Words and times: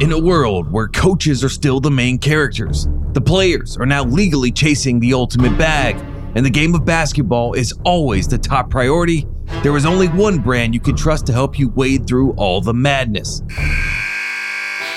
In 0.00 0.12
a 0.12 0.18
world 0.18 0.70
where 0.70 0.86
coaches 0.86 1.42
are 1.42 1.48
still 1.48 1.80
the 1.80 1.90
main 1.90 2.18
characters, 2.18 2.86
the 3.14 3.20
players 3.20 3.76
are 3.76 3.84
now 3.84 4.04
legally 4.04 4.52
chasing 4.52 5.00
the 5.00 5.12
ultimate 5.12 5.58
bag, 5.58 5.96
and 6.36 6.46
the 6.46 6.50
game 6.50 6.72
of 6.76 6.84
basketball 6.84 7.54
is 7.54 7.74
always 7.84 8.28
the 8.28 8.38
top 8.38 8.70
priority, 8.70 9.26
there 9.64 9.76
is 9.76 9.84
only 9.84 10.06
one 10.06 10.38
brand 10.38 10.72
you 10.72 10.78
can 10.78 10.94
trust 10.94 11.26
to 11.26 11.32
help 11.32 11.58
you 11.58 11.70
wade 11.70 12.06
through 12.06 12.30
all 12.34 12.60
the 12.60 12.72
madness. 12.72 13.42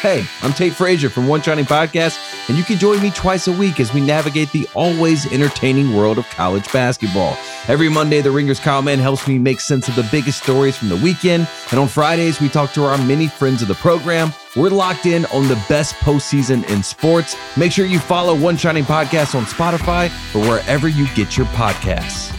Hey, 0.02 0.24
I'm 0.44 0.54
Tate 0.54 0.74
Frazier 0.74 1.10
from 1.10 1.28
One 1.28 1.42
Shining 1.42 1.66
Podcast, 1.66 2.20
and 2.48 2.56
you 2.56 2.64
can 2.64 2.78
join 2.78 3.02
me 3.02 3.10
twice 3.10 3.48
a 3.48 3.54
week 3.54 3.80
as 3.80 3.92
we 3.96 4.02
navigate 4.02 4.52
the 4.52 4.68
always 4.76 5.26
entertaining 5.34 5.96
world 5.96 6.20
of 6.20 6.30
college 6.30 6.72
basketball. 6.72 7.36
Every 7.68 7.90
Monday, 7.90 8.22
the 8.22 8.32
Ringers 8.32 8.60
comment 8.60 9.02
helps 9.02 9.28
me 9.28 9.38
make 9.38 9.60
sense 9.60 9.88
of 9.88 9.96
the 9.96 10.08
biggest 10.12 10.42
stories 10.42 10.76
from 10.76 10.90
the 10.90 10.96
weekend, 10.96 11.48
and 11.70 11.80
on 11.80 11.88
Fridays, 11.88 12.42
we 12.42 12.50
talk 12.50 12.74
to 12.74 12.84
our 12.84 12.98
many 12.98 13.28
friends 13.28 13.62
of 13.62 13.68
the 13.68 13.76
program. 13.76 14.34
We're 14.56 14.72
locked 14.72 15.06
in 15.06 15.26
on 15.28 15.48
the 15.48 15.64
best 15.70 15.94
postseason 15.96 16.68
in 16.72 16.82
sports. 16.82 17.36
Make 17.56 17.72
sure 17.72 17.86
you 17.86 18.00
follow 18.00 18.36
One 18.36 18.58
Shining 18.58 18.84
Podcast 18.84 19.36
on 19.36 19.46
Spotify 19.46 20.08
or 20.36 20.42
wherever 20.50 20.88
you 20.88 21.08
get 21.14 21.38
your 21.38 21.46
podcasts. 21.48 22.36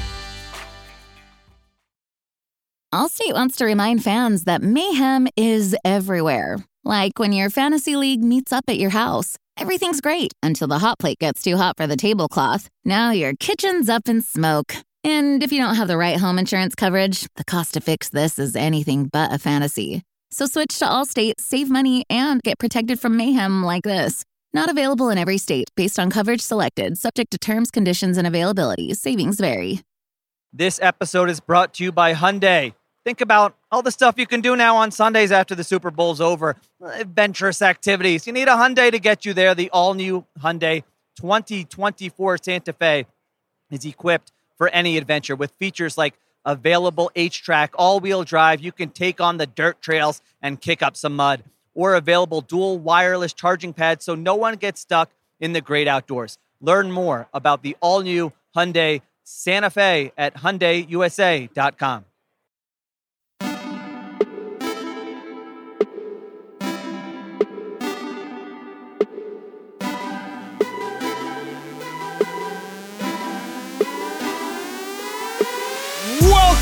Allstate 2.93 3.33
wants 3.33 3.57
to 3.57 3.65
remind 3.65 4.03
fans 4.03 4.45
that 4.45 4.61
mayhem 4.61 5.29
is 5.37 5.75
everywhere. 5.85 6.59
Like 6.85 7.19
when 7.19 7.33
your 7.33 7.49
fantasy 7.49 7.95
league 7.95 8.23
meets 8.23 8.53
up 8.53 8.65
at 8.67 8.77
your 8.77 8.91
house. 8.91 9.37
Everything's 9.57 10.01
great 10.01 10.35
until 10.43 10.67
the 10.67 10.81
hot 10.81 10.99
plate 10.99 11.19
gets 11.21 11.43
too 11.43 11.57
hot 11.57 11.77
for 11.77 11.87
the 11.87 11.97
tablecloth. 11.97 12.69
Now 12.85 13.13
your 13.13 13.35
kitchen's 13.39 13.89
up 13.89 14.09
in 14.09 14.21
smoke. 14.21 14.77
And 15.05 15.43
if 15.43 15.51
you 15.51 15.59
don't 15.59 15.75
have 15.75 15.89
the 15.89 15.97
right 15.97 16.17
home 16.19 16.39
insurance 16.39 16.77
coverage, 16.77 17.27
the 17.35 17.45
cost 17.45 17.75
to 17.75 17.81
fix 17.81 18.09
this 18.09 18.39
is 18.39 18.55
anything 18.55 19.07
but 19.07 19.33
a 19.33 19.39
fantasy. 19.39 20.03
So 20.31 20.47
switch 20.47 20.79
to 20.79 20.85
Allstate, 20.85 21.35
save 21.39 21.69
money, 21.69 22.05
and 22.09 22.41
get 22.43 22.59
protected 22.59 23.01
from 23.01 23.17
mayhem 23.17 23.65
like 23.65 23.83
this. 23.83 24.25
Not 24.55 24.71
available 24.71 25.11
in 25.11 25.19
every 25.19 25.39
state 25.39 25.71
based 25.75 25.99
on 25.99 26.11
coverage 26.11 26.41
selected, 26.41 26.99
subject 26.99 27.33
to 27.33 27.39
terms, 27.39 27.71
conditions, 27.71 28.17
and 28.17 28.27
availability. 28.27 28.95
Savings 28.95 29.41
vary. 29.41 29.81
This 30.53 30.79
episode 30.81 31.31
is 31.31 31.41
brought 31.41 31.75
to 31.75 31.85
you 31.85 31.91
by 31.91 32.15
Hyundai. 32.15 32.75
Think 33.05 33.21
about 33.21 33.57
all 33.73 33.83
the 33.83 33.91
stuff 33.91 34.15
you 34.19 34.27
can 34.27 34.41
do 34.41 34.55
now 34.55 34.77
on 34.77 34.93
Sundays 34.93 35.33
after 35.33 35.57
the 35.57 35.65
Super 35.65 35.91
Bowl's 35.91 36.21
over. 36.21 36.57
Adventurous 36.81 37.61
activities. 37.61 38.27
You 38.27 38.33
need 38.33 38.47
a 38.47 38.53
Hyundai 38.53 38.93
to 38.93 39.01
get 39.01 39.25
you 39.25 39.35
there. 39.35 39.55
The 39.55 39.69
all 39.71 39.95
new 39.95 40.25
Hyundai 40.39 40.85
2024 41.17 42.39
Santa 42.39 42.73
Fe 42.73 43.07
is 43.71 43.85
equipped 43.85 44.31
for 44.63 44.69
any 44.69 44.97
adventure 44.97 45.35
with 45.35 45.51
features 45.59 45.99
like 45.99 46.15
available 46.45 47.11
HTRAC, 47.17 47.71
all 47.75 47.99
wheel 47.99 48.23
drive. 48.23 48.61
You 48.61 48.71
can 48.71 48.91
take 48.91 49.21
on 49.21 49.37
the 49.37 49.47
dirt 49.49 49.83
trails 49.83 50.23
and 50.41 50.61
kick 50.61 50.85
up 50.85 50.97
some 50.97 51.17
mud, 51.17 51.43
or 51.75 51.97
available 51.97 52.43
dual 52.43 52.79
wireless 52.79 53.33
charging 53.33 53.73
pads 53.73 54.05
so 54.05 54.15
no 54.15 54.37
one 54.37 54.55
gets 54.55 54.81
stuck 54.81 55.11
in 55.41 55.53
the 55.53 55.61
great 55.61 55.89
outdoors. 55.89 56.39
Learn 56.61 56.93
more 56.93 57.27
about 57.35 57.65
the 57.65 57.77
all 57.81 58.03
new 58.03 58.33
Hyundai 58.55 59.01
Santa 59.25 59.69
Fe 59.69 60.13
at 60.17 60.35
HyundaiUSA.com. 60.37 62.05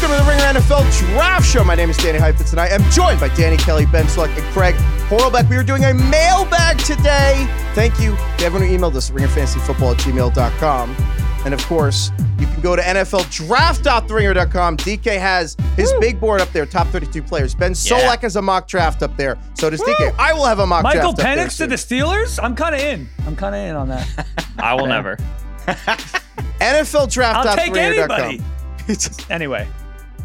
Welcome 0.01 0.17
to 0.19 0.25
the 0.25 0.31
Ringer 0.31 0.61
NFL 0.61 0.99
Draft 0.99 1.47
Show. 1.47 1.63
My 1.63 1.75
name 1.75 1.91
is 1.91 1.97
Danny 1.99 2.19
Heifetz, 2.19 2.53
and 2.53 2.61
I 2.61 2.69
am 2.69 2.83
joined 2.91 3.21
by 3.21 3.29
Danny 3.35 3.59
Kelly, 3.59 3.85
Ben 3.85 4.07
Solak, 4.07 4.35
and 4.35 4.47
Craig 4.55 4.75
Horlbeck. 5.11 5.47
We 5.51 5.57
are 5.57 5.63
doing 5.63 5.85
a 5.85 5.93
mailbag 5.93 6.79
today. 6.79 7.47
Thank 7.75 8.01
you 8.01 8.17
to 8.39 8.45
everyone 8.47 8.67
who 8.67 8.75
emailed 8.79 8.95
us 8.95 9.11
at 9.11 9.17
ringerfantasyfootball 9.17 9.93
at 9.93 9.99
gmail.com. 9.99 10.97
And 11.45 11.53
of 11.53 11.63
course, 11.67 12.13
you 12.39 12.47
can 12.47 12.63
go 12.63 12.75
to 12.77 12.81
NFLdraft.theringer.com. 12.81 14.79
DK 14.79 15.19
has 15.19 15.55
his 15.77 15.93
Woo. 15.93 16.01
big 16.01 16.19
board 16.19 16.41
up 16.41 16.51
there, 16.53 16.65
top 16.65 16.87
32 16.87 17.23
players. 17.23 17.55
Ben 17.55 17.73
Yeah. 17.73 18.01
Solak 18.01 18.21
has 18.23 18.37
a 18.37 18.43
mock 18.43 18.67
draft 18.69 19.03
up 19.03 19.15
there. 19.19 19.37
So 19.53 19.69
does 19.69 19.83
DK. 19.83 20.15
I 20.19 20.33
will 20.33 20.47
have 20.47 20.61
a 20.61 20.67
mock 20.67 20.83
Michael 20.83 21.13
draft 21.13 21.29
up 21.29 21.37
there 21.37 21.47
Penix 21.47 21.59
to 21.59 21.67
the 21.67 21.75
Steelers? 21.75 22.43
I'm 22.43 22.57
kind 22.57 22.75
of 22.75 22.81
in. 22.81 23.07
I'm 23.27 23.37
kind 23.37 23.55
of 23.55 23.61
in 23.61 23.77
on 23.77 23.89
that. 23.91 24.09
I 24.59 24.73
will 24.73 24.87
never. 24.87 25.19
NFLdraft.theringer.com. 25.67 27.47
I'll 27.47 27.57
take 27.57 27.77
anybody. 27.77 28.43
anyway, 29.31 29.69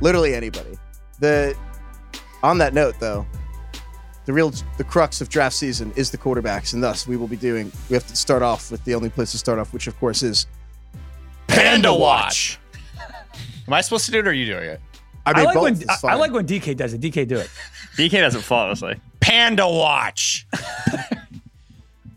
literally 0.01 0.33
anybody. 0.35 0.77
The 1.19 1.55
on 2.43 2.57
that 2.59 2.73
note, 2.73 2.95
though, 2.99 3.25
the 4.25 4.33
real 4.33 4.51
the 4.77 4.83
crux 4.83 5.21
of 5.21 5.29
draft 5.29 5.55
season 5.55 5.93
is 5.95 6.11
the 6.11 6.17
quarterbacks, 6.17 6.73
and 6.73 6.83
thus 6.83 7.07
we 7.07 7.17
will 7.17 7.27
be 7.27 7.37
doing. 7.37 7.71
We 7.89 7.93
have 7.93 8.07
to 8.07 8.15
start 8.15 8.41
off 8.41 8.71
with 8.71 8.83
the 8.85 8.95
only 8.95 9.09
place 9.09 9.31
to 9.31 9.37
start 9.37 9.59
off, 9.59 9.73
which 9.73 9.87
of 9.87 9.97
course 9.99 10.23
is 10.23 10.47
Panda 11.47 11.93
Watch. 11.93 12.59
Am 13.67 13.73
I 13.73 13.81
supposed 13.81 14.05
to 14.05 14.11
do 14.11 14.19
it 14.19 14.27
or 14.27 14.29
are 14.29 14.33
you 14.33 14.45
doing 14.45 14.69
it? 14.69 14.81
I 15.25 15.31
I, 15.31 15.33
mean, 15.33 15.45
like 15.45 15.53
both 15.55 15.63
when 15.63 15.73
is 15.73 16.03
I, 16.03 16.09
I 16.09 16.13
like 16.15 16.31
when 16.31 16.45
DK 16.45 16.77
does 16.77 16.93
it. 16.93 17.01
DK 17.01 17.27
do 17.27 17.37
it. 17.37 17.49
DK 17.97 18.11
does 18.11 18.35
it 18.35 18.41
flawlessly. 18.41 18.99
Panda 19.19 19.67
Watch. 19.67 20.47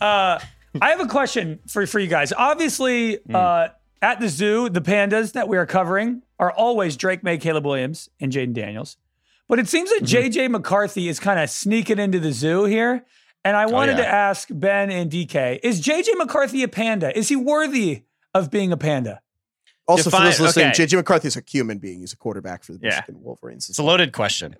Uh, 0.01 0.39
I 0.81 0.91
have 0.91 1.01
a 1.01 1.09
question 1.09 1.59
for 1.67 1.85
for 1.85 1.99
you 1.99 2.07
guys. 2.07 2.33
Obviously, 2.33 3.19
uh, 3.35 3.69
at 4.01 4.21
the 4.21 4.29
zoo, 4.29 4.69
the 4.69 4.81
pandas 4.81 5.33
that 5.33 5.49
we 5.49 5.57
are 5.57 5.67
covering 5.67 6.23
are 6.39 6.53
always 6.53 6.97
Drake 6.97 7.23
Maye, 7.23 7.39
Caleb 7.39 7.67
Williams, 7.67 8.09
and 8.21 8.33
Jayden 8.33 8.53
Daniels. 8.53 8.97
But 9.49 9.59
it 9.59 9.69
seems 9.69 9.91
that 9.91 10.03
mm-hmm. 10.05 10.43
JJ 10.43 10.51
McCarthy 10.51 11.09
is 11.09 11.19
kind 11.19 11.41
of 11.41 11.49
sneaking 11.51 11.99
into 11.99 12.21
the 12.21 12.33
zoo 12.33 12.65
here. 12.65 13.05
And 13.45 13.57
I 13.57 13.65
oh, 13.65 13.71
wanted 13.71 13.99
yeah. 13.99 14.05
to 14.05 14.09
ask 14.09 14.49
Ben 14.51 14.91
and 14.91 15.11
DK: 15.11 15.61
Is 15.63 15.81
JJ 15.81 16.09
McCarthy 16.17 16.63
a 16.63 16.69
panda? 16.69 17.17
Is 17.17 17.29
he 17.29 17.37
worthy 17.37 18.03
of 18.35 18.51
being 18.51 18.73
a 18.73 18.77
panda? 18.77 19.21
also 19.89 20.05
for 20.05 20.11
Define- 20.11 20.25
those 20.27 20.41
listening, 20.41 20.67
okay. 20.69 20.85
JJ 20.85 20.97
McCarthy 20.97 21.29
is 21.29 21.37
a 21.37 21.43
human 21.47 21.79
being. 21.79 22.01
He's 22.01 22.13
a 22.13 22.17
quarterback 22.17 22.63
for 22.63 22.73
the 22.73 22.79
Yeah. 22.83 22.91
Michigan 22.91 23.23
Wolverines. 23.23 23.69
It's 23.69 23.79
a 23.79 23.83
loaded 23.83 24.13
question. 24.13 24.57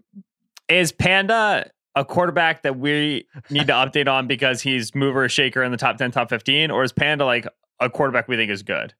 Is 0.69 0.91
Panda 0.91 1.71
a 1.95 2.05
quarterback 2.05 2.63
that 2.63 2.79
we 2.79 3.27
need 3.51 3.67
to 3.67 3.73
update 3.73 4.09
on 4.09 4.27
because 4.27 4.63
he's 4.63 4.95
mover 4.95 5.29
shaker 5.29 5.63
in 5.63 5.71
the 5.71 5.77
top 5.77 5.99
10, 5.99 6.11
top 6.11 6.31
15? 6.31 6.71
Or 6.71 6.83
is 6.83 6.93
Panda 6.93 7.25
like 7.25 7.47
a 7.79 7.91
quarterback 7.91 8.29
we 8.29 8.37
think 8.37 8.51
is 8.51 8.63
good? 8.63 8.95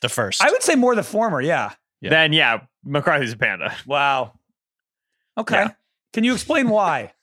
The 0.00 0.08
first. 0.08 0.42
I 0.42 0.50
would 0.50 0.62
say 0.62 0.74
more 0.74 0.94
the 0.94 1.02
former. 1.02 1.40
Yeah. 1.40 1.72
Yeah. 2.00 2.10
Then, 2.10 2.32
yeah, 2.32 2.60
McCarthy's 2.84 3.32
a 3.32 3.36
Panda. 3.36 3.74
Wow. 3.86 4.38
Okay. 5.36 5.56
Yeah. 5.56 5.70
Can 6.12 6.24
you 6.24 6.34
explain 6.34 6.68
why? 6.68 7.12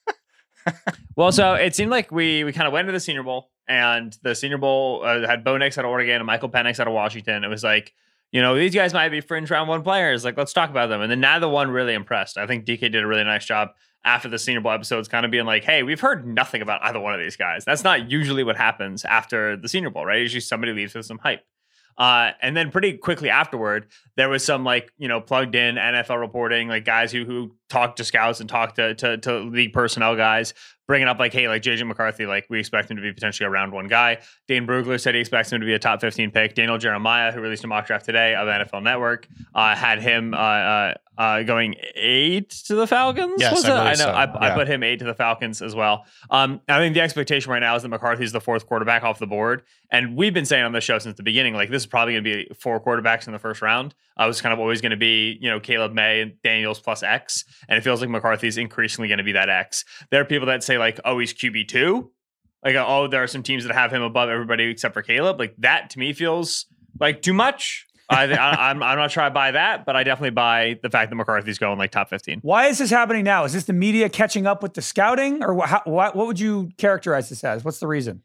Well, 1.15 1.31
so 1.31 1.53
it 1.53 1.75
seemed 1.75 1.91
like 1.91 2.11
we 2.11 2.43
we 2.43 2.51
kind 2.51 2.67
of 2.67 2.73
went 2.73 2.87
to 2.87 2.91
the 2.91 2.99
Senior 2.99 3.23
Bowl, 3.23 3.49
and 3.69 4.17
the 4.21 4.35
Senior 4.35 4.57
Bowl 4.57 5.03
uh, 5.05 5.25
had 5.25 5.43
Bo 5.43 5.57
Nix 5.57 5.77
out 5.77 5.85
of 5.85 5.91
Oregon 5.91 6.15
and 6.17 6.25
Michael 6.25 6.49
Penix 6.49 6.79
out 6.79 6.87
of 6.87 6.93
Washington. 6.93 7.43
It 7.43 7.47
was 7.47 7.63
like, 7.63 7.93
you 8.31 8.41
know, 8.41 8.55
these 8.55 8.75
guys 8.75 8.93
might 8.93 9.09
be 9.09 9.21
fringe 9.21 9.49
round 9.49 9.69
one 9.69 9.81
players. 9.81 10.25
Like, 10.25 10.37
let's 10.37 10.51
talk 10.53 10.69
about 10.69 10.89
them. 10.89 11.01
And 11.01 11.09
then 11.09 11.21
neither 11.21 11.47
one 11.47 11.71
really 11.71 11.93
impressed. 11.93 12.37
I 12.37 12.47
think 12.47 12.65
DK 12.65 12.91
did 12.91 12.95
a 12.97 13.07
really 13.07 13.23
nice 13.23 13.45
job 13.45 13.69
after 14.03 14.27
the 14.27 14.37
Senior 14.37 14.61
Bowl 14.61 14.73
episodes, 14.73 15.07
kind 15.07 15.23
of 15.23 15.31
being 15.31 15.45
like, 15.45 15.63
hey, 15.63 15.83
we've 15.83 16.01
heard 16.01 16.27
nothing 16.27 16.61
about 16.61 16.83
either 16.83 16.99
one 16.99 17.13
of 17.13 17.19
these 17.19 17.37
guys. 17.37 17.63
That's 17.63 17.83
not 17.83 18.11
usually 18.11 18.43
what 18.43 18.57
happens 18.57 19.05
after 19.05 19.55
the 19.55 19.69
Senior 19.69 19.89
Bowl, 19.89 20.05
right? 20.05 20.19
Usually 20.19 20.41
somebody 20.41 20.73
leaves 20.73 20.93
with 20.93 21.05
some 21.05 21.19
hype. 21.19 21.45
Uh, 21.97 22.31
and 22.41 22.57
then 22.57 22.71
pretty 22.71 22.97
quickly 22.97 23.29
afterward, 23.29 23.87
there 24.17 24.27
was 24.27 24.43
some 24.43 24.63
like 24.63 24.91
you 24.97 25.07
know 25.07 25.21
plugged 25.21 25.55
in 25.55 25.75
NFL 25.75 26.19
reporting, 26.19 26.67
like 26.67 26.83
guys 26.85 27.11
who 27.11 27.23
who 27.23 27.55
talked 27.69 27.97
to 27.97 28.03
scouts 28.03 28.39
and 28.39 28.49
talked 28.49 28.75
to 28.75 28.95
to, 28.95 29.17
to 29.17 29.39
league 29.39 29.73
personnel 29.73 30.15
guys, 30.15 30.53
bringing 30.87 31.07
up 31.07 31.19
like, 31.19 31.33
hey, 31.33 31.47
like 31.47 31.61
JJ 31.61 31.87
McCarthy, 31.87 32.25
like 32.25 32.45
we 32.49 32.59
expect 32.59 32.89
him 32.89 32.97
to 32.97 33.01
be 33.01 33.11
potentially 33.11 33.47
a 33.47 33.49
round 33.49 33.71
one 33.71 33.87
guy. 33.87 34.19
Dane 34.47 34.67
Brugler 34.67 34.99
said 34.99 35.15
he 35.15 35.21
expects 35.21 35.51
him 35.51 35.59
to 35.59 35.65
be 35.65 35.73
a 35.73 35.79
top 35.79 36.01
fifteen 36.01 36.31
pick. 36.31 36.55
Daniel 36.55 36.77
Jeremiah, 36.77 37.31
who 37.31 37.41
released 37.41 37.63
a 37.63 37.67
mock 37.67 37.87
draft 37.87 38.05
today 38.05 38.35
of 38.35 38.47
NFL 38.47 38.83
Network, 38.83 39.27
uh, 39.53 39.75
had 39.75 40.01
him 40.01 40.33
uh, 40.33 40.37
uh, 40.37 40.93
uh, 41.17 41.43
going 41.43 41.75
eight 41.95 42.49
to 42.49 42.75
the 42.75 42.87
Falcons. 42.87 43.35
Yes, 43.37 43.53
was 43.53 43.65
I 43.65 43.85
I 43.85 43.89
know. 43.91 43.95
so. 43.95 44.09
I, 44.09 44.51
I 44.51 44.53
put 44.53 44.67
him 44.67 44.83
eight 44.83 44.99
to 44.99 45.05
the 45.05 45.13
Falcons 45.13 45.61
as 45.61 45.75
well. 45.75 46.05
Um, 46.29 46.61
I 46.67 46.79
think 46.79 46.93
the 46.93 47.01
expectation 47.01 47.51
right 47.51 47.59
now 47.59 47.75
is 47.75 47.83
that 47.83 47.89
McCarthy's 47.89 48.31
the 48.31 48.41
fourth 48.41 48.67
quarterback 48.67 49.03
off 49.03 49.19
the 49.19 49.27
board, 49.27 49.63
and 49.91 50.15
we've 50.15 50.33
been 50.33 50.45
saying 50.45 50.63
on 50.63 50.71
the 50.73 50.81
show 50.81 50.99
since 50.99 51.15
the 51.17 51.23
beginning, 51.23 51.53
like 51.53 51.69
this 51.69 51.83
is 51.83 51.87
probably 51.87 52.13
going 52.13 52.23
to 52.23 52.45
be 52.47 52.53
four 52.55 52.79
quarterbacks 52.81 53.27
in 53.27 53.33
the 53.33 53.39
first 53.39 53.61
round. 53.61 53.95
I 54.17 54.27
was 54.27 54.41
kind 54.41 54.53
of 54.53 54.59
always 54.59 54.81
going 54.81 54.91
to 54.91 54.97
be, 54.97 55.37
you 55.41 55.49
know, 55.49 55.59
Caleb 55.59 55.93
Maye 55.93 56.21
and 56.21 56.41
Daniels 56.41 56.79
plus 56.79 57.03
X, 57.03 57.43
and 57.67 57.77
it 57.77 57.81
feels 57.81 58.01
like 58.01 58.09
McCarthy's 58.09 58.57
increasingly 58.57 59.07
going 59.07 59.17
to 59.17 59.23
be 59.23 59.33
that 59.33 59.49
X. 59.49 59.85
There 60.09 60.21
are 60.21 60.25
people 60.25 60.47
that 60.47 60.63
say 60.63 60.74
like, 60.77 60.99
oh, 61.05 61.19
he's 61.19 61.33
QB 61.33 61.67
two, 61.67 62.11
like, 62.63 62.75
oh, 62.75 63.07
there 63.07 63.21
are 63.21 63.27
some 63.27 63.43
teams 63.43 63.63
that 63.65 63.73
have 63.73 63.91
him 63.91 64.01
above 64.01 64.29
everybody 64.29 64.65
except 64.65 64.93
for 64.93 65.03
Caleb. 65.03 65.39
Like 65.39 65.55
that 65.59 65.91
to 65.91 65.99
me 65.99 66.13
feels 66.13 66.65
like 66.99 67.21
too 67.21 67.33
much. 67.33 67.85
I, 68.09 68.25
I, 68.25 68.69
I'm 68.69 68.81
I'm 68.81 68.97
not 68.97 69.11
sure 69.11 69.23
I 69.23 69.29
buy 69.29 69.51
that, 69.51 69.85
but 69.85 69.95
I 69.95 70.03
definitely 70.03 70.31
buy 70.31 70.79
the 70.81 70.89
fact 70.89 71.11
that 71.11 71.15
McCarthy's 71.15 71.59
going 71.59 71.77
like 71.77 71.91
top 71.91 72.09
fifteen. 72.09 72.39
Why 72.41 72.67
is 72.67 72.79
this 72.79 72.89
happening 72.89 73.23
now? 73.23 73.43
Is 73.43 73.53
this 73.53 73.65
the 73.65 73.73
media 73.73 74.09
catching 74.09 74.47
up 74.47 74.63
with 74.63 74.73
the 74.73 74.81
scouting, 74.81 75.43
or? 75.43 75.65
How, 75.65 75.81
what, 75.85 76.15
what 76.15 76.27
would 76.27 76.39
you 76.39 76.71
characterize 76.77 77.29
this 77.29 77.43
as? 77.43 77.63
What's 77.63 77.79
the 77.79 77.87
reason? 77.87 78.23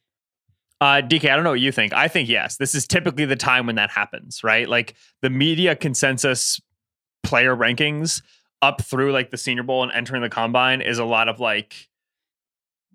Uh, 0.81 1.02
DK, 1.02 1.31
I 1.31 1.35
don't 1.35 1.44
know 1.44 1.50
what 1.50 1.61
you 1.61 1.73
think. 1.73 1.93
I 1.93 2.08
think 2.08 2.31
yes. 2.31 2.56
This 2.56 2.75
is 2.75 2.87
typically 2.87 3.26
the 3.26 3.37
time 3.37 3.67
when 3.67 3.76
that 3.76 3.91
happens, 3.91 4.43
right? 4.43 4.67
Like 4.67 4.94
the 5.20 5.29
media 5.29 5.76
consensus 5.76 6.58
player 7.23 7.55
rankings 7.55 8.23
up 8.62 8.81
through 8.81 9.12
like 9.12 9.31
the 9.31 9.37
Senior 9.37 9.62
Bowl 9.62 9.82
and 9.82 9.93
entering 9.93 10.23
the 10.23 10.31
combine 10.31 10.81
is 10.81 10.99
a 10.99 11.05
lot 11.05 11.29
of 11.29 11.38
like 11.38 11.89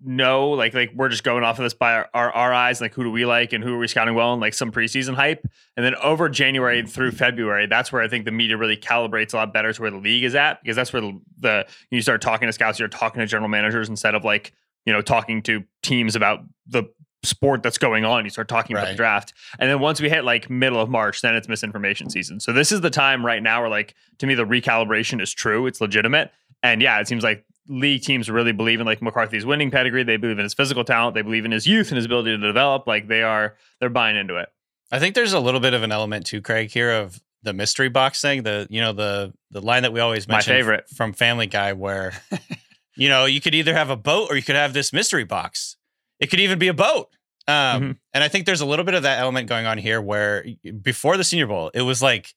know 0.04 0.50
like 0.50 0.74
like 0.74 0.92
we're 0.94 1.08
just 1.08 1.24
going 1.24 1.42
off 1.42 1.58
of 1.58 1.62
this 1.62 1.72
by 1.72 1.94
our, 1.94 2.08
our, 2.12 2.30
our 2.32 2.52
eyes 2.52 2.80
like 2.80 2.92
who 2.92 3.02
do 3.02 3.10
we 3.10 3.24
like 3.24 3.52
and 3.52 3.64
who 3.64 3.74
are 3.74 3.78
we 3.78 3.88
scouting 3.88 4.14
well 4.14 4.32
and 4.32 4.40
like 4.42 4.52
some 4.52 4.70
preseason 4.70 5.14
hype. 5.14 5.46
And 5.76 5.84
then 5.84 5.94
over 5.96 6.28
january 6.28 6.86
through 6.86 7.12
february 7.12 7.66
that's 7.66 7.90
where 7.90 8.02
i 8.02 8.08
think 8.08 8.26
the 8.26 8.30
media 8.30 8.56
really 8.56 8.76
calibrates 8.76 9.32
a 9.32 9.36
lot 9.36 9.52
better 9.54 9.72
to 9.72 9.82
where 9.82 9.90
the 9.90 9.96
league 9.96 10.24
is 10.24 10.34
at 10.34 10.62
because 10.62 10.76
that's 10.76 10.92
where 10.92 11.00
the, 11.02 11.20
the 11.38 11.66
you 11.90 12.02
start 12.02 12.20
talking 12.20 12.46
to 12.46 12.52
scouts 12.52 12.78
you're 12.78 12.88
talking 12.88 13.20
to 13.20 13.26
general 13.26 13.48
managers 13.48 13.88
instead 13.88 14.14
of 14.14 14.24
like 14.24 14.52
you 14.84 14.92
know 14.92 15.00
talking 15.00 15.42
to 15.42 15.64
teams 15.82 16.14
about 16.14 16.40
the 16.66 16.84
sport 17.26 17.62
that's 17.62 17.78
going 17.78 18.04
on. 18.04 18.24
You 18.24 18.30
start 18.30 18.48
talking 18.48 18.76
about 18.76 18.88
the 18.88 18.94
draft. 18.94 19.34
And 19.58 19.68
then 19.68 19.80
once 19.80 20.00
we 20.00 20.08
hit 20.08 20.24
like 20.24 20.48
middle 20.48 20.80
of 20.80 20.88
march 20.88 21.20
then 21.20 21.34
it's 21.34 21.48
misinformation 21.48 22.08
season. 22.08 22.40
So 22.40 22.52
this 22.52 22.72
is 22.72 22.80
the 22.80 22.90
time 22.90 23.24
right 23.24 23.42
now 23.42 23.60
where 23.60 23.70
like 23.70 23.94
to 24.18 24.26
me 24.26 24.34
the 24.34 24.44
recalibration 24.44 25.20
is 25.20 25.32
true. 25.32 25.66
It's 25.66 25.80
legitimate. 25.80 26.30
And 26.62 26.80
yeah 26.80 27.00
it 27.00 27.08
seems 27.08 27.24
like 27.24 27.44
league 27.68 28.02
teams 28.02 28.30
really 28.30 28.52
believe 28.52 28.80
in 28.80 28.86
like 28.86 29.02
McCarthy's 29.02 29.44
winning 29.46 29.70
pedigree. 29.70 30.02
They 30.04 30.16
believe 30.16 30.38
in 30.38 30.44
his 30.44 30.54
physical 30.54 30.84
talent. 30.84 31.14
They 31.14 31.22
believe 31.22 31.44
in 31.44 31.50
his 31.52 31.66
youth 31.66 31.88
and 31.88 31.96
his 31.96 32.04
ability 32.06 32.30
to 32.30 32.38
develop. 32.38 32.86
Like 32.86 33.08
they 33.08 33.22
are, 33.22 33.56
they're 33.80 33.88
buying 33.90 34.16
into 34.16 34.36
it. 34.36 34.48
I 34.92 34.98
think 34.98 35.14
there's 35.14 35.32
a 35.32 35.40
little 35.40 35.60
bit 35.60 35.74
of 35.74 35.82
an 35.82 35.90
element 35.92 36.26
too, 36.26 36.40
Craig, 36.40 36.70
here 36.70 36.92
of 36.92 37.20
the 37.42 37.52
mystery 37.52 37.88
box 37.88 38.20
thing. 38.20 38.42
The 38.44 38.66
you 38.70 38.80
know 38.80 38.92
the 38.92 39.32
the 39.50 39.60
line 39.60 39.82
that 39.82 39.92
we 39.92 40.00
always 40.00 40.28
My 40.28 40.40
favorite. 40.40 40.84
f- 40.90 40.96
from 40.96 41.12
Family 41.12 41.46
Guy, 41.46 41.72
where 41.72 42.12
you 42.96 43.08
know 43.08 43.24
you 43.24 43.40
could 43.40 43.54
either 43.54 43.74
have 43.74 43.90
a 43.90 43.96
boat 43.96 44.28
or 44.30 44.36
you 44.36 44.42
could 44.42 44.56
have 44.56 44.72
this 44.72 44.92
mystery 44.92 45.24
box. 45.24 45.76
It 46.20 46.28
could 46.30 46.40
even 46.40 46.58
be 46.58 46.68
a 46.68 46.74
boat. 46.74 47.08
Um, 47.48 47.54
Mhm. 47.82 47.96
And 48.14 48.24
I 48.24 48.28
think 48.28 48.46
there's 48.46 48.60
a 48.60 48.66
little 48.66 48.84
bit 48.84 48.94
of 48.94 49.02
that 49.04 49.18
element 49.20 49.48
going 49.48 49.66
on 49.66 49.78
here, 49.78 50.00
where 50.00 50.44
before 50.82 51.16
the 51.16 51.24
Senior 51.24 51.46
Bowl, 51.46 51.70
it 51.74 51.82
was 51.82 52.00
like 52.02 52.34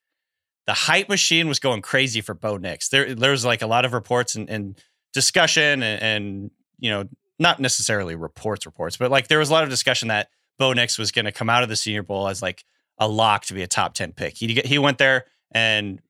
the 0.68 0.74
hype 0.74 1.10
machine 1.10 1.48
was 1.48 1.60
going 1.60 1.82
crazy 1.82 2.22
for 2.22 2.34
Bo 2.36 2.58
Nix. 2.58 2.90
There 2.90 3.16
there 3.16 3.32
was 3.32 3.46
like 3.46 3.62
a 3.62 3.68
lot 3.68 3.86
of 3.86 3.94
reports 3.94 4.36
and, 4.36 4.50
and 4.50 4.78
discussion 5.14 5.84
and, 5.84 6.02
and 6.02 6.52
you 6.80 6.90
know 6.90 7.06
not 7.40 7.60
necessarily 7.60 8.16
reports 8.16 8.66
reports, 8.66 8.98
but 8.98 9.12
like 9.12 9.28
there 9.28 9.40
was 9.40 9.50
a 9.50 9.54
lot 9.54 9.64
of 9.64 9.70
discussion 9.70 10.10
that 10.10 10.30
Bo 10.58 10.74
Nix 10.74 10.98
was 10.98 11.12
going 11.12 11.26
to 11.26 11.32
come 11.32 11.50
out 11.50 11.64
of 11.64 11.70
the 11.70 11.76
Senior 11.76 12.04
Bowl 12.04 12.28
as 12.28 12.42
like 12.42 12.66
a 12.98 13.08
lock 13.08 13.46
to 13.46 13.54
be 13.54 13.64
a 13.64 13.68
top 13.68 13.94
10 13.94 14.14
pick. 14.14 14.38
He 14.38 14.62
he 14.66 14.78
went 14.78 14.98
there 14.98 15.26
and 15.52 16.02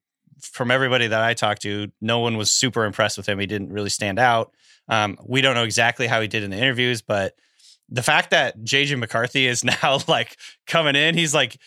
from 0.41 0.71
everybody 0.71 1.07
that 1.07 1.21
I 1.21 1.33
talked 1.33 1.61
to, 1.63 1.91
no 2.01 2.19
one 2.19 2.37
was 2.37 2.51
super 2.51 2.85
impressed 2.85 3.17
with 3.17 3.27
him. 3.27 3.39
He 3.39 3.45
didn't 3.45 3.71
really 3.71 3.89
stand 3.89 4.19
out. 4.19 4.53
Um, 4.87 5.17
we 5.25 5.41
don't 5.41 5.53
know 5.53 5.63
exactly 5.63 6.07
how 6.07 6.21
he 6.21 6.27
did 6.27 6.43
in 6.43 6.51
the 6.51 6.57
interviews, 6.57 7.01
but 7.01 7.35
the 7.89 8.03
fact 8.03 8.31
that 8.31 8.59
JJ 8.59 8.97
McCarthy 8.97 9.47
is 9.47 9.63
now 9.83 9.99
like 10.07 10.37
coming 10.65 10.95
in, 10.95 11.15
he's 11.15 11.33
like, 11.33 11.57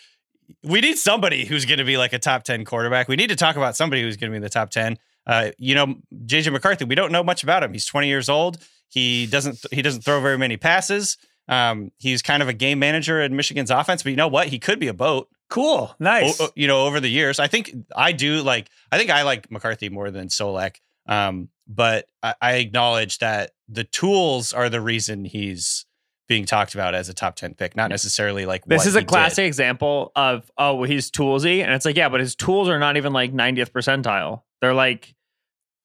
we 0.63 0.81
need 0.81 0.97
somebody 0.97 1.45
who's 1.45 1.65
going 1.65 1.77
to 1.77 1.85
be 1.85 1.97
like 1.97 2.13
a 2.13 2.19
top 2.19 2.43
10 2.43 2.65
quarterback. 2.65 3.07
We 3.07 3.15
need 3.15 3.29
to 3.29 3.35
talk 3.35 3.55
about 3.55 3.75
somebody 3.75 4.01
who's 4.01 4.17
going 4.17 4.29
to 4.29 4.33
be 4.33 4.37
in 4.37 4.43
the 4.43 4.49
top 4.49 4.71
10. 4.71 4.97
Uh, 5.25 5.51
you 5.57 5.73
know, 5.75 5.95
JJ 6.25 6.51
McCarthy, 6.51 6.85
we 6.85 6.95
don't 6.95 7.11
know 7.11 7.23
much 7.23 7.43
about 7.43 7.63
him. 7.63 7.71
He's 7.73 7.85
20 7.85 8.07
years 8.07 8.29
old. 8.29 8.57
He 8.89 9.25
doesn't 9.25 9.57
he 9.71 9.81
doesn't 9.81 10.01
throw 10.01 10.21
very 10.21 10.37
many 10.37 10.57
passes. 10.57 11.17
Um, 11.47 11.91
he's 11.97 12.21
kind 12.21 12.41
of 12.43 12.49
a 12.49 12.53
game 12.53 12.79
manager 12.79 13.21
in 13.21 13.35
Michigan's 13.35 13.71
offense, 13.71 14.03
but 14.03 14.11
you 14.11 14.15
know 14.15 14.27
what? 14.27 14.47
He 14.47 14.59
could 14.59 14.79
be 14.79 14.87
a 14.87 14.93
boat. 14.93 15.27
Cool. 15.49 15.93
Nice. 15.99 16.39
o- 16.39 16.49
you 16.55 16.67
know, 16.67 16.85
over 16.85 16.99
the 16.99 17.09
years. 17.09 17.39
I 17.39 17.47
think 17.47 17.71
I 17.95 18.11
do 18.11 18.41
like. 18.41 18.69
I 18.91 18.97
think 18.97 19.09
I 19.09 19.23
like 19.23 19.49
McCarthy 19.51 19.89
more 19.89 20.09
than 20.11 20.27
Solak. 20.29 20.75
Um, 21.07 21.49
but 21.67 22.05
I, 22.21 22.35
I 22.41 22.53
acknowledge 22.55 23.17
that 23.19 23.51
the 23.67 23.83
tools 23.83 24.53
are 24.53 24.69
the 24.69 24.79
reason 24.81 25.25
he's 25.25 25.85
being 26.29 26.45
talked 26.45 26.73
about 26.73 26.95
as 26.95 27.09
a 27.09 27.13
top 27.13 27.35
ten 27.35 27.53
pick, 27.53 27.75
not 27.75 27.89
necessarily 27.89 28.45
like 28.45 28.63
This 28.65 28.85
is 28.85 28.95
a 28.95 28.99
he 28.99 29.03
did. 29.03 29.09
classic 29.09 29.45
example 29.45 30.11
of, 30.15 30.49
oh, 30.57 30.75
well, 30.75 30.89
he's 30.89 31.11
toolsy. 31.11 31.61
And 31.63 31.71
it's 31.73 31.83
like, 31.85 31.97
yeah, 31.97 32.07
but 32.09 32.21
his 32.21 32.35
tools 32.35 32.69
are 32.69 32.79
not 32.79 32.95
even 32.95 33.11
like 33.11 33.33
90th 33.33 33.71
percentile. 33.71 34.43
They're 34.63 34.73
like 34.73 35.13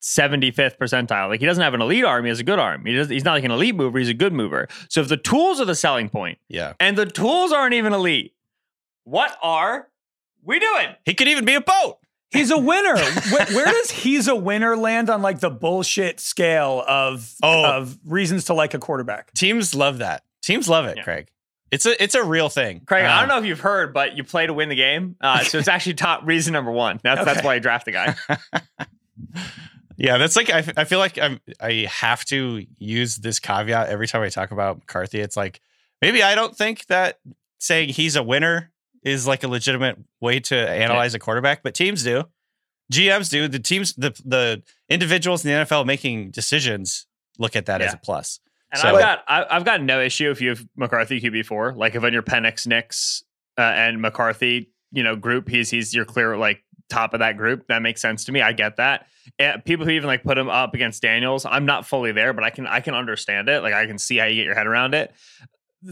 75th 0.01 0.79
percentile. 0.79 1.29
Like 1.29 1.41
he 1.41 1.47
doesn't 1.47 1.63
have 1.65 1.75
an 1.75 1.83
elite 1.83 2.05
arm. 2.05 2.25
He 2.25 2.29
has 2.29 2.39
a 2.39 2.45
good 2.45 2.61
arm. 2.61 2.87
He 2.87 2.95
does, 2.95 3.09
he's 3.09 3.25
not 3.25 3.33
like 3.33 3.43
an 3.43 3.51
elite 3.51 3.75
mover. 3.75 3.99
He's 3.99 4.09
a 4.09 4.15
good 4.15 4.33
mover. 4.33 4.69
So 4.89 5.01
if 5.01 5.09
the 5.09 5.17
tools 5.17 5.61
are 5.61 5.65
the 5.65 5.75
selling 5.75 6.09
point 6.09 6.39
Yeah, 6.49 6.75
and 6.79 6.97
the 6.97 7.07
tools 7.07 7.51
aren't 7.53 7.75
even 7.75 7.93
elite, 7.93 8.35
what 9.03 9.37
are 9.43 9.89
we 10.45 10.61
doing? 10.61 10.89
he 11.05 11.15
could 11.15 11.27
even 11.27 11.45
be 11.45 11.55
a 11.55 11.61
boat. 11.61 11.99
He's 12.31 12.53
a 12.53 12.59
winner. 12.73 12.97
where, 12.97 13.47
where 13.47 13.67
does 13.67 13.91
he's 13.91 14.29
a 14.29 14.37
winner 14.37 14.77
land 14.77 15.11
on 15.11 15.21
like 15.21 15.41
the 15.41 15.51
bullshit 15.51 16.21
scale 16.21 16.85
of 16.87 17.35
Oh. 17.43 17.65
of 17.79 17.99
reasons 18.05 18.45
to 18.45 18.55
like 18.55 18.75
a 18.75 18.79
quarterback? 18.79 19.35
Teams 19.35 19.75
love 19.75 19.99
that. 19.99 20.23
Teams 20.43 20.69
love 20.69 20.85
it, 20.85 20.99
Yeah. 20.99 21.03
Craig. 21.03 21.29
It's 21.71 21.85
a 21.87 22.03
it's 22.03 22.15
a 22.15 22.23
real 22.25 22.49
thing. 22.49 22.81
Craig, 22.87 23.05
I 23.05 23.17
Uh, 23.17 23.21
don't 23.21 23.29
know 23.29 23.39
if 23.39 23.45
you've 23.45 23.61
heard, 23.61 23.93
but 23.93 24.17
you 24.17 24.25
play 24.25 24.47
to 24.47 24.53
win 24.55 24.69
the 24.69 24.75
game. 24.75 25.17
Uh, 25.21 25.45
so 25.45 25.59
it's 25.59 25.69
actually 25.75 25.95
top 25.95 26.23
reason 26.27 26.53
number 26.53 26.71
one. 26.71 26.99
That's 27.03 27.25
that's 27.25 27.43
why 27.45 27.55
you 27.57 27.61
draft 27.61 27.85
the 27.87 27.93
guy. 27.93 28.17
Yeah, 30.01 30.17
that's 30.17 30.37
like 30.37 30.49
I, 30.49 30.59
I 30.77 30.85
feel 30.85 31.01
like 31.01 31.19
I'm 31.19 31.41
I 31.61 31.89
have 31.91 32.25
to 32.27 32.65
use 32.79 33.17
this 33.17 33.41
caveat 33.41 33.89
every 33.89 34.07
time 34.07 34.23
I 34.23 34.29
talk 34.29 34.53
about 34.53 34.77
McCarthy. 34.79 35.19
It's 35.19 35.37
like 35.37 35.61
maybe 36.01 36.23
I 36.23 36.37
don't 36.37 36.57
think 36.57 36.87
that 36.87 37.19
saying 37.59 37.89
he's 37.89 38.15
a 38.15 38.23
winner 38.23 38.71
is 39.03 39.27
like 39.27 39.43
a 39.43 39.49
legitimate 39.49 39.99
way 40.21 40.39
to 40.39 40.57
analyze 40.57 41.15
a 41.15 41.19
quarterback, 41.19 41.65
but 41.65 41.75
teams 41.75 42.05
do. 42.05 42.23
GMs 42.93 43.29
do. 43.29 43.49
The 43.49 43.59
teams 43.59 43.95
the 43.95 44.11
the 44.25 44.63
individuals 44.89 45.45
in 45.45 45.51
the 45.51 45.65
NFL 45.67 45.85
making 45.85 46.31
decisions 46.31 47.07
look 47.37 47.57
at 47.57 47.67
that 47.67 47.83
as 47.83 47.93
a 47.93 47.97
plus. 47.97 48.39
And 48.73 48.81
So- 48.81 48.89
I've 48.89 49.01
got 49.01 49.25
I, 49.29 49.47
I've 49.51 49.65
got 49.65 49.83
no 49.83 50.01
issue 50.01 50.31
if 50.31 50.41
you 50.41 50.51
have 50.51 50.65
McCarthy 50.77 51.21
QB 51.21 51.47
four. 51.47 51.73
Like 51.73 51.95
if 51.95 52.03
on 52.05 52.13
your 52.13 52.23
Penix, 52.23 52.67
Nix, 52.67 53.23
uh, 53.57 53.63
and 53.63 54.01
McCarthy, 54.01 54.71
you 54.93 55.03
know, 55.03 55.17
group, 55.17 55.49
he's 55.49 55.71
he's 55.71 55.95
your 55.95 56.05
clear 56.05 56.37
like 56.37 56.63
top 56.89 57.15
of 57.15 57.21
that 57.21 57.37
group. 57.37 57.67
That 57.69 57.83
makes 57.83 58.01
sense 58.01 58.25
to 58.27 58.33
me. 58.33 58.41
I 58.41 58.53
get 58.53 58.77
that. 58.77 59.07
And 59.39 59.65
people 59.65 59.85
who 59.85 59.93
even 59.93 60.07
like 60.07 60.23
put 60.23 60.39
him 60.39 60.49
up 60.49 60.75
against 60.75 61.03
Daniels, 61.03 61.45
I'm 61.45 61.67
not 61.67 61.87
fully 61.87 62.13
there, 62.13 62.33
but 62.33 62.45
I 62.45 62.51
can 62.51 62.67
I 62.67 62.81
can 62.81 62.95
understand 62.95 63.49
it. 63.49 63.63
Like 63.63 63.75
I 63.75 63.87
can 63.87 63.99
see 63.99 64.17
how 64.17 64.27
you 64.27 64.37
get 64.37 64.45
your 64.47 64.55
head 64.55 64.67
around 64.67 64.95
it. 64.95 65.13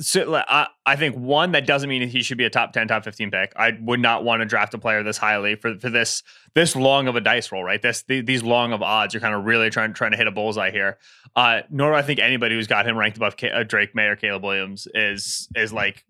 So 0.01 0.35
I, 0.35 0.67
I 0.85 0.97
think 0.97 1.15
one 1.15 1.53
that 1.53 1.65
doesn't 1.65 1.89
mean 1.89 2.09
he 2.09 2.23
should 2.23 2.39
be 2.39 2.45
a 2.45 2.51
top 2.51 2.73
10 2.73 2.89
top 2.89 3.05
15 3.05 3.31
pick. 3.31 3.53
I 3.55 3.73
would 3.81 4.01
not 4.01 4.25
want 4.25 4.41
to 4.41 4.47
draft 4.47 4.75
a 4.75 4.79
player 4.79 5.05
this 5.05 5.17
highly 5.17 5.55
for, 5.55 5.79
for 5.79 5.91
this 5.91 6.25
this 6.55 6.75
long 6.75 7.07
of 7.07 7.15
a 7.15 7.21
dice 7.21 7.53
roll 7.53 7.63
right? 7.63 7.81
This 7.81 8.03
the, 8.03 8.21
these 8.21 8.43
long 8.43 8.73
of 8.73 8.83
odds 8.83 9.15
you're 9.15 9.21
kind 9.21 9.35
of 9.35 9.45
really 9.45 9.71
trying 9.71 9.95
trying 9.95 10.11
to 10.11 10.17
hit 10.17 10.27
a 10.27 10.33
bullseye 10.33 10.71
here. 10.73 10.99
Uh 11.37 11.61
nor 11.71 11.93
do 11.93 11.97
i 11.97 12.03
think 12.03 12.19
anybody 12.19 12.57
who's 12.57 12.67
got 12.67 12.87
him 12.87 12.97
ranked 12.97 13.17
above 13.17 13.37
Ca- 13.37 13.51
uh, 13.51 13.63
drake 13.63 13.95
maye 13.95 14.07
or 14.07 14.17
caleb 14.17 14.43
williams 14.43 14.89
is 14.93 15.49
is 15.55 15.73
like 15.73 16.05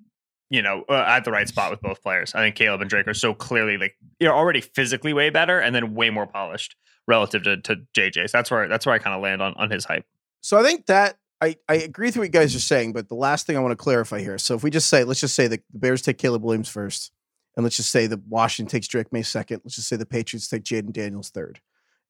you 0.49 0.63
know 0.63 0.85
uh, 0.89 1.05
at 1.07 1.25
the 1.25 1.31
right 1.31 1.49
spot 1.49 1.71
with 1.71 1.83
both 1.83 2.03
players. 2.03 2.35
I 2.35 2.41
think 2.41 2.57
caleb 2.57 2.81
and 2.81 2.89
drake 2.89 3.09
are 3.09 3.15
so 3.15 3.35
clearly 3.35 3.77
like 3.77 3.95
you're 4.21 4.35
already 4.35 4.63
physically 4.63 5.13
way 5.13 5.29
better 5.29 5.59
and 5.59 5.75
then 5.75 5.95
way 5.95 6.09
more 6.09 6.27
polished 6.27 6.77
relative 7.07 7.43
to, 7.45 7.59
to 7.59 7.77
jj 7.95 8.29
so 8.29 8.39
that's 8.39 8.51
where 8.51 8.69
that's 8.69 8.87
where 8.87 8.95
i 8.95 8.99
kind 8.99 9.15
of 9.15 9.23
land 9.23 9.43
on 9.43 9.53
on 9.57 9.71
his 9.71 9.85
hype. 9.85 10.07
So 10.41 10.59
I 10.59 10.63
think 10.63 10.87
that 10.87 11.19
I, 11.41 11.57
I 11.69 11.75
agree 11.77 12.09
with 12.09 12.17
what 12.17 12.23
you 12.25 12.29
guys 12.31 12.55
are 12.55 12.61
saying, 12.61 12.93
but 12.93 13.09
the 13.09 13.15
last 13.15 13.47
thing 13.47 13.57
I 13.57 13.61
want 13.61 13.73
to 13.73 13.77
clarify 13.77 14.21
here. 14.21 14.39
So 14.39 14.55
if 14.55 14.63
we 14.63 14.71
just 14.71 14.89
say, 14.89 15.05
let's 15.05 15.21
just 15.21 15.35
say 15.35 15.49
the 15.49 15.61
Bears 15.73 16.03
take 16.03 16.19
Caleb 16.19 16.43
Williams 16.43 16.69
first, 16.69 17.13
and 17.57 17.65
let's 17.65 17.77
just 17.77 17.91
say 17.91 18.07
the 18.07 18.21
Washington 18.29 18.71
takes 18.71 18.87
Drake 18.87 19.13
Maye 19.13 19.23
second. 19.23 19.63
Let's 19.65 19.77
just 19.77 19.89
say 19.89 19.97
the 19.97 20.07
Patriots 20.07 20.49
take 20.49 20.65
Jayden 20.65 20.93
Daniels 20.93 21.31
third. 21.31 21.61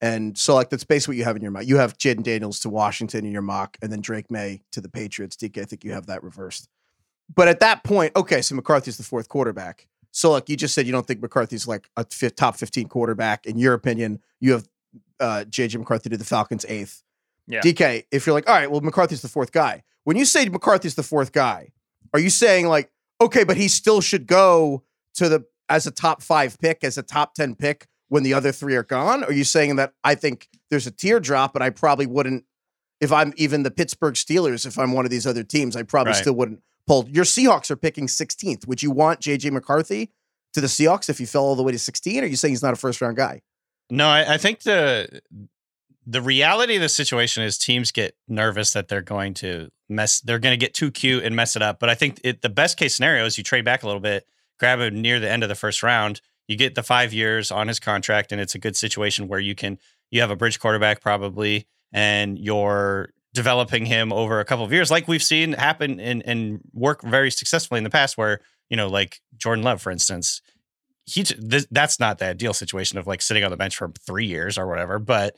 And 0.00 0.37
so 0.37 0.54
like 0.54 0.71
that's 0.71 0.85
basically 0.85 1.12
what 1.12 1.18
you 1.18 1.25
have 1.25 1.37
in 1.37 1.42
your 1.42 1.50
mock. 1.50 1.66
You 1.66 1.76
have 1.78 1.97
Jayden 1.97 2.23
Daniels 2.23 2.61
to 2.61 2.68
Washington 2.68 3.25
in 3.25 3.33
your 3.33 3.42
mock, 3.42 3.76
and 3.80 3.90
then 3.90 4.00
Drake 4.00 4.30
Maye 4.30 4.62
to 4.73 4.80
the 4.80 4.88
Patriots. 4.88 5.37
DK, 5.37 5.62
I 5.62 5.64
think 5.64 5.85
you 5.85 5.92
have 5.92 6.06
that 6.06 6.23
reversed. 6.23 6.68
But 7.35 7.49
at 7.49 7.61
that 7.61 7.83
point, 7.83 8.12
okay, 8.14 8.42
so 8.42 8.54
McCarthy's 8.54 8.99
the 8.99 9.02
fourth 9.02 9.28
quarterback. 9.28 9.88
So 10.12 10.30
like 10.30 10.49
you 10.49 10.56
just 10.56 10.75
said, 10.75 10.87
you 10.87 10.92
don't 10.92 11.06
think 11.06 11.21
McCarthy's 11.21 11.66
like 11.66 11.88
a 11.97 12.04
top 12.04 12.56
15 12.56 12.88
quarterback. 12.88 13.47
In 13.47 13.59
your 13.59 13.75
opinion, 13.75 14.21
you 14.40 14.52
have 14.52 14.68
uh, 15.18 15.45
JJ 15.49 15.78
McCarthy 15.78 16.09
to 16.11 16.16
the 16.16 16.25
Falcons 16.25 16.64
eighth. 16.68 17.02
Yeah. 17.47 17.61
DK, 17.61 18.05
if 18.11 18.26
you're 18.26 18.35
like, 18.35 18.49
all 18.49 18.55
right, 18.55 18.71
well, 18.71 18.81
McCarthy's 18.81 19.23
the 19.23 19.29
fourth 19.29 19.53
guy. 19.53 19.83
When 20.05 20.17
you 20.17 20.25
say 20.25 20.49
McCarthy's 20.49 20.95
the 20.95 21.03
fourth 21.03 21.33
guy, 21.33 21.71
are 22.12 22.21
you 22.21 22.31
saying 22.31 22.67
like, 22.67 22.91
okay, 23.21 23.45
but 23.45 23.57
he 23.57 23.69
still 23.69 24.00
should 24.00 24.26
go 24.26 24.83
to 25.15 25.29
the 25.29 25.45
as 25.69 25.87
a 25.87 25.91
top 25.91 26.23
five 26.23 26.59
pick, 26.61 26.85
as 26.85 26.97
a 26.99 27.03
top 27.03 27.35
10 27.35 27.55
pick 27.57 27.87
when 28.09 28.23
the 28.23 28.35
other 28.35 28.53
three 28.53 28.75
are 28.76 28.83
gone? 28.85 29.25
Are 29.25 29.33
you 29.33 29.45
saying 29.45 29.76
that 29.76 29.93
I 30.05 30.15
think 30.15 30.49
there's 30.71 30.87
a 30.87 30.91
teardrop, 30.93 31.53
but 31.53 31.62
I 31.62 31.71
probably 31.71 32.07
wouldn't, 32.07 32.45
if 33.00 33.11
I'm 33.12 33.33
even 33.37 33.62
the 33.65 33.71
Pittsburgh 33.71 34.15
Steelers, 34.15 34.65
if 34.67 34.79
I'm 34.79 34.93
one 34.93 35.05
of 35.05 35.11
these 35.11 35.26
other 35.26 35.43
teams, 35.43 35.75
I 35.76 35.83
probably 35.83 36.12
Right. 36.12 36.21
still 36.21 36.35
wouldn't 36.35 36.62
pull. 36.87 37.09
Your 37.11 37.25
Seahawks 37.25 37.71
are 37.71 37.76
picking 37.76 38.07
16th. 38.07 38.67
Would 38.69 38.83
you 38.83 38.91
want 38.93 39.21
JJ 39.21 39.50
McCarthy 39.53 40.11
to 40.55 40.61
the 40.61 40.69
Seahawks 40.69 41.09
if 41.11 41.19
he 41.19 41.25
fell 41.26 41.43
all 41.43 41.57
the 41.57 41.62
way 41.65 41.73
to 41.73 41.79
16? 41.81 42.21
Or 42.21 42.26
are 42.26 42.29
you 42.29 42.37
saying 42.37 42.53
he's 42.53 42.62
not 42.62 42.73
a 42.73 42.76
first 42.76 43.00
round 43.00 43.17
guy? 43.17 43.43
No, 43.91 44.07
I, 44.09 44.35
I 44.35 44.38
think 44.38 44.62
the 44.62 45.21
the 46.07 46.23
reality 46.23 46.77
of 46.77 46.83
the 46.83 46.89
situation 46.89 47.43
is 47.43 47.59
teams 47.59 47.91
get 47.91 48.15
nervous 48.29 48.73
that 48.73 48.89
they're 48.89 49.03
going 49.03 49.35
to 49.35 49.69
mess 49.89 50.21
they're 50.21 50.39
going 50.39 50.59
to 50.59 50.65
get 50.65 50.73
too 50.73 50.91
cute 50.91 51.25
and 51.25 51.35
mess 51.35 51.57
it 51.57 51.63
up. 51.63 51.81
But 51.81 51.91
I 51.91 51.95
think 51.95 52.21
it, 52.23 52.43
the 52.43 52.49
best 52.49 52.77
case 52.77 52.95
scenario 52.95 53.25
is 53.27 53.37
you 53.37 53.45
trade 53.45 53.65
back 53.65 53.83
a 53.83 53.87
little 53.87 54.01
bit, 54.01 54.25
grab 54.59 54.79
him 54.79 55.03
near 55.03 55.19
the 55.19 55.31
end 55.31 55.43
of 55.43 55.49
the 55.49 55.55
first 55.55 55.83
round, 55.83 56.21
you 56.47 56.57
get 56.57 56.77
the 56.77 56.83
five 56.83 57.13
years 57.13 57.51
on 57.51 57.69
his 57.69 57.81
contract, 57.81 58.31
and 58.31 58.41
it's 58.41 58.55
a 58.55 58.59
good 58.59 58.77
situation 58.77 59.27
where 59.27 59.41
you 59.41 59.55
can 59.55 59.79
you 60.11 60.21
have 60.21 60.31
a 60.31 60.37
bridge 60.37 60.61
quarterback 60.61 61.01
probably, 61.01 61.67
and 61.93 62.39
you're 62.39 63.11
developing 63.35 63.85
him 63.85 64.13
over 64.13 64.41
a 64.41 64.45
couple 64.45 64.65
of 64.65 64.73
years, 64.73 64.91
like 64.91 65.09
we've 65.09 65.23
seen 65.23 65.55
happen 65.55 65.99
and 65.99 66.23
and 66.25 66.61
work 66.73 67.03
very 67.03 67.31
successfully 67.31 67.79
in 67.79 67.85
the 67.85 67.91
past, 67.91 68.17
where 68.17 68.41
you 68.71 68.77
know, 68.77 68.89
like 68.89 69.21
Jordan 69.37 69.65
Love, 69.65 69.83
for 69.83 69.91
instance, 69.91 70.41
he 71.05 71.25
th- 71.25 71.67
that's 71.71 71.99
not 71.99 72.19
the 72.19 72.27
ideal 72.27 72.55
situation 72.55 72.99
of 72.99 73.07
like 73.07 73.23
sitting 73.23 73.45
on 73.45 73.51
the 73.51 73.57
bench 73.57 73.77
for 73.77 73.93
three 74.07 74.27
years 74.27 74.57
or 74.57 74.67
whatever. 74.69 74.99
But 74.99 75.37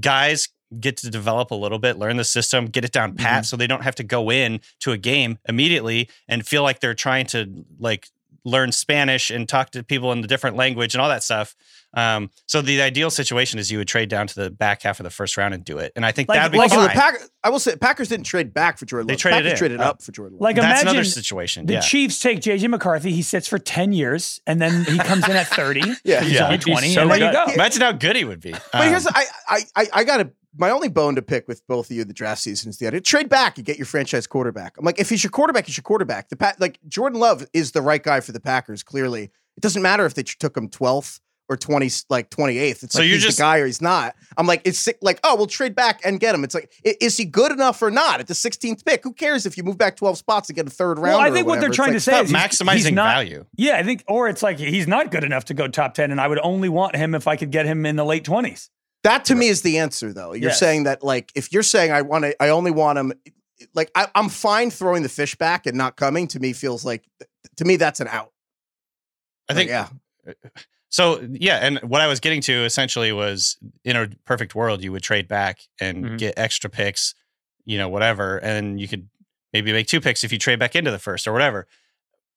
guys 0.00 0.48
get 0.80 0.96
to 0.98 1.10
develop 1.10 1.50
a 1.50 1.54
little 1.54 1.78
bit, 1.78 1.98
learn 1.98 2.16
the 2.16 2.24
system, 2.24 2.66
get 2.66 2.84
it 2.84 2.92
down 2.92 3.14
pat, 3.14 3.30
mm-hmm. 3.30 3.42
so 3.44 3.56
they 3.56 3.66
don't 3.66 3.82
have 3.82 3.94
to 3.96 4.04
go 4.04 4.30
in 4.30 4.60
to 4.80 4.92
a 4.92 4.98
game 4.98 5.38
immediately 5.48 6.08
and 6.28 6.46
feel 6.46 6.62
like 6.62 6.80
they're 6.80 6.94
trying 6.94 7.26
to 7.26 7.64
like 7.78 8.08
learn 8.44 8.72
Spanish 8.72 9.30
and 9.30 9.48
talk 9.48 9.70
to 9.70 9.82
people 9.84 10.10
in 10.12 10.20
the 10.20 10.28
different 10.28 10.56
language 10.56 10.94
and 10.94 11.00
all 11.02 11.08
that 11.08 11.22
stuff. 11.22 11.54
Um, 11.94 12.30
so 12.46 12.62
the 12.62 12.80
ideal 12.80 13.10
situation 13.10 13.58
is 13.58 13.70
you 13.70 13.76
would 13.78 13.86
trade 13.86 14.08
down 14.08 14.26
to 14.26 14.34
the 14.34 14.50
back 14.50 14.82
half 14.82 14.98
of 14.98 15.04
the 15.04 15.10
first 15.10 15.36
round 15.36 15.52
and 15.52 15.62
do 15.62 15.76
it, 15.78 15.92
and 15.94 16.06
I 16.06 16.10
think 16.12 16.28
Like- 16.28 16.38
that'd 16.38 16.50
be 16.52 16.56
like 16.58 16.70
fine. 16.70 16.84
the 16.84 16.88
Pack, 16.88 17.14
I 17.44 17.50
will 17.50 17.58
say 17.58 17.76
Packers 17.76 18.08
didn't 18.08 18.24
trade 18.24 18.54
back 18.54 18.78
for 18.78 18.86
Jordan 18.86 19.06
They 19.08 19.12
Love. 19.14 19.20
traded 19.20 19.38
Packers 19.44 19.52
in. 19.52 19.58
traded 19.58 19.80
Oh. 19.80 19.84
up 19.84 20.02
for 20.02 20.10
Jordan 20.10 20.38
Love. 20.38 20.42
Like 20.42 20.56
That's 20.56 20.64
imagine 20.82 20.88
another 20.88 21.04
situation. 21.04 21.66
the 21.66 21.74
yeah. 21.74 21.80
Chiefs 21.80 22.18
take 22.18 22.40
JJ 22.40 22.68
McCarthy. 22.68 23.12
He 23.12 23.20
sits 23.22 23.46
for 23.46 23.58
ten 23.58 23.92
years, 23.92 24.40
and 24.46 24.60
then 24.60 24.84
he 24.84 24.96
comes 24.98 25.28
in 25.28 25.36
at 25.36 25.48
thirty. 25.48 25.82
Yeah. 26.04 26.22
he's 26.22 26.32
Yeah. 26.32 26.46
only 26.46 26.58
twenty, 26.58 26.94
so 26.94 27.02
and 27.02 27.10
there 27.10 27.18
you 27.26 27.30
go. 27.32 27.44
Imagine 27.52 27.82
how 27.82 27.92
good 27.92 28.16
he 28.16 28.24
would 28.24 28.40
be. 28.40 28.52
But 28.52 28.74
Um, 28.74 28.88
here's 28.88 29.06
I 29.06 29.24
I 29.48 29.60
I, 29.76 29.88
I 29.92 30.04
got 30.04 30.16
to 30.18 30.30
my 30.56 30.70
only 30.70 30.88
bone 30.88 31.14
to 31.14 31.22
pick 31.22 31.48
with 31.48 31.66
both 31.66 31.90
of 31.90 31.96
you 31.96 32.04
the 32.04 32.12
draft 32.12 32.40
season 32.42 32.68
is 32.70 32.78
the 32.78 32.86
idea 32.86 33.00
trade 33.00 33.28
back 33.28 33.56
and 33.56 33.64
get 33.66 33.78
your 33.78 33.86
franchise 33.86 34.26
quarterback. 34.26 34.76
I'm 34.78 34.84
like 34.84 34.98
if 35.00 35.08
he's 35.08 35.22
your 35.24 35.30
quarterback, 35.30 35.66
he's 35.66 35.76
your 35.76 35.82
quarterback. 35.82 36.28
The 36.28 36.36
Pat 36.36 36.60
like 36.60 36.78
Jordan 36.88 37.18
Love 37.20 37.46
is 37.52 37.72
the 37.72 37.82
right 37.82 38.02
guy 38.02 38.20
for 38.20 38.32
the 38.32 38.40
Packers. 38.40 38.82
Clearly, 38.82 39.24
it 39.24 39.60
doesn't 39.60 39.82
matter 39.82 40.04
if 40.06 40.14
they 40.14 40.22
tr- 40.22 40.36
took 40.38 40.56
him 40.56 40.68
12th 40.68 41.20
or 41.48 41.56
20 41.56 41.90
like 42.08 42.30
28th. 42.30 42.84
It's 42.84 42.92
So 42.94 43.00
like 43.00 43.08
you're 43.08 43.16
he's 43.16 43.24
just- 43.24 43.36
the 43.38 43.42
guy 43.42 43.58
or 43.58 43.66
he's 43.66 43.82
not. 43.82 44.14
I'm 44.36 44.46
like 44.46 44.62
it's 44.64 44.78
sick- 44.78 44.98
like 45.02 45.20
oh 45.24 45.36
we'll 45.36 45.46
trade 45.46 45.74
back 45.74 46.00
and 46.04 46.20
get 46.20 46.34
him. 46.34 46.44
It's 46.44 46.54
like 46.54 46.70
is 46.84 47.16
he 47.16 47.24
good 47.24 47.50
enough 47.52 47.80
or 47.82 47.90
not 47.90 48.20
at 48.20 48.26
the 48.26 48.34
16th 48.34 48.84
pick? 48.84 49.02
Who 49.04 49.12
cares 49.12 49.44
if 49.46 49.56
you 49.56 49.62
move 49.62 49.76
back 49.78 49.96
12 49.96 50.18
spots 50.18 50.48
and 50.48 50.56
get 50.56 50.66
a 50.66 50.70
third 50.70 50.98
round? 50.98 51.16
Well, 51.18 51.20
I 51.20 51.30
think 51.30 51.46
what 51.46 51.60
they're 51.60 51.70
trying 51.70 51.92
to 51.94 52.00
say 52.00 52.20
is 52.22 52.32
maximizing 52.32 52.74
he's 52.74 52.92
not, 52.92 53.14
value. 53.14 53.44
Yeah, 53.56 53.76
I 53.78 53.82
think, 53.82 54.04
or 54.06 54.28
it's 54.28 54.42
like 54.42 54.58
he's 54.58 54.86
not 54.86 55.10
good 55.10 55.24
enough 55.24 55.46
to 55.46 55.54
go 55.54 55.66
top 55.68 55.94
ten, 55.94 56.10
and 56.10 56.20
I 56.20 56.28
would 56.28 56.40
only 56.42 56.68
want 56.68 56.94
him 56.96 57.14
if 57.14 57.26
I 57.26 57.36
could 57.36 57.50
get 57.50 57.66
him 57.66 57.84
in 57.86 57.96
the 57.96 58.04
late 58.04 58.24
twenties. 58.24 58.70
That 59.04 59.24
to 59.26 59.34
me 59.34 59.48
is 59.48 59.62
the 59.62 59.78
answer, 59.78 60.12
though. 60.12 60.32
You're 60.32 60.50
Yes. 60.50 60.58
saying 60.60 60.84
that, 60.84 61.02
like, 61.02 61.32
if 61.34 61.52
you're 61.52 61.62
saying 61.64 61.90
I 61.92 62.02
want 62.02 62.24
to, 62.24 62.42
I 62.42 62.50
only 62.50 62.70
want 62.70 62.98
him, 62.98 63.12
like, 63.74 63.90
I, 63.94 64.06
I'm 64.14 64.28
fine 64.28 64.70
throwing 64.70 65.02
the 65.02 65.08
fish 65.08 65.34
back 65.34 65.66
and 65.66 65.76
not 65.76 65.96
coming. 65.96 66.28
To 66.28 66.40
me, 66.40 66.52
feels 66.52 66.84
like, 66.84 67.02
to 67.56 67.64
me, 67.64 67.76
that's 67.76 68.00
an 68.00 68.08
out. 68.08 68.32
I 69.48 69.54
Like, 69.54 69.68
think 69.68 69.70
yeah, 69.70 69.88
So 70.88 71.26
yeah, 71.30 71.56
and 71.56 71.78
what 71.78 72.00
I 72.02 72.06
was 72.06 72.20
getting 72.20 72.42
to 72.42 72.64
essentially 72.64 73.12
was 73.12 73.56
in 73.82 73.96
a 73.96 74.08
perfect 74.26 74.54
world, 74.54 74.84
you 74.84 74.92
would 74.92 75.02
trade 75.02 75.26
back 75.26 75.60
and 75.80 76.04
Mm-hmm. 76.04 76.14
Mhm. 76.14 76.18
get 76.18 76.34
extra 76.36 76.68
picks, 76.70 77.14
you 77.64 77.78
know, 77.78 77.88
whatever, 77.88 78.38
and 78.38 78.78
you 78.80 78.86
could 78.86 79.08
maybe 79.52 79.72
make 79.72 79.86
two 79.86 80.00
picks 80.00 80.22
if 80.22 80.32
you 80.32 80.38
trade 80.38 80.58
back 80.58 80.76
into 80.76 80.90
the 80.90 80.98
first 80.98 81.26
or 81.26 81.32
whatever. 81.32 81.66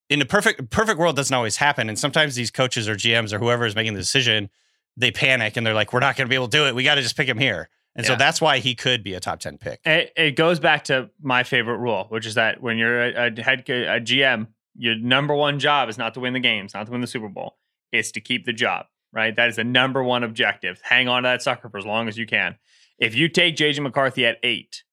In 0.09 0.21
a 0.21 0.25
perfect 0.25 0.69
perfect 0.69 0.97
world, 0.99 1.15
doesn't 1.15 1.33
always 1.35 1.57
happen, 1.57 1.89
and 1.89 1.99
sometimes 1.99 2.35
these 2.35 2.49
coaches 2.49 2.87
or 2.87 2.95
GMs 2.95 3.33
or 3.33 3.39
whoever 3.39 3.65
is 3.65 3.75
making 3.75 3.93
the 3.93 3.99
decision, 3.99 4.49
they 4.97 5.11
panic 5.11 5.57
and 5.57 5.65
they're 5.65 5.73
like, 5.73 5.93
"We're 5.93 5.99
not 5.99 6.15
going 6.15 6.27
to 6.27 6.29
be 6.29 6.35
able 6.35 6.47
to 6.47 6.57
do 6.57 6.65
it. 6.67 6.75
We 6.75 6.83
got 6.83 6.95
to 6.95 7.01
just 7.01 7.17
pick 7.17 7.27
him 7.27 7.37
here." 7.37 7.69
And 7.95 8.05
so 8.05 8.17
that's 8.17 8.41
why 8.41 8.59
he 8.59 8.75
could 8.75 9.03
be 9.03 9.13
a 9.13 9.21
top 9.21 9.39
ten 9.39 9.57
pick. 9.57 9.79
It, 9.85 10.11
it 10.17 10.31
goes 10.35 10.59
back 10.59 10.83
to 10.85 11.09
my 11.21 11.43
favorite 11.43 11.77
rule, 11.77 12.07
which 12.09 12.25
is 12.25 12.35
that 12.35 12.61
when 12.61 12.77
you're 12.77 13.01
a, 13.01 13.27
a 13.27 13.41
head 13.41 13.61
a 13.69 14.01
GM, 14.01 14.47
your 14.75 14.95
number 14.95 15.33
one 15.33 15.59
job 15.59 15.87
is 15.87 15.97
not 15.97 16.13
to 16.15 16.19
win 16.19 16.33
the 16.33 16.41
games, 16.41 16.73
not 16.73 16.85
to 16.87 16.91
win 16.91 17.01
the 17.01 17.07
Super 17.07 17.29
Bowl. 17.29 17.57
It's 17.93 18.11
to 18.11 18.21
keep 18.21 18.45
the 18.45 18.51
job, 18.51 18.87
right? 19.13 19.33
That 19.33 19.47
is 19.47 19.55
the 19.55 19.63
number 19.63 20.03
one 20.03 20.23
objective. 20.23 20.81
Hang 20.83 21.07
on 21.07 21.23
to 21.23 21.27
that 21.27 21.41
sucker 21.41 21.69
for 21.69 21.77
as 21.77 21.85
long 21.85 22.09
as 22.09 22.17
you 22.17 22.25
can. 22.25 22.57
If 22.99 23.15
you 23.15 23.29
take 23.29 23.55
JJ 23.55 23.81
McCarthy 23.81 24.25
at 24.25 24.37
eight, 24.43 24.83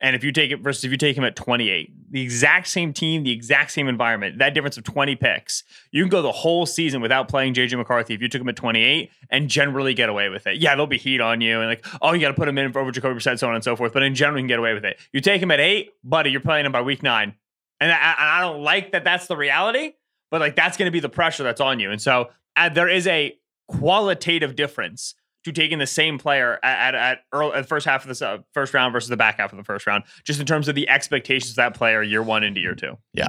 and 0.00 0.16
if 0.16 0.24
you 0.24 0.32
take 0.32 0.50
it 0.50 0.60
versus 0.60 0.84
if 0.84 0.90
you 0.90 0.96
take 0.96 1.16
him 1.16 1.24
at 1.24 1.36
28, 1.36 1.92
the 2.10 2.22
exact 2.22 2.68
same 2.68 2.92
team, 2.92 3.22
the 3.22 3.32
exact 3.32 3.70
same 3.70 3.86
environment, 3.86 4.38
that 4.38 4.54
difference 4.54 4.78
of 4.78 4.84
20 4.84 5.14
picks, 5.16 5.62
you 5.90 6.02
can 6.02 6.08
go 6.08 6.22
the 6.22 6.32
whole 6.32 6.64
season 6.64 7.02
without 7.02 7.28
playing 7.28 7.52
JJ 7.52 7.76
McCarthy 7.76 8.14
if 8.14 8.22
you 8.22 8.28
took 8.28 8.40
him 8.40 8.48
at 8.48 8.56
28 8.56 9.10
and 9.28 9.48
generally 9.48 9.92
get 9.92 10.08
away 10.08 10.30
with 10.30 10.46
it. 10.46 10.56
Yeah, 10.56 10.70
there'll 10.70 10.86
be 10.86 10.96
heat 10.96 11.20
on 11.20 11.42
you 11.42 11.60
and 11.60 11.68
like, 11.68 11.86
oh, 12.00 12.14
you 12.14 12.20
got 12.20 12.28
to 12.28 12.34
put 12.34 12.48
him 12.48 12.56
in 12.56 12.72
for 12.72 12.80
over 12.80 12.90
Jacoby 12.90 13.20
Brissett, 13.20 13.38
so 13.38 13.48
on 13.48 13.54
and 13.54 13.62
so 13.62 13.76
forth. 13.76 13.92
But 13.92 14.02
in 14.02 14.14
general, 14.14 14.38
you 14.38 14.42
can 14.42 14.48
get 14.48 14.58
away 14.58 14.72
with 14.72 14.84
it. 14.84 14.98
You 15.12 15.20
take 15.20 15.42
him 15.42 15.50
at 15.50 15.60
eight, 15.60 15.90
buddy, 16.02 16.30
you're 16.30 16.40
playing 16.40 16.64
him 16.64 16.72
by 16.72 16.80
week 16.80 17.02
nine. 17.02 17.34
And 17.78 17.92
I, 17.92 17.94
and 17.94 18.28
I 18.28 18.40
don't 18.40 18.62
like 18.62 18.92
that 18.92 19.04
that's 19.04 19.26
the 19.26 19.36
reality, 19.36 19.92
but 20.30 20.40
like 20.40 20.56
that's 20.56 20.78
going 20.78 20.86
to 20.86 20.92
be 20.92 21.00
the 21.00 21.08
pressure 21.10 21.42
that's 21.42 21.60
on 21.60 21.78
you. 21.78 21.90
And 21.90 22.00
so 22.00 22.30
uh, 22.56 22.70
there 22.70 22.88
is 22.88 23.06
a 23.06 23.38
qualitative 23.68 24.56
difference 24.56 25.14
to 25.44 25.52
taking 25.52 25.78
the 25.78 25.86
same 25.86 26.18
player 26.18 26.58
at 26.62 26.94
at, 26.94 26.94
at, 26.94 27.18
early, 27.32 27.52
at 27.54 27.62
the 27.62 27.68
first 27.68 27.86
half 27.86 28.06
of 28.06 28.18
the 28.18 28.26
uh, 28.26 28.38
first 28.52 28.74
round 28.74 28.92
versus 28.92 29.08
the 29.08 29.16
back 29.16 29.38
half 29.38 29.52
of 29.52 29.56
the 29.56 29.64
first 29.64 29.86
round, 29.86 30.04
just 30.24 30.40
in 30.40 30.46
terms 30.46 30.68
of 30.68 30.74
the 30.74 30.88
expectations 30.88 31.50
of 31.50 31.56
that 31.56 31.74
player 31.74 32.02
year 32.02 32.22
one 32.22 32.44
into 32.44 32.60
year 32.60 32.74
two. 32.74 32.96
Yeah. 33.12 33.28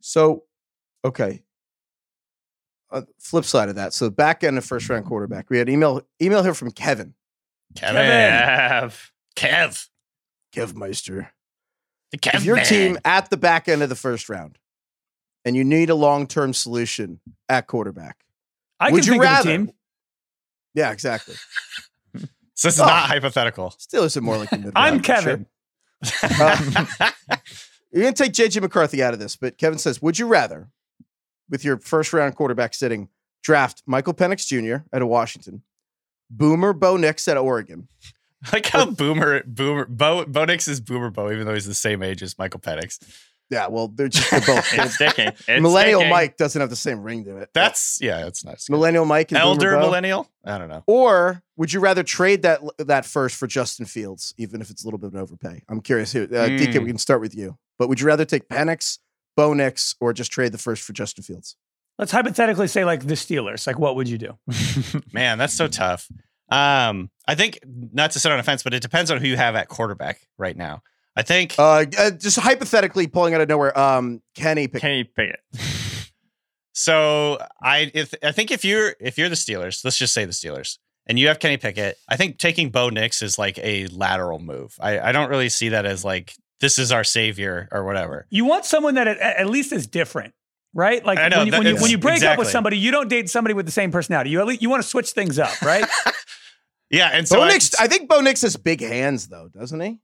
So, 0.00 0.44
okay. 1.04 1.42
Uh, 2.90 3.02
flip 3.18 3.44
side 3.44 3.68
of 3.68 3.74
that. 3.74 3.92
So, 3.92 4.08
back 4.08 4.42
end 4.42 4.56
of 4.56 4.64
first 4.64 4.88
round 4.88 5.04
quarterback, 5.04 5.50
we 5.50 5.58
had 5.58 5.68
email 5.68 6.00
email 6.22 6.42
here 6.42 6.54
from 6.54 6.70
Kevin, 6.70 7.14
Kevin, 7.76 8.02
Kev. 8.02 9.10
Kev, 9.36 9.88
Kev 10.54 10.74
Meister. 10.74 11.32
the 12.10 12.18
Kev 12.18 12.36
if 12.36 12.44
your 12.44 12.56
man. 12.56 12.64
team 12.64 12.98
at 13.04 13.28
the 13.30 13.36
back 13.36 13.68
end 13.68 13.82
of 13.82 13.88
the 13.88 13.94
first 13.94 14.28
round, 14.28 14.58
and 15.44 15.54
you 15.54 15.64
need 15.64 15.90
a 15.90 15.94
long 15.94 16.26
term 16.26 16.54
solution 16.54 17.20
at 17.48 17.66
quarterback, 17.66 18.24
I 18.80 18.90
would 18.90 19.04
can 19.04 19.12
you 19.14 19.20
think 19.20 19.22
rather? 19.22 19.66
Of 20.78 20.82
a 20.82 20.84
team. 20.84 20.84
Yeah, 20.84 20.92
exactly. 20.92 21.34
So 22.54 22.68
this 22.68 22.74
is 22.74 22.80
Oh. 22.80 22.86
not 22.86 23.08
hypothetical. 23.08 23.70
Steelers 23.78 24.16
are 24.16 24.20
more 24.20 24.36
like 24.36 24.50
the 24.50 24.58
mid. 24.58 24.72
I'm 24.76 24.94
round, 24.94 25.06
sure. 25.06 25.14
Kevin. 25.16 25.46
Uh, 26.40 27.10
You're 27.92 28.02
going 28.02 28.14
to 28.14 28.22
take 28.24 28.32
JJ 28.32 28.60
McCarthy 28.60 29.02
out 29.02 29.14
of 29.14 29.20
this, 29.20 29.36
but 29.36 29.56
Kevin 29.58 29.78
says, 29.78 30.02
would 30.02 30.18
you 30.18 30.26
rather, 30.26 30.68
with 31.48 31.64
your 31.64 31.78
first 31.78 32.12
round 32.12 32.34
quarterback 32.36 32.74
sitting, 32.74 33.08
draft 33.42 33.82
Michael 33.86 34.12
Penix 34.12 34.46
Jr. 34.46 34.84
out 34.94 35.00
of 35.02 35.08
Washington, 35.08 35.62
Boomer 36.30 36.72
Bo 36.74 36.96
Nix 36.98 37.26
out 37.28 37.36
of 37.38 37.44
Oregon, 37.44 37.88
like 38.52 38.66
how 38.66 38.86
Boomer 38.90 39.42
Boomer 39.44 39.86
Bo 39.86 40.26
Bo 40.26 40.44
Nix 40.44 40.68
is 40.68 40.80
Boomer 40.80 41.10
Bo, 41.10 41.30
even 41.32 41.46
though 41.46 41.54
he's 41.54 41.64
the 41.66 41.74
same 41.74 42.02
age 42.02 42.22
as 42.22 42.36
Michael 42.38 42.60
Penix. 42.60 42.98
Yeah, 43.50 43.68
well, 43.68 43.88
they're 43.88 44.08
just 44.08 44.30
they're 44.30 44.40
both. 44.40 44.72
It's 44.78 44.94
sticking. 44.96 45.28
It's 45.28 45.48
Millennial 45.62 46.00
sticking. 46.00 46.10
Mike 46.12 46.36
doesn't 46.36 46.60
have 46.60 46.68
the 46.70 46.76
same 46.76 47.02
ring 47.02 47.24
to 47.24 47.38
it. 47.38 47.48
That's 47.54 47.98
yeah, 48.00 48.22
that's 48.24 48.44
nice. 48.44 48.68
Millennial 48.68 49.04
Mike 49.06 49.30
and 49.32 49.38
Elder 49.38 49.70
Boomer 49.70 49.80
Bo? 49.80 49.86
millennial? 49.86 50.30
I 50.44 50.58
don't 50.58 50.68
know. 50.68 50.82
Or 50.86 51.42
would 51.56 51.72
you 51.72 51.80
rather 51.80 52.02
trade 52.02 52.42
that 52.42 52.60
that 52.78 53.06
first 53.06 53.36
for 53.36 53.46
Justin 53.46 53.86
Fields, 53.86 54.34
even 54.36 54.60
if 54.60 54.70
it's 54.70 54.84
a 54.84 54.86
little 54.86 54.98
bit 54.98 55.06
of 55.08 55.14
an 55.14 55.20
overpay? 55.20 55.62
I'm 55.68 55.80
curious 55.80 56.12
here. 56.12 56.24
Uh, 56.24 56.48
DK, 56.48 56.74
Mm. 56.74 56.80
we 56.82 56.86
can 56.88 56.98
start 56.98 57.20
with 57.20 57.34
you. 57.34 57.56
But 57.78 57.88
would 57.88 58.00
you 58.00 58.06
rather 58.06 58.24
take 58.26 58.48
Penix, 58.48 58.98
Bo 59.36 59.54
Nix, 59.54 59.94
or 60.00 60.12
just 60.12 60.30
trade 60.30 60.52
the 60.52 60.58
first 60.58 60.82
for 60.82 60.92
Justin 60.92 61.24
Fields? 61.24 61.56
Let's 61.98 62.12
hypothetically 62.12 62.68
say 62.68 62.84
like 62.84 63.06
the 63.06 63.14
Steelers. 63.14 63.66
Like, 63.66 63.78
what 63.78 63.96
would 63.96 64.08
you 64.08 64.18
do? 64.18 64.38
Man, 65.12 65.38
that's 65.38 65.54
so 65.54 65.68
tough. 65.68 66.08
Um, 66.50 67.10
I 67.26 67.34
think 67.34 67.58
not 67.66 68.12
to 68.12 68.20
sit 68.20 68.30
on 68.32 68.38
a 68.38 68.42
fence, 68.42 68.62
but 68.62 68.72
it 68.74 68.82
depends 68.82 69.10
on 69.10 69.18
who 69.20 69.26
you 69.26 69.36
have 69.36 69.54
at 69.56 69.68
quarterback 69.68 70.20
right 70.38 70.56
now. 70.56 70.82
I 71.18 71.22
think 71.22 71.56
Uh, 71.58 71.84
uh, 71.98 72.10
just 72.12 72.38
hypothetically 72.38 73.08
pulling 73.08 73.34
out 73.34 73.40
of 73.40 73.48
nowhere, 73.48 73.76
um, 73.76 74.22
Kenny 74.36 74.68
pick. 74.68 74.80
Kenny 74.80 75.02
Pickett. 75.02 75.40
so. 76.72 77.38
I 77.60 77.90
if 77.92 78.14
I 78.22 78.30
think 78.30 78.52
if 78.52 78.64
you're 78.64 78.94
if 79.00 79.18
you're 79.18 79.28
the 79.28 79.34
Steelers, 79.34 79.84
let's 79.84 79.98
just 79.98 80.14
say 80.14 80.24
the 80.24 80.32
Steelers, 80.32 80.78
and 81.06 81.18
you 81.18 81.26
have 81.26 81.40
Kenny 81.40 81.56
Pickett, 81.56 81.98
I 82.08 82.16
think 82.16 82.38
taking 82.38 82.70
Bo 82.70 82.88
Nix 82.88 83.20
is 83.20 83.36
like 83.36 83.58
a 83.58 83.88
lateral 83.88 84.38
move. 84.38 84.76
I, 84.78 85.00
I 85.00 85.12
don't 85.12 85.28
really 85.28 85.48
see 85.48 85.70
that 85.70 85.86
as 85.86 86.04
like 86.04 86.34
this 86.60 86.78
is 86.78 86.92
our 86.92 87.02
savior 87.02 87.68
or 87.72 87.84
whatever. 87.84 88.26
You 88.30 88.44
want 88.44 88.64
someone 88.64 88.94
that 88.94 89.08
at, 89.08 89.18
at 89.18 89.50
least 89.50 89.72
is 89.72 89.88
different, 89.88 90.34
right? 90.72 91.04
Like 91.04 91.18
know, 91.30 91.38
when, 91.38 91.46
you, 91.48 91.52
when, 91.52 91.66
you, 91.66 91.76
when 91.76 91.90
you 91.90 91.98
break 91.98 92.22
up 92.22 92.38
with 92.38 92.48
somebody, 92.48 92.78
you 92.78 92.92
don't 92.92 93.08
date 93.08 93.28
somebody 93.28 93.54
with 93.54 93.66
the 93.66 93.72
same 93.72 93.90
personality. 93.90 94.30
You 94.30 94.38
at 94.40 94.46
least 94.46 94.62
you 94.62 94.70
want 94.70 94.84
to 94.84 94.88
switch 94.88 95.10
things 95.10 95.40
up, 95.40 95.60
right? 95.62 95.84
Yeah, 96.90 97.10
and 97.12 97.28
so 97.28 97.36
Bo 97.36 97.42
I- 97.42 97.48
Nix, 97.48 97.74
I 97.78 97.86
think 97.86 98.08
Bo 98.08 98.20
Nix 98.20 98.42
has 98.42 98.56
big 98.56 98.80
hands, 98.80 99.28
though, 99.28 99.48
doesn't 99.48 99.80
he? 99.80 100.00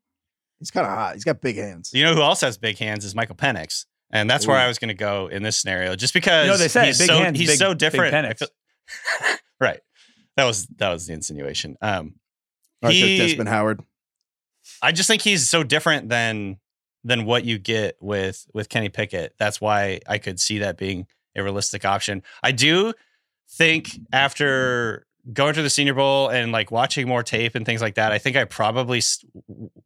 He's 0.65 0.71
kind 0.71 0.87
of 0.87 0.95
hot. 0.95 1.13
He's 1.13 1.25
got 1.25 1.43
big 1.43 1.57
hands. 1.57 1.91
You 1.93 2.05
know 2.05 2.15
who 2.15 2.23
else 2.23 2.41
has 2.41 2.57
big 2.57 2.79
hands 2.79 3.05
is 3.05 3.15
Michael 3.15 3.37
Penix. 3.37 3.85
And 4.11 4.31
that's 4.31 4.47
where 4.47 4.57
I 4.57 4.67
was 4.67 4.79
going 4.79 4.89
to 4.89 4.95
go 4.95 5.27
in 5.27 5.43
this 5.43 5.59
scenario, 5.59 5.95
just 5.95 6.15
because 6.15 6.47
You 6.47 6.53
know, 6.53 6.57
they 6.57 6.69
say 6.69 6.87
he's 6.87 6.99
big 6.99 7.09
so 7.09 7.19
hands, 7.19 7.39
he's 7.39 7.49
big- 7.51 7.59
so 7.59 7.75
different. 7.75 8.15
I 8.15 8.23
Penix. 8.23 8.39
feel- 8.39 8.49
right, 9.61 9.81
that 10.39 10.45
was 10.45 10.67
that 10.79 10.91
was 10.91 11.07
the 11.07 11.13
insinuation. 11.13 11.77
Um, 11.83 12.15
he- 12.81 13.19
Desmond 13.19 13.51
Howard. 13.51 13.83
I 14.81 14.93
just 14.93 15.07
think 15.07 15.21
he's 15.21 15.47
so 15.49 15.63
different 15.63 16.09
than 16.09 16.57
than 17.03 17.27
what 17.27 17.45
you 17.45 17.59
get 17.59 17.97
with 18.01 18.47
with 18.55 18.71
Kenny 18.71 18.89
Pickett. 18.89 19.35
That's 19.39 19.61
why 19.61 20.01
I 20.09 20.17
could 20.17 20.41
see 20.41 20.59
that 20.61 20.79
being 20.79 21.07
a 21.37 21.43
realistic 21.43 21.85
option. 21.85 22.23
I 22.43 22.53
do 22.53 22.95
think 23.51 23.91
after 24.13 25.07
going 25.33 25.55
to 25.55 25.63
the 25.63 25.71
Senior 25.71 25.95
Bowl 25.95 26.29
and 26.29 26.53
like 26.53 26.71
watching 26.71 27.09
more 27.09 27.23
tape 27.23 27.55
and 27.55 27.65
things 27.65 27.81
like 27.81 27.95
that, 27.95 28.13
I 28.13 28.19
think 28.19 28.37
I 28.37 28.45
probably 28.45 29.01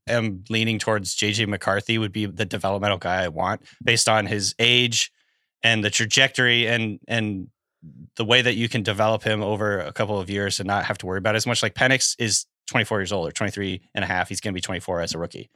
am 0.06 0.44
leaning 0.48 0.78
towards 0.78 1.16
JJ 1.16 1.46
McCarthy 1.46 1.98
would 1.98 2.12
be 2.12 2.26
the 2.26 2.44
developmental 2.44 2.98
guy 2.98 3.24
I 3.24 3.28
want 3.28 3.62
based 3.82 4.08
on 4.08 4.26
his 4.26 4.54
age 4.58 5.12
and 5.62 5.84
the 5.84 5.90
trajectory 5.90 6.66
and 6.66 6.98
and 7.06 7.48
the 8.16 8.24
way 8.24 8.42
that 8.42 8.54
you 8.54 8.68
can 8.68 8.82
develop 8.82 9.22
him 9.22 9.42
over 9.42 9.80
a 9.80 9.92
couple 9.92 10.18
of 10.18 10.28
years 10.28 10.58
and 10.58 10.66
not 10.66 10.84
have 10.84 10.98
to 10.98 11.06
worry 11.06 11.18
about 11.18 11.34
it 11.34 11.38
as 11.38 11.46
much 11.46 11.62
like 11.62 11.74
Penix 11.74 12.16
is 12.18 12.46
24 12.68 13.00
years 13.00 13.12
old 13.12 13.28
or 13.28 13.32
23 13.32 13.80
and 13.94 14.04
a 14.04 14.06
half. 14.06 14.28
He's 14.28 14.40
going 14.40 14.52
to 14.52 14.56
be 14.56 14.60
24 14.60 15.00
as 15.00 15.14
a 15.14 15.18
rookie. 15.18 15.50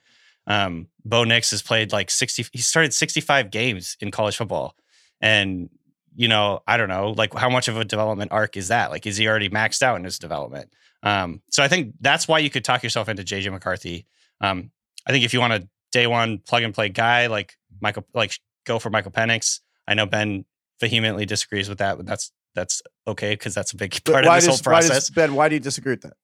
Um, 0.46 0.88
Bo 1.04 1.24
Nix 1.24 1.50
has 1.50 1.62
played 1.62 1.92
like 1.92 2.10
60, 2.10 2.46
he 2.52 2.58
started 2.58 2.94
65 2.94 3.50
games 3.50 3.96
in 4.00 4.10
college 4.10 4.36
football. 4.36 4.76
And, 5.20 5.70
you 6.14 6.28
know, 6.28 6.60
I 6.66 6.76
don't 6.76 6.88
know, 6.88 7.10
like 7.10 7.34
how 7.34 7.48
much 7.50 7.68
of 7.68 7.76
a 7.76 7.84
development 7.84 8.32
arc 8.32 8.56
is 8.56 8.68
that? 8.68 8.90
Like, 8.90 9.06
is 9.06 9.16
he 9.16 9.26
already 9.28 9.48
maxed 9.48 9.82
out 9.82 9.96
in 9.96 10.04
his 10.04 10.18
development? 10.18 10.70
Um, 11.02 11.42
so 11.50 11.62
I 11.62 11.68
think 11.68 11.94
that's 12.00 12.28
why 12.28 12.38
you 12.38 12.50
could 12.50 12.64
talk 12.64 12.82
yourself 12.82 13.08
into 13.08 13.22
JJ 13.24 13.50
McCarthy. 13.50 14.06
Um, 14.40 14.70
I 15.06 15.12
think 15.12 15.24
if 15.24 15.32
you 15.34 15.40
want 15.40 15.52
a 15.54 15.68
day 15.90 16.06
one 16.06 16.38
plug 16.38 16.62
and 16.62 16.72
play 16.74 16.88
guy 16.88 17.26
like 17.26 17.56
Michael, 17.80 18.06
like 18.14 18.34
go 18.66 18.78
for 18.78 18.90
Michael 18.90 19.10
Penix. 19.12 19.60
I 19.88 19.94
know 19.94 20.06
Ben 20.06 20.44
vehemently 20.80 21.26
disagrees 21.26 21.68
with 21.68 21.78
that, 21.78 21.96
but 21.96 22.06
that's 22.06 22.30
that's 22.54 22.82
okay 23.08 23.32
because 23.32 23.54
that's 23.54 23.72
a 23.72 23.76
big 23.76 23.92
But 24.04 24.12
part 24.12 24.24
of 24.24 24.28
why 24.28 24.36
this 24.36 24.46
does, 24.46 24.60
whole 24.60 24.72
why 24.72 24.80
does- 24.80 24.88
process. 24.90 25.10
Ben, 25.10 25.34
why 25.34 25.48
do 25.48 25.54
you 25.56 25.60
disagree 25.60 25.92
with 25.94 26.02
that? 26.02 26.14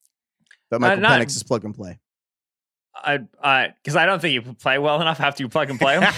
That 0.71 0.80
Michael 0.80 1.02
not- 1.02 1.21
Penix 1.21 1.28
is 1.37 1.42
plug 1.42 1.64
and 1.64 1.75
play. 1.75 1.99
I, 3.05 3.21
I, 3.43 3.75
because 3.83 3.95
I 3.97 4.07
don't 4.07 4.21
think 4.21 4.35
you 4.35 4.55
play 4.55 4.78
well 4.78 5.00
enough 5.00 5.21
after 5.21 5.43
you 5.43 5.49
plug 5.49 5.71
and 5.71 5.78
play 5.78 5.97
'em. 5.97 6.02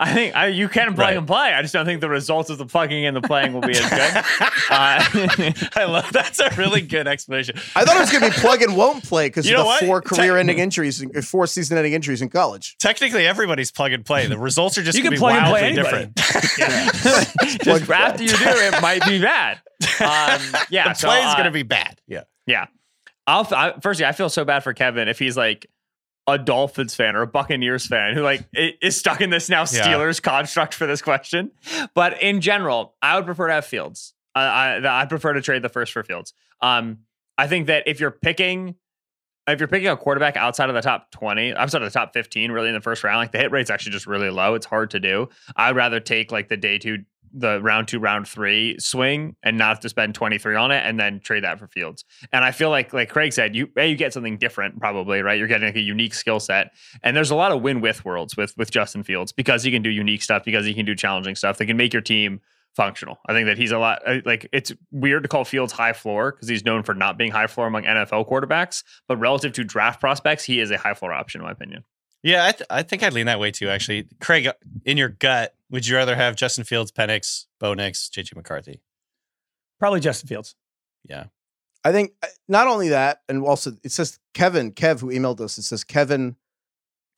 I 0.00 0.12
think 0.12 0.34
I, 0.34 0.48
you 0.48 0.68
can 0.68 0.88
plug 0.94 0.98
Right. 0.98 1.16
and 1.16 1.26
play. 1.26 1.52
I 1.54 1.62
just 1.62 1.72
don't 1.72 1.86
think 1.86 2.00
the 2.00 2.08
results 2.08 2.50
of 2.50 2.58
the 2.58 2.66
plugging 2.66 3.06
and 3.06 3.16
the 3.16 3.20
playing 3.22 3.52
will 3.52 3.60
be 3.60 3.72
as 3.76 3.88
good. 3.88 4.24
Uh, 4.70 5.04
I 5.76 5.84
love 5.84 6.10
that's 6.10 6.38
a 6.40 6.48
really 6.56 6.80
good 6.80 7.06
explanation. 7.06 7.56
I 7.76 7.84
thought 7.84 7.96
it 7.96 8.00
was 8.00 8.10
going 8.10 8.22
to 8.24 8.30
be 8.30 8.34
plug 8.36 8.62
and 8.62 8.74
won't 8.76 9.04
play 9.04 9.28
because 9.28 9.46
You 9.46 9.54
of 9.54 9.58
know 9.58 9.62
the 9.64 9.66
what? 9.66 9.84
four 9.84 10.02
career-ending 10.02 10.58
injuries, 10.58 11.04
uh, 11.04 11.20
four 11.20 11.46
season-ending 11.46 11.92
injuries 11.92 12.22
in 12.22 12.30
college. 12.30 12.76
Technically, 12.78 13.26
everybody's 13.26 13.70
plug 13.70 13.92
and 13.92 14.04
play. 14.04 14.26
The 14.26 14.38
results 14.38 14.78
are 14.78 14.82
just 14.82 14.96
You 14.96 15.04
can 15.04 15.12
be 15.12 15.18
plug 15.18 15.36
and 15.36 15.46
play 15.48 15.62
anybody. 15.64 16.06
different. 16.06 16.16
just 17.62 17.90
after 17.90 18.22
you 18.22 18.30
do 18.30 18.36
it, 18.40 18.80
might 18.82 19.04
be 19.06 19.20
bad. 19.20 19.58
Um, 20.00 20.40
yeah, 20.70 20.88
the 20.88 20.94
so, 20.94 21.08
play 21.08 21.18
is 21.20 21.26
uh, 21.26 21.34
going 21.34 21.44
to 21.46 21.50
be 21.50 21.62
bad. 21.62 22.00
Yeah. 22.06 22.22
Yeah. 22.46 22.66
I'll 23.26 23.46
I, 23.52 23.74
firstly, 23.82 24.06
I 24.06 24.12
feel 24.12 24.28
so 24.28 24.44
bad 24.44 24.64
for 24.64 24.72
Kevin 24.74 25.08
if 25.08 25.18
he's 25.18 25.36
like 25.36 25.66
a 26.26 26.38
Dolphins 26.38 26.94
fan 26.94 27.16
or 27.16 27.22
a 27.22 27.26
Buccaneers 27.26 27.86
fan 27.86 28.14
who 28.14 28.22
like 28.22 28.46
is 28.54 28.96
stuck 28.96 29.20
in 29.20 29.30
this 29.30 29.48
now 29.48 29.60
Yeah. 29.60 29.64
Steelers 29.86 30.22
construct 30.22 30.72
for 30.74 30.86
this 30.86 31.02
question. 31.02 31.50
But 31.94 32.22
in 32.22 32.40
general, 32.40 32.94
I 33.02 33.16
would 33.16 33.26
prefer 33.26 33.48
to 33.48 33.52
have 33.54 33.66
Fields. 33.66 34.14
I 34.34 34.76
I, 34.78 35.02
I 35.02 35.06
prefer 35.06 35.34
to 35.34 35.42
trade 35.42 35.62
the 35.62 35.68
first 35.68 35.92
for 35.92 36.02
Fields. 36.02 36.32
Um, 36.60 37.00
I 37.36 37.46
think 37.46 37.66
that 37.66 37.84
if 37.86 38.00
you're 38.00 38.10
picking. 38.10 38.76
If 39.46 39.60
you're 39.60 39.68
picking 39.68 39.88
a 39.88 39.96
quarterback 39.98 40.38
outside 40.38 40.70
of 40.70 40.74
the 40.74 40.80
top 40.80 41.10
20, 41.10 41.52
outside 41.52 41.82
of 41.82 41.92
the 41.92 41.98
top 41.98 42.14
15, 42.14 42.50
really 42.50 42.68
in 42.68 42.74
the 42.74 42.80
first 42.80 43.04
round, 43.04 43.18
like 43.18 43.30
the 43.30 43.36
hit 43.36 43.50
rate's 43.50 43.68
actually 43.68 43.92
just 43.92 44.06
really 44.06 44.30
low. 44.30 44.54
It's 44.54 44.64
hard 44.64 44.92
to 44.92 45.00
do. 45.00 45.28
I'd 45.54 45.76
rather 45.76 46.00
take 46.00 46.32
like 46.32 46.48
the 46.48 46.56
day 46.56 46.78
two, 46.78 47.04
the 47.34 47.60
round 47.60 47.88
two, 47.88 47.98
round 47.98 48.28
three 48.28 48.76
swing 48.78 49.34
and 49.42 49.58
not 49.58 49.82
to 49.82 49.88
spend 49.88 50.14
23 50.14 50.54
on 50.54 50.70
it 50.70 50.86
and 50.86 50.98
then 50.98 51.20
trade 51.20 51.44
that 51.44 51.58
for 51.58 51.66
Fields. 51.66 52.04
And 52.32 52.44
I 52.44 52.52
feel 52.52 52.70
like, 52.70 52.92
like 52.92 53.10
Craig 53.10 53.32
said, 53.32 53.56
you 53.56 53.68
you 53.76 53.96
get 53.96 54.12
something 54.12 54.38
different, 54.38 54.78
probably, 54.78 55.20
right? 55.20 55.38
You're 55.38 55.48
getting 55.48 55.68
like 55.68 55.76
a 55.76 55.80
unique 55.80 56.14
skill 56.14 56.40
set, 56.40 56.72
and 57.02 57.16
there's 57.16 57.30
a 57.30 57.34
lot 57.34 57.52
of 57.52 57.60
win 57.62 57.80
with 57.80 58.04
worlds 58.04 58.36
with 58.36 58.56
with 58.56 58.70
Justin 58.70 59.02
Fields 59.02 59.32
because 59.32 59.62
he 59.64 59.70
can 59.70 59.82
do 59.82 59.90
unique 59.90 60.22
stuff, 60.22 60.44
because 60.44 60.64
he 60.64 60.74
can 60.74 60.86
do 60.86 60.94
challenging 60.94 61.34
stuff 61.34 61.58
that 61.58 61.66
can 61.66 61.76
make 61.76 61.92
your 61.92 62.02
team 62.02 62.40
functional. 62.74 63.18
I 63.26 63.32
think 63.32 63.46
that 63.46 63.58
he's 63.58 63.72
a 63.72 63.78
lot 63.78 64.02
uh, 64.06 64.18
like 64.24 64.48
it's 64.52 64.72
weird 64.90 65.22
to 65.24 65.28
call 65.28 65.44
Fields 65.44 65.72
high 65.72 65.92
floor 65.92 66.32
because 66.32 66.48
he's 66.48 66.64
known 66.64 66.82
for 66.82 66.94
not 66.94 67.18
being 67.18 67.30
high 67.30 67.46
floor 67.46 67.66
among 67.66 67.84
NFL 67.84 68.28
quarterbacks, 68.28 68.82
but 69.08 69.16
relative 69.16 69.52
to 69.54 69.64
draft 69.64 70.00
prospects, 70.00 70.44
he 70.44 70.60
is 70.60 70.70
a 70.70 70.78
high 70.78 70.94
floor 70.94 71.12
option 71.12 71.40
in 71.40 71.46
my 71.46 71.52
opinion. 71.52 71.84
Yeah, 72.24 72.46
I, 72.46 72.52
th- 72.52 72.66
I 72.70 72.82
think 72.82 73.02
I'd 73.02 73.12
lean 73.12 73.26
that 73.26 73.38
way 73.38 73.50
too, 73.50 73.68
actually. 73.68 74.08
Craig, 74.18 74.48
in 74.84 74.96
your 74.96 75.10
gut, 75.10 75.54
would 75.70 75.86
you 75.86 75.94
rather 75.94 76.16
have 76.16 76.36
Justin 76.36 76.64
Fields, 76.64 76.90
Penix, 76.90 77.44
Bo 77.60 77.74
Nix, 77.74 78.08
JJ 78.08 78.34
McCarthy? 78.34 78.80
Probably 79.78 80.00
Justin 80.00 80.26
Fields. 80.26 80.56
Yeah. 81.06 81.24
I 81.84 81.92
think 81.92 82.12
uh, 82.22 82.28
not 82.48 82.66
only 82.66 82.88
that, 82.88 83.20
and 83.28 83.44
also 83.44 83.72
it 83.84 83.92
says 83.92 84.18
Kevin, 84.32 84.72
Kev, 84.72 85.00
who 85.00 85.10
emailed 85.10 85.40
us, 85.40 85.58
it 85.58 85.64
says 85.64 85.84
Kevin 85.84 86.36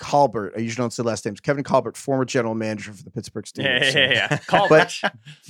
Colbert. 0.01 0.55
I 0.57 0.61
usually 0.61 0.83
don't 0.83 0.93
say 0.93 1.05
last 1.05 1.25
names. 1.25 1.41
Kevin 1.41 1.63
Colbert, 1.63 1.97
former 1.97 2.25
general 2.25 2.57
manager 2.57 2.93
for 2.93 3.05
the 3.05 3.11
Pittsburgh 3.13 3.45
Steelers. 3.45 3.95
Yeah, 3.95 4.01
yeah, 4.01 4.13
yeah. 4.13 4.29
yeah. 4.31 4.39
Call 4.49 4.69
But 4.69 5.01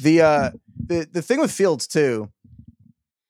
the 0.02 0.20
uh 0.20 0.50
the 0.86 1.08
the 1.10 1.22
thing 1.22 1.40
with 1.40 1.50
Fields 1.50 1.86
too, 1.86 2.30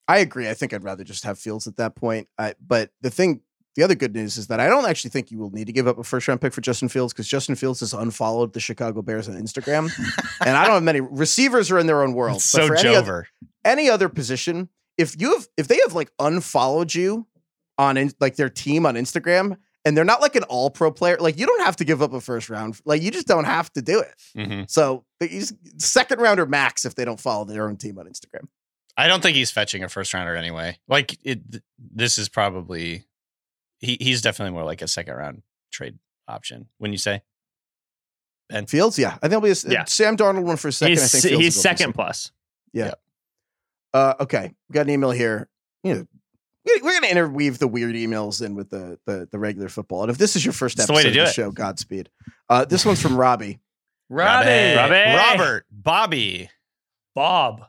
I 0.08 0.18
agree. 0.18 0.48
I 0.48 0.54
think 0.54 0.72
I'd 0.72 0.84
rather 0.84 1.04
just 1.04 1.24
have 1.24 1.38
Fields 1.38 1.66
at 1.68 1.76
that 1.76 1.94
point. 1.94 2.28
I, 2.36 2.54
but 2.64 2.90
the 3.00 3.10
thing, 3.10 3.42
the 3.76 3.82
other 3.82 3.94
good 3.94 4.14
news 4.14 4.36
is 4.36 4.46
that 4.48 4.58
I 4.58 4.68
don't 4.68 4.86
actually 4.86 5.10
think 5.10 5.30
you 5.30 5.38
will 5.38 5.50
need 5.50 5.66
to 5.66 5.72
give 5.72 5.86
up 5.86 5.98
a 5.98 6.04
first 6.04 6.26
round 6.28 6.40
pick 6.40 6.52
for 6.52 6.60
Justin 6.60 6.88
Fields 6.88 7.12
because 7.12 7.28
Justin 7.28 7.54
Fields 7.54 7.80
has 7.80 7.92
unfollowed 7.92 8.52
the 8.52 8.60
Chicago 8.60 9.02
Bears 9.02 9.28
on 9.28 9.34
Instagram, 9.36 9.90
and 10.44 10.56
I 10.56 10.64
don't 10.64 10.74
have 10.74 10.82
many 10.82 11.00
receivers 11.00 11.70
are 11.70 11.78
in 11.78 11.86
their 11.86 12.02
own 12.02 12.12
world. 12.14 12.36
It's 12.36 12.50
but 12.52 12.62
so 12.62 12.66
for 12.68 12.76
any 12.76 12.96
other, 12.96 13.28
any 13.64 13.88
other 13.90 14.08
position, 14.08 14.68
if 14.98 15.20
you 15.20 15.34
have 15.34 15.46
if 15.56 15.68
they 15.68 15.78
have 15.84 15.94
like 15.94 16.10
unfollowed 16.18 16.94
you 16.94 17.26
on 17.78 17.96
in, 17.96 18.10
like 18.20 18.36
their 18.36 18.50
team 18.50 18.86
on 18.86 18.94
Instagram. 18.94 19.56
And 19.84 19.96
they're 19.96 20.04
not 20.04 20.20
like 20.20 20.34
an 20.34 20.42
all 20.42 20.68
pro 20.68 20.90
player. 20.90 21.16
Like 21.20 21.38
you 21.38 21.46
don't 21.46 21.64
have 21.64 21.76
to 21.76 21.84
give 21.84 22.02
up 22.02 22.12
a 22.12 22.20
first 22.20 22.50
round. 22.50 22.80
Like 22.84 23.02
you 23.02 23.12
just 23.12 23.28
don't 23.28 23.44
have 23.44 23.72
to 23.74 23.82
do 23.82 24.00
it. 24.00 24.14
hmm 24.34 24.62
So 24.66 25.04
he's 25.20 25.52
second 25.78 26.20
rounder 26.20 26.44
max 26.44 26.84
if 26.84 26.96
they 26.96 27.04
don't 27.04 27.20
follow 27.20 27.44
their 27.44 27.68
own 27.68 27.76
team 27.76 27.96
on 28.00 28.06
Instagram. 28.06 28.48
I 28.96 29.06
don't 29.06 29.22
think 29.22 29.36
he's 29.36 29.52
fetching 29.52 29.84
a 29.84 29.88
first 29.88 30.12
rounder 30.12 30.34
anyway. 30.34 30.78
Like 30.88 31.16
it, 31.22 31.52
th- 31.52 31.62
this 31.78 32.18
is 32.18 32.28
probably 32.28 33.04
he, 33.86 33.96
he's 34.00 34.20
definitely 34.22 34.52
more 34.52 34.64
like 34.64 34.82
a 34.82 34.88
second 34.88 35.14
round 35.14 35.42
trade 35.72 35.98
option. 36.28 36.68
When 36.78 36.92
you 36.92 36.98
say 36.98 37.22
Ben, 38.48 38.66
Fields, 38.66 38.98
yeah, 38.98 39.14
I 39.22 39.28
think 39.28 39.32
it'll 39.32 39.40
be 39.42 39.50
a, 39.50 39.56
Yeah. 39.68 39.84
Sam 39.84 40.16
Darnold 40.16 40.44
one 40.44 40.56
for 40.56 40.68
a 40.68 40.72
second. 40.72 40.98
I 40.98 41.00
he's 41.00 41.12
think 41.12 41.24
Fields 41.24 41.44
he's 41.44 41.56
will 41.56 41.62
go 41.62 41.68
second 41.76 41.92
plus. 41.94 42.32
Yeah. 42.72 42.94
Uh, 43.94 44.14
okay, 44.20 44.52
we 44.68 44.72
got 44.74 44.82
an 44.82 44.90
email 44.90 45.10
here. 45.10 45.48
You 45.82 45.94
know, 45.94 46.06
we- 46.66 46.80
we're 46.82 46.92
gonna 47.00 47.06
interweave 47.10 47.58
the 47.58 47.68
weird 47.68 47.94
emails 47.94 48.44
in 48.44 48.54
with 48.54 48.70
the 48.70 48.98
the, 49.06 49.28
the 49.30 49.38
regular 49.38 49.68
football. 49.68 50.02
And 50.02 50.10
if 50.10 50.18
this 50.18 50.36
is 50.36 50.44
your 50.44 50.52
first 50.52 50.78
It's 50.78 50.86
the 50.86 50.92
episode 50.92 51.08
way 51.08 51.14
to 51.14 51.20
of 51.20 51.26
the 51.28 51.32
show, 51.32 51.50
Godspeed. 51.50 52.10
Uh, 52.48 52.64
this 52.64 52.84
one's 52.84 53.00
from 53.00 53.16
Robbie. 53.16 53.60
Robbie. 54.10 54.74
Robbie. 54.76 55.16
Robert, 55.16 55.66
Bobby. 55.70 56.50
Bob. 57.14 57.62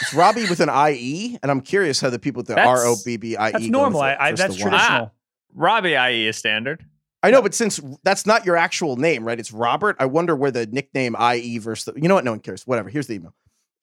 It's 0.00 0.14
Robbie 0.14 0.48
with 0.48 0.60
an 0.60 0.68
IE, 0.68 1.38
and 1.42 1.50
I'm 1.50 1.60
curious 1.60 2.00
how 2.00 2.10
the 2.10 2.18
people 2.18 2.40
with 2.40 2.48
the 2.48 2.54
That's- 2.54 2.80
R 2.80 2.86
O 2.86 2.96
B 3.04 3.16
B 3.16 3.36
I 3.36 3.48
E. 3.48 3.52
That's 3.52 3.64
go 3.66 3.70
normal. 3.70 4.00
with 4.00 4.08
I, 4.18 4.28
I, 4.28 4.32
that's 4.32 4.56
the 4.56 4.60
traditional. 4.62 5.12
Robbie 5.54 5.94
IE 5.94 6.28
is 6.28 6.36
standard. 6.36 6.84
I 7.22 7.30
know, 7.30 7.42
but 7.42 7.54
since 7.54 7.80
that's 8.02 8.24
not 8.24 8.46
your 8.46 8.56
actual 8.56 8.96
name, 8.96 9.24
right? 9.24 9.38
It's 9.38 9.52
Robert. 9.52 9.96
I 9.98 10.06
wonder 10.06 10.34
where 10.34 10.50
the 10.50 10.66
nickname 10.66 11.14
IE 11.20 11.58
versus 11.58 11.84
the, 11.92 12.00
you 12.00 12.08
know 12.08 12.14
what? 12.14 12.24
No 12.24 12.32
one 12.32 12.40
cares. 12.40 12.66
Whatever. 12.66 12.88
Here's 12.88 13.08
the 13.08 13.14
email. 13.14 13.34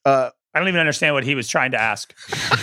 Uh, 0.06 0.32
I 0.54 0.60
don't 0.60 0.68
even 0.70 0.80
understand 0.80 1.14
what 1.14 1.24
he 1.24 1.36
was 1.36 1.48
trying 1.48 1.72
to 1.72 1.80
ask. 1.80 2.16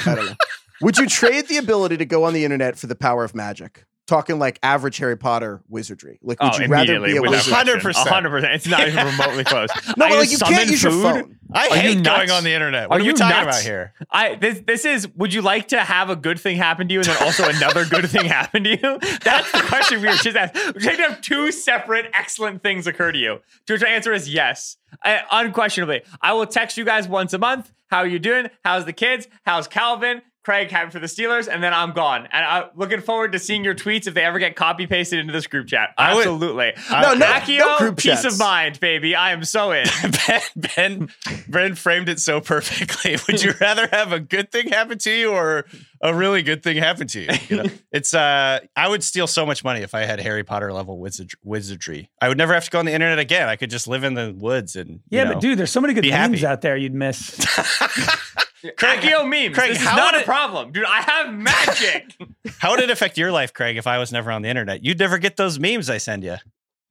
I 0.07 0.15
don't 0.17 0.27
know. 0.27 0.35
Would 0.81 0.99
you 0.99 1.07
trade 1.07 1.47
the 1.47 1.59
ability 1.59 1.97
to 1.99 2.05
go 2.05 2.25
on 2.25 2.33
the 2.33 2.45
internet 2.45 2.77
for 2.77 2.89
the 2.89 2.97
power 2.97 3.23
of 3.23 3.35
magic? 3.35 3.85
Talking 4.07 4.39
like 4.39 4.59
average 4.63 4.99
Harry 4.99 5.17
Potter 5.17 5.63
wizardry. 5.69 6.19
Like, 6.23 6.43
would 6.43 6.55
oh, 6.55 6.59
you 6.59 6.69
rather 6.69 7.01
be 7.01 7.17
a 7.17 7.23
wizard? 7.23 7.55
100%. 7.55 7.81
100%. 7.81 8.55
It's 8.55 8.67
not 8.67 8.87
even 8.87 9.07
remotely 9.07 9.45
close. 9.45 9.71
No, 9.97 10.05
I 10.05 10.11
but 10.11 10.19
like 10.19 10.31
you 10.31 10.39
can't 10.39 10.69
use 10.69 10.83
your 10.83 10.93
phone. 10.93 11.39
I 11.55 11.69
Are 11.69 11.77
you 11.77 11.83
hate 11.83 12.05
going 12.05 12.31
on 12.31 12.45
the 12.45 12.53
internet. 12.53 12.91
What 12.91 12.97
Are 12.97 12.99
are, 12.99 13.03
we 13.03 13.09
you 13.09 13.15
talking 13.15 13.47
nuts? 13.47 13.61
about 13.61 13.63
here? 13.63 13.95
I 14.11 14.35
this 14.35 14.61
this 14.67 14.85
is 14.85 15.09
would 15.17 15.33
you 15.33 15.41
like 15.41 15.69
to 15.69 15.81
have 15.81 16.11
a 16.11 16.17
good 16.17 16.39
thing 16.39 16.57
happen 16.57 16.89
to 16.89 16.93
you 16.93 17.01
and 17.01 17.09
then 17.09 17.17
also 17.23 17.49
another 17.49 17.85
good 17.87 18.11
thing 18.11 18.27
happen 18.27 18.65
to 18.65 18.71
you? 18.71 18.99
That's 19.23 19.51
the 19.53 19.63
question 19.69 20.03
we 20.03 20.09
were 20.09 20.15
just 20.15 20.37
asked. 20.37 20.55
Would 20.75 20.83
you 20.83 20.89
like 20.89 20.99
to 20.99 21.03
have 21.05 21.21
two 21.21 21.53
separate 21.53 22.11
excellent 22.13 22.63
things 22.63 22.87
occur 22.87 23.13
to 23.13 23.19
you? 23.19 23.41
To 23.67 23.73
which 23.73 23.83
the 23.83 23.89
answer 23.89 24.13
is 24.13 24.29
yes. 24.29 24.77
I, 25.03 25.23
unquestionably. 25.31 26.03
I 26.21 26.33
will 26.33 26.47
text 26.47 26.77
you 26.77 26.85
guys 26.85 27.09
once 27.09 27.33
a 27.33 27.39
month. 27.39 27.73
How 27.87 27.99
are 27.99 28.07
you 28.07 28.19
doing? 28.19 28.51
How's 28.65 28.85
the 28.85 28.93
kids? 28.93 29.29
How's 29.45 29.69
Calvin? 29.69 30.23
Craig 30.45 30.71
happy 30.71 30.91
for 30.91 30.99
the 30.99 31.07
Steelers, 31.07 31.49
and 31.49 31.63
then 31.63 31.73
I'm 31.73 31.93
gone. 31.93 32.29
And 32.31 32.45
I'm 32.45 32.65
looking 32.77 33.01
forward 33.01 33.33
to 33.33 33.39
seeing 33.39 33.65
your 33.65 33.75
tweets 33.75 34.07
if 34.07 34.15
they 34.15 34.23
ever 34.25 34.39
get 34.39 34.57
copy 34.57 34.87
pasted 34.87 35.19
into 35.19 35.33
this 35.33 35.47
group 35.47 35.67
chat. 35.67 35.91
I 35.99 36.15
would- 36.15 36.21
Absolutely. 36.21 36.73
No, 36.91 37.15
no, 37.15 37.27
Accio, 37.27 37.59
no 37.59 37.79
group 37.79 37.97
peace 37.97 38.23
chats. 38.23 38.25
of 38.35 38.39
mind, 38.39 38.79
baby. 38.81 39.15
I 39.15 39.33
am 39.33 39.43
so 39.45 39.73
in. 39.73 39.87
Ben, 40.27 40.41
ben, 40.57 41.09
Ben 41.49 41.75
framed 41.75 42.09
it 42.09 42.21
so 42.21 42.41
perfectly. 42.41 43.17
Would 43.29 43.43
you 43.43 43.53
rather 43.61 43.87
have 43.89 44.13
a 44.13 44.21
good 44.21 44.51
thing 44.53 44.69
happen 44.69 44.99
to 44.99 45.11
you 45.11 45.33
or 45.33 45.65
a 46.01 46.15
really 46.15 46.43
good 46.43 46.63
thing 46.63 46.77
happen 46.77 47.07
to 47.09 47.21
you? 47.21 47.29
You 47.49 47.57
know, 47.63 47.71
it's 47.93 48.15
uh, 48.15 48.61
I 48.77 48.89
would 48.89 49.03
steal 49.05 49.27
so 49.27 49.45
much 49.47 49.65
money 49.65 49.81
if 49.81 49.95
I 49.95 50.01
had 50.05 50.21
Harry 50.21 50.45
Potter 50.45 50.73
level 50.73 50.99
wizard- 50.99 51.33
wizardry. 51.43 52.11
I 52.21 52.29
would 52.29 52.39
never 52.39 52.55
have 52.55 52.65
to 52.65 52.71
go 52.71 52.79
on 52.79 52.85
the 52.87 52.93
internet 52.93 53.19
again. 53.19 53.49
I 53.49 53.57
could 53.57 53.71
just 53.71 53.87
live 53.89 54.05
in 54.05 54.15
the 54.15 54.35
woods 54.37 54.77
and 54.77 54.91
you 54.91 55.01
Yeah, 55.11 55.25
know. 55.25 55.33
but 55.35 55.41
dude, 55.41 55.59
there's 55.59 55.73
so 55.73 55.81
many 55.81 55.95
good 55.95 56.03
be 56.03 56.11
memes 56.11 56.41
happy. 56.41 56.47
out 56.47 56.61
there 56.63 56.77
you'd 56.77 56.95
miss. 56.95 57.35
Craig, 58.77 59.01
Accio 59.01 59.29
memes. 59.29 59.55
Craig, 59.55 59.71
this 59.73 59.81
is 59.81 59.85
not 59.85 60.15
would 60.15 60.23
a 60.23 60.25
problem, 60.25 60.73
dude. 60.73 60.85
I 60.87 61.03
have 61.03 61.35
magic. 61.35 62.15
How 62.59 62.71
would 62.71 62.81
it 62.81 62.91
affect 62.91 63.19
your 63.19 63.31
life, 63.31 63.53
Craig, 63.53 63.77
if 63.77 63.87
I 63.87 63.99
was 63.99 64.11
never 64.13 64.31
on 64.33 64.43
the 64.43 64.49
internet? 64.49 64.85
You'd 64.85 64.99
never 64.99 65.19
get 65.19 65.37
those 65.37 65.59
memes 65.59 65.91
I 65.91 65.99
send 65.99 66.25
you. 66.25 66.37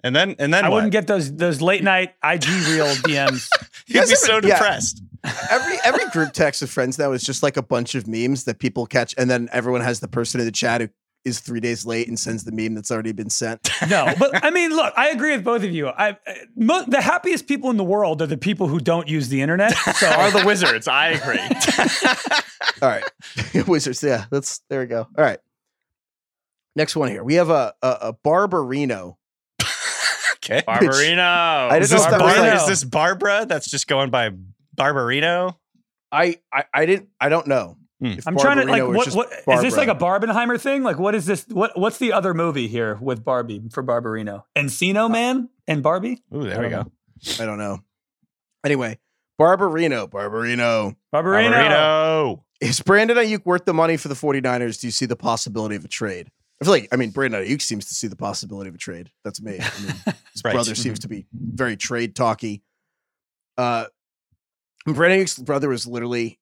And 0.03 0.15
then 0.15 0.35
and 0.37 0.53
then 0.53 0.65
I 0.65 0.69
what? 0.69 0.75
wouldn't 0.75 0.91
get 0.91 1.07
those 1.07 1.33
those 1.33 1.61
late 1.61 1.81
night 1.81 2.13
IG 2.23 2.45
reel 2.67 2.85
DMs. 3.05 3.47
You'd 3.87 3.93
be 3.93 3.99
ever- 3.99 4.15
so 4.15 4.33
yeah. 4.35 4.41
depressed. 4.41 5.01
Every 5.49 5.77
every 5.85 6.05
group 6.09 6.33
text 6.33 6.61
of 6.61 6.69
friends 6.69 6.99
now 6.99 7.13
is 7.13 7.23
just 7.23 7.41
like 7.41 7.55
a 7.55 7.61
bunch 7.61 7.95
of 7.95 8.07
memes 8.07 8.43
that 8.43 8.59
people 8.59 8.85
catch, 8.85 9.15
and 9.17 9.29
then 9.29 9.47
everyone 9.53 9.81
has 9.81 10.01
the 10.01 10.09
person 10.09 10.41
in 10.41 10.45
the 10.45 10.51
chat 10.51 10.81
who 10.81 10.89
is 11.25 11.39
three 11.39 11.59
days 11.59 11.85
late 11.85 12.07
and 12.07 12.19
sends 12.19 12.43
the 12.43 12.51
meme 12.51 12.73
that's 12.75 12.91
already 12.91 13.11
been 13.13 13.29
sent. 13.29 13.69
No, 13.89 14.13
but 14.17 14.43
I 14.43 14.49
mean, 14.49 14.71
look, 14.71 14.93
I 14.97 15.09
agree 15.09 15.31
with 15.35 15.43
both 15.43 15.63
of 15.63 15.71
you. 15.71 15.87
I, 15.87 16.17
I 16.25 16.37
mo- 16.55 16.85
the 16.87 17.01
happiest 17.01 17.47
people 17.47 17.69
in 17.69 17.77
the 17.77 17.83
world 17.83 18.21
are 18.21 18.27
the 18.27 18.37
people 18.37 18.67
who 18.67 18.79
don't 18.79 19.07
use 19.09 19.27
the 19.29 19.41
internet. 19.41 19.71
So 19.95 20.07
Are 20.11 20.31
the 20.31 20.45
wizards? 20.45 20.87
I 20.87 21.09
agree. 21.09 21.39
All 22.81 22.89
right, 22.89 23.67
wizards. 23.67 24.01
Yeah, 24.03 24.25
that's 24.31 24.61
there 24.69 24.79
we 24.79 24.85
go. 24.87 24.99
All 25.17 25.23
right, 25.23 25.39
next 26.75 26.95
one 26.95 27.09
here. 27.09 27.23
We 27.23 27.35
have 27.35 27.49
a 27.49 27.73
a, 27.81 27.87
a 27.87 28.13
Barbarino. 28.13 29.15
Okay. 30.37 30.61
Barbarino. 30.67 31.19
I 31.19 31.77
Is 31.77 31.89
this, 31.89 32.01
know 32.01 32.05
if 32.05 32.11
that 32.11 32.21
was 32.21 32.33
Bar- 32.35 32.41
like- 32.49 32.61
is 32.61 32.67
this 32.67 32.83
Barbara 32.83 33.45
that's 33.47 33.69
just 33.69 33.87
going 33.87 34.09
by 34.09 34.31
Barbarino? 34.75 35.55
I, 36.11 36.39
I 36.51 36.65
I 36.73 36.85
didn't 36.85 37.09
I 37.19 37.29
don't 37.29 37.47
know. 37.47 37.77
If 38.01 38.27
I'm 38.27 38.37
trying 38.37 38.57
to 38.57 38.65
like 38.65 38.83
what 38.83 39.13
what 39.45 39.55
is 39.57 39.61
this 39.61 39.77
like 39.77 39.87
a 39.87 39.95
Barbenheimer 39.95 40.59
thing? 40.59 40.83
Like 40.83 40.99
what 40.99 41.15
is 41.15 41.25
this? 41.25 41.45
What 41.47 41.79
what's 41.79 41.97
the 41.99 42.11
other 42.11 42.33
movie 42.33 42.67
here 42.67 42.97
with 43.01 43.23
Barbie 43.23 43.61
for 43.71 43.81
Barbarino? 43.83 44.43
Encino 44.57 45.09
Man 45.09 45.49
and 45.67 45.81
Barbie. 45.81 46.21
Ooh, 46.35 46.43
there 46.43 46.59
we 46.61 46.69
don't 46.69 46.83
go. 46.83 47.41
I 47.41 47.45
don't 47.45 47.57
know. 47.57 47.79
Anyway, 48.65 48.99
Barbarino, 49.39 50.09
Barbarino. 50.09 50.95
Barbarino. 51.13 51.51
Barbarino. 51.51 52.43
Is 52.59 52.79
Brandon 52.81 53.17
Aiyuk 53.17 53.45
worth 53.45 53.65
the 53.65 53.73
money 53.73 53.97
for 53.97 54.07
the 54.07 54.15
49ers? 54.15 54.79
Do 54.79 54.87
you 54.87 54.91
see 54.91 55.05
the 55.05 55.15
possibility 55.17 55.75
of 55.75 55.83
a 55.83 55.89
trade? 55.89 56.29
I 56.61 56.65
feel 56.65 56.71
like, 56.71 56.87
I 56.93 56.95
mean, 56.95 57.09
Brandon 57.09 57.43
Aiyuk 57.43 57.61
seems 57.61 57.85
to 57.87 57.93
see 57.93 58.07
the 58.07 58.15
possibility 58.15 58.69
of 58.69 58.75
a 58.75 58.77
trade. 58.77 59.11
That's 59.25 59.41
me. 59.41 59.59
I 59.59 59.81
mean, 59.81 59.93
his 60.31 60.43
Right. 60.45 60.53
brother 60.53 60.75
seems 60.75 60.99
to 60.99 61.09
be 61.09 61.25
very 61.33 61.75
trade 61.75 62.15
talky. 62.15 62.63
Uh, 63.57 63.85
Brandon 64.85 65.19
Aiyuk's 65.19 65.37
brother 65.39 65.67
was 65.67 65.85
literally 65.85 66.39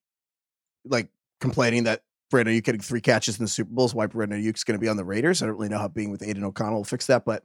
like 0.84 1.08
complaining 1.42 1.84
that 1.84 2.00
Brandon 2.30 2.54
Aiyuk 2.54 2.64
getting 2.64 2.80
three 2.80 3.02
catches 3.02 3.38
in 3.38 3.44
the 3.44 3.48
Super 3.50 3.70
Bowl 3.70 3.84
is 3.84 3.94
why 3.94 4.06
Brandon 4.06 4.42
Aiyuk's 4.42 4.64
going 4.64 4.78
to 4.78 4.80
be 4.80 4.88
on 4.88 4.96
the 4.96 5.04
Raiders. 5.04 5.42
I 5.42 5.46
don't 5.46 5.56
really 5.56 5.68
know 5.68 5.78
how 5.78 5.88
being 5.88 6.10
with 6.10 6.22
Aidan 6.22 6.44
O'Connell 6.44 6.76
will 6.76 6.84
fix 6.84 7.06
that, 7.08 7.26
but 7.26 7.44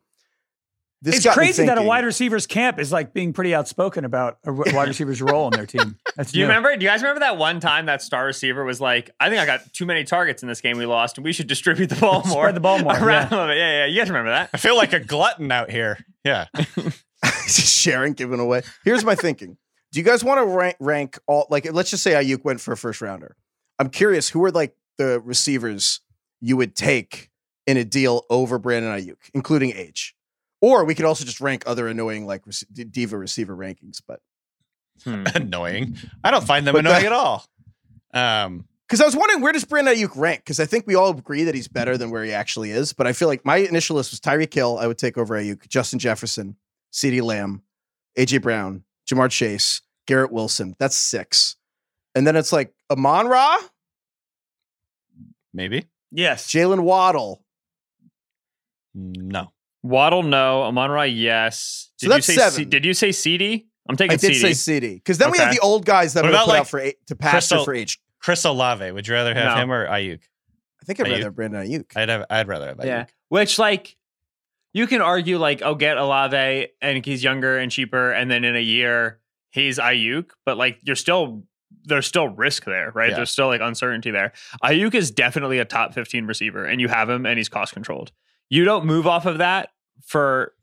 this 1.01 1.17
It's 1.17 1.25
got 1.25 1.37
me 1.37 1.43
crazy 1.43 1.65
that 1.65 1.77
a 1.77 1.83
wide 1.83 2.05
receiver's 2.05 2.47
camp 2.47 2.79
is 2.79 2.91
like 2.91 3.13
being 3.13 3.31
pretty 3.31 3.53
outspoken 3.53 4.03
about 4.03 4.39
a 4.45 4.51
wide 4.51 4.87
receiver's 4.87 5.21
role 5.21 5.47
in 5.47 5.51
their 5.51 5.65
team. 5.65 5.97
That's 6.15 6.31
Do 6.31 6.39
you 6.39 6.45
new. 6.45 6.49
remember? 6.49 6.75
Do 6.75 6.83
you 6.83 6.89
guys 6.89 7.01
remember 7.01 7.19
that 7.19 7.37
one 7.37 7.59
time 7.59 7.85
that 7.85 8.01
star 8.01 8.25
receiver 8.25 8.63
was 8.63 8.81
like, 8.81 9.11
"I 9.19 9.29
think 9.29 9.39
I 9.39 9.45
got 9.45 9.71
too 9.73 9.85
many 9.85 10.05
targets 10.05 10.41
in 10.41 10.49
this 10.49 10.59
game 10.59 10.77
we 10.77 10.87
lost, 10.87 11.17
and 11.17 11.25
we 11.25 11.33
should 11.33 11.45
distribute 11.45 11.87
the 11.87 11.95
ball 12.01 12.23
more, 12.25 12.45
Spread 12.45 12.55
the 12.55 12.61
ball 12.61 12.79
more, 12.79 12.93
around 12.97 13.07
yeah. 13.07 13.29
a 13.29 13.29
little 13.29 13.47
bit." 13.47 13.57
Yeah, 13.57 13.77
yeah. 13.79 13.85
You 13.85 13.99
guys 13.99 14.09
remember 14.09 14.31
that? 14.31 14.49
I 14.53 14.57
feel 14.57 14.75
like 14.75 14.93
a 14.93 14.99
glutton 14.99 15.51
out 15.51 15.69
here. 15.69 15.99
Yeah. 16.23 16.45
just 17.23 17.77
sharing, 17.77 18.13
giving 18.13 18.39
away. 18.39 18.63
Here's 18.83 19.05
my 19.05 19.13
thinking. 19.13 19.57
Do 19.91 19.99
you 19.99 20.05
guys 20.05 20.23
want 20.23 20.39
to 20.39 20.45
rank, 20.45 20.77
rank 20.79 21.19
all 21.27 21.45
like 21.51 21.71
let's 21.71 21.91
just 21.91 22.01
say 22.01 22.13
Aiyuk 22.13 22.43
went 22.43 22.59
for 22.59 22.71
a 22.71 22.77
first 22.77 23.01
rounder. 23.01 23.35
I'm 23.79 23.89
curious 23.89 24.29
who 24.29 24.43
are 24.43 24.51
like 24.51 24.75
the 24.97 25.19
receivers 25.19 26.01
you 26.41 26.57
would 26.57 26.75
take 26.75 27.29
in 27.65 27.77
a 27.77 27.83
deal 27.83 28.25
over 28.29 28.57
Brandon 28.59 28.91
Aiyuk, 28.91 29.17
including 29.33 29.71
age. 29.73 30.15
Or 30.61 30.85
we 30.85 30.95
could 30.95 31.05
also 31.05 31.25
just 31.25 31.39
rank 31.41 31.63
other 31.67 31.87
annoying 31.87 32.25
like 32.25 32.41
rec- 32.47 32.89
diva 32.91 33.17
receiver 33.17 33.55
rankings, 33.55 34.01
but 34.07 34.21
Hmm. 35.03 35.25
annoying. 35.35 35.95
I 36.23 36.31
don't 36.31 36.43
find 36.43 36.65
them 36.65 36.73
But 36.73 36.79
annoying 36.79 37.01
the- 37.01 37.05
at 37.07 37.13
all. 37.13 37.45
Um, 38.13 38.65
because 38.87 39.01
I 39.01 39.05
was 39.05 39.15
wondering 39.17 39.41
where 39.41 39.51
does 39.51 39.65
Brandon 39.65 39.93
Aiyuk 39.93 40.15
rank? 40.15 40.39
Because 40.39 40.59
I 40.61 40.65
think 40.65 40.87
we 40.87 40.95
all 40.95 41.09
agree 41.09 41.43
that 41.43 41.53
he's 41.53 41.67
better 41.67 41.97
than 41.97 42.09
where 42.09 42.23
he 42.23 42.31
actually 42.31 42.71
is. 42.71 42.93
But 42.93 43.05
I 43.05 43.11
feel 43.13 43.27
like 43.27 43.43
my 43.45 43.57
initial 43.57 43.97
list 43.97 44.11
was 44.11 44.19
Tyreek 44.21 44.53
Hill. 44.53 44.77
I 44.79 44.87
would 44.87 44.97
take 44.97 45.17
over 45.17 45.35
Aiyuk, 45.35 45.67
Justin 45.67 45.99
Jefferson, 45.99 46.55
CeeDee 46.93 47.21
Lamb, 47.21 47.61
AJ 48.17 48.41
Brown, 48.41 48.85
Ja'Marr 49.11 49.29
Chase, 49.29 49.81
Garrett 50.07 50.31
Wilson. 50.31 50.73
That's 50.79 50.95
six. 50.95 51.57
And 52.15 52.25
then 52.25 52.35
it's 52.37 52.53
like 52.53 52.73
Amon 52.89 53.27
Ra, 53.27 53.57
maybe. 55.53 55.85
Yes. 56.11 56.47
Jaylen 56.47 56.81
Waddle. 56.81 57.43
No. 58.93 59.51
Waddle, 59.83 60.23
no. 60.23 60.63
Amon 60.63 60.91
Ra, 60.91 61.03
yes. 61.03 61.91
So 61.97 62.07
Did 62.07 62.11
that's 62.13 62.27
you 62.29 62.33
say 62.35 62.41
C- 62.41 62.49
seven. 62.55 62.69
did 62.69 62.85
you 62.85 62.93
say 62.93 63.11
CD? 63.11 63.67
I'm 63.89 63.95
taking 63.95 64.13
I 64.13 64.17
did 64.17 64.35
CD. 64.35 64.39
say 64.39 64.53
CD. 64.53 64.95
Because 64.95 65.17
then 65.17 65.31
we 65.31 65.37
have 65.37 65.53
the 65.53 65.59
old 65.59 65.85
guys 65.85 66.13
that 66.13 66.23
What 66.23 66.31
about, 66.31 66.45
put 66.45 66.51
like, 66.51 66.59
out 66.61 66.67
for 66.67 66.79
eight, 66.79 67.05
to 67.07 67.15
pasture 67.15 67.55
Crystal- 67.55 67.65
for 67.65 67.73
age. 67.73 67.99
Chris 68.19 68.43
Olave. 68.45 68.91
Would 68.91 69.07
you 69.07 69.13
rather 69.13 69.33
have 69.33 69.55
No. 69.57 69.63
him 69.63 69.71
or 69.71 69.87
Aiyuk? 69.87 70.19
I 70.81 70.85
think 70.85 70.99
I'd 70.99 71.05
Aiyuk. 71.05 71.11
rather 71.11 71.23
have 71.25 71.35
Brandon 71.35 71.65
Aiyuk. 71.65 71.85
I'd 71.95 72.09
have. 72.09 72.25
I'd 72.29 72.47
rather 72.47 72.67
have 72.67 72.77
Aiyuk. 72.77 72.85
Yeah. 72.85 73.05
Which 73.29 73.59
like 73.59 73.95
you 74.73 74.87
can 74.87 75.01
argue 75.01 75.37
like, 75.37 75.61
oh, 75.61 75.75
get 75.75 75.97
Olave 75.97 76.67
and 76.81 77.05
he's 77.05 77.23
younger 77.23 77.57
and 77.57 77.71
cheaper, 77.71 78.11
and 78.11 78.29
then 78.29 78.43
in 78.43 78.55
a 78.55 78.61
year 78.61 79.19
he's 79.51 79.77
Aiyuk, 79.77 80.31
but 80.45 80.57
like 80.57 80.79
you're 80.83 80.95
still 80.95 81.43
there's 81.87 82.07
still 82.07 82.29
risk 82.29 82.65
there, 82.65 82.91
right? 82.93 83.09
Yeah. 83.09 83.17
There's 83.17 83.31
still 83.31 83.47
like 83.47 83.61
uncertainty 83.61 84.11
there. 84.11 84.33
Aiyuk 84.63 84.93
is 84.93 85.11
definitely 85.11 85.59
a 85.59 85.65
top 85.65 85.93
15 85.93 86.25
receiver, 86.25 86.65
and 86.65 86.79
you 86.79 86.87
have 86.87 87.09
him 87.09 87.25
and 87.25 87.37
he's 87.37 87.49
cost 87.49 87.73
controlled. 87.73 88.11
You 88.49 88.63
don't 88.63 88.85
move 88.85 89.07
off 89.07 89.25
of 89.25 89.39
that 89.39 89.69
for 90.05 90.53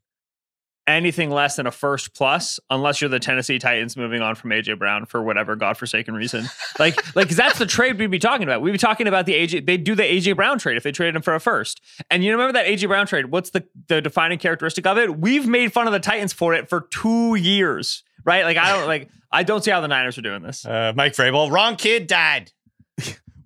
anything 0.87 1.31
less 1.31 1.55
than 1.55 1.65
a 1.65 1.71
first 1.71 2.13
plus 2.13 2.59
unless 2.69 3.01
you're 3.01 3.09
the 3.09 3.19
Tennessee 3.19 3.57
Titans 3.57 3.97
moving 3.97 4.21
on 4.21 4.35
from 4.35 4.51
AJ 4.51 4.77
Brown 4.77 5.05
for 5.05 5.23
whatever 5.23 5.55
godforsaken 5.55 6.13
reason. 6.13 6.45
like 6.79 7.15
like 7.15 7.27
'cause 7.27 7.37
that's 7.37 7.57
the 7.57 7.65
trade 7.65 7.97
we'd 7.97 8.11
be 8.11 8.19
talking 8.19 8.43
about. 8.43 8.61
We'd 8.61 8.71
be 8.71 8.77
talking 8.77 9.07
about 9.07 9.25
the 9.25 9.33
AJ 9.33 9.65
they'd 9.65 9.83
do 9.83 9.95
the 9.95 10.03
AJ 10.03 10.35
Brown 10.35 10.59
trade 10.59 10.77
if 10.77 10.83
they 10.83 10.91
traded 10.91 11.15
him 11.15 11.21
for 11.21 11.33
a 11.33 11.39
first. 11.39 11.81
And 12.11 12.23
you 12.23 12.31
remember 12.31 12.53
that 12.53 12.67
AJ 12.67 12.87
Brown 12.87 13.07
trade? 13.07 13.25
What's 13.31 13.49
the 13.49 13.65
the 13.87 14.01
defining 14.01 14.37
characteristic 14.37 14.85
of 14.85 14.97
it? 14.97 15.19
We've 15.19 15.47
made 15.47 15.73
fun 15.73 15.87
of 15.87 15.93
the 15.93 15.99
Titans 15.99 16.33
for 16.33 16.53
it 16.53 16.69
for 16.69 16.81
2 16.91 17.35
years. 17.35 18.03
Right? 18.23 18.43
Like 18.43 18.57
I 18.57 18.71
don't 18.75 18.87
like 18.87 19.09
I 19.31 19.43
don't 19.43 19.63
see 19.63 19.71
how 19.71 19.81
the 19.81 19.87
Niners 19.87 20.17
are 20.17 20.21
doing 20.21 20.41
this. 20.43 20.65
Uh, 20.65 20.93
Mike 20.95 21.13
Vrabel. 21.13 21.51
Wrong 21.51 21.75
kid 21.75 22.07
died. 22.07 22.51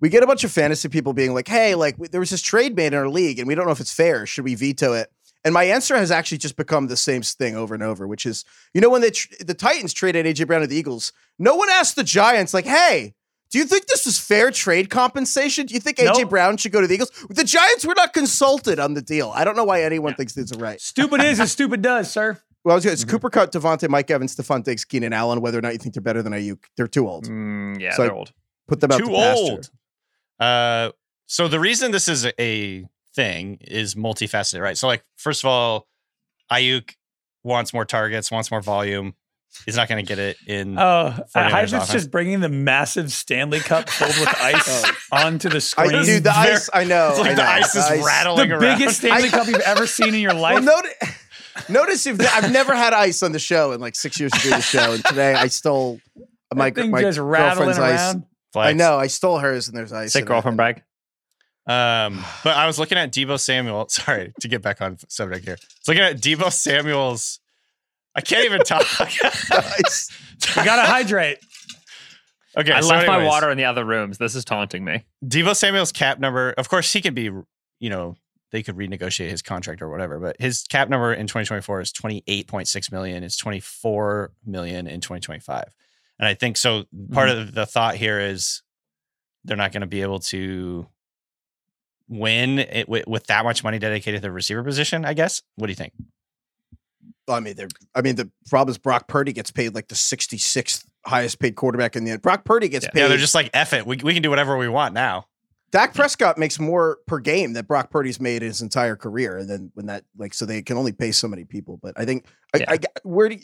we 0.00 0.08
get 0.08 0.22
a 0.22 0.26
bunch 0.26 0.44
of 0.44 0.52
fantasy 0.52 0.88
people 0.88 1.12
being 1.12 1.34
like, 1.34 1.48
"Hey, 1.48 1.74
like 1.74 1.96
there 1.98 2.20
was 2.20 2.30
this 2.30 2.42
trade 2.42 2.76
made 2.76 2.88
in 2.88 2.94
our 2.94 3.08
league, 3.08 3.38
and 3.38 3.48
we 3.48 3.54
don't 3.54 3.66
know 3.66 3.72
if 3.72 3.80
it's 3.80 3.92
fair. 3.92 4.24
Should 4.26 4.44
we 4.44 4.54
veto 4.54 4.92
it?" 4.92 5.10
And 5.44 5.54
my 5.54 5.64
answer 5.64 5.96
has 5.96 6.10
actually 6.10 6.38
just 6.38 6.56
become 6.56 6.88
the 6.88 6.96
same 6.96 7.22
thing 7.22 7.56
over 7.56 7.72
and 7.74 7.82
over, 7.82 8.06
which 8.06 8.26
is, 8.26 8.44
you 8.74 8.80
know, 8.80 8.90
when 8.90 9.00
they 9.00 9.10
tr- 9.10 9.28
the 9.40 9.54
Titans 9.54 9.92
traded 9.94 10.26
AJ 10.26 10.46
Brown 10.46 10.60
to 10.60 10.66
the 10.66 10.76
Eagles, 10.76 11.12
no 11.38 11.54
one 11.56 11.68
asked 11.70 11.96
the 11.96 12.04
Giants 12.04 12.52
like, 12.54 12.66
"Hey." 12.66 13.14
Do 13.52 13.58
you 13.58 13.64
think 13.64 13.86
this 13.86 14.06
was 14.06 14.16
fair 14.16 14.52
trade 14.52 14.90
compensation? 14.90 15.66
Do 15.66 15.74
you 15.74 15.80
think 15.80 15.96
AJ 15.96 16.20
Nope. 16.20 16.30
Brown 16.30 16.56
should 16.56 16.70
go 16.70 16.80
to 16.80 16.86
the 16.86 16.94
Eagles? 16.94 17.10
The 17.30 17.42
Giants 17.42 17.84
were 17.84 17.94
not 17.96 18.12
consulted 18.12 18.78
on 18.78 18.94
the 18.94 19.02
deal. 19.02 19.32
I 19.34 19.42
don't 19.42 19.56
know 19.56 19.64
why 19.64 19.82
anyone 19.82 20.14
thinks 20.14 20.34
this 20.34 20.52
is 20.52 20.56
right. 20.58 20.80
Stupid 20.80 21.20
is 21.20 21.40
as 21.40 21.50
stupid 21.50 21.82
does, 21.82 22.08
sir. 22.12 22.38
Well, 22.62 22.74
I 22.74 22.76
was 22.76 22.84
gonna, 22.84 22.92
it's 22.92 23.02
Mm-hmm. 23.02 23.10
Cooper 23.10 23.28
Kupp, 23.28 23.50
Davante, 23.50 23.88
Mike 23.88 24.08
Evans, 24.08 24.36
Stefon 24.36 24.62
Diggs, 24.62 24.84
Keenan 24.84 25.12
Allen. 25.12 25.40
Whether 25.40 25.58
or 25.58 25.62
not 25.62 25.72
you 25.72 25.80
think 25.80 25.94
they're 25.96 26.00
better 26.00 26.22
than 26.22 26.32
Aiyuk, 26.32 26.58
they're 26.76 26.86
too 26.86 27.08
old. 27.08 27.26
Mm, 27.26 27.80
yeah, 27.80 27.92
So 27.94 28.02
they're 28.02 28.12
old. 28.14 28.32
Put 28.68 28.78
them 28.78 28.92
out 28.92 28.98
Too 29.00 29.06
to 29.06 29.14
old. 29.14 29.70
Uh, 30.38 30.90
so 31.26 31.48
the 31.48 31.58
reason 31.58 31.90
this 31.90 32.06
is 32.06 32.28
a 32.38 32.86
thing 33.20 33.58
is 33.60 33.94
multifaceted, 33.94 34.62
right? 34.62 34.78
So, 34.78 34.86
like, 34.86 35.04
first 35.16 35.44
of 35.44 35.48
all, 35.48 35.86
Aiyuk 36.50 36.94
wants 37.44 37.74
more 37.74 37.84
targets, 37.84 38.30
wants 38.30 38.50
more 38.50 38.62
volume. 38.62 39.14
He's 39.66 39.76
not 39.76 39.88
going 39.88 40.04
to 40.04 40.08
get 40.08 40.18
it 40.18 40.36
in. 40.46 40.78
Oh, 40.78 41.14
49ers 41.34 41.90
just 41.92 42.10
bringing 42.10 42.40
the 42.40 42.48
massive 42.48 43.10
Stanley 43.12 43.58
Cup 43.58 43.90
filled 43.90 44.16
with 44.18 44.28
ice 44.40 44.84
oh. 44.86 44.92
onto 45.26 45.48
the 45.48 45.60
screen. 45.60 45.88
I, 45.88 46.02
screen. 46.02 46.04
dude, 46.04 46.24
the 46.24 46.30
Very- 46.30 46.52
ice. 46.54 46.70
I 46.72 46.84
know. 46.84 47.10
it's 47.10 47.18
like 47.18 47.30
I 47.32 47.34
the 47.34 47.42
know. 47.42 47.48
ice 47.48 47.74
is 47.74 47.88
the 47.88 48.04
rattling 48.06 48.52
around. 48.52 48.60
The 48.60 48.66
biggest 48.78 48.98
Stanley 49.00 49.28
I- 49.28 49.30
Cup 49.30 49.46
you've 49.48 49.56
ever 49.60 49.86
seen 49.86 50.14
in 50.14 50.20
your 50.20 50.34
life. 50.34 50.64
Well, 50.64 50.76
notice, 50.76 51.68
notice 51.68 52.06
if 52.06 52.20
I've 52.34 52.52
never 52.52 52.74
had 52.74 52.92
ice 52.94 53.22
on 53.22 53.32
the 53.32 53.38
show 53.38 53.72
in 53.72 53.80
like 53.80 53.96
six 53.96 54.18
years 54.20 54.32
of 54.32 54.40
doing 54.40 54.54
the 54.56 54.62
show, 54.62 54.92
and 54.92 55.04
today 55.04 55.34
I 55.34 55.48
stole 55.48 56.00
my, 56.54 56.70
that 56.70 56.88
my 56.88 57.02
just 57.02 57.18
rattling 57.18 57.66
girlfriend's 57.66 57.78
ice. 57.78 58.00
around. 58.14 58.24
I 58.56 58.72
know 58.72 58.96
I 58.96 59.08
stole 59.08 59.38
hers, 59.38 59.68
and 59.68 59.76
there's 59.76 59.92
ice. 59.92 60.12
Sick 60.12 60.22
in 60.22 60.26
it. 60.26 60.28
girlfriend 60.28 60.56
brag. 60.56 60.82
Um, 61.70 62.24
but 62.42 62.56
I 62.56 62.66
was 62.66 62.80
looking 62.80 62.98
at 62.98 63.12
Deebo 63.12 63.38
Samuel. 63.38 63.86
Sorry 63.88 64.32
to 64.40 64.48
get 64.48 64.60
back 64.60 64.82
on 64.82 64.98
subject 65.08 65.44
here. 65.44 65.54
I 65.54 65.64
was 65.78 65.88
looking 65.88 66.02
at 66.02 66.16
Deebo 66.16 66.52
Samuel's. 66.52 67.38
I 68.16 68.20
can't 68.22 68.44
even 68.44 68.62
talk. 68.62 68.84
I 69.00 70.64
gotta 70.64 70.82
hydrate. 70.82 71.38
okay, 72.56 72.72
I 72.72 72.80
so 72.80 72.88
left 72.88 73.06
my 73.06 73.24
water 73.24 73.50
in 73.50 73.56
the 73.56 73.66
other 73.66 73.84
rooms. 73.84 74.18
This 74.18 74.34
is 74.34 74.44
taunting 74.44 74.84
me. 74.84 75.04
Deebo 75.24 75.54
Samuel's 75.54 75.92
cap 75.92 76.18
number. 76.18 76.50
Of 76.58 76.68
course, 76.68 76.92
he 76.92 77.00
could 77.00 77.14
be. 77.14 77.30
You 77.78 77.88
know, 77.88 78.16
they 78.50 78.64
could 78.64 78.76
renegotiate 78.76 79.30
his 79.30 79.40
contract 79.40 79.80
or 79.80 79.88
whatever. 79.88 80.18
But 80.18 80.36
his 80.40 80.64
cap 80.64 80.88
number 80.88 81.14
in 81.14 81.28
2024 81.28 81.82
is 81.82 81.92
28.6 81.92 82.92
million. 82.92 83.22
It's 83.22 83.36
24 83.36 84.32
million 84.44 84.88
in 84.88 85.00
2025. 85.00 85.72
And 86.18 86.26
I 86.26 86.34
think 86.34 86.56
so. 86.56 86.84
Part 87.12 87.28
of 87.28 87.54
the 87.54 87.64
thought 87.64 87.94
here 87.94 88.18
is 88.18 88.62
they're 89.44 89.56
not 89.56 89.70
going 89.70 89.82
to 89.82 89.86
be 89.86 90.02
able 90.02 90.18
to 90.18 90.88
win 92.10 92.58
it 92.58 92.88
with, 92.88 93.06
with 93.06 93.26
that 93.28 93.44
much 93.44 93.64
money 93.64 93.78
dedicated 93.78 94.20
to 94.20 94.28
the 94.28 94.32
receiver 94.32 94.62
position. 94.62 95.06
I 95.06 95.14
guess. 95.14 95.40
What 95.56 95.68
do 95.68 95.70
you 95.70 95.76
think? 95.76 95.94
I 97.28 97.40
mean, 97.40 97.54
they're. 97.56 97.68
I 97.94 98.02
mean, 98.02 98.16
the 98.16 98.30
problem 98.48 98.72
is 98.72 98.78
Brock 98.78 99.06
Purdy 99.08 99.32
gets 99.32 99.50
paid 99.50 99.74
like 99.74 99.88
the 99.88 99.94
66th 99.94 100.84
highest 101.06 101.38
paid 101.38 101.54
quarterback 101.54 101.96
in 101.96 102.04
the. 102.04 102.10
End. 102.10 102.22
Brock 102.22 102.44
Purdy 102.44 102.68
gets 102.68 102.86
paid. 102.86 103.00
Yeah, 103.00 103.08
they're 103.08 103.18
just 103.18 103.34
like 103.34 103.50
F 103.54 103.72
it. 103.72 103.86
We, 103.86 103.96
we 103.98 104.12
can 104.12 104.22
do 104.22 104.30
whatever 104.30 104.56
we 104.58 104.68
want 104.68 104.94
now. 104.94 105.26
Dak 105.70 105.94
Prescott 105.94 106.36
makes 106.36 106.58
more 106.58 106.98
per 107.06 107.20
game 107.20 107.52
that 107.52 107.68
Brock 107.68 107.90
Purdy's 107.92 108.20
made 108.20 108.42
in 108.42 108.48
his 108.48 108.60
entire 108.60 108.96
career, 108.96 109.38
and 109.38 109.48
then 109.48 109.70
when 109.74 109.86
that 109.86 110.04
like 110.18 110.34
so 110.34 110.44
they 110.44 110.62
can 110.62 110.76
only 110.76 110.90
pay 110.90 111.12
so 111.12 111.28
many 111.28 111.44
people. 111.44 111.78
But 111.80 111.94
I 111.96 112.04
think 112.04 112.26
I, 112.52 112.58
Yeah. 112.58 112.64
I 112.70 112.78
where 113.04 113.28
do 113.28 113.36
you, 113.36 113.40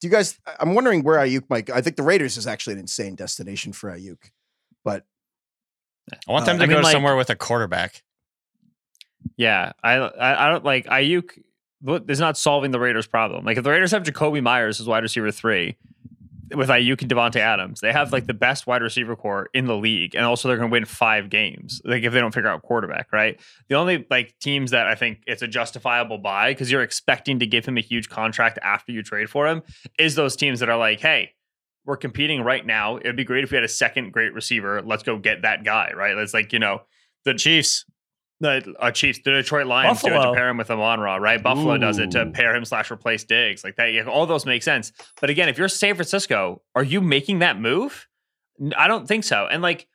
do 0.00 0.06
you 0.06 0.10
guys? 0.10 0.38
I'm 0.60 0.74
wondering 0.74 1.02
where 1.02 1.18
Aiyuk 1.18 1.50
might. 1.50 1.66
go. 1.66 1.74
I 1.74 1.80
think 1.80 1.96
the 1.96 2.04
Raiders 2.04 2.36
is 2.36 2.46
actually 2.46 2.74
an 2.74 2.78
insane 2.78 3.16
destination 3.16 3.72
for 3.72 3.90
Aiyuk, 3.90 4.30
but 4.84 5.04
I 6.28 6.32
want 6.32 6.42
Uh, 6.42 6.46
them 6.46 6.58
to 6.58 6.64
I 6.64 6.66
go 6.66 6.74
mean, 6.76 6.82
like- 6.84 6.92
somewhere 6.92 7.16
with 7.16 7.30
a 7.30 7.36
quarterback. 7.36 8.02
Yeah, 9.36 9.72
I, 9.82 9.94
I, 9.94 10.46
I 10.46 10.50
don't 10.50 10.64
like 10.64 10.86
Aiyuk. 10.86 11.30
Is 12.08 12.20
not 12.20 12.36
solving 12.36 12.72
the 12.72 12.78
Raiders' 12.80 13.06
problem. 13.06 13.46
Like 13.46 13.56
if 13.56 13.64
the 13.64 13.70
Raiders 13.70 13.92
have 13.92 14.02
Jakobi 14.02 14.42
Meyers 14.42 14.80
as 14.80 14.86
wide 14.86 15.02
receiver 15.02 15.30
three, 15.30 15.78
with 16.54 16.68
Aiyuk 16.68 17.00
and 17.00 17.10
Davante 17.10 17.36
Adams, 17.36 17.80
they 17.80 17.90
have 17.90 18.12
like 18.12 18.26
the 18.26 18.34
best 18.34 18.66
wide 18.66 18.82
receiver 18.82 19.16
core 19.16 19.48
in 19.54 19.64
the 19.64 19.76
league, 19.76 20.14
and 20.14 20.26
also 20.26 20.46
they're 20.46 20.58
going 20.58 20.68
to 20.68 20.72
win 20.72 20.84
five 20.84 21.30
games. 21.30 21.80
Like 21.82 22.02
if 22.02 22.12
they 22.12 22.20
don't 22.20 22.34
figure 22.34 22.50
out 22.50 22.60
quarterback, 22.60 23.10
right? 23.12 23.40
The 23.68 23.76
only 23.76 24.06
like 24.10 24.34
teams 24.40 24.72
that 24.72 24.88
I 24.88 24.94
think 24.94 25.22
it's 25.26 25.40
a 25.40 25.48
justifiable 25.48 26.18
buy 26.18 26.50
because 26.50 26.70
you're 26.70 26.82
expecting 26.82 27.38
to 27.38 27.46
give 27.46 27.64
him 27.64 27.78
a 27.78 27.82
huge 27.82 28.10
contract 28.10 28.58
after 28.62 28.92
you 28.92 29.02
trade 29.02 29.30
for 29.30 29.46
him 29.48 29.62
is 29.98 30.16
those 30.16 30.36
teams 30.36 30.60
that 30.60 30.68
are 30.68 30.76
like, 30.78 31.00
hey, 31.00 31.32
we're 31.84 31.96
competing 31.96 32.42
right 32.42 32.64
now. 32.64 32.96
It'd 32.98 33.16
be 33.16 33.24
great 33.24 33.44
if 33.44 33.50
we 33.50 33.56
had 33.56 33.64
a 33.64 33.68
second 33.68 34.12
great 34.12 34.34
receiver. 34.34 34.82
Let's 34.82 35.02
go 35.02 35.18
get 35.18 35.42
that 35.42 35.64
guy, 35.64 35.92
right? 35.96 36.16
It's 36.16 36.34
like, 36.34 36.52
you 36.52 36.58
know, 36.58 36.82
The 37.24 37.34
Chiefs. 37.34 37.84
the 38.40 38.74
uh, 38.78 38.90
Chiefs, 38.90 39.20
the 39.24 39.32
Detroit 39.32 39.66
Lions 39.66 40.00
do 40.02 40.08
it 40.08 40.22
to 40.22 40.32
pair 40.34 40.48
him 40.48 40.56
with 40.56 40.70
Amon 40.70 41.00
Ra, 41.00 41.16
right? 41.16 41.42
Buffalo 41.42 41.76
does 41.78 41.98
it 41.98 42.12
to 42.12 42.26
pair 42.26 42.54
him 42.54 42.64
slash 42.64 42.90
replace 42.90 43.24
Diggs. 43.24 43.62
Like 43.64 43.76
that, 43.76 43.92
yeah, 43.92 44.04
all 44.04 44.26
those 44.26 44.46
make 44.46 44.62
sense. 44.62 44.92
But 45.20 45.30
again, 45.30 45.48
if 45.48 45.58
you're 45.58 45.68
San 45.68 45.94
Francisco, 45.94 46.62
are 46.74 46.84
you 46.84 47.00
making 47.00 47.40
that 47.40 47.60
move? 47.60 48.08
I 48.76 48.88
don't 48.88 49.06
think 49.06 49.24
so. 49.24 49.46
And 49.50 49.62
like, 49.62 49.86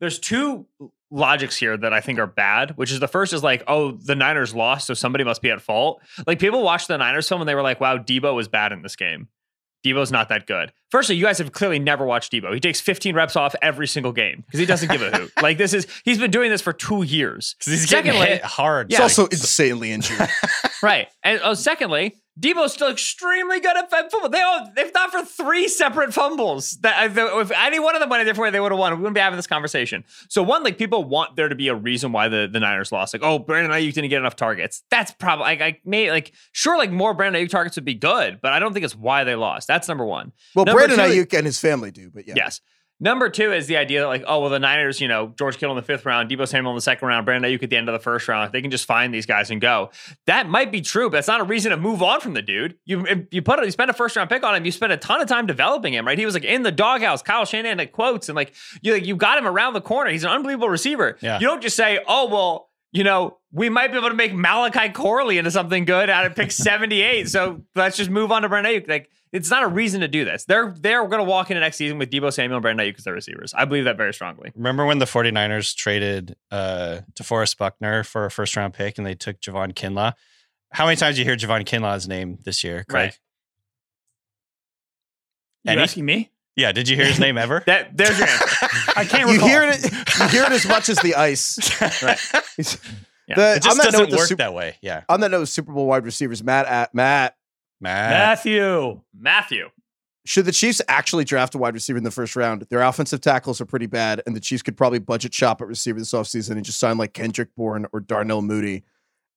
there's 0.00 0.18
two 0.18 0.66
logics 1.10 1.56
here 1.56 1.76
that 1.76 1.92
I 1.92 2.00
think 2.00 2.18
are 2.20 2.26
bad, 2.26 2.76
which 2.76 2.92
is 2.92 3.00
the 3.00 3.08
first 3.08 3.32
is 3.32 3.42
like, 3.42 3.64
oh, 3.66 3.90
the 3.92 4.14
Niners 4.14 4.54
lost, 4.54 4.86
so 4.86 4.94
somebody 4.94 5.24
must 5.24 5.42
be 5.42 5.50
at 5.50 5.60
fault. 5.60 6.00
Like 6.26 6.38
people 6.38 6.62
watched 6.62 6.88
the 6.88 6.96
Niners 6.96 7.28
film 7.28 7.40
and 7.42 7.48
they 7.48 7.54
were 7.56 7.62
like, 7.62 7.80
wow, 7.80 7.98
Deebo 7.98 8.34
was 8.34 8.46
bad 8.48 8.72
in 8.72 8.82
this 8.82 8.96
game. 8.96 9.28
Deebo's 9.84 10.10
not 10.12 10.28
that 10.28 10.46
good. 10.46 10.72
Firstly, 10.90 11.14
you 11.16 11.24
guys 11.24 11.38
have 11.38 11.52
clearly 11.52 11.78
never 11.78 12.04
watched 12.04 12.32
Deebo. 12.32 12.52
He 12.52 12.60
takes 12.60 12.80
15 12.80 13.14
reps 13.14 13.36
off 13.36 13.54
every 13.62 13.86
single 13.86 14.12
game 14.12 14.42
because 14.46 14.60
he 14.60 14.66
doesn't 14.66 14.90
give 14.90 15.00
a 15.02 15.10
hoot. 15.16 15.32
Like 15.42 15.56
this 15.56 15.72
is 15.72 15.86
he's 16.04 16.18
been 16.18 16.30
doing 16.30 16.50
this 16.50 16.60
for 16.60 16.72
two 16.72 17.02
years. 17.02 17.54
Because 17.58 17.72
he's 17.72 17.86
getting 17.90 18.12
Secondly- 18.12 18.34
hit 18.36 18.42
hard. 18.44 18.90
It's 18.90 18.98
Yeah. 18.98 19.04
also 19.04 19.26
insanely 19.26 19.92
injured. 19.92 20.18
Right. 20.82 21.08
And 21.22 21.40
oh, 21.42 21.54
secondly, 21.54 22.16
Deebo's 22.38 22.72
still 22.72 22.88
extremely 22.90 23.60
good 23.60 23.76
at 23.76 23.90
football. 23.90 24.28
They 24.30 24.40
all, 24.40 24.72
if 24.76 24.94
not 24.94 25.10
for 25.10 25.24
three 25.24 25.68
separate 25.68 26.14
fumbles, 26.14 26.78
that 26.80 27.18
uh, 27.18 27.40
if 27.40 27.50
any 27.50 27.78
one 27.78 27.94
of 27.94 28.00
them 28.00 28.08
went 28.08 28.22
a 28.22 28.24
different 28.24 28.44
way, 28.44 28.50
they 28.50 28.60
would 28.60 28.72
have 28.72 28.78
won. 28.78 28.92
We 28.92 28.98
wouldn't 29.00 29.14
be 29.14 29.20
having 29.20 29.36
this 29.36 29.46
conversation. 29.46 30.04
So 30.28 30.42
one, 30.42 30.62
like 30.62 30.78
people 30.78 31.04
want 31.04 31.36
there 31.36 31.48
to 31.48 31.54
be 31.54 31.68
a 31.68 31.74
reason 31.74 32.12
why 32.12 32.28
the, 32.28 32.48
the 32.50 32.60
Niners 32.60 32.92
lost. 32.92 33.12
Like, 33.12 33.22
oh, 33.22 33.38
Brandon 33.38 33.72
Aiyuk 33.72 33.92
didn't 33.92 34.08
get 34.10 34.20
enough 34.20 34.36
targets. 34.36 34.82
That's 34.90 35.12
probably 35.12 35.44
like 35.44 35.60
I 35.60 35.80
may 35.84 36.10
like 36.10 36.32
sure 36.52 36.78
like 36.78 36.90
more 36.90 37.12
Brandon 37.12 37.44
Aiyuk 37.44 37.50
targets 37.50 37.76
would 37.76 37.84
be 37.84 37.94
good, 37.94 38.40
but 38.40 38.52
I 38.52 38.58
don't 38.58 38.72
think 38.72 38.84
it's 38.84 38.96
why 38.96 39.24
they 39.24 39.34
lost. 39.34 39.68
That's 39.68 39.86
number 39.88 40.06
one. 40.06 40.32
Well, 40.54 40.64
Number 40.64 40.86
Brandon 40.86 41.10
two- 41.10 41.24
Aiyuk 41.26 41.36
and 41.36 41.44
his 41.44 41.58
family 41.58 41.90
do, 41.90 42.10
but 42.10 42.26
yeah. 42.26 42.34
Yes. 42.36 42.60
Number 43.02 43.30
two 43.30 43.52
is 43.52 43.66
the 43.66 43.78
idea 43.78 44.00
that 44.00 44.06
like, 44.08 44.24
oh 44.26 44.40
well, 44.40 44.50
the 44.50 44.58
Niners, 44.58 45.00
you 45.00 45.08
know, 45.08 45.32
George 45.38 45.56
Kittle 45.56 45.74
in 45.74 45.76
the 45.76 45.86
fifth 45.86 46.04
round, 46.04 46.30
Deebo 46.30 46.46
Samuel 46.46 46.72
in 46.72 46.76
the 46.76 46.82
second 46.82 47.08
round, 47.08 47.24
Brandon 47.24 47.50
Aiyuk 47.50 47.62
at 47.62 47.70
the 47.70 47.76
end 47.76 47.88
of 47.88 47.94
the 47.94 47.98
first 47.98 48.28
round. 48.28 48.52
They 48.52 48.60
can 48.60 48.70
just 48.70 48.84
find 48.84 49.12
these 49.14 49.24
guys 49.24 49.50
and 49.50 49.58
go. 49.60 49.90
That 50.26 50.48
might 50.48 50.70
be 50.70 50.82
true, 50.82 51.08
but 51.08 51.16
it's 51.18 51.28
not 51.28 51.40
a 51.40 51.44
reason 51.44 51.70
to 51.70 51.78
move 51.78 52.02
on 52.02 52.20
from 52.20 52.34
the 52.34 52.42
dude. 52.42 52.76
You 52.84 53.26
you 53.30 53.40
put 53.40 53.64
you 53.64 53.70
spend 53.70 53.90
a 53.90 53.94
first 53.94 54.16
round 54.16 54.28
pick 54.28 54.44
on 54.44 54.54
him. 54.54 54.64
You 54.66 54.72
spent 54.72 54.92
a 54.92 54.98
ton 54.98 55.20
of 55.22 55.28
time 55.28 55.46
developing 55.46 55.94
him, 55.94 56.06
right? 56.06 56.18
He 56.18 56.26
was 56.26 56.34
like 56.34 56.44
in 56.44 56.62
the 56.62 56.72
doghouse. 56.72 57.22
Kyle 57.22 57.46
Shanahan 57.46 57.78
like 57.78 57.92
quotes 57.92 58.28
and 58.28 58.36
like 58.36 58.52
you 58.82 58.92
like 58.92 59.06
you 59.06 59.16
got 59.16 59.38
him 59.38 59.46
around 59.46 59.72
the 59.72 59.80
corner. 59.80 60.10
He's 60.10 60.24
an 60.24 60.30
unbelievable 60.30 60.68
receiver. 60.68 61.16
Yeah. 61.22 61.40
You 61.40 61.46
don't 61.46 61.62
just 61.62 61.76
say, 61.76 62.00
oh 62.06 62.28
well. 62.28 62.66
You 62.92 63.04
know, 63.04 63.38
we 63.52 63.68
might 63.68 63.92
be 63.92 63.98
able 63.98 64.08
to 64.08 64.16
make 64.16 64.34
Malachi 64.34 64.88
Corley 64.88 65.38
into 65.38 65.52
something 65.52 65.84
good 65.84 66.10
out 66.10 66.26
of 66.26 66.34
pick 66.34 66.50
78. 66.50 67.28
So 67.28 67.62
let's 67.76 67.96
just 67.96 68.10
move 68.10 68.32
on 68.32 68.42
to 68.42 68.48
Brandon 68.48 68.72
Aiyuk. 68.72 68.88
Like, 68.88 69.08
it's 69.32 69.50
not 69.50 69.62
a 69.62 69.68
reason 69.68 70.00
to 70.00 70.08
do 70.08 70.24
this. 70.24 70.44
They're 70.44 70.72
they're 70.76 71.06
going 71.06 71.18
to 71.18 71.24
walk 71.24 71.50
into 71.50 71.60
next 71.60 71.76
season 71.76 71.98
with 71.98 72.10
Deebo 72.10 72.32
Samuel 72.32 72.56
and 72.56 72.62
Brandon 72.62 72.86
Aiyuk 72.86 72.98
as 72.98 73.04
their 73.04 73.14
receivers. 73.14 73.54
I 73.54 73.64
believe 73.64 73.84
that 73.84 73.96
very 73.96 74.12
strongly. 74.12 74.50
Remember 74.56 74.84
when 74.86 74.98
the 74.98 75.04
49ers 75.04 75.74
traded 75.76 76.36
uh, 76.50 77.00
DeForest 77.14 77.56
Buckner 77.58 78.02
for 78.04 78.24
a 78.26 78.30
first 78.30 78.56
round 78.56 78.74
pick 78.74 78.98
and 78.98 79.06
they 79.06 79.14
took 79.14 79.40
Javon 79.40 79.72
Kinlaw? 79.74 80.14
How 80.72 80.84
many 80.84 80.96
times 80.96 81.16
do 81.16 81.22
you 81.22 81.24
hear 81.26 81.36
Javon 81.36 81.64
Kinlaw's 81.64 82.06
name 82.08 82.38
this 82.44 82.62
year, 82.64 82.84
Craig? 82.88 83.06
Right. 83.10 83.18
You 85.64 85.72
Any- 85.72 85.82
asking 85.82 86.04
me? 86.04 86.30
Yeah, 86.56 86.72
did 86.72 86.88
you 86.88 86.96
hear 86.96 87.06
his 87.06 87.20
name 87.20 87.38
ever? 87.38 87.62
That 87.66 87.96
there's 87.96 88.18
your 88.18 88.26
answer. 88.28 88.46
I 88.96 89.04
can't 89.04 89.28
You 89.28 89.34
recall. 89.34 89.48
hear 89.48 89.62
it. 89.64 89.82
You 90.18 90.28
hear 90.28 90.42
it 90.44 90.52
as 90.52 90.66
much 90.66 90.88
as 90.88 90.98
the 90.98 91.14
ice. 91.14 91.58
Right. 92.02 92.18
He's- 92.56 92.78
Yeah. 93.28 93.36
The- 93.36 93.54
It 93.56 93.62
just 93.62 93.76
doesn't 93.80 93.92
note, 94.00 94.10
the 94.10 94.16
work 94.16 94.26
Sup- 94.28 94.38
that 94.38 94.54
way. 94.54 94.76
Yeah. 94.82 95.04
on 95.08 95.20
that 95.20 95.30
note, 95.30 95.44
Super 95.46 95.72
Bowl 95.72 95.86
wide 95.86 96.04
receivers, 96.04 96.42
Matt, 96.42 96.66
at, 96.66 96.94
Matt, 96.94 97.36
Matt. 97.80 98.10
Matthew. 98.10 99.00
Matthew. 99.18 99.68
should 100.26 100.44
the 100.44 100.52
Chiefs 100.52 100.80
actually 100.88 101.24
draft 101.24 101.54
a 101.54 101.58
wide 101.58 101.74
receiver 101.74 101.96
in 101.98 102.04
the 102.04 102.10
first 102.10 102.36
round? 102.36 102.66
Their 102.70 102.82
offensive 102.82 103.20
tackles 103.20 103.60
are 103.60 103.66
pretty 103.66 103.86
bad, 103.86 104.22
and 104.26 104.36
the 104.36 104.40
Chiefs 104.40 104.62
could 104.62 104.76
probably 104.76 104.98
budget 104.98 105.32
shop 105.34 105.60
at 105.62 105.68
receiver 105.68 105.98
this 105.98 106.12
offseason 106.12 106.52
and 106.52 106.64
just 106.64 106.78
sign 106.78 106.98
like 106.98 107.14
Kendrick 107.14 107.54
Bourne 107.56 107.86
or 107.92 108.00
Darnell 108.00 108.42
Mooney. 108.42 108.84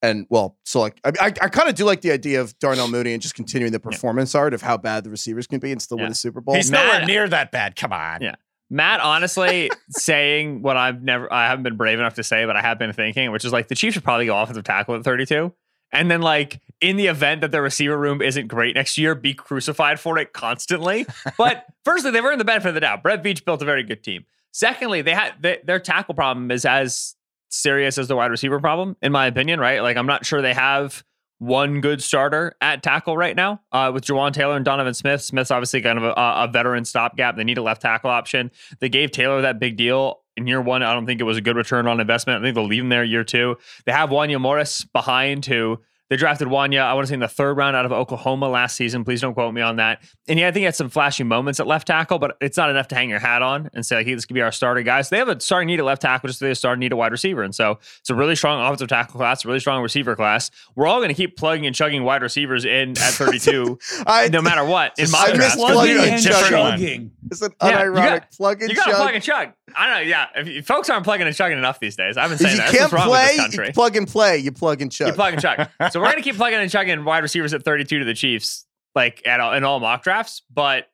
And 0.01 0.27
well, 0.29 0.58
so 0.65 0.82
like 0.82 0.99
I, 1.06 1.12
I, 1.21 1.25
I 1.27 1.47
kind 1.47 1.69
of 1.69 1.75
do 1.75 1.86
like 1.86 2.01
the 2.01 2.12
idea 2.12 2.41
of 2.41 2.60
Darnell 2.60 2.89
Mooney 2.89 3.13
and 3.13 3.21
just 3.21 3.36
continuing 3.36 3.71
the 3.71 3.79
performance 3.79 4.36
art 4.36 4.53
of 4.53 4.62
how 4.62 4.75
bad 4.75 5.06
the 5.06 5.10
receivers 5.10 5.47
can 5.47 5.60
be 5.60 5.71
and 5.71 5.82
still 5.82 5.97
Yeah. 5.97 6.03
win 6.03 6.12
a 6.12 6.15
Super 6.15 6.41
Bowl. 6.41 6.56
He's 6.56 6.69
Matt- 6.69 6.86
nowhere 6.86 7.06
near 7.06 7.29
that 7.29 7.51
bad. 7.51 7.77
Come 7.77 7.93
on. 7.93 8.21
Yeah. 8.21 8.36
Matt, 8.69 8.99
honestly, 8.99 9.71
saying 9.91 10.62
what 10.62 10.75
I've 10.75 11.01
never, 11.01 11.32
I 11.32 11.47
haven't 11.47 11.63
been 11.63 11.77
brave 11.77 11.99
enough 11.99 12.15
to 12.15 12.23
say, 12.23 12.43
but 12.45 12.58
I 12.58 12.62
have 12.62 12.77
been 12.79 12.91
thinking, 12.91 13.32
which 13.32 13.45
is 13.45 13.53
like 13.53 13.69
the 13.69 13.75
Chiefs 13.75 13.93
should 13.93 14.03
probably 14.03 14.25
go 14.25 14.38
offensive 14.38 14.63
tackle 14.65 14.95
at 14.95 15.03
32. 15.06 15.53
And 15.93 16.10
then, 16.12 16.21
like, 16.21 16.60
in 16.82 16.97
the 16.97 17.08
event 17.08 17.41
that 17.41 17.51
the 17.51 17.62
receiver 17.62 17.97
room 17.97 18.21
isn't 18.21 18.47
great 18.47 18.75
next 18.75 18.97
year, 18.97 19.15
be 19.15 19.34
crucified 19.34 19.99
for 19.99 20.17
it 20.17 20.34
constantly. 20.34 21.06
But 21.38 21.65
firstly, 21.86 22.12
they've 22.12 22.23
earned 22.23 22.41
the 22.41 22.45
benefit 22.45 22.69
of 22.69 22.73
the 22.73 22.82
doubt. 22.82 23.03
Brett 23.03 23.23
Veach 23.23 23.45
built 23.45 23.62
a 23.62 23.65
very 23.65 23.84
good 23.84 24.03
team. 24.03 24.25
Secondly, 24.51 25.01
they 25.01 25.13
had 25.13 25.34
they, 25.39 25.60
their 25.63 25.79
tackle 25.79 26.13
problem 26.13 26.51
is 26.51 26.65
as 26.65 27.15
serious 27.49 27.97
as 27.97 28.08
the 28.08 28.15
wide 28.15 28.32
receiver 28.32 28.60
problem, 28.60 28.97
in 29.01 29.12
my 29.12 29.27
opinion. 29.27 29.60
Right? 29.60 29.82
Like, 29.82 29.97
I'm 29.97 30.06
not 30.06 30.25
sure 30.25 30.41
they 30.41 30.53
have 30.53 31.03
one 31.39 31.82
good 31.82 32.01
starter 32.01 32.56
at 32.62 32.82
tackle 32.82 33.17
right 33.17 33.36
now 33.36 33.62
uh, 33.71 33.91
with 33.93 34.06
Jawaan 34.06 34.34
Taylor 34.34 34.56
and 34.56 34.63
Donovan 34.63 34.93
Smith. 34.93 35.21
Smith's 35.21 35.51
obviously 35.51 35.82
kind 35.82 35.97
of 35.97 36.06
a, 36.06 36.13
a 36.15 36.49
veteran 36.51 36.86
stopgap. 36.86 37.36
They 37.36 37.43
need 37.43 37.58
a 37.58 37.63
left 37.63 37.82
tackle 37.82 38.10
option. 38.10 38.51
They 38.79 38.89
gave 38.89 39.12
Taylor 39.12 39.41
that 39.41 39.60
big 39.60 39.75
deal 39.75 40.22
in 40.38 40.48
year 40.48 40.62
one. 40.62 40.84
I 40.84 40.93
don't 40.93 41.06
think 41.06 41.22
it 41.22 41.26
was 41.26 41.38
a 41.38 41.41
good 41.41 41.56
return 41.56 41.88
on 41.88 42.00
investment. 42.00 42.39
I 42.41 42.46
think 42.46 42.56
they'll 42.56 42.65
leave 42.67 42.84
him 42.84 42.89
there 42.89 43.04
year 43.04 43.24
two. 43.24 43.58
They 43.86 43.91
have 43.91 44.10
Wanya 44.10 44.39
Morris 44.41 44.84
behind 44.86 45.46
who 45.46 45.80
they 46.10 46.17
drafted 46.17 46.50
Wanya, 46.50 46.82
I 46.82 46.93
want 46.93 47.06
to 47.06 47.08
say 47.08 47.13
in 47.15 47.22
the 47.22 47.28
third 47.30 47.58
round 47.58 47.76
out 47.76 47.86
of 47.86 47.91
Oklahoma 47.91 48.48
last 48.48 48.76
season. 48.76 49.04
Please 49.04 49.22
don't 49.22 49.34
quote 49.34 49.52
me 49.52 49.62
on 49.62 49.78
that. 49.78 50.04
And 50.28 50.38
yeah, 50.38 50.48
I 50.50 50.52
think 50.52 50.60
he 50.60 50.65
had 50.65 50.76
some 50.76 50.89
flashy 50.89 51.24
moments 51.24 51.60
at 51.60 51.65
left 51.65 51.88
tackle, 51.88 52.19
but 52.19 52.38
it's 52.39 52.56
not 52.58 52.69
enough 52.69 52.89
to 52.89 52.96
hang 52.96 53.10
your 53.10 53.19
hat 53.19 53.41
on 53.41 53.69
and 53.74 53.84
say, 53.84 53.96
like, 53.96 54.06
hey, 54.06 54.13
this 54.13 54.26
could 54.26 54.36
be 54.36 54.41
our 54.41 54.52
starter 54.52 54.84
guy. 54.84 55.02
So 55.02 55.15
they 55.15 55.17
have 55.17 55.30
a 55.30 55.39
starting 55.39 55.67
need 55.67 55.80
at 55.80 55.86
left 55.86 56.04
tackle, 56.04 56.28
just 56.28 56.38
as 56.38 56.39
they 56.41 56.48
have 56.50 56.52
a 56.52 56.56
starting 56.56 56.82
need 56.82 56.91
at 56.91 56.98
wide 56.98 57.13
receiver. 57.13 57.41
And 57.41 57.56
so 57.56 57.80
it's 58.00 58.10
a 58.12 58.15
really 58.15 58.36
strong 58.36 58.62
offensive 58.63 58.89
tackle 58.89 59.17
class, 59.17 59.43
a 59.43 59.48
really 59.48 59.62
strong 59.62 59.82
receiver 59.82 60.15
class. 60.15 60.52
We're 60.76 60.86
all 60.86 61.00
going 61.00 61.08
to 61.10 61.15
keep 61.15 61.36
plugging 61.36 61.65
and 61.65 61.76
chugging 61.76 62.04
wide 62.04 62.22
receivers 62.22 62.63
in 62.65 62.91
at 62.91 63.13
32, 63.13 63.80
I, 64.06 64.28
no 64.28 64.41
matter 64.41 64.65
what. 64.65 64.93
In 65.00 65.10
my 65.10 65.30
I 65.34 65.38
missed 65.38 65.56
Plugging 65.58 65.98
and 65.98 66.22
chugging. 66.22 67.12
it's 67.32 67.41
an 67.41 67.54
Yeah, 67.60 67.86
you 67.86 67.91
unironic 67.91 67.93
got- 68.19 68.32
plug 68.34 68.62
and 68.62 68.69
chug. 68.69 68.69
You 68.69 68.76
got 68.76 68.86
to 68.86 68.91
chug. 68.91 69.00
plug 69.02 69.15
and 69.15 69.24
chug. 69.24 69.50
I 69.75 69.88
don't 69.88 69.95
know. 69.95 70.01
Yeah, 70.09 70.27
if, 70.36 70.47
if 70.47 70.65
folks 70.67 70.89
aren't 70.89 71.03
plugging 71.03 71.27
and 71.27 71.36
chugging 71.36 71.57
enough 71.57 71.79
these 71.79 71.95
days, 71.95 72.17
I've 72.17 72.29
been 72.29 72.33
If 72.36 72.39
saying 72.41 72.51
you 72.53 72.57
that. 72.57 72.65
That's 72.71 72.77
can't 72.77 72.91
what's 72.91 73.01
wrong 73.03 73.07
play, 73.09 73.23
with 73.25 73.31
this 73.31 73.39
country. 73.45 73.67
you 73.67 73.73
plug 73.73 73.95
and 73.95 74.07
play. 74.07 74.38
You 74.38 74.51
plug 74.51 74.81
and 74.81 74.91
chug. 74.91 75.07
You 75.07 75.13
plug 75.13 75.33
and 75.33 75.41
chug. 75.41 75.69
so 75.91 75.99
we're 75.99 76.09
gonna 76.09 76.21
keep 76.21 76.36
plugging 76.36 76.59
and 76.59 76.69
chugging 76.71 77.03
wide 77.05 77.23
receivers 77.23 77.53
at 77.53 77.63
32 77.63 77.99
to 77.99 78.05
the 78.05 78.13
Chiefs, 78.13 78.65
like 78.95 79.25
at 79.27 79.39
all, 79.39 79.53
in 79.53 79.63
all 79.63 79.79
mock 79.79 80.03
drafts. 80.03 80.41
But 80.53 80.89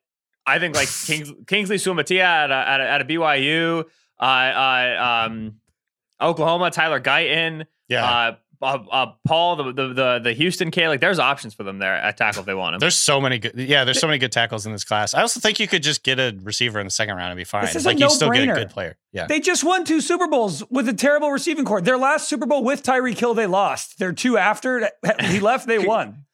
I 0.46 0.60
think 0.60 0.76
like 0.76 0.90
Kings, 1.06 1.32
Kingsley 1.48 1.78
Suamataia 1.78 2.20
at 2.24 2.52
a, 2.52 2.54
at 2.56 2.82
a, 2.82 2.90
at 2.90 3.02
a 3.02 3.06
BYU, 3.06 3.86
uh, 4.20 4.24
uh, 4.24 5.26
um, 5.28 5.56
Oklahoma, 6.22 6.72
Tyler 6.72 7.00
Guyton, 7.00 7.66
Yeah. 7.88 8.04
uh, 8.06 8.36
uh, 8.62 8.78
uh, 8.92 9.06
Paul, 9.26 9.56
the, 9.56 9.64
the 9.72 9.88
the 9.94 10.20
the 10.26 10.34
Houston 10.34 10.70
kid. 10.72 10.88
Like 10.90 11.00
there's 11.00 11.20
options 11.20 11.54
for 11.54 11.64
them 11.64 11.80
there 11.80 11.96
at 11.96 12.18
tackle 12.18 12.42
if 12.42 12.46
they 12.46 12.54
want 12.54 12.76
him. 12.76 12.80
There's 12.80 12.96
so 12.96 13.22
many 13.22 13.40
good. 13.40 13.54
Yeah, 13.56 13.84
there's 13.86 14.00
so 14.00 14.08
many 14.08 14.20
good 14.20 14.32
tackles 14.32 14.66
in 14.66 14.72
this 14.72 14.84
class. 14.84 15.14
I 15.14 15.22
also 15.22 15.40
think 15.40 15.60
you 15.60 15.68
could 15.68 15.82
just 15.84 16.04
get 16.04 16.20
a 16.20 16.38
receiver 16.44 16.80
in 16.80 16.86
the 16.88 16.92
second 16.92 17.16
round 17.16 17.32
and 17.32 17.38
be 17.38 17.44
fine. 17.46 17.62
This 17.66 17.76
is 17.76 17.86
a 17.86 17.90
like 17.90 18.00
you 18.00 18.10
still 18.10 18.30
get 18.32 18.44
a 18.44 18.46
no-brainer. 18.48 18.56
good 18.58 18.70
player. 18.70 18.98
Yeah. 19.14 19.28
They 19.28 19.40
just 19.40 19.64
won 19.64 19.86
two 19.86 20.02
Super 20.02 20.28
Bowls 20.28 20.64
with 20.70 20.90
a 20.90 20.94
terrible 20.94 21.32
receiving 21.32 21.64
core. 21.66 21.82
Their 21.82 21.98
last 21.98 22.28
Super 22.28 22.46
Bowl 22.46 22.64
with 22.64 22.84
Tyreek 22.84 23.18
Hill, 23.18 23.34
they 23.34 23.48
lost. 23.48 23.98
Their 24.00 24.12
two 24.12 24.38
after 24.38 24.90
he 25.22 25.40
left, 25.42 25.66
they 25.68 25.80
won. 25.80 26.26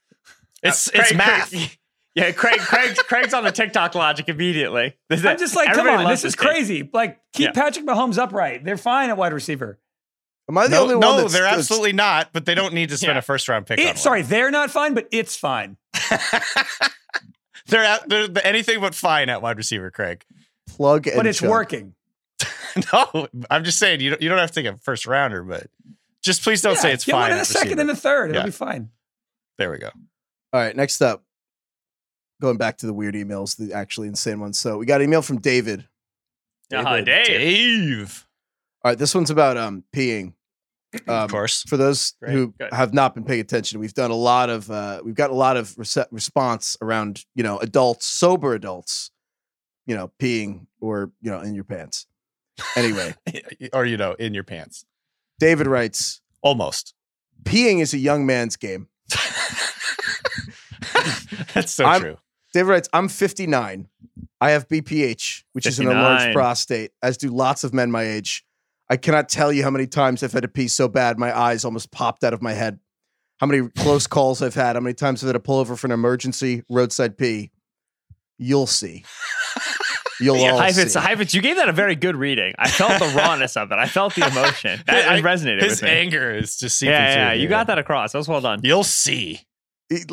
It's 0.64 0.88
Uh, 0.88 0.92
it's 0.96 1.08
Craig- 1.10 1.18
math. 1.18 1.50
Craig- 1.52 1.78
yeah, 2.16 2.32
Craig, 2.32 2.60
Craig's, 2.60 3.00
Craig's 3.04 3.34
on 3.34 3.44
the 3.44 3.52
TikTok 3.52 3.94
logic 3.94 4.30
immediately. 4.30 4.96
I'm 5.10 5.38
just 5.38 5.56
like, 5.56 5.74
come 5.74 5.88
on, 5.88 6.04
loves 6.06 6.22
this 6.24 6.30
is 6.32 6.36
kid. 6.36 6.48
crazy. 6.48 6.90
Like, 6.92 7.20
keep 7.34 7.48
Yeah. 7.48 7.52
Patrick 7.52 7.86
Mahomes 7.86 8.18
upright. 8.18 8.64
They're 8.66 8.78
fine 8.78 9.10
at 9.10 9.18
wide 9.18 9.34
receiver. 9.34 9.80
Am 10.48 10.58
I 10.58 10.66
the 10.68 10.72
no, 10.76 10.82
only 10.84 10.96
one 10.96 11.02
no, 11.02 11.18
that's 11.22 11.34
they're 11.34 11.42
that's- 11.44 11.60
absolutely 11.60 11.94
not. 11.94 12.30
But 12.34 12.46
they 12.46 12.54
don't 12.56 12.74
need 12.74 12.90
to 12.90 12.98
spend 12.98 13.14
Yeah. 13.16 13.20
a 13.20 13.22
first 13.24 13.48
round 13.50 13.66
pick. 13.66 13.80
on 13.80 13.84
It, 13.86 13.88
one. 13.90 13.96
sorry, 13.98 14.22
they're 14.22 14.52
not 14.52 14.70
fine, 14.72 14.94
but 14.94 15.08
it's 15.12 15.36
fine. 15.36 15.78
they're, 17.68 17.84
at, 17.84 18.08
they're 18.08 18.28
they're 18.28 18.46
anything 18.46 18.80
but 18.80 18.94
fine 18.94 19.30
at 19.30 19.42
wide 19.42 19.58
receiver, 19.58 19.90
Craig. 19.92 20.24
plug 20.68 21.08
and 21.08 21.16
But 21.18 21.26
it's 21.28 21.40
chug. 21.40 21.50
working. 21.50 21.96
no, 22.94 23.28
I'm 23.50 23.64
just 23.64 23.80
saying 23.80 24.02
you 24.02 24.12
don't, 24.12 24.22
you 24.22 24.30
don't 24.30 24.38
have 24.38 24.52
to 24.52 24.62
take 24.64 24.72
a 24.72 24.78
first 24.78 25.06
rounder, 25.08 25.42
but 25.44 25.68
just 26.22 26.44
please 26.44 26.62
don't 26.62 26.76
Yeah, 26.76 26.80
say 26.82 26.94
it's 26.94 27.06
get 27.06 27.14
fine. 27.14 27.22
one 27.22 27.32
in 27.32 27.38
at 27.38 27.40
the 27.40 27.46
second 27.46 27.70
receiver. 27.70 27.82
and 27.82 27.90
the 27.90 27.96
third. 27.96 28.30
It'll 28.32 28.42
Yeah. 28.42 28.46
be 28.46 28.52
fine. 28.52 28.90
there 29.58 29.72
we 29.72 29.78
go. 29.80 29.90
All 30.54 30.60
right, 30.62 30.76
next 30.76 31.02
up, 31.02 31.24
going 32.42 32.58
back 32.58 32.78
to 32.80 32.86
the 32.86 32.94
weird 32.94 33.16
emails, 33.16 33.56
the 33.58 33.74
actually 33.74 34.08
insane 34.10 34.40
ones. 34.40 34.60
So 34.60 34.78
we 34.78 34.86
got 34.86 35.02
an 35.02 35.08
email 35.08 35.22
from 35.22 35.40
David. 35.40 35.88
Uh-huh, 36.74 37.02
Dave. 37.02 37.26
Dave. 37.28 38.25
All 38.86 38.92
right, 38.92 38.98
this 39.00 39.16
one's 39.16 39.32
about 39.32 39.58
um 39.58 39.84
peeing. 39.92 40.34
Um, 41.10 41.16
of 41.16 41.30
course. 41.32 41.64
For 41.64 41.76
those 41.76 42.14
Great, 42.22 42.32
who 42.32 42.54
good. 42.58 42.72
have 42.72 42.94
not 42.94 43.14
been 43.16 43.26
paying 43.26 43.42
attention, 43.42 43.82
we've 43.82 43.94
done 43.94 44.12
a 44.12 44.16
lot 44.16 44.50
of 44.50 44.72
uh, 44.72 45.02
we've 45.04 45.16
got 45.16 45.30
a 45.30 45.34
lot 45.34 45.58
of 45.58 45.76
response 46.10 46.78
around 46.82 47.26
you 47.36 47.44
know 47.44 47.58
adults, 47.58 48.06
sober 48.06 48.54
adults, 48.54 49.12
you 49.88 49.94
know 49.96 50.10
peeing 50.22 50.68
or 50.80 51.12
you 51.22 51.32
know 51.32 51.42
in 51.42 51.54
your 51.54 51.66
pants. 51.66 52.06
Anyway, 52.78 53.14
or 53.74 53.86
you 53.86 53.98
know, 53.98 54.14
in 54.14 54.34
your 54.34 54.46
pants. 54.46 54.86
David 55.40 55.68
writes, 55.68 56.22
Almost. 56.42 56.94
"Peeing 57.44 57.82
is 57.82 57.94
a 57.94 57.98
young 57.98 58.26
man's 58.26 58.56
game." 58.56 58.88
That's 61.54 61.74
so 61.74 61.86
I'm- 61.86 62.02
true. 62.02 62.18
David 62.54 62.70
writes, 62.70 62.90
I'm 62.94 63.10
59. 63.10 63.90
I 64.40 64.52
have 64.52 64.70
BPH, 64.70 65.44
which 65.52 65.66
is 65.66 65.78
an 65.80 65.88
enlarged 65.90 66.34
prostate, 66.34 66.92
as 67.04 67.18
do 67.18 67.28
lots 67.28 67.66
of 67.66 67.74
men 67.74 67.92
my 67.92 68.04
age. 68.04 68.46
I 68.90 68.98
cannot 68.98 69.30
tell 69.30 69.52
you 69.52 69.64
how 69.64 69.72
many 69.72 69.88
times 69.88 70.22
I've 70.24 70.32
had 70.34 70.44
to 70.44 70.48
pee 70.48 70.68
so 70.68 70.88
bad 70.88 71.18
my 71.18 71.36
eyes 71.38 71.66
almost 71.66 71.92
popped 71.92 72.24
out 72.24 72.34
of 72.34 72.42
my 72.42 72.54
head. 72.54 72.80
How 73.40 73.48
many 73.48 73.68
close 73.70 74.08
calls 74.08 74.42
I've 74.42 74.56
had. 74.56 74.76
How 74.76 74.80
many 74.80 74.94
times 74.94 75.24
I've 75.24 75.28
had 75.28 75.34
to 75.34 75.40
pull 75.40 75.60
over 75.60 75.76
for 75.76 75.88
an 75.88 75.92
emergency 75.92 76.64
roadside 76.70 77.18
pee. 77.18 77.52
You'll 78.38 78.68
see. 78.68 79.04
You'll 80.22 80.38
Yeah, 80.38 80.52
all 80.52 80.60
Heifetz, 80.60 80.94
see. 80.94 81.00
Heifetz, 81.00 81.34
you 81.34 81.42
gave 81.42 81.58
that 81.58 81.68
a 81.68 81.74
very 81.74 81.96
good 81.96 82.16
reading. 82.16 82.54
I 82.58 82.70
felt 82.70 83.00
the 83.00 83.14
rawness 83.18 83.58
of 83.58 83.72
it. 83.72 83.78
I 83.78 83.88
felt 83.88 84.16
the 84.16 84.26
emotion. 84.28 84.82
That 84.88 85.10
I- 85.10 85.22
resonated 85.22 85.62
His 85.62 85.82
with 85.82 85.84
me. 85.84 85.90
anger 85.90 86.34
is 86.34 86.56
just 86.58 86.78
seeping 86.78 86.94
yeah, 86.94 87.14
through. 87.14 87.22
yeah, 87.24 87.34
you 87.34 87.40
here. 87.42 87.50
got 87.50 87.68
that 87.68 87.80
across. 87.80 88.14
That 88.14 88.20
was 88.20 88.28
well 88.30 88.40
done. 88.42 88.62
You'll 88.64 88.84
see. 88.86 89.42
He, 89.90 90.04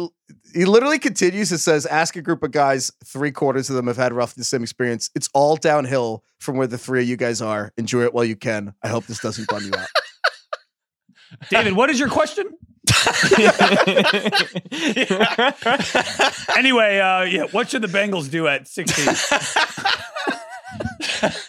he 0.54 0.64
literally 0.64 0.98
continues. 0.98 1.52
It 1.52 1.58
says, 1.58 1.86
"Ask 1.86 2.16
a 2.16 2.22
group 2.22 2.42
of 2.42 2.50
guys. 2.50 2.92
Three 3.04 3.32
quarters 3.32 3.70
of 3.70 3.76
them 3.76 3.86
have 3.86 3.96
had 3.96 4.12
roughly 4.12 4.40
the 4.40 4.44
same 4.44 4.62
experience. 4.62 5.10
It's 5.14 5.28
all 5.34 5.56
downhill 5.56 6.24
from 6.40 6.56
where 6.56 6.66
the 6.66 6.78
three 6.78 7.02
of 7.02 7.08
you 7.08 7.16
guys 7.16 7.40
are. 7.40 7.72
Enjoy 7.76 8.02
it 8.02 8.12
while 8.14 8.24
you 8.24 8.36
can. 8.36 8.74
I 8.82 8.88
hope 8.88 9.06
this 9.06 9.20
doesn't 9.20 9.48
bum 9.48 9.64
you 9.64 9.72
out." 9.78 9.88
David, 11.50 11.74
what 11.74 11.90
is 11.90 11.98
your 11.98 12.08
question? 12.10 12.46
Anyway, 16.56 16.98
uh, 16.98 17.22
yeah, 17.22 17.44
what 17.50 17.70
should 17.70 17.82
the 17.82 17.88
Bengals 17.88 18.30
do 18.30 18.46
at 18.46 18.68
16? 18.68 19.06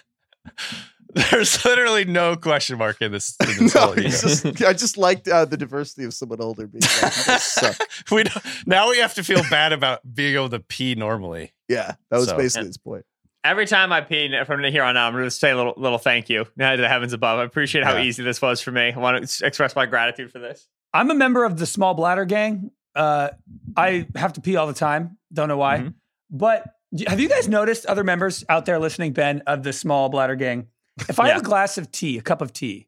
There's 1.32 1.64
literally 1.66 2.06
no 2.06 2.36
question 2.36 2.78
mark 2.78 3.02
in 3.02 3.12
this. 3.12 3.36
In 3.42 3.66
this 3.66 3.76
no, 3.76 3.82
whole 3.82 3.96
just, 3.96 4.62
I 4.64 4.74
just 4.74 4.98
liked 4.98 5.28
uh, 5.28 5.46
the 5.46 5.58
diversity 5.58 6.04
of 6.06 6.14
someone 6.14 6.42
older 6.42 6.68
being 6.68 6.82
like, 7.02 7.12
suck." 7.40 7.78
we 8.12 8.24
don't, 8.24 8.44
now 8.66 8.90
we 8.90 8.98
have 9.00 9.14
to 9.16 9.24
feel 9.24 9.42
bad 9.50 9.74
about 9.74 10.02
being 10.14 10.36
able 10.36 10.50
to 10.50 10.60
pee 10.60 10.96
normally. 10.96 11.54
Yeah, 11.70 11.96
that 12.10 12.18
was 12.18 12.30
So- 12.30 12.38
basically 12.38 12.68
his 12.68 12.78
point. 12.78 13.06
Every 13.46 13.66
time 13.68 13.92
I 13.92 14.00
pee 14.00 14.34
from 14.46 14.64
here 14.64 14.84
on 14.84 14.96
out, 14.96 15.08
I'm 15.08 15.12
going 15.14 15.26
to 15.26 15.30
say 15.32 15.52
a 15.52 15.58
little, 15.58 15.74
little 15.76 15.98
thank 15.98 16.30
you 16.30 16.46
to 16.46 16.52
the 16.58 16.88
heavens 16.88 17.12
above. 17.12 17.40
I 17.40 17.44
appreciate 17.44 17.84
how 17.84 17.98
Yeah. 17.98 18.04
easy 18.04 18.24
this 18.24 18.42
was 18.42 18.62
for 18.62 18.72
me. 18.72 18.94
I 18.94 18.98
want 18.98 19.28
to 19.30 19.46
express 19.46 19.76
my 19.76 19.86
gratitude 19.86 20.32
for 20.32 20.40
this. 20.40 20.66
I'm 20.94 21.12
a 21.12 21.14
member 21.14 21.44
of 21.44 21.58
the 21.58 21.66
small 21.66 21.94
bladder 21.94 22.24
gang. 22.24 22.72
Uh, 22.96 23.32
I 23.76 24.08
have 24.16 24.32
to 24.34 24.42
pee 24.42 24.56
all 24.56 24.66
the 24.68 24.74
time. 24.74 25.18
Don't 25.34 25.50
know 25.50 25.58
why. 25.58 25.80
Mhm. 25.80 25.94
But 26.32 26.64
have 27.06 27.20
you 27.20 27.28
guys 27.28 27.50
noticed 27.50 27.86
other 27.86 28.06
members 28.06 28.46
out 28.48 28.66
there 28.66 28.80
listening, 28.80 29.12
Ben, 29.12 29.42
of 29.46 29.64
the 29.64 29.74
small 29.74 30.08
bladder 30.08 30.36
gang? 30.36 30.68
If 31.10 31.20
I 31.20 31.28
Yeah. 31.28 31.34
have 31.34 31.42
a 31.42 31.46
glass 31.46 31.78
of 31.78 31.92
tea, 31.92 32.18
a 32.18 32.22
cup 32.22 32.42
of 32.42 32.54
tea, 32.54 32.88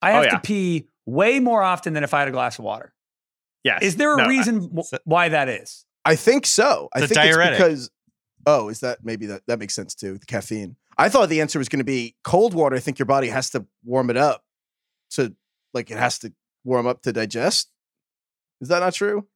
I 0.00 0.10
Oh, 0.10 0.14
have 0.14 0.24
yeah. 0.24 0.30
to 0.32 0.40
pee 0.40 0.88
way 1.06 1.40
more 1.40 1.62
often 1.62 1.92
than 1.94 2.04
if 2.04 2.14
I 2.14 2.20
had 2.20 2.28
a 2.28 2.32
glass 2.32 2.58
of 2.58 2.64
water. 2.64 2.94
Yes. 3.64 3.82
Is 3.82 3.96
there 3.96 4.14
a 4.14 4.16
No, 4.18 4.26
reason 4.28 4.60
w- 4.60 4.82
so- 4.82 4.98
why 5.04 5.28
that 5.28 5.48
is? 5.48 5.84
I 6.04 6.16
think 6.16 6.46
so. 6.46 6.88
I 6.94 6.98
It's 7.00 7.08
think 7.08 7.16
diuretic. 7.16 7.52
it's 7.60 7.62
because. 7.64 7.90
Oh, 8.44 8.68
is 8.68 8.80
that 8.80 9.04
maybe 9.04 9.26
that 9.26 9.42
that 9.46 9.58
makes 9.60 9.74
sense 9.74 9.94
too? 9.94 10.18
The 10.18 10.26
caffeine. 10.26 10.76
I 10.98 11.08
thought 11.08 11.28
the 11.28 11.40
answer 11.40 11.58
was 11.60 11.68
going 11.68 11.78
to 11.78 11.84
be 11.84 12.16
cold 12.24 12.54
water. 12.54 12.74
I 12.74 12.80
think 12.80 12.98
your 12.98 13.06
body 13.06 13.28
has 13.28 13.50
to 13.50 13.66
warm 13.84 14.10
it 14.10 14.16
up 14.16 14.44
to 15.10 15.34
like 15.74 15.90
it 15.92 15.96
has 15.98 16.18
to 16.20 16.32
warm 16.64 16.86
up 16.88 17.02
to 17.02 17.12
digest. 17.12 17.70
Is 18.60 18.68
that 18.68 18.80
not 18.80 18.94
true? 18.94 19.26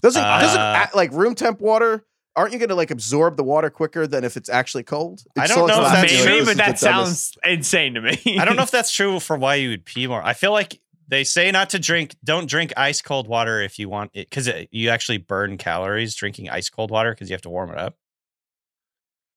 Doesn't 0.00 0.20
doesn't 0.22 0.60
Uh, 0.60 0.86
like 0.94 1.12
room 1.12 1.34
temp 1.36 1.60
water? 1.60 2.04
Aren't 2.36 2.52
you 2.52 2.58
going 2.58 2.68
to 2.68 2.74
like 2.74 2.90
absorb 2.90 3.36
the 3.38 3.42
water 3.44 3.70
quicker 3.70 4.06
than 4.06 4.22
if 4.22 4.36
it's 4.36 4.48
actually 4.50 4.82
cold? 4.84 5.24
I 5.38 5.46
don't 5.46 5.66
know 5.66 5.82
if 5.84 5.90
that's 5.92 6.12
Maybe, 6.12 6.22
true. 6.22 6.44
but 6.44 6.56
that 6.58 6.78
the 6.78 6.86
dumbest- 6.86 7.34
sounds 7.34 7.38
insane 7.44 7.94
to 7.94 8.02
me. 8.02 8.38
I 8.38 8.44
don't 8.44 8.56
know 8.56 8.62
if 8.62 8.70
that's 8.78 8.92
true 8.92 9.18
for 9.20 9.36
why 9.38 9.54
you 9.56 9.70
would 9.70 9.84
pee 9.86 10.06
more. 10.06 10.22
I 10.22 10.34
feel 10.34 10.52
like 10.52 10.78
they 11.08 11.24
say 11.24 11.50
not 11.50 11.70
to 11.70 11.78
drink, 11.78 12.14
don't 12.22 12.46
drink 12.48 12.72
ice 12.76 13.00
cold 13.00 13.26
water 13.26 13.60
if 13.62 13.78
you 13.78 13.88
want 13.88 14.10
it, 14.12 14.28
because 14.28 14.50
you 14.70 14.90
actually 14.90 15.18
burn 15.18 15.56
calories 15.56 16.14
drinking 16.14 16.50
ice 16.50 16.68
cold 16.68 16.90
water 16.90 17.12
because 17.12 17.30
you 17.30 17.34
have 17.34 17.42
to 17.42 17.48
warm 17.50 17.70
it 17.70 17.78
up. 17.78 17.96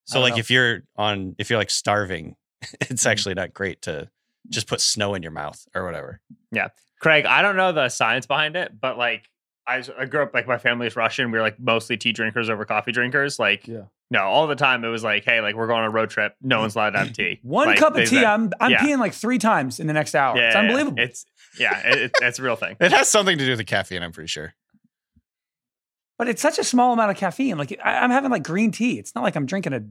So, 0.06 0.20
like, 0.20 0.34
know. 0.34 0.40
if 0.40 0.50
you're 0.50 0.82
on, 0.96 1.36
if 1.38 1.50
you're 1.50 1.60
like 1.60 1.70
starving, 1.70 2.36
it's 2.82 2.90
Mm-hmm. 3.04 3.10
actually 3.10 3.36
not 3.36 3.54
great 3.54 3.84
to 3.84 4.10
just 4.50 4.68
put 4.68 4.82
snow 4.82 5.14
in 5.14 5.22
your 5.22 5.32
mouth 5.32 5.64
or 5.76 5.86
whatever. 5.86 6.20
Yeah. 6.52 6.70
Craig, 7.00 7.26
I 7.26 7.42
don't 7.44 7.56
know 7.56 7.72
the 7.72 7.88
science 7.90 8.26
behind 8.26 8.56
it, 8.58 8.72
but 8.82 8.98
like 8.98 9.30
I, 9.70 9.84
I 10.00 10.06
grew 10.06 10.24
up 10.24 10.34
like 10.34 10.48
my 10.48 10.58
family 10.58 10.88
is 10.88 10.96
Russian. 10.96 11.32
We 11.32 11.38
were 11.38 11.44
like 11.44 11.60
mostly 11.60 11.96
tea 11.98 12.12
drinkers 12.12 12.50
over 12.50 12.66
coffee 12.66 12.92
drinkers. 12.92 13.38
Like, 13.40 13.68
Yeah. 13.68 13.84
no, 14.10 14.24
all 14.24 14.48
the 14.48 14.56
time 14.56 14.84
it 14.84 14.88
was 14.90 15.04
like, 15.04 15.24
hey, 15.26 15.42
like 15.42 15.56
we're 15.56 15.68
going 15.68 15.80
on 15.80 15.86
a 15.86 15.90
road 15.92 16.10
trip. 16.10 16.36
No 16.42 16.60
one's 16.60 16.76
allowed 16.76 16.92
to 16.92 17.00
have 17.00 17.14
tea. 17.14 17.40
One 17.44 17.68
Like, 17.68 17.78
cup 17.80 17.96
of 17.96 18.02
tea, 18.10 18.16
said- 18.18 18.24
I'm 18.24 18.52
I'm 18.60 18.72
yeah. 18.72 18.80
peeing 18.84 19.00
like 19.00 19.14
three 19.14 19.38
times 19.38 19.80
in 19.80 19.88
the 19.88 19.94
next 19.94 20.16
hour. 20.16 20.36
yeah, 20.38 20.48
it's 20.48 20.56
yeah, 20.56 20.62
yeah. 20.62 20.68
unbelievable. 20.68 21.00
It's 21.04 21.26
yeah, 21.60 21.80
it, 21.88 21.98
it, 22.00 22.12
it's 22.22 22.40
a 22.40 22.44
real 22.44 22.56
thing. 22.56 22.76
It 22.80 22.92
has 22.92 23.08
something 23.10 23.38
to 23.38 23.44
do 23.46 23.52
with 23.52 23.60
the 23.60 23.64
caffeine, 23.66 24.02
I'm 24.04 24.12
pretty 24.12 24.28
sure. 24.28 24.54
but 26.18 26.28
it's 26.28 26.42
such 26.42 26.60
a 26.60 26.64
small 26.64 26.94
amount 26.94 27.12
of 27.12 27.18
caffeine. 27.18 27.58
Like 27.58 27.78
I, 27.84 28.00
I'm 28.00 28.12
having 28.12 28.32
like 28.32 28.44
green 28.44 28.72
tea. 28.72 29.00
It's 29.00 29.14
not 29.16 29.24
like 29.24 29.36
I'm 29.36 29.46
drinking 29.46 29.74
a 29.74 29.84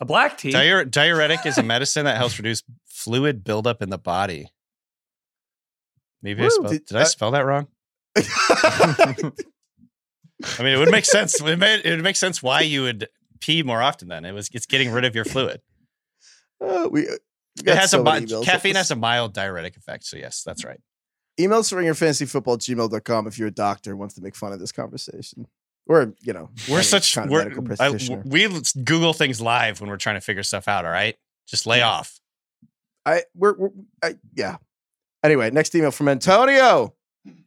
a 0.00 0.04
black 0.06 0.38
tea. 0.38 0.50
Diur- 0.52 0.90
diuretic 0.90 1.44
is 1.44 1.58
a 1.58 1.62
medicine 1.62 2.06
that 2.06 2.16
helps 2.16 2.38
reduce 2.38 2.62
fluid 2.86 3.44
buildup 3.44 3.82
in 3.82 3.90
the 3.90 3.98
body. 3.98 4.50
Maybe 6.22 6.44
I 6.44 6.48
spelled, 6.48 6.72
did- 6.72 6.84
did, 6.86 6.96
I 6.96 7.02
uh, 7.02 7.04
spell 7.04 7.30
that 7.32 7.44
wrong? 7.44 7.66
I 8.16 9.32
mean, 10.58 10.74
it 10.74 10.78
would 10.78 10.90
make 10.90 11.04
sense. 11.04 11.40
It, 11.40 11.58
made, 11.58 11.82
it 11.84 11.90
would 11.90 12.02
make 12.02 12.16
sense 12.16 12.42
why 12.42 12.62
you 12.62 12.82
would 12.82 13.08
pee 13.40 13.62
more 13.62 13.82
often. 13.82 14.08
Then 14.08 14.24
it 14.24 14.32
was 14.32 14.48
it's 14.52 14.66
getting 14.66 14.90
rid 14.90 15.04
of 15.04 15.14
your 15.14 15.24
fluid. 15.24 15.60
Uh, 16.60 16.88
we, 16.90 17.02
we 17.02 17.08
It 17.64 17.76
has 17.76 17.90
so 17.90 18.02
a 18.02 18.44
caffeine 18.44 18.74
has 18.76 18.90
a 18.90 18.96
mild 18.96 19.34
diuretic 19.34 19.76
effect. 19.76 20.04
So 20.04 20.16
yes, 20.16 20.42
that's 20.42 20.64
right. 20.64 20.80
emails 21.38 21.68
to 21.70 21.76
ringerfantasyfootball 21.76 22.54
at 22.54 22.60
gmail.com 22.60 23.26
if 23.26 23.38
you're 23.38 23.48
a 23.48 23.52
doctor 23.52 23.96
wants 23.96 24.14
to 24.14 24.22
make 24.22 24.34
fun 24.34 24.52
of 24.52 24.60
this 24.60 24.72
conversation. 24.72 25.46
Or, 25.86 26.14
you 26.20 26.32
know, 26.32 26.50
We're 26.70 26.82
such 26.82 27.14
kind 27.14 27.26
of 27.26 27.32
we're, 27.32 27.44
medical 27.44 27.64
I- 27.80 28.22
we 28.24 28.48
Google 28.84 29.12
things 29.12 29.40
live 29.40 29.80
when 29.80 29.90
we're 29.90 29.96
trying 29.96 30.16
to 30.16 30.20
figure 30.20 30.42
stuff 30.44 30.68
out. 30.68 30.84
All 30.84 30.92
right, 30.92 31.16
just 31.48 31.66
lay 31.66 31.82
off. 31.82 32.20
I 33.04 33.24
we're, 33.34 33.56
we're 33.56 33.70
I, 34.02 34.14
yeah. 34.34 34.58
Anyway, 35.24 35.50
next 35.50 35.74
email 35.74 35.90
from 35.90 36.08
Antonio. 36.08 36.94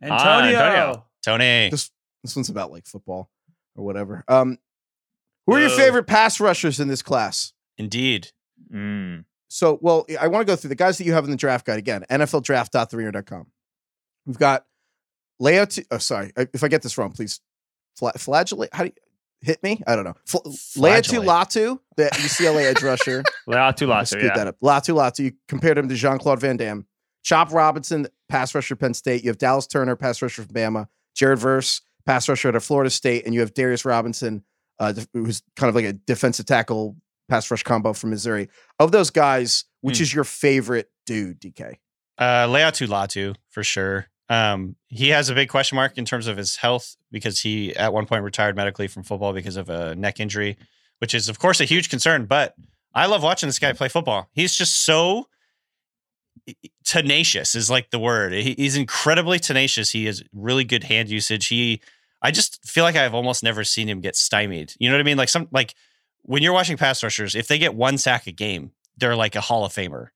Antonio. 0.01 0.09
Ah, 0.11 0.43
Antonio. 0.45 1.05
Tony, 1.23 1.69
This 1.69 1.89
this 2.23 2.35
one's 2.35 2.49
about 2.49 2.71
like 2.71 2.85
football 2.85 3.29
or 3.75 3.85
whatever. 3.85 4.23
Um, 4.27 4.57
who 5.45 5.55
are 5.55 5.59
your 5.59 5.69
Whoa. 5.69 5.77
favorite 5.77 6.07
pass 6.07 6.39
rushers 6.39 6.79
in 6.79 6.87
this 6.87 7.01
class? 7.01 7.53
indeed. 7.77 8.29
Mm. 8.71 9.25
So, 9.47 9.77
well, 9.81 10.05
I 10.19 10.27
want 10.27 10.45
to 10.47 10.51
go 10.51 10.55
through 10.55 10.69
the 10.69 10.75
guys 10.75 10.97
that 10.97 11.05
you 11.05 11.13
have 11.13 11.25
in 11.25 11.31
the 11.31 11.37
draft 11.37 11.65
guide 11.65 11.79
again. 11.79 12.05
NFLDraft.theringer.com. 12.09 13.47
We've 14.25 14.37
got 14.37 14.65
layout. 15.39 15.77
Oh, 15.91 15.97
sorry, 15.97 16.31
if 16.37 16.63
I 16.63 16.67
get 16.67 16.81
this 16.81 16.97
wrong, 16.97 17.11
please 17.11 17.39
fla- 17.97 18.13
flagellate. 18.13 18.69
How 18.73 18.83
do 18.83 18.89
you 18.89 18.93
hit 19.41 19.61
me? 19.63 19.81
I 19.85 19.95
don't 19.95 20.05
know. 20.05 20.15
Fl- 20.25 20.37
Laiatu 20.77 21.21
Flagellate. 21.21 21.25
Latu, 21.25 21.79
the 21.97 22.05
UCLA 22.05 22.63
edge 22.65 22.81
rusher. 22.81 23.23
Latu 23.47 23.91
I 23.91 24.01
Latu, 24.03 24.07
screwed 24.07 24.23
yeah. 24.25 24.35
that 24.35 24.47
up. 24.47 24.55
Latu 24.63 24.95
Latu. 24.95 25.25
You 25.25 25.31
compared 25.47 25.77
him 25.77 25.89
to 25.89 25.95
Jean 25.95 26.17
Claude 26.19 26.39
Van 26.39 26.57
Damme. 26.57 26.85
Chop 27.23 27.51
Robinson, 27.51 28.07
pass 28.33 28.55
rusher, 28.55 28.75
Penn 28.75 28.93
State. 28.95 29.23
You 29.23 29.29
have 29.29 29.37
Dallas 29.37 29.67
Turner, 29.67 29.95
pass 29.95 30.19
rusher 30.21 30.41
from 30.43 30.53
Bama. 30.55 30.87
Jared 31.15 31.37
Verse, 31.37 31.81
pass 32.07 32.27
rusher 32.27 32.49
at 32.49 32.63
Florida 32.63 32.89
State, 32.89 33.25
and 33.25 33.33
you 33.35 33.41
have 33.41 33.53
Darius 33.53 33.85
Robinson, 33.85 34.43
uh, 34.79 34.91
who's 35.13 35.43
kind 35.55 35.69
of 35.69 35.75
like 35.75 35.85
a 35.85 35.93
defensive 35.93 36.47
tackle 36.47 36.97
pass 37.29 37.49
rush 37.51 37.61
combo 37.61 37.93
from 37.93 38.09
Missouri. 38.09 38.49
Of 38.79 38.91
those 38.91 39.11
guys, 39.11 39.65
which 39.81 39.97
Hmm. 39.97 40.03
is 40.03 40.13
your 40.15 40.23
favorite 40.23 40.89
dude, 41.05 41.39
DK? 41.39 41.77
Uh, 42.17 42.47
Laiatu 42.47 42.87
Latu 42.87 43.35
for 43.49 43.63
sure. 43.63 44.07
Um, 44.29 44.77
he 44.87 45.09
has 45.09 45.29
a 45.29 45.35
big 45.35 45.49
question 45.49 45.75
mark 45.75 45.97
in 45.99 46.05
terms 46.05 46.25
of 46.25 46.35
his 46.37 46.55
health 46.55 46.95
because 47.11 47.41
he 47.41 47.75
at 47.75 47.93
one 47.93 48.05
point 48.07 48.23
retired 48.23 48.55
medically 48.55 48.87
from 48.87 49.03
football 49.03 49.31
because 49.33 49.57
of 49.57 49.69
a 49.69 49.93
neck 49.95 50.19
injury, 50.19 50.57
which 50.99 51.13
is 51.13 51.29
of 51.29 51.37
course 51.37 51.59
a 51.61 51.65
huge 51.65 51.89
concern. 51.89 52.25
But 52.25 52.55
I 52.95 53.05
love 53.05 53.21
watching 53.21 53.47
this 53.47 53.59
guy 53.59 53.73
play 53.73 53.89
football. 53.89 54.29
He's 54.33 54.55
just 54.55 54.85
so 54.85 55.27
tenacious 56.83 57.55
is 57.55 57.69
like 57.69 57.89
the 57.89 57.99
word. 57.99 58.33
He, 58.33 58.55
he's 58.57 58.75
incredibly 58.75 59.39
tenacious. 59.39 59.91
He 59.91 60.05
has 60.05 60.23
really 60.33 60.63
good 60.63 60.83
hand 60.83 61.09
usage. 61.09 61.47
He, 61.47 61.81
I 62.21 62.31
just 62.31 62.63
feel 62.67 62.83
like 62.83 62.95
I've 62.95 63.13
almost 63.13 63.43
never 63.43 63.63
seen 63.63 63.87
him 63.87 64.01
get 64.01 64.15
stymied. 64.15 64.73
You 64.79 64.89
know 64.89 64.95
what 64.95 65.01
I 65.01 65.03
mean? 65.03 65.17
Like 65.17 65.29
some 65.29 65.47
like 65.51 65.75
when 66.23 66.41
you're 66.41 66.53
watching 66.53 66.77
pass 66.77 67.03
rushers, 67.03 67.35
if 67.35 67.47
they 67.47 67.57
get 67.57 67.75
one 67.75 67.97
sack 67.97 68.27
a 68.27 68.31
game, 68.31 68.71
they're 68.97 69.15
like 69.15 69.35
a 69.35 69.41
Hall 69.41 69.65
of 69.65 69.73
Famer. 69.73 70.09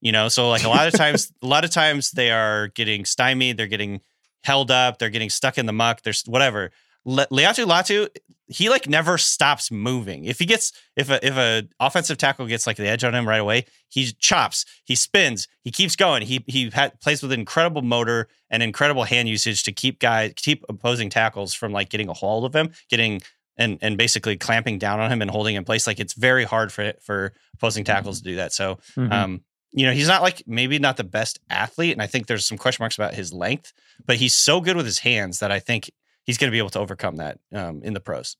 You 0.00 0.12
know, 0.12 0.28
so 0.28 0.48
like 0.48 0.64
a 0.64 0.68
lot 0.68 0.88
of 0.88 0.94
times, 0.94 1.30
a 1.42 1.46
lot 1.46 1.64
of 1.64 1.70
times 1.70 2.12
they 2.12 2.30
are 2.30 2.68
getting 2.68 3.04
stymied, 3.04 3.58
they're 3.58 3.66
getting 3.66 4.00
held 4.42 4.70
up, 4.70 4.98
they're 4.98 5.10
getting 5.10 5.28
stuck 5.28 5.58
in 5.58 5.66
the 5.66 5.72
muck, 5.74 6.02
there's 6.02 6.22
whatever. 6.24 6.70
Le- 7.04 7.26
Laiatu 7.28 7.64
Latu, 7.66 8.08
he 8.46 8.68
like 8.68 8.88
never 8.88 9.16
stops 9.16 9.70
moving. 9.70 10.24
If 10.24 10.38
he 10.38 10.44
gets, 10.46 10.72
if 10.96 11.08
a 11.08 11.24
if 11.26 11.36
a 11.36 11.68
offensive 11.78 12.18
tackle 12.18 12.46
gets 12.46 12.66
like 12.66 12.76
the 12.76 12.88
edge 12.88 13.04
on 13.04 13.14
him 13.14 13.26
right 13.28 13.40
away, 13.40 13.64
he 13.88 14.12
chops, 14.18 14.64
he 14.84 14.94
spins, 14.94 15.46
he 15.62 15.70
keeps 15.70 15.96
going. 15.96 16.22
He 16.22 16.44
he 16.46 16.68
ha- 16.70 16.90
plays 17.02 17.22
with 17.22 17.32
incredible 17.32 17.82
motor 17.82 18.28
and 18.50 18.62
incredible 18.62 19.04
hand 19.04 19.28
usage 19.28 19.62
to 19.64 19.72
keep 19.72 19.98
guys, 20.00 20.32
keep 20.36 20.64
opposing 20.68 21.10
tackles 21.10 21.54
from 21.54 21.72
like 21.72 21.88
getting 21.90 22.08
a 22.08 22.12
hold 22.12 22.44
of 22.44 22.54
him, 22.54 22.72
getting 22.90 23.22
and 23.56 23.78
and 23.80 23.96
basically 23.96 24.36
clamping 24.36 24.78
down 24.78 25.00
on 25.00 25.10
him 25.12 25.22
and 25.22 25.30
holding 25.30 25.54
in 25.54 25.64
place. 25.64 25.86
Like 25.86 26.00
it's 26.00 26.14
very 26.14 26.44
hard 26.44 26.72
for 26.72 26.92
for 27.00 27.32
opposing 27.54 27.84
tackles 27.84 28.18
to 28.18 28.24
do 28.24 28.36
that. 28.36 28.52
So 28.52 28.78
Mhm. 28.96 29.12
um, 29.12 29.40
you 29.72 29.86
know, 29.86 29.92
he's 29.92 30.08
not 30.08 30.22
like 30.22 30.42
maybe 30.48 30.80
not 30.80 30.96
the 30.96 31.04
best 31.04 31.38
athlete, 31.48 31.92
and 31.92 32.02
I 32.02 32.08
think 32.08 32.26
there's 32.26 32.44
some 32.46 32.58
question 32.58 32.82
marks 32.82 32.98
about 32.98 33.14
his 33.14 33.32
length, 33.32 33.72
but 34.04 34.16
he's 34.16 34.34
so 34.34 34.60
good 34.60 34.76
with 34.76 34.84
his 34.86 34.98
hands 34.98 35.38
that 35.38 35.52
I 35.52 35.60
think 35.60 35.88
he's 36.26 36.38
going 36.38 36.50
to 36.50 36.52
be 36.52 36.58
able 36.58 36.70
to 36.70 36.78
overcome 36.78 37.16
that 37.16 37.38
um, 37.54 37.82
in 37.82 37.94
the 37.94 38.00
pros. 38.00 38.36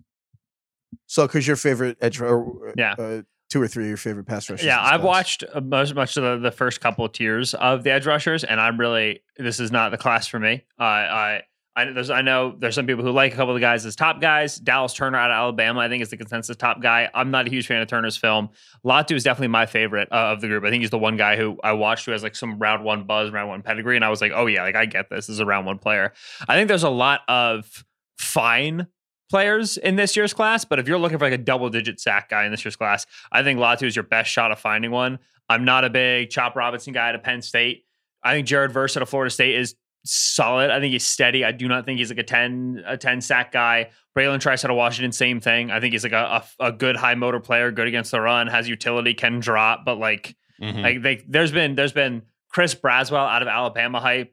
So, 1.06 1.26
because 1.26 1.46
your 1.46 1.56
favorite 1.56 1.98
edge, 2.00 2.20
or, 2.20 2.72
Yeah. 2.76 2.94
uh, 2.98 3.22
two 3.48 3.60
or 3.62 3.68
three 3.68 3.84
of 3.84 3.88
your 3.88 3.96
favorite 3.96 4.26
pass 4.26 4.48
rushers. 4.48 4.64
Yeah, 4.64 4.80
I've 4.80 5.02
watched 5.02 5.44
uh, 5.52 5.60
most 5.60 5.94
much 5.94 6.16
of 6.16 6.22
the, 6.22 6.38
the 6.50 6.52
first 6.54 6.80
couple 6.80 7.04
of 7.04 7.12
tiers 7.12 7.54
of 7.54 7.82
the 7.84 7.90
edge 7.90 8.06
rushers, 8.06 8.44
and 8.44 8.60
I'm 8.60 8.78
really 8.78 9.22
this 9.36 9.60
is 9.60 9.70
not 9.72 9.90
the 9.90 9.98
class 9.98 10.26
for 10.26 10.38
me. 10.38 10.64
Uh, 10.78 10.82
I 10.82 11.42
I 11.76 11.84
there's 11.84 12.10
I 12.10 12.22
know 12.22 12.54
there's 12.58 12.74
some 12.74 12.86
people 12.86 13.04
who 13.04 13.12
like 13.12 13.32
a 13.32 13.36
couple 13.36 13.50
of 13.50 13.54
the 13.54 13.60
guys 13.60 13.86
as 13.86 13.94
top 13.94 14.20
guys. 14.20 14.56
Dallas 14.56 14.92
Turner 14.92 15.18
out 15.18 15.30
of 15.30 15.36
Alabama, 15.36 15.80
I 15.80 15.88
think, 15.88 16.02
is 16.02 16.10
the 16.10 16.16
consensus 16.16 16.56
top 16.56 16.82
guy. 16.82 17.08
I'm 17.14 17.30
not 17.30 17.46
a 17.46 17.50
huge 17.50 17.66
fan 17.66 17.80
of 17.80 17.88
Turner's 17.88 18.16
film. 18.16 18.50
Latu 18.84 19.12
is 19.14 19.22
definitely 19.22 19.48
my 19.48 19.66
favorite 19.66 20.08
uh, 20.10 20.32
of 20.32 20.40
the 20.40 20.48
group. 20.48 20.64
I 20.64 20.70
think 20.70 20.82
he's 20.82 20.90
the 20.90 20.98
one 20.98 21.16
guy 21.16 21.36
who 21.36 21.58
I 21.62 21.72
watched 21.72 22.06
who 22.06 22.12
has 22.12 22.22
like 22.22 22.34
some 22.34 22.58
round 22.58 22.84
one 22.84 23.04
buzz, 23.04 23.30
round 23.30 23.48
one 23.48 23.62
pedigree, 23.62 23.96
and 23.96 24.04
I 24.04 24.08
was 24.08 24.20
like, 24.20 24.32
oh 24.34 24.46
yeah, 24.46 24.62
like 24.62 24.74
I 24.74 24.86
get 24.86 25.08
this. 25.10 25.26
This 25.26 25.34
is 25.34 25.40
a 25.40 25.46
round 25.46 25.64
one 25.64 25.78
player. 25.78 26.12
I 26.48 26.56
think 26.56 26.66
there's 26.68 26.82
a 26.82 26.90
lot 26.90 27.20
of 27.28 27.84
fine 28.18 28.88
players 29.30 29.76
in 29.76 29.94
this 29.94 30.16
year's 30.16 30.34
class, 30.34 30.64
but 30.64 30.80
if 30.80 30.88
you're 30.88 30.98
looking 30.98 31.18
for 31.18 31.26
like 31.26 31.32
a 31.32 31.38
double 31.38 31.70
digit 31.70 32.00
sack 32.00 32.30
guy 32.30 32.44
in 32.44 32.50
this 32.50 32.64
year's 32.64 32.76
class, 32.76 33.06
I 33.30 33.44
think 33.44 33.60
Latu 33.60 33.84
is 33.84 33.94
your 33.94 34.02
best 34.02 34.28
shot 34.28 34.50
of 34.50 34.58
finding 34.58 34.90
one. 34.90 35.20
I'm 35.48 35.64
not 35.64 35.84
a 35.84 35.90
big 35.90 36.30
Chop 36.30 36.56
Robinson 36.56 36.92
guy 36.92 37.10
at 37.10 37.22
Penn 37.22 37.42
State. 37.42 37.84
I 38.22 38.34
think 38.34 38.46
Jared 38.46 38.72
Verse 38.72 38.96
at 38.96 39.08
Florida 39.08 39.30
State 39.30 39.54
is 39.54 39.76
solid. 40.04 40.70
I 40.70 40.80
think 40.80 40.92
he's 40.92 41.04
steady. 41.04 41.44
I 41.44 41.52
do 41.52 41.68
not 41.68 41.84
think 41.84 41.98
he's 41.98 42.10
like 42.10 42.18
a 42.18 42.22
10 42.24 42.82
a 42.86 42.96
10 42.96 43.20
sack 43.20 43.52
guy. 43.52 43.90
Bralen 44.16 44.40
Trice 44.40 44.64
out 44.64 44.70
of 44.70 44.76
Washington, 44.76 45.12
same 45.12 45.40
thing. 45.40 45.70
I 45.70 45.78
think 45.80 45.92
he's 45.92 46.02
like 46.02 46.12
a, 46.12 46.42
a, 46.60 46.66
a 46.68 46.72
good 46.72 46.96
high 46.96 47.14
motor 47.14 47.38
player, 47.40 47.70
good 47.70 47.86
against 47.86 48.10
the 48.10 48.20
run, 48.20 48.46
has 48.48 48.68
utility, 48.68 49.14
can 49.14 49.40
drop, 49.40 49.84
but 49.84 49.98
like 49.98 50.36
Mhm. 50.60 50.82
like 50.82 51.02
they, 51.02 51.24
there's 51.26 51.52
been 51.52 51.74
there's 51.74 51.92
been 51.92 52.22
Chris 52.50 52.74
Braswell 52.74 53.26
out 53.26 53.40
of 53.40 53.48
Alabama 53.48 53.98
hype. 54.00 54.30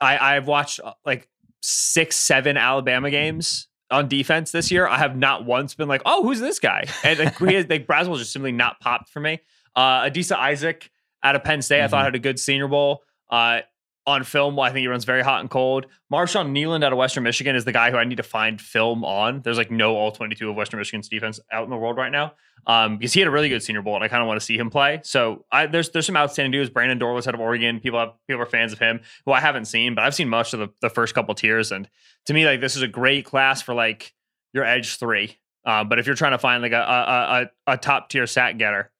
I 0.00 0.36
I've 0.36 0.46
watched 0.46 0.80
uh, 0.82 0.92
like 1.04 1.28
six 1.60 2.16
seven 2.16 2.56
Alabama 2.56 3.10
games 3.10 3.68
on 3.90 4.08
defense 4.08 4.50
this 4.52 4.70
year. 4.70 4.86
I 4.86 4.98
have 4.98 5.16
not 5.16 5.44
once 5.44 5.74
been 5.74 5.88
like, 5.88 6.02
oh, 6.06 6.22
who's 6.22 6.40
this 6.40 6.58
guy? 6.58 6.84
And 7.04 7.18
like, 7.18 7.38
he 7.38 7.62
like 7.64 7.86
Braswell 7.86 8.16
just 8.18 8.32
simply 8.32 8.52
not 8.52 8.80
popped 8.80 9.10
for 9.10 9.20
me. 9.20 9.40
Uh, 9.74 10.04
Adisa 10.04 10.36
Isaac 10.36 10.90
out 11.22 11.36
of 11.36 11.44
Penn 11.44 11.60
State, 11.60 11.82
I 11.82 11.88
thought 11.88 12.04
had 12.04 12.14
a 12.14 12.18
good 12.18 12.38
Senior 12.40 12.68
Bowl. 12.68 13.02
Uh, 13.30 13.60
on 14.06 14.22
film, 14.24 14.58
I 14.58 14.68
think 14.68 14.80
he 14.80 14.88
runs 14.88 15.04
very 15.04 15.22
hot 15.22 15.40
and 15.40 15.50
cold. 15.50 15.86
Marshawn 16.12 16.52
Kneeland 16.52 16.84
out 16.84 16.92
of 16.92 16.98
Western 16.98 17.24
Michigan 17.24 17.56
is 17.56 17.64
the 17.64 17.72
guy 17.72 17.90
who 17.90 17.96
I 17.96 18.04
need 18.04 18.16
to 18.16 18.22
find 18.22 18.60
film 18.60 19.04
on. 19.04 19.42
There's 19.42 19.58
like 19.58 19.70
no 19.70 19.96
all 19.96 20.12
22 20.12 20.50
of 20.50 20.56
Western 20.56 20.78
Michigan's 20.78 21.08
defense 21.08 21.40
out 21.50 21.64
in 21.64 21.70
the 21.70 21.76
world 21.76 21.96
right 21.96 22.12
now. 22.12 22.34
Um, 22.68 22.98
because 22.98 23.12
he 23.12 23.20
had 23.20 23.28
a 23.28 23.30
really 23.30 23.48
good 23.48 23.62
Senior 23.62 23.82
Bowl, 23.82 23.94
and 23.94 24.02
I 24.02 24.08
kind 24.08 24.22
of 24.22 24.26
want 24.26 24.40
to 24.40 24.44
see 24.44 24.58
him 24.58 24.70
play. 24.70 25.00
So 25.04 25.44
I, 25.52 25.66
there's 25.66 25.90
there's 25.90 26.06
some 26.06 26.16
outstanding 26.16 26.50
dudes. 26.50 26.68
Brandon 26.68 26.98
Dorlus 26.98 27.28
out 27.28 27.34
of 27.34 27.40
Oregon, 27.40 27.78
people 27.78 28.00
have 28.00 28.14
people 28.26 28.42
are 28.42 28.46
fans 28.46 28.72
of 28.72 28.80
him, 28.80 29.02
who 29.24 29.30
I 29.30 29.40
haven't 29.40 29.66
seen, 29.66 29.94
but 29.94 30.02
I've 30.02 30.16
seen 30.16 30.28
much 30.28 30.52
of 30.52 30.58
the, 30.58 30.68
the 30.80 30.90
first 30.90 31.14
couple 31.14 31.32
tiers, 31.36 31.70
and 31.70 31.88
to 32.24 32.34
me, 32.34 32.44
like 32.44 32.60
this 32.60 32.74
is 32.74 32.82
a 32.82 32.88
great 32.88 33.24
class 33.24 33.62
for 33.62 33.72
like 33.72 34.12
your 34.52 34.64
edge 34.64 34.96
three. 34.98 35.38
Uh, 35.64 35.84
but 35.84 36.00
if 36.00 36.06
you're 36.06 36.16
trying 36.16 36.32
to 36.32 36.38
find 36.38 36.60
like 36.60 36.72
a 36.72 36.80
a, 36.80 37.50
a, 37.68 37.72
a 37.74 37.76
top 37.76 38.08
tier 38.08 38.26
sack 38.26 38.58
getter, 38.58 38.90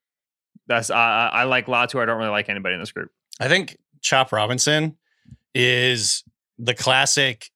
that's 0.69 0.91
uh, 0.91 0.95
I 0.95 1.43
like 1.45 1.67
Latu. 1.67 2.01
I 2.01 2.05
don't 2.05 2.19
really 2.19 2.31
like 2.31 2.49
anybody 2.49 2.75
in 2.75 2.81
this 2.81 2.93
group. 2.93 3.11
I 3.41 3.49
think 3.49 3.77
Chop 4.07 4.31
Robinson 4.31 4.97
is 5.53 6.23
the 6.59 6.75
classic 6.75 7.51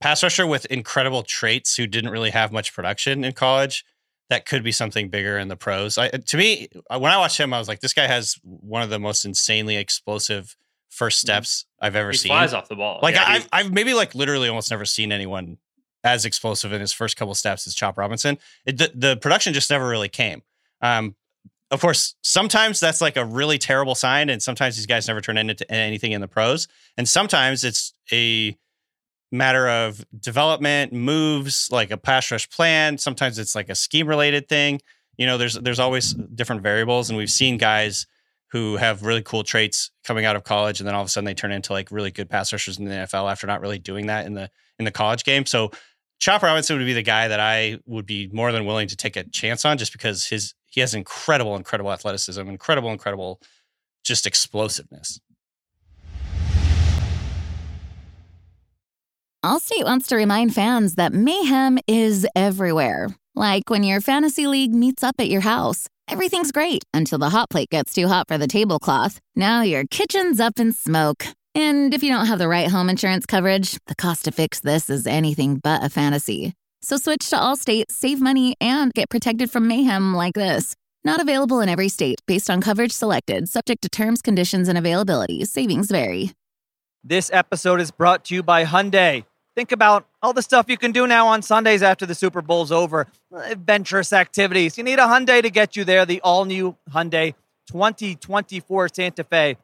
pass 0.00 0.22
rusher 0.22 0.46
with 0.46 0.64
incredible 0.66 1.22
traits 1.22 1.76
who 1.76 1.86
didn't 1.86 2.10
really 2.10 2.30
have 2.30 2.50
much 2.50 2.74
production 2.74 3.22
in 3.24 3.32
college. 3.32 3.84
That 4.30 4.46
could 4.46 4.64
be 4.64 4.72
something 4.72 5.10
bigger 5.10 5.38
in 5.38 5.46
the 5.46 5.54
pros. 5.54 5.96
I, 5.96 6.08
to 6.08 6.36
me, 6.36 6.68
when 6.88 7.12
I 7.12 7.18
watched 7.18 7.38
him, 7.38 7.54
I 7.54 7.58
was 7.58 7.68
like, 7.68 7.80
this 7.80 7.92
guy 7.92 8.08
has 8.08 8.36
one 8.42 8.82
of 8.82 8.90
the 8.90 8.98
most 8.98 9.24
insanely 9.24 9.76
explosive 9.76 10.56
first 10.88 11.20
steps 11.20 11.66
I've 11.80 11.94
ever 11.94 12.10
He 12.10 12.16
seen. 12.16 12.30
flies 12.30 12.52
off 12.52 12.68
the 12.68 12.74
ball. 12.74 12.98
Like 13.00 13.14
Yeah, 13.14 13.24
I've, 13.26 13.48
I've 13.52 13.72
maybe 13.72 13.94
like 13.94 14.14
literally 14.14 14.48
almost 14.48 14.70
never 14.70 14.84
seen 14.84 15.12
anyone 15.12 15.58
as 16.02 16.24
explosive 16.24 16.72
in 16.72 16.80
his 16.80 16.92
first 16.92 17.16
couple 17.16 17.34
steps 17.34 17.66
as 17.68 17.74
Chop 17.74 17.96
Robinson. 17.96 18.38
It, 18.66 18.78
the, 18.78 18.90
the 18.92 19.16
production 19.18 19.54
just 19.54 19.70
never 19.70 19.88
really 19.88 20.08
came. 20.08 20.42
Um, 20.80 21.14
of 21.70 21.80
course, 21.80 22.14
sometimes 22.22 22.78
that's 22.80 23.00
like 23.00 23.16
a 23.16 23.24
really 23.24 23.58
terrible 23.58 23.94
sign, 23.94 24.28
and 24.28 24.42
sometimes 24.42 24.76
these 24.76 24.86
guys 24.86 25.08
never 25.08 25.20
turn 25.20 25.38
into 25.38 25.70
anything 25.70 26.12
in 26.12 26.20
the 26.20 26.28
pros. 26.28 26.68
And 26.96 27.08
sometimes 27.08 27.64
it's 27.64 27.94
a 28.12 28.56
matter 29.32 29.68
of 29.68 30.04
development, 30.20 30.92
moves, 30.92 31.68
like 31.70 31.90
a 31.90 31.96
pass 31.96 32.30
rush 32.30 32.48
plan. 32.50 32.98
Sometimes 32.98 33.38
it's 33.38 33.54
like 33.54 33.68
a 33.68 33.74
scheme 33.74 34.06
related 34.06 34.48
thing. 34.48 34.80
You 35.16 35.26
know, 35.26 35.38
there's 35.38 35.54
there's 35.54 35.80
always 35.80 36.14
different 36.14 36.62
variables, 36.62 37.10
and 37.10 37.16
we've 37.16 37.30
seen 37.30 37.56
guys 37.58 38.06
who 38.48 38.76
have 38.76 39.02
really 39.02 39.22
cool 39.22 39.42
traits 39.42 39.90
coming 40.04 40.24
out 40.24 40.36
of 40.36 40.44
college, 40.44 40.80
and 40.80 40.86
then 40.86 40.94
all 40.94 41.02
of 41.02 41.06
a 41.06 41.10
sudden 41.10 41.24
they 41.24 41.34
turn 41.34 41.50
into 41.50 41.72
like 41.72 41.90
really 41.90 42.10
good 42.10 42.30
pass 42.30 42.52
rushers 42.52 42.78
in 42.78 42.84
the 42.84 42.90
NFL 42.90 43.30
after 43.30 43.46
not 43.46 43.60
really 43.60 43.78
doing 43.78 44.06
that 44.06 44.26
in 44.26 44.34
the 44.34 44.50
in 44.78 44.84
the 44.84 44.92
college 44.92 45.24
game. 45.24 45.46
So 45.46 45.70
Chop 46.24 46.42
Robinson 46.42 46.78
would 46.78 46.86
be 46.86 46.94
the 46.94 47.02
guy 47.02 47.28
that 47.28 47.38
I 47.38 47.76
would 47.84 48.06
be 48.06 48.30
more 48.32 48.50
than 48.50 48.64
willing 48.64 48.88
to 48.88 48.96
take 48.96 49.14
a 49.14 49.24
chance 49.24 49.66
on, 49.66 49.76
just 49.76 49.92
because 49.92 50.24
his 50.24 50.54
he 50.70 50.80
has 50.80 50.94
incredible, 50.94 51.54
incredible 51.54 51.92
athleticism, 51.92 52.40
incredible, 52.40 52.90
incredible, 52.90 53.42
just 54.04 54.26
explosiveness. 54.26 55.20
Allstate 59.44 59.84
wants 59.84 60.06
to 60.06 60.16
remind 60.16 60.54
fans 60.54 60.94
that 60.94 61.12
mayhem 61.12 61.78
is 61.86 62.26
everywhere. 62.34 63.14
Like 63.34 63.68
when 63.68 63.82
your 63.82 64.00
fantasy 64.00 64.46
league 64.46 64.74
meets 64.74 65.02
up 65.02 65.16
at 65.18 65.28
your 65.28 65.42
house. 65.42 65.88
Everything's 66.08 66.52
great 66.52 66.84
until 66.94 67.18
the 67.18 67.28
hot 67.28 67.50
plate 67.50 67.68
gets 67.68 67.92
too 67.92 68.08
hot 68.08 68.28
for 68.28 68.38
the 68.38 68.46
tablecloth. 68.46 69.20
Now 69.36 69.60
your 69.60 69.84
kitchen's 69.90 70.40
up 70.40 70.58
in 70.58 70.72
smoke. 70.72 71.26
And 71.56 71.94
if 71.94 72.02
you 72.02 72.10
don't 72.10 72.26
have 72.26 72.40
the 72.40 72.48
right 72.48 72.68
home 72.68 72.90
insurance 72.90 73.26
coverage, 73.26 73.78
the 73.86 73.94
cost 73.94 74.24
to 74.24 74.32
fix 74.32 74.58
this 74.58 74.90
is 74.90 75.06
anything 75.06 75.56
but 75.56 75.84
a 75.84 75.88
fantasy. 75.88 76.52
So 76.82 76.96
switch 76.96 77.30
to 77.30 77.36
Allstate, 77.36 77.84
save 77.90 78.20
money, 78.20 78.56
and 78.60 78.92
get 78.92 79.08
protected 79.08 79.50
from 79.50 79.68
mayhem 79.68 80.14
like 80.14 80.34
this. 80.34 80.74
Not 81.04 81.20
available 81.20 81.60
in 81.60 81.68
every 81.68 81.88
state 81.88 82.20
based 82.26 82.50
on 82.50 82.60
coverage 82.60 82.90
selected, 82.90 83.48
subject 83.48 83.82
to 83.82 83.88
terms, 83.88 84.20
conditions, 84.20 84.68
and 84.68 84.76
availability. 84.76 85.44
Savings 85.44 85.90
vary. 85.90 86.32
This 87.04 87.30
episode 87.32 87.80
is 87.80 87.90
brought 87.90 88.24
to 88.26 88.34
you 88.34 88.42
by 88.42 88.64
Hyundai. 88.64 89.24
Think 89.54 89.70
about 89.70 90.08
all 90.22 90.32
the 90.32 90.42
stuff 90.42 90.66
you 90.68 90.76
can 90.76 90.90
do 90.90 91.06
now 91.06 91.28
on 91.28 91.40
Sundays 91.40 91.82
after 91.82 92.04
the 92.04 92.14
Super 92.14 92.42
Bowl's 92.42 92.72
over. 92.72 93.06
Adventurous 93.32 94.12
activities. 94.12 94.76
You 94.76 94.82
need 94.82 94.98
a 94.98 95.02
Hyundai 95.02 95.40
to 95.42 95.50
get 95.50 95.76
you 95.76 95.84
there. 95.84 96.04
The 96.04 96.20
all-new 96.22 96.76
Hyundai 96.90 97.34
2024 97.68 98.88
Santa 98.92 99.22
Fe 99.22 99.56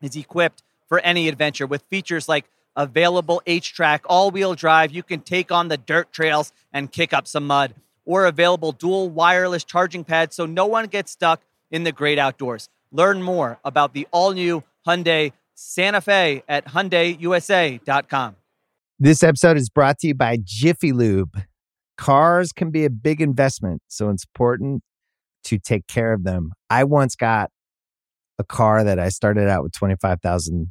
is 0.00 0.14
equipped 0.14 0.62
for 0.88 1.00
any 1.00 1.28
adventure 1.28 1.66
with 1.66 1.82
features 1.82 2.28
like 2.28 2.46
available 2.76 3.42
HTRAC, 3.46 4.00
all-wheel 4.06 4.54
drive. 4.54 4.92
You 4.92 5.02
can 5.02 5.20
take 5.20 5.52
on 5.52 5.68
the 5.68 5.76
dirt 5.76 6.12
trails 6.12 6.52
and 6.72 6.90
kick 6.90 7.12
up 7.12 7.26
some 7.26 7.46
mud. 7.46 7.74
Or 8.04 8.26
available 8.26 8.72
dual 8.72 9.08
wireless 9.08 9.64
charging 9.64 10.04
pads 10.04 10.36
so 10.36 10.44
no 10.44 10.66
one 10.66 10.86
gets 10.86 11.12
stuck 11.12 11.42
in 11.70 11.84
the 11.84 11.92
great 11.92 12.18
outdoors. 12.18 12.68
Learn 12.92 13.22
more 13.22 13.58
about 13.64 13.94
the 13.94 14.06
all-new 14.10 14.62
Hyundai 14.86 15.32
Santa 15.54 16.00
Fe 16.00 16.42
at 16.48 16.66
HyundaiUSA.com. 16.66 18.36
This 18.98 19.22
episode 19.22 19.56
is 19.56 19.68
brought 19.68 19.98
to 20.00 20.08
you 20.08 20.14
by 20.14 20.38
Jiffy 20.42 20.92
Lube. 20.92 21.40
Cars 21.96 22.52
can 22.52 22.70
be 22.70 22.84
a 22.84 22.90
big 22.90 23.20
investment, 23.20 23.82
so 23.88 24.10
it's 24.10 24.24
important 24.24 24.82
to 25.44 25.58
take 25.58 25.86
care 25.86 26.12
of 26.12 26.24
them. 26.24 26.52
I 26.70 26.84
once 26.84 27.16
got 27.16 27.50
a 28.38 28.44
car 28.44 28.84
that 28.84 28.98
I 28.98 29.08
started 29.08 29.48
out 29.48 29.62
with 29.62 29.72
25,000 29.72 30.70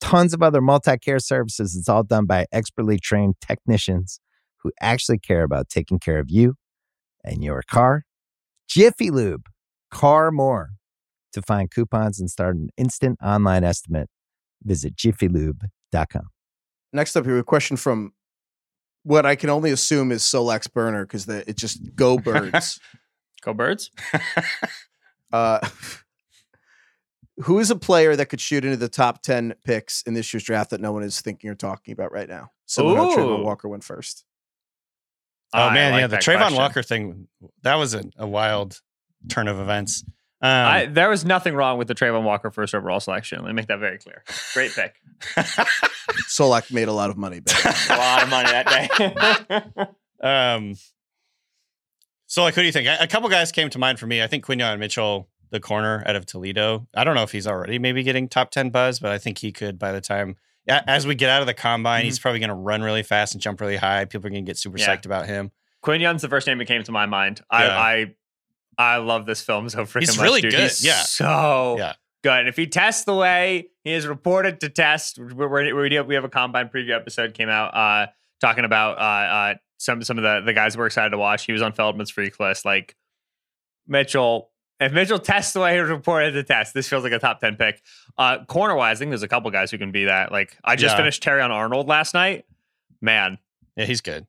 tons 0.00 0.34
of 0.34 0.42
other 0.42 0.60
multi 0.60 0.96
care 0.98 1.18
services. 1.18 1.76
It's 1.76 1.88
all 1.88 2.02
done 2.02 2.26
by 2.26 2.46
expertly 2.52 2.98
trained 2.98 3.34
technicians 3.40 4.20
who 4.62 4.72
actually 4.80 5.18
care 5.18 5.42
about 5.42 5.68
taking 5.68 5.98
care 5.98 6.18
of 6.18 6.26
you 6.30 6.54
and 7.24 7.42
your 7.42 7.62
car. 7.62 8.04
Jiffy 8.68 9.10
Lube, 9.10 9.46
car 9.90 10.30
more. 10.30 10.70
To 11.34 11.42
find 11.42 11.70
coupons 11.70 12.18
and 12.18 12.28
start 12.28 12.56
an 12.56 12.70
instant 12.76 13.16
online 13.22 13.62
estimate, 13.62 14.08
visit 14.64 14.96
jiffylube.com. 14.96 16.22
Next 16.92 17.14
up, 17.14 17.24
here, 17.24 17.38
a 17.38 17.44
question 17.44 17.76
from 17.76 18.14
what 19.04 19.24
I 19.24 19.36
can 19.36 19.48
only 19.48 19.70
assume 19.70 20.10
is 20.10 20.22
Solak's 20.22 20.66
Burner 20.66 21.06
because 21.06 21.28
it 21.28 21.56
just 21.56 21.94
go 21.94 22.18
birds. 22.18 22.80
Go 23.42 23.54
birds. 23.54 23.92
uh, 25.32 25.60
who 27.42 27.58
is 27.58 27.70
a 27.70 27.76
player 27.76 28.16
that 28.16 28.26
could 28.26 28.40
shoot 28.40 28.64
into 28.64 28.76
the 28.76 28.88
top 28.88 29.22
10 29.22 29.54
picks 29.64 30.02
in 30.02 30.14
this 30.14 30.32
year's 30.32 30.44
draft 30.44 30.70
that 30.70 30.80
no 30.80 30.92
one 30.92 31.02
is 31.02 31.20
thinking 31.20 31.50
or 31.50 31.54
talking 31.54 31.92
about 31.92 32.12
right 32.12 32.28
now? 32.28 32.50
So 32.66 32.84
Travon 32.84 33.42
Walker 33.42 33.68
went 33.68 33.84
first. 33.84 34.24
Oh 35.52 35.64
I 35.64 35.74
man, 35.74 35.92
like 35.92 36.00
yeah, 36.00 36.06
the 36.06 36.16
that 36.16 36.22
Travon 36.22 36.38
question. 36.38 36.56
Walker 36.58 36.82
thing 36.82 37.28
that 37.62 37.74
was 37.74 37.94
a, 37.94 38.04
a 38.16 38.26
wild 38.26 38.80
turn 39.28 39.48
of 39.48 39.58
events. 39.58 40.04
Um, 40.42 40.50
I, 40.50 40.86
there 40.86 41.10
was 41.10 41.24
nothing 41.24 41.54
wrong 41.54 41.76
with 41.76 41.88
the 41.88 41.94
Travon 41.94 42.22
Walker 42.22 42.50
first 42.50 42.74
overall 42.74 43.00
selection. 43.00 43.40
Let 43.40 43.48
me 43.48 43.54
make 43.54 43.66
that 43.66 43.78
very 43.78 43.98
clear. 43.98 44.22
Great 44.54 44.72
pick. 44.72 44.94
Solak 46.28 46.72
made 46.72 46.88
a 46.88 46.92
lot 46.92 47.10
of 47.10 47.18
money. 47.18 47.42
a 47.90 47.96
lot 47.96 48.22
of 48.22 48.30
money 48.30 48.50
that 48.50 48.66
day. 49.48 49.84
Um, 50.22 50.74
so 52.26 52.42
like, 52.42 52.54
who 52.54 52.60
do 52.60 52.66
you 52.66 52.72
think? 52.72 52.86
A 52.86 53.04
a 53.04 53.06
couple 53.06 53.28
guys 53.28 53.52
came 53.52 53.70
to 53.70 53.78
mind 53.78 53.98
for 53.98 54.06
me. 54.06 54.22
I 54.22 54.26
think 54.26 54.44
Quinyon 54.44 54.78
Mitchell, 54.78 55.28
the 55.50 55.60
corner 55.60 56.02
out 56.06 56.16
of 56.16 56.26
Toledo. 56.26 56.86
I 56.94 57.04
don't 57.04 57.14
know 57.14 57.22
if 57.22 57.32
he's 57.32 57.46
already 57.46 57.78
maybe 57.78 58.02
getting 58.02 58.28
top 58.28 58.50
ten 58.50 58.70
buzz, 58.70 58.98
but 59.00 59.10
I 59.12 59.18
think 59.18 59.38
he 59.38 59.52
could 59.52 59.78
by 59.78 59.92
the 59.92 60.00
time. 60.00 60.36
As 60.68 61.06
we 61.06 61.16
get 61.16 61.30
out 61.30 61.40
of 61.40 61.46
the 61.48 61.54
combine, 61.54 62.04
he's 62.04 62.18
probably 62.20 62.38
going 62.38 62.50
to 62.50 62.54
run 62.54 62.82
really 62.82 63.02
fast 63.02 63.34
and 63.34 63.42
jump 63.42 63.60
really 63.60 63.76
high. 63.76 64.04
People 64.04 64.28
are 64.28 64.30
going 64.30 64.44
to 64.44 64.48
get 64.48 64.56
super 64.56 64.78
Yeah. 64.78 64.94
psyched 64.94 65.04
about 65.06 65.26
him. 65.26 65.50
Quinn 65.82 66.00
Quinyon's 66.00 66.22
the 66.22 66.28
first 66.28 66.46
name 66.46 66.58
that 66.58 66.66
came 66.66 66.82
to 66.84 66.92
my 66.92 67.06
mind. 67.06 67.40
I 67.50 67.64
Yeah. 67.64 67.78
I, 67.80 68.14
I 68.78 68.96
love 68.98 69.26
this 69.26 69.40
film 69.42 69.68
so 69.68 69.84
freaking 69.84 70.00
He's 70.00 70.16
much. 70.16 70.24
really 70.24 70.40
dude. 70.42 70.52
good, 70.52 70.60
He's 70.60 70.84
yeah. 70.84 71.00
so 71.02 71.76
Yeah. 71.78 71.94
good. 72.22 72.46
If 72.46 72.56
he 72.56 72.66
tests 72.68 73.04
the 73.04 73.14
way 73.14 73.70
he 73.82 73.92
is 73.92 74.06
reported 74.06 74.60
to 74.60 74.68
test, 74.68 75.18
we're, 75.18 75.48
we're, 75.48 75.74
we 75.82 75.88
do- 75.88 76.04
we 76.04 76.14
have 76.14 76.24
a 76.24 76.28
combine 76.28 76.68
preview 76.68 76.94
episode 76.94 77.34
came 77.34 77.48
out 77.48 77.74
uh, 77.74 78.06
talking 78.40 78.64
about 78.64 78.98
uh, 78.98 79.00
uh, 79.00 79.54
some 79.78 80.04
some 80.04 80.18
of 80.18 80.22
the 80.22 80.42
the 80.44 80.52
guys 80.52 80.76
we're 80.76 80.86
excited 80.86 81.10
to 81.10 81.18
watch. 81.18 81.46
He 81.46 81.52
was 81.52 81.62
on 81.62 81.72
Feldman's 81.72 82.10
freak 82.10 82.38
list. 82.38 82.64
Like 82.64 82.94
Mitchell, 83.88 84.50
if 84.80 84.92
Mitchell 84.92 85.18
tests 85.18 85.52
the 85.52 85.60
way 85.60 85.74
he 85.74 85.78
reported 85.80 86.32
to 86.32 86.42
test, 86.42 86.72
this 86.74 86.88
feels 86.88 87.04
like 87.04 87.12
a 87.12 87.18
top 87.18 87.40
ten 87.40 87.56
pick. 87.56 87.82
Uh, 88.18 88.44
corner 88.46 88.74
wise, 88.74 88.96
I 88.96 89.00
think 89.00 89.10
there's 89.10 89.22
a 89.22 89.28
couple 89.28 89.50
guys 89.50 89.70
who 89.70 89.78
can 89.78 89.92
be 89.92 90.06
that. 90.06 90.32
Like 90.32 90.56
I 90.64 90.76
just 90.76 90.92
Yeah. 90.94 90.96
finished 90.98 91.22
Terrion 91.22 91.50
Arnold 91.50 91.86
last 91.88 92.14
night. 92.14 92.46
Man, 93.00 93.38
Yeah, 93.76 93.84
he's 93.86 94.00
good. 94.00 94.26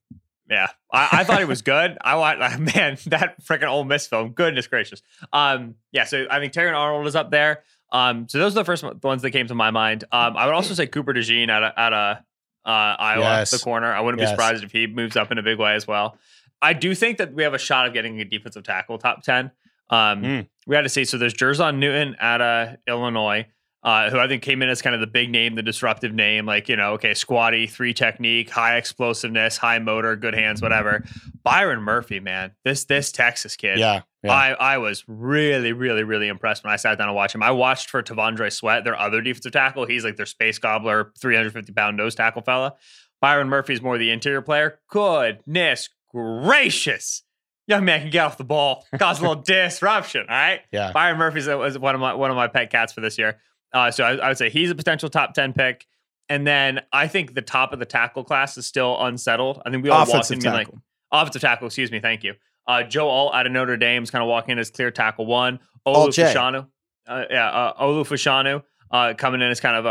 yeah, 0.50 0.68
I, 0.92 1.10
I 1.12 1.24
thought 1.24 1.40
he 1.40 1.46
was 1.46 1.62
good. 1.62 1.98
I 2.02 2.16
want 2.16 2.40
man 2.76 2.98
that 3.08 3.44
freaking 3.44 3.68
Ole 3.70 3.84
Miss 3.86 4.08
film. 4.08 4.30
Goodness 4.32 4.68
gracious. 4.68 5.02
Um, 5.34 5.76
yeah. 5.92 6.04
So 6.06 6.26
I 6.30 6.40
think 6.40 6.54
Terrion 6.54 6.76
Arnold 6.76 7.08
is 7.08 7.16
up 7.16 7.32
there. 7.32 7.64
Um, 7.94 8.30
so 8.30 8.38
those 8.38 8.54
are 8.56 8.62
the 8.62 8.66
first 8.66 8.84
one- 8.84 9.00
ones 9.04 9.22
that 9.22 9.32
came 9.32 9.48
to 9.48 9.56
my 9.56 9.72
mind. 9.72 10.06
Um, 10.12 10.38
I 10.38 10.46
would 10.46 10.56
also 10.56 10.74
say 10.74 10.88
Cooper 10.88 11.14
DeJean 11.14 11.50
at 11.50 11.64
at 11.78 11.94
a 11.94 12.24
uh, 12.64 12.70
Iowa, 12.70 13.22
Yes. 13.24 13.52
the 13.52 13.58
corner. 13.60 13.92
I 13.92 14.00
wouldn't 14.02 14.22
be 14.22 14.28
surprised 14.28 14.64
if 14.64 14.72
he 14.72 14.86
moves 14.88 15.16
up 15.18 15.32
in 15.32 15.38
a 15.38 15.44
big 15.44 15.58
way 15.58 15.74
as 15.76 15.88
well. 15.88 16.18
I 16.62 16.74
do 16.74 16.94
think 16.94 17.18
that 17.18 17.34
we 17.34 17.42
have 17.44 17.54
a 17.56 17.58
shot 17.58 17.88
of 17.88 17.94
getting 17.94 18.22
a 18.22 18.26
defensive 18.26 18.64
tackle 18.64 18.98
top 19.00 19.24
ten. 19.24 19.50
Um, 19.92 20.24
Mm. 20.24 20.48
we 20.66 20.76
had 20.76 20.84
to 20.84 20.90
see. 20.90 21.06
So 21.06 21.18
there's 21.18 21.34
Jer'Zhan 21.34 21.78
Newton 21.78 22.16
at 22.20 22.42
uh, 22.42 22.76
Illinois 22.88 23.46
uh, 23.84 24.12
who 24.12 24.20
I 24.20 24.28
think 24.28 24.44
came 24.44 24.62
in 24.62 24.70
as 24.70 24.80
kind 24.82 24.94
of 24.94 25.02
the 25.02 25.08
big 25.08 25.32
name, 25.32 25.56
the 25.56 25.64
disruptive 25.64 26.14
name, 26.14 26.46
like, 26.46 26.70
you 26.70 26.76
know, 26.76 26.94
okay, 26.94 27.16
squatty, 27.16 27.66
three 27.66 27.96
technique, 27.96 28.50
high 28.52 28.78
explosiveness, 28.78 29.58
high 29.58 29.80
motor, 29.80 30.16
good 30.16 30.36
hands, 30.36 30.62
whatever. 30.62 31.04
Byron 31.44 31.82
Murphy, 31.82 32.20
man, 32.20 32.52
this 32.64 32.86
this 32.86 33.12
Texas 33.12 33.56
kid. 33.56 33.80
Yeah. 33.80 34.02
yeah. 34.24 34.32
I, 34.32 34.52
I 34.52 34.78
was 34.78 35.04
really, 35.08 35.74
really, 35.74 36.04
really 36.04 36.28
impressed 36.28 36.64
when 36.64 36.72
I 36.72 36.76
sat 36.76 37.00
down 37.00 37.08
to 37.08 37.14
watch 37.14 37.34
him. 37.34 37.42
I 37.42 37.50
watched 37.52 37.90
for 37.90 38.04
T'Vondre 38.04 38.54
Sweat, 38.54 38.84
their 38.84 39.00
other 39.00 39.20
defensive 39.20 39.52
tackle. 39.52 39.88
He's 39.88 40.04
like 40.06 40.16
their 40.16 40.28
space 40.28 40.60
gobbler, 40.60 41.12
350 41.20 41.74
pound 41.74 41.98
nose 41.98 42.14
tackle 42.14 42.44
fella. 42.44 42.76
Byron 43.20 43.50
Murphy's 43.50 43.82
more 43.82 43.98
the 43.98 44.12
interior 44.12 44.42
player. 44.44 44.80
Goodness 44.92 45.90
gracious. 46.12 47.24
Young 47.72 47.86
man 47.86 48.02
can 48.02 48.10
get 48.10 48.26
off 48.26 48.38
the 48.38 48.44
ball, 48.44 48.86
cause 49.00 49.20
a 49.20 49.22
little 49.22 49.42
disruption. 49.42 50.26
All 50.30 50.36
right. 50.36 50.62
Yeah. 50.72 50.92
Byron 50.92 51.18
Murphy's 51.18 51.48
was 51.48 51.78
one 51.80 51.96
of 51.96 52.02
my 52.02 52.14
one 52.14 52.30
of 52.30 52.36
my 52.36 52.48
pet 52.48 52.70
cats 52.70 52.94
for 52.94 53.02
this 53.02 53.18
year. 53.18 53.40
Uh, 53.74 53.92
so 53.92 54.04
I, 54.04 54.16
I 54.16 54.28
would 54.28 54.38
say 54.38 54.50
he's 54.50 54.70
a 54.70 54.76
potential 54.76 55.10
top 55.10 55.34
10 55.34 55.54
pick. 55.54 55.88
And 56.28 56.46
then 56.46 56.82
I 56.92 57.08
think 57.08 57.34
the 57.34 57.42
top 57.42 57.74
of 57.74 57.80
the 57.80 57.86
tackle 57.86 58.24
class 58.24 58.58
is 58.58 58.66
still 58.66 59.02
unsettled. 59.02 59.62
I 59.66 59.70
think 59.70 59.84
we 59.84 59.90
all 59.90 60.00
walked 60.00 60.12
Offensive 60.12 60.46
in 60.46 60.52
like 60.52 60.68
tackle. 60.68 60.82
offensive 61.12 61.42
tackle, 61.42 61.68
excuse 61.68 61.92
me, 61.92 62.00
thank 62.00 62.24
you. 62.24 62.36
Uh, 62.68 62.84
Joe 62.84 63.10
Alt 63.10 63.34
out 63.34 63.46
of 63.46 63.52
Notre 63.52 63.78
Dame 63.78 64.04
is 64.04 64.12
kind 64.12 64.22
of 64.22 64.30
walking 64.30 64.54
in 64.54 64.60
as 64.60 64.70
clear 64.70 64.92
tackle 64.92 65.26
one. 65.26 65.60
Olu 65.86 66.10
Fashanu, 66.10 66.68
uh, 67.08 67.24
yeah, 67.30 67.50
uh, 67.50 67.84
Olu 67.84 68.04
Fashanu 68.04 68.64
uh, 68.92 69.14
coming 69.18 69.42
in 69.42 69.48
as 69.48 69.60
kind 69.60 69.76
of 69.76 69.86
a, 69.86 69.90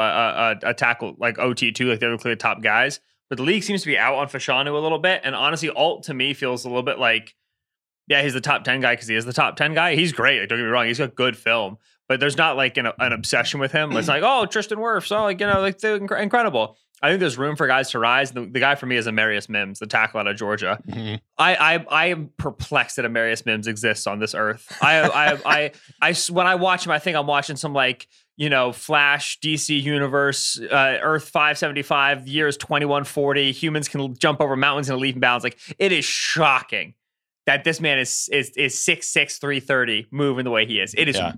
a, 0.65 0.71
a, 0.71 0.75
tackle 0.75 1.17
like 1.19 1.39
OT 1.39 1.73
two, 1.73 1.91
like 1.91 2.01
the 2.01 2.07
other 2.07 2.19
clear 2.19 2.37
top 2.37 2.63
guys. 2.63 3.01
But 3.29 3.39
the 3.39 3.45
league 3.45 3.63
seems 3.63 3.83
to 3.83 3.87
be 3.87 3.99
out 3.99 4.15
on 4.15 4.29
Fashanu 4.29 4.69
a 4.69 4.79
little 4.79 4.99
bit, 4.99 5.21
and 5.25 5.35
honestly, 5.35 5.71
Alt 5.71 6.05
to 6.05 6.15
me 6.15 6.35
feels 6.35 6.65
a 6.65 6.69
little 6.69 6.83
bit 6.83 6.99
like, 6.99 7.35
yeah, 8.11 8.23
he's 8.23 8.35
the 8.35 8.41
top 8.41 8.65
ten 8.65 8.81
guy 8.81 8.93
because 8.95 9.07
he 9.07 9.15
is 9.15 9.25
the 9.25 9.33
top 9.33 9.57
ten 9.57 9.73
guy. 9.73 9.95
He's 9.95 10.13
great. 10.13 10.41
Like, 10.41 10.49
don't 10.49 10.59
get 10.59 10.65
me 10.65 10.71
wrong, 10.71 10.87
he's 10.87 10.99
got 10.99 11.15
good 11.15 11.37
film, 11.37 11.79
but 12.09 12.19
there's 12.19 12.37
not 12.37 12.57
like 12.57 12.77
an, 12.77 12.89
an 12.99 13.13
obsession 13.13 13.61
with 13.61 13.71
him. 13.71 13.97
It's 13.97 14.09
like, 14.09 14.25
oh, 14.27 14.47
Tristan 14.47 14.79
Wirfs, 14.79 15.17
oh, 15.17 15.23
like 15.23 15.41
you 15.41 15.47
know, 15.47 15.61
like 15.61 15.79
they're 15.79 15.95
incredible. 15.95 16.77
I 17.03 17.09
think 17.09 17.21
there's 17.21 17.39
room 17.39 17.57
for 17.57 17.67
guys 17.67 17.91
to 17.93 17.99
rise. 17.99 18.33
The, 18.33 18.43
the 18.43 18.61
guy 18.61 18.75
for 18.75 18.85
me 18.85 18.97
is 18.97 19.07
Amarius 19.07 19.49
Mims, 19.49 19.79
the 19.79 19.87
tackle 19.87 20.21
out 20.21 20.27
of 20.27 20.37
Georgia. 20.37 20.79
Mhm. 20.87 21.21
I, 21.39 21.55
I 21.55 21.87
I 21.89 22.07
am 22.07 22.31
perplexed 22.37 22.97
that 22.97 23.05
Amarius 23.07 23.47
Mims 23.47 23.69
exists 23.69 24.07
on 24.09 24.19
this 24.19 24.35
earth. 24.35 24.67
i 24.83 25.01
i 25.01 25.39
i 25.47 25.71
i 26.03 26.15
when 26.31 26.49
I 26.49 26.57
watch 26.57 26.85
him, 26.85 26.91
I 26.93 26.99
think 26.99 27.17
I'm 27.17 27.29
watching 27.29 27.55
some 27.55 27.73
like 27.73 28.09
you 28.37 28.51
know 28.51 28.73
Flash 28.73 29.39
DC 29.39 29.81
universe, 29.81 30.61
uh, 30.61 30.99
Earth 31.01 31.29
575, 31.29 32.27
years 32.27 32.57
2140. 32.57 33.53
Humans 33.53 33.89
can 33.89 34.15
jump 34.17 34.41
over 34.41 34.57
mountains 34.57 34.91
in 34.91 34.97
a 34.97 34.99
and 35.01 35.21
bounds. 35.21 35.45
Like 35.45 35.59
it 35.79 35.93
is 35.93 36.05
shocking 36.05 36.95
that 37.47 37.65
this 37.65 37.81
man 37.81 37.99
is 37.99 38.29
is 38.33 38.51
is 38.51 38.79
six 38.79 39.09
six 39.09 39.39
three 39.39 39.61
thirty 39.61 40.07
moving 40.11 40.45
the 40.45 40.51
way 40.51 40.67
he 40.67 40.79
is. 40.81 40.95
It 40.95 41.09
is 41.09 41.17
Yeah. 41.17 41.33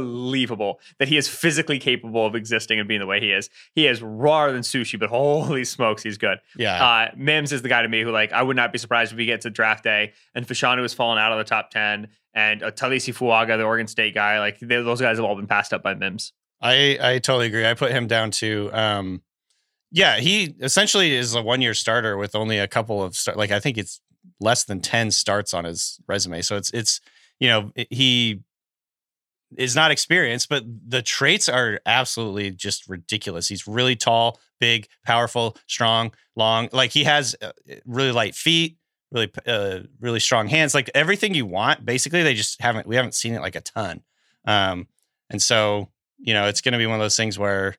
unbelievable 0.00 0.80
that 0.98 1.08
he 1.08 1.16
is 1.16 1.28
physically 1.28 1.78
capable 1.78 2.26
of 2.26 2.34
existing 2.34 2.78
and 2.78 2.88
being 2.88 3.00
the 3.00 3.06
way 3.06 3.20
he 3.20 3.30
is. 3.32 3.48
He 3.74 3.86
is 3.86 4.02
rawer 4.02 4.52
than 4.52 4.62
sushi, 4.62 4.98
but 4.98 5.08
holy 5.10 5.64
smokes, 5.64 6.02
he's 6.02 6.18
good. 6.18 6.38
Yeah. 6.56 6.84
Uh, 6.84 7.10
Mims 7.16 7.52
is 7.52 7.62
the 7.62 7.68
guy 7.68 7.82
to 7.82 7.88
me 7.88 8.02
who, 8.02 8.10
like, 8.10 8.32
I 8.32 8.42
would 8.42 8.56
not 8.56 8.72
be 8.72 8.78
surprised 8.78 9.12
if 9.12 9.18
we 9.18 9.26
get 9.26 9.42
to 9.42 9.50
draft 9.50 9.84
day 9.84 10.12
and 10.34 10.46
Fashanu 10.46 10.82
has 10.82 10.94
fallen 10.94 11.18
out 11.18 11.32
of 11.32 11.38
the 11.38 11.44
top 11.44 11.70
10 11.70 12.08
and 12.34 12.62
uh, 12.62 12.70
Taliese 12.70 13.14
Fuaga, 13.14 13.56
the 13.56 13.62
Oregon 13.64 13.86
State 13.86 14.14
guy, 14.14 14.38
like, 14.40 14.58
they, 14.60 14.76
those 14.82 15.00
guys 15.00 15.16
have 15.16 15.24
all 15.24 15.36
been 15.36 15.46
passed 15.46 15.72
up 15.72 15.82
by 15.82 15.94
Mims. 15.94 16.32
I 16.60 16.98
I 17.00 17.18
totally 17.18 17.46
agree. 17.48 17.66
I 17.66 17.74
put 17.74 17.92
him 17.92 18.06
down 18.06 18.30
to 18.32 18.70
um 18.72 19.22
yeah, 19.92 20.16
he 20.18 20.54
essentially 20.60 21.14
is 21.14 21.34
a 21.34 21.42
one 21.42 21.60
year 21.60 21.74
starter 21.74 22.16
with 22.16 22.34
only 22.34 22.58
a 22.58 22.66
couple 22.66 23.02
of 23.02 23.14
start 23.14 23.36
like 23.36 23.50
I 23.50 23.60
think 23.60 23.76
it's 23.78 24.00
less 24.40 24.64
than 24.64 24.80
10 24.80 25.10
starts 25.10 25.54
on 25.54 25.64
his 25.64 26.00
resume. 26.06 26.42
So 26.42 26.56
it's 26.56 26.70
it's 26.70 27.00
you 27.38 27.48
know, 27.48 27.72
he 27.90 28.40
is 29.56 29.76
not 29.76 29.90
experienced, 29.90 30.48
but 30.48 30.64
the 30.66 31.02
traits 31.02 31.48
are 31.48 31.80
absolutely 31.86 32.50
just 32.50 32.88
ridiculous. 32.88 33.48
He's 33.48 33.66
really 33.66 33.94
tall, 33.96 34.40
big, 34.58 34.88
powerful, 35.04 35.56
strong, 35.66 36.12
long. 36.34 36.68
Like 36.72 36.92
he 36.92 37.04
has 37.04 37.36
uh, 37.40 37.52
really 37.84 38.12
light 38.12 38.34
feet, 38.34 38.78
really 39.12 39.30
uh, 39.46 39.80
really 40.00 40.20
strong 40.20 40.48
hands. 40.48 40.74
Like 40.74 40.90
everything 40.94 41.34
you 41.34 41.46
want. 41.46 41.84
Basically, 41.84 42.22
they 42.22 42.34
just 42.34 42.60
haven't 42.60 42.86
we 42.86 42.96
haven't 42.96 43.14
seen 43.14 43.34
it 43.34 43.40
like 43.40 43.56
a 43.56 43.60
ton. 43.60 44.02
Um, 44.46 44.88
and 45.30 45.40
so 45.40 45.88
you 46.18 46.34
know 46.34 46.46
it's 46.46 46.60
going 46.60 46.72
to 46.72 46.78
be 46.78 46.86
one 46.86 46.96
of 46.96 47.04
those 47.04 47.16
things 47.16 47.38
where 47.38 47.76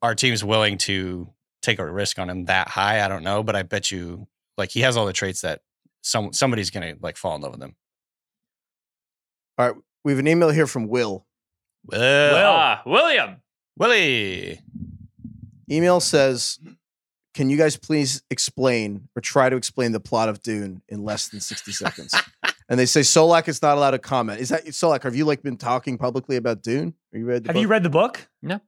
our 0.00 0.14
team's 0.14 0.44
willing 0.44 0.78
to 0.78 1.28
take 1.60 1.78
a 1.78 1.90
risk 1.90 2.18
on 2.18 2.30
him 2.30 2.46
that 2.46 2.68
high. 2.68 3.04
I 3.04 3.08
don't 3.08 3.24
know, 3.24 3.42
but 3.42 3.56
I 3.56 3.62
bet 3.62 3.90
you 3.90 4.28
like 4.62 4.70
he 4.70 4.80
has 4.82 4.96
all 4.96 5.06
the 5.06 5.12
traits 5.12 5.40
that 5.40 5.60
some 6.02 6.32
somebody's 6.32 6.70
going 6.70 6.94
to 6.94 7.02
like 7.02 7.16
fall 7.16 7.34
in 7.34 7.42
love 7.42 7.50
with 7.52 7.62
him. 7.62 7.74
All 9.58 9.66
right. 9.66 9.76
We 10.04 10.12
have 10.12 10.18
an 10.20 10.28
email 10.28 10.50
here 10.50 10.66
from 10.68 10.86
Will. 10.86 11.26
Well, 11.84 12.52
Ah, 12.54 12.82
William. 12.86 13.42
Willie. 13.76 14.60
Email 15.70 15.98
says, 16.00 16.58
Can 17.34 17.50
you 17.50 17.56
guys 17.56 17.76
please 17.76 18.22
explain 18.30 19.08
or 19.16 19.20
try 19.20 19.48
to 19.50 19.56
explain 19.56 19.90
the 19.92 20.00
plot 20.00 20.28
of 20.28 20.42
Dune 20.42 20.82
in 20.88 21.02
less 21.04 21.28
than 21.28 21.40
60 21.40 21.72
seconds? 21.72 22.14
and 22.68 22.78
they 22.78 22.86
say 22.86 23.00
Solak 23.00 23.48
is 23.48 23.60
not 23.62 23.76
allowed 23.76 23.92
to 23.92 23.98
comment. 23.98 24.40
Is 24.40 24.50
that 24.50 24.64
Solak? 24.66 25.02
Have 25.02 25.16
you 25.16 25.24
like 25.24 25.42
been 25.42 25.56
talking 25.56 25.98
publicly 25.98 26.36
about 26.36 26.62
Dune? 26.62 26.94
Are 27.12 27.18
you 27.18 27.24
read 27.26 27.42
the 27.44 27.48
Have 27.48 27.54
book? 27.54 27.62
you 27.62 27.68
read 27.68 27.82
the 27.82 27.90
book? 27.90 28.28
No. 28.42 28.60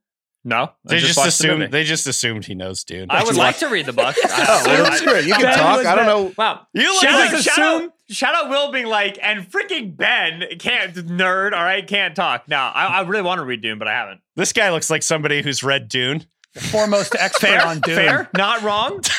I 0.51 0.69
They 0.85 0.99
just, 0.99 1.17
watched 1.17 1.25
the 1.25 1.27
assumed 1.29 1.59
movie. 1.59 1.71
they 1.71 1.83
just 1.83 2.07
assumed 2.07 2.45
he 2.45 2.53
knows 2.55 2.83
Dune. 2.83 3.07
I 3.09 3.23
would 3.23 3.35
like 3.35 3.57
to 3.59 3.67
read 3.67 3.85
the 3.87 3.93
book. 3.93 4.15
Oh, 4.23 4.63
well, 4.65 4.83
that's 4.83 5.01
great. 5.01 5.25
You 5.25 5.33
can 5.33 5.43
Ben 5.43 5.57
talk. 5.57 5.85
I 5.85 5.95
don't 5.95 6.05
know. 6.05 6.33
Wow. 6.37 6.67
You 6.73 6.83
look 6.93 7.01
shout, 7.01 7.13
like- 7.13 7.33
out, 7.33 7.41
shout, 7.41 7.59
out, 7.83 7.91
shout 8.09 8.35
out 8.35 8.49
Will 8.49 8.71
being 8.71 8.85
like, 8.85 9.17
and 9.21 9.49
freaking 9.49 9.95
Ben 9.97 10.43
can't, 10.59 10.93
nerd, 10.93 11.53
all 11.53 11.63
right, 11.63 11.85
can't 11.87 12.15
talk. 12.15 12.47
No, 12.47 12.57
I, 12.57 12.85
I 12.85 13.01
really 13.01 13.23
want 13.23 13.39
to 13.39 13.45
read 13.45 13.61
Dune, 13.61 13.79
but 13.79 13.87
I 13.87 13.93
haven't. 13.93 14.21
This 14.35 14.53
guy 14.53 14.69
looks 14.71 14.89
like 14.89 15.01
somebody 15.03 15.41
who's 15.41 15.63
read 15.63 15.87
Dune. 15.87 16.25
Foremost 16.71 17.15
expert 17.19 17.59
on 17.65 17.79
Dune. 17.81 17.95
Fair, 17.95 18.29
not 18.35 18.61
wrong. 18.61 19.01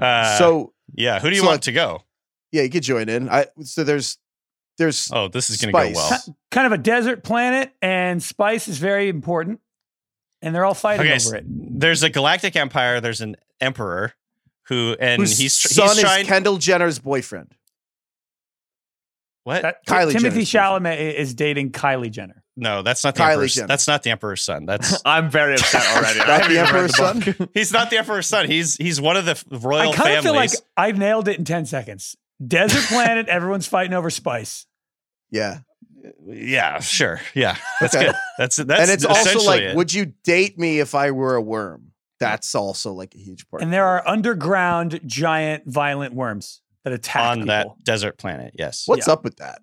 Uh, 0.00 0.38
so 0.38 0.72
yeah, 0.94 1.20
who 1.20 1.28
do 1.28 1.36
you 1.36 1.42
so, 1.42 1.46
want 1.46 1.54
like- 1.56 1.60
to 1.62 1.72
go? 1.72 2.02
yeah, 2.50 2.62
you 2.62 2.70
could 2.70 2.82
join 2.82 3.08
in. 3.08 3.28
I 3.28 3.46
so 3.62 3.84
there's 3.84 4.18
there's 4.78 5.10
Oh, 5.12 5.28
this 5.28 5.50
is 5.50 5.58
going 5.58 5.72
to 5.74 5.92
go 5.92 5.98
well. 5.98 6.36
Kind 6.50 6.66
of 6.66 6.72
a 6.72 6.78
desert 6.82 7.22
planet, 7.24 7.72
and 7.82 8.22
spice 8.22 8.68
is 8.68 8.78
very 8.78 9.08
important. 9.08 9.60
And 10.40 10.54
they're 10.54 10.64
all 10.64 10.74
fighting 10.74 11.06
Okay, 11.06 11.12
over 11.12 11.20
so 11.20 11.36
it. 11.36 11.44
there's 11.46 12.02
a 12.02 12.10
galactic 12.10 12.56
empire. 12.56 13.00
There's 13.00 13.20
an 13.20 13.36
emperor 13.60 14.12
who, 14.68 14.96
and 14.98 15.20
whose 15.20 15.38
he's 15.38 15.54
son 15.56 15.88
he's 15.90 16.00
trying. 16.00 16.22
is 16.22 16.26
Kendall 16.28 16.56
Jenner's 16.58 16.98
boyfriend. 16.98 17.54
what? 19.44 19.62
That- 19.62 19.86
Kylie 19.86 20.12
Timothy 20.12 20.44
Jenner's 20.44 20.82
Chalamet 20.82 20.92
i- 20.92 21.14
is 21.16 21.34
dating 21.34 21.70
Kylie 21.72 22.10
Jenner. 22.10 22.42
no, 22.56 22.82
that's 22.82 23.02
not 23.04 23.14
the 23.14 23.20
Kylie 23.22 23.30
emperor's. 23.32 23.54
Jenner. 23.54 23.68
That's 23.68 23.86
not 23.88 24.02
the 24.02 24.10
emperor's 24.10 24.42
son. 24.42 24.66
That's 24.66 25.00
I'm 25.04 25.30
very 25.30 25.54
upset 25.54 25.84
already. 25.96 26.20
I 26.20 26.38
Not 26.38 26.48
the 26.48 26.58
emperor's 26.58 26.92
the 26.92 27.34
son. 27.36 27.48
he's 27.54 27.72
not 27.72 27.90
the 27.90 27.98
emperor's 27.98 28.26
son. 28.26 28.46
He's 28.48 28.76
he's 28.76 29.00
one 29.00 29.16
of 29.16 29.24
the 29.24 29.40
royal 29.50 29.90
I 29.92 29.94
kind 29.94 30.16
of 30.16 30.24
families. 30.24 30.24
feel 30.24 30.34
like 30.34 30.50
I've 30.76 30.98
nailed 30.98 31.28
it 31.28 31.38
in 31.38 31.44
10 31.44 31.66
seconds. 31.66 32.16
Desert 32.46 32.82
planet, 32.88 33.28
everyone's 33.28 33.66
fighting 33.66 33.92
over 33.94 34.10
spice. 34.10 34.66
Yeah. 35.30 35.60
Yeah, 36.26 36.80
sure. 36.80 37.20
Yeah, 37.34 37.56
that's 37.80 37.94
Okay. 37.94 38.06
good. 38.06 38.14
That's 38.38 38.56
that's 38.56 38.80
and 38.80 38.90
it's 38.90 39.04
also 39.04 39.40
like, 39.44 39.62
it. 39.62 39.76
would 39.76 39.92
you 39.94 40.06
date 40.24 40.58
me 40.58 40.80
if 40.80 40.94
I 40.96 41.12
were 41.12 41.36
a 41.36 41.40
worm? 41.42 41.92
That's 42.18 42.54
also 42.54 42.92
like 42.92 43.14
a 43.14 43.18
huge 43.18 43.48
part. 43.48 43.62
And 43.62 43.72
there 43.72 43.86
are 43.86 44.06
underground 44.06 45.00
giant 45.06 45.64
violent 45.66 46.14
worms 46.14 46.60
that 46.84 46.92
attack 46.92 47.22
on 47.22 47.34
people. 47.38 47.46
that 47.48 47.84
desert 47.84 48.18
planet. 48.18 48.54
Yes. 48.58 48.84
What's 48.86 49.06
yeah. 49.06 49.12
up 49.12 49.22
with 49.24 49.36
that? 49.36 49.60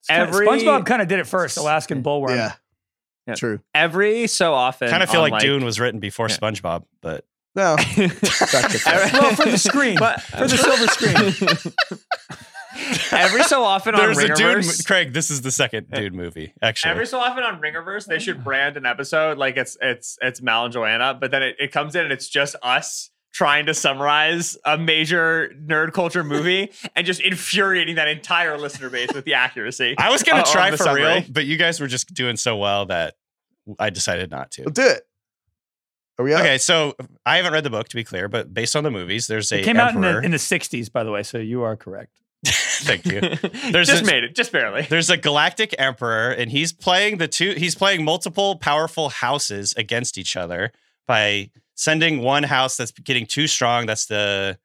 It's 0.00 0.08
kinda- 0.08 0.26
Every- 0.28 0.46
SpongeBob 0.46 0.84
kind 0.86 1.00
of 1.02 1.08
did 1.08 1.18
it 1.18 1.26
first, 1.26 1.56
Alaskan 1.56 2.02
bullworm. 2.02 2.36
Yeah. 2.36 2.52
Yeah. 3.26 3.34
True. 3.34 3.60
Every 3.74 4.26
so 4.28 4.54
often, 4.54 4.88
kind 4.88 5.02
of 5.02 5.10
feel 5.10 5.22
on, 5.22 5.30
like, 5.30 5.42
Dune 5.42 5.64
was 5.64 5.80
written 5.80 5.98
before 5.98 6.28
Yeah. 6.28 6.36
SpongeBob, 6.36 6.84
but 7.00 7.24
No. 7.56 7.76
Well, 7.86 9.34
for 9.34 9.48
the 9.50 9.56
screen, 9.58 9.96
But- 9.98 10.20
for 10.20 10.46
the 10.46 10.56
silver 10.56 10.86
screen. 10.88 11.72
every 13.12 13.42
so 13.44 13.64
often 13.64 13.94
on 13.94 14.00
there's 14.00 14.18
a 14.18 14.28
Dune. 14.34 14.36
mo- 14.36 14.54
Ringerverse, 14.56 14.86
Craig, 14.86 15.12
this 15.12 15.30
is 15.30 15.42
the 15.42 15.50
second 15.50 15.90
Dune 15.90 16.14
movie. 16.14 16.52
Actually, 16.62 16.90
Every 16.92 17.06
so 17.06 17.18
often 17.18 17.42
on 17.42 17.60
Ringerverse, 17.60 18.04
they 18.06 18.18
should 18.18 18.44
brand 18.44 18.76
an 18.76 18.84
episode 18.86 19.38
like 19.38 19.56
it's 19.56 19.76
it's 19.80 20.18
it's 20.20 20.42
Mal 20.42 20.64
and 20.64 20.72
Joanna, 20.72 21.14
but 21.18 21.30
then 21.30 21.42
it, 21.42 21.56
it 21.58 21.72
comes 21.72 21.94
in 21.94 22.04
and 22.04 22.12
it's 22.12 22.28
just 22.28 22.56
us 22.62 23.10
trying 23.32 23.66
to 23.66 23.74
summarize 23.74 24.56
a 24.64 24.78
major 24.78 25.52
nerd 25.66 25.92
culture 25.92 26.24
movie 26.24 26.70
and 26.94 27.06
just 27.06 27.20
infuriating 27.20 27.96
that 27.96 28.08
entire 28.08 28.56
listener 28.58 28.88
base 28.90 29.12
with 29.12 29.24
the 29.24 29.34
accuracy. 29.34 29.94
I 29.98 30.10
was 30.10 30.22
gonna 30.22 30.40
uh, 30.42 30.44
try 30.52 30.66
on 30.66 30.70
the 30.72 30.76
for 30.78 30.94
real, 30.94 31.22
but 31.30 31.46
you 31.46 31.56
guys 31.56 31.80
were 31.80 31.86
just 31.86 32.12
doing 32.12 32.36
so 32.36 32.56
well 32.56 32.86
that 32.86 33.14
I 33.78 33.90
decided 33.90 34.30
not 34.30 34.50
to. 34.52 34.62
We'll 34.62 34.72
do 34.72 34.82
it. 34.86 35.02
Are 36.18 36.24
we 36.24 36.32
up? 36.32 36.40
Okay, 36.40 36.58
so 36.58 36.94
I 37.26 37.36
haven't 37.36 37.52
read 37.52 37.64
the 37.64 37.70
book 37.70 37.88
to 37.88 37.96
be 37.96 38.04
clear, 38.04 38.28
but 38.28 38.52
based 38.52 38.74
on 38.74 38.84
the 38.84 38.90
movies, 38.90 39.26
there's 39.26 39.52
a 39.52 39.60
It 39.60 39.64
came 39.64 39.76
out 39.76 39.94
in 39.94 40.00
the, 40.00 40.20
in 40.20 40.30
the 40.30 40.38
60s, 40.38 40.90
by 40.90 41.04
the 41.04 41.10
way, 41.10 41.22
so 41.22 41.38
you 41.38 41.62
are 41.62 41.76
correct. 41.76 42.20
Thank 42.46 43.04
you. 43.06 43.20
There's 43.70 43.88
just 43.88 44.02
a- 44.02 44.06
made 44.06 44.24
it, 44.24 44.34
just 44.34 44.52
barely. 44.52 44.82
There's 44.82 45.10
a 45.10 45.16
galactic 45.16 45.74
emperor, 45.78 46.30
and 46.30 46.50
he's 46.50 46.72
playing 46.72 47.18
the 47.18 47.28
two. 47.28 47.52
He's 47.52 47.74
playing 47.74 48.04
multiple 48.04 48.56
powerful 48.56 49.08
houses 49.08 49.74
against 49.76 50.16
each 50.18 50.36
other 50.36 50.72
by 51.06 51.50
sending 51.74 52.20
one 52.20 52.44
house 52.44 52.76
that's 52.76 52.92
getting 52.92 53.26
too 53.26 53.46
strong. 53.46 53.86
That's 53.86 54.06
the 54.06 54.58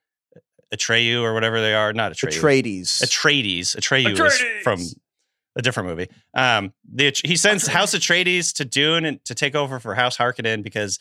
Atreyu 0.73 1.21
or 1.21 1.33
whatever 1.33 1.59
they 1.59 1.73
are. 1.73 1.93
Not 1.93 2.13
Atreyu. 2.13 2.39
Atreides. 2.39 3.01
Atreides. 3.01 3.75
Atreyu 3.75 4.11
is 4.11 4.19
Atreides! 4.19 4.61
from 4.63 4.79
a 5.55 5.61
different 5.61 5.89
movie. 5.89 6.07
Um, 6.33 6.73
the, 6.89 7.13
he 7.23 7.35
sends 7.35 7.67
House 7.67 7.93
Atreides 7.93 8.53
to 8.55 8.65
Dune 8.65 9.05
and 9.05 9.23
to 9.25 9.35
take 9.35 9.55
over 9.55 9.79
for 9.79 9.95
House 9.95 10.17
Harkonnen 10.17 10.63
because 10.63 10.99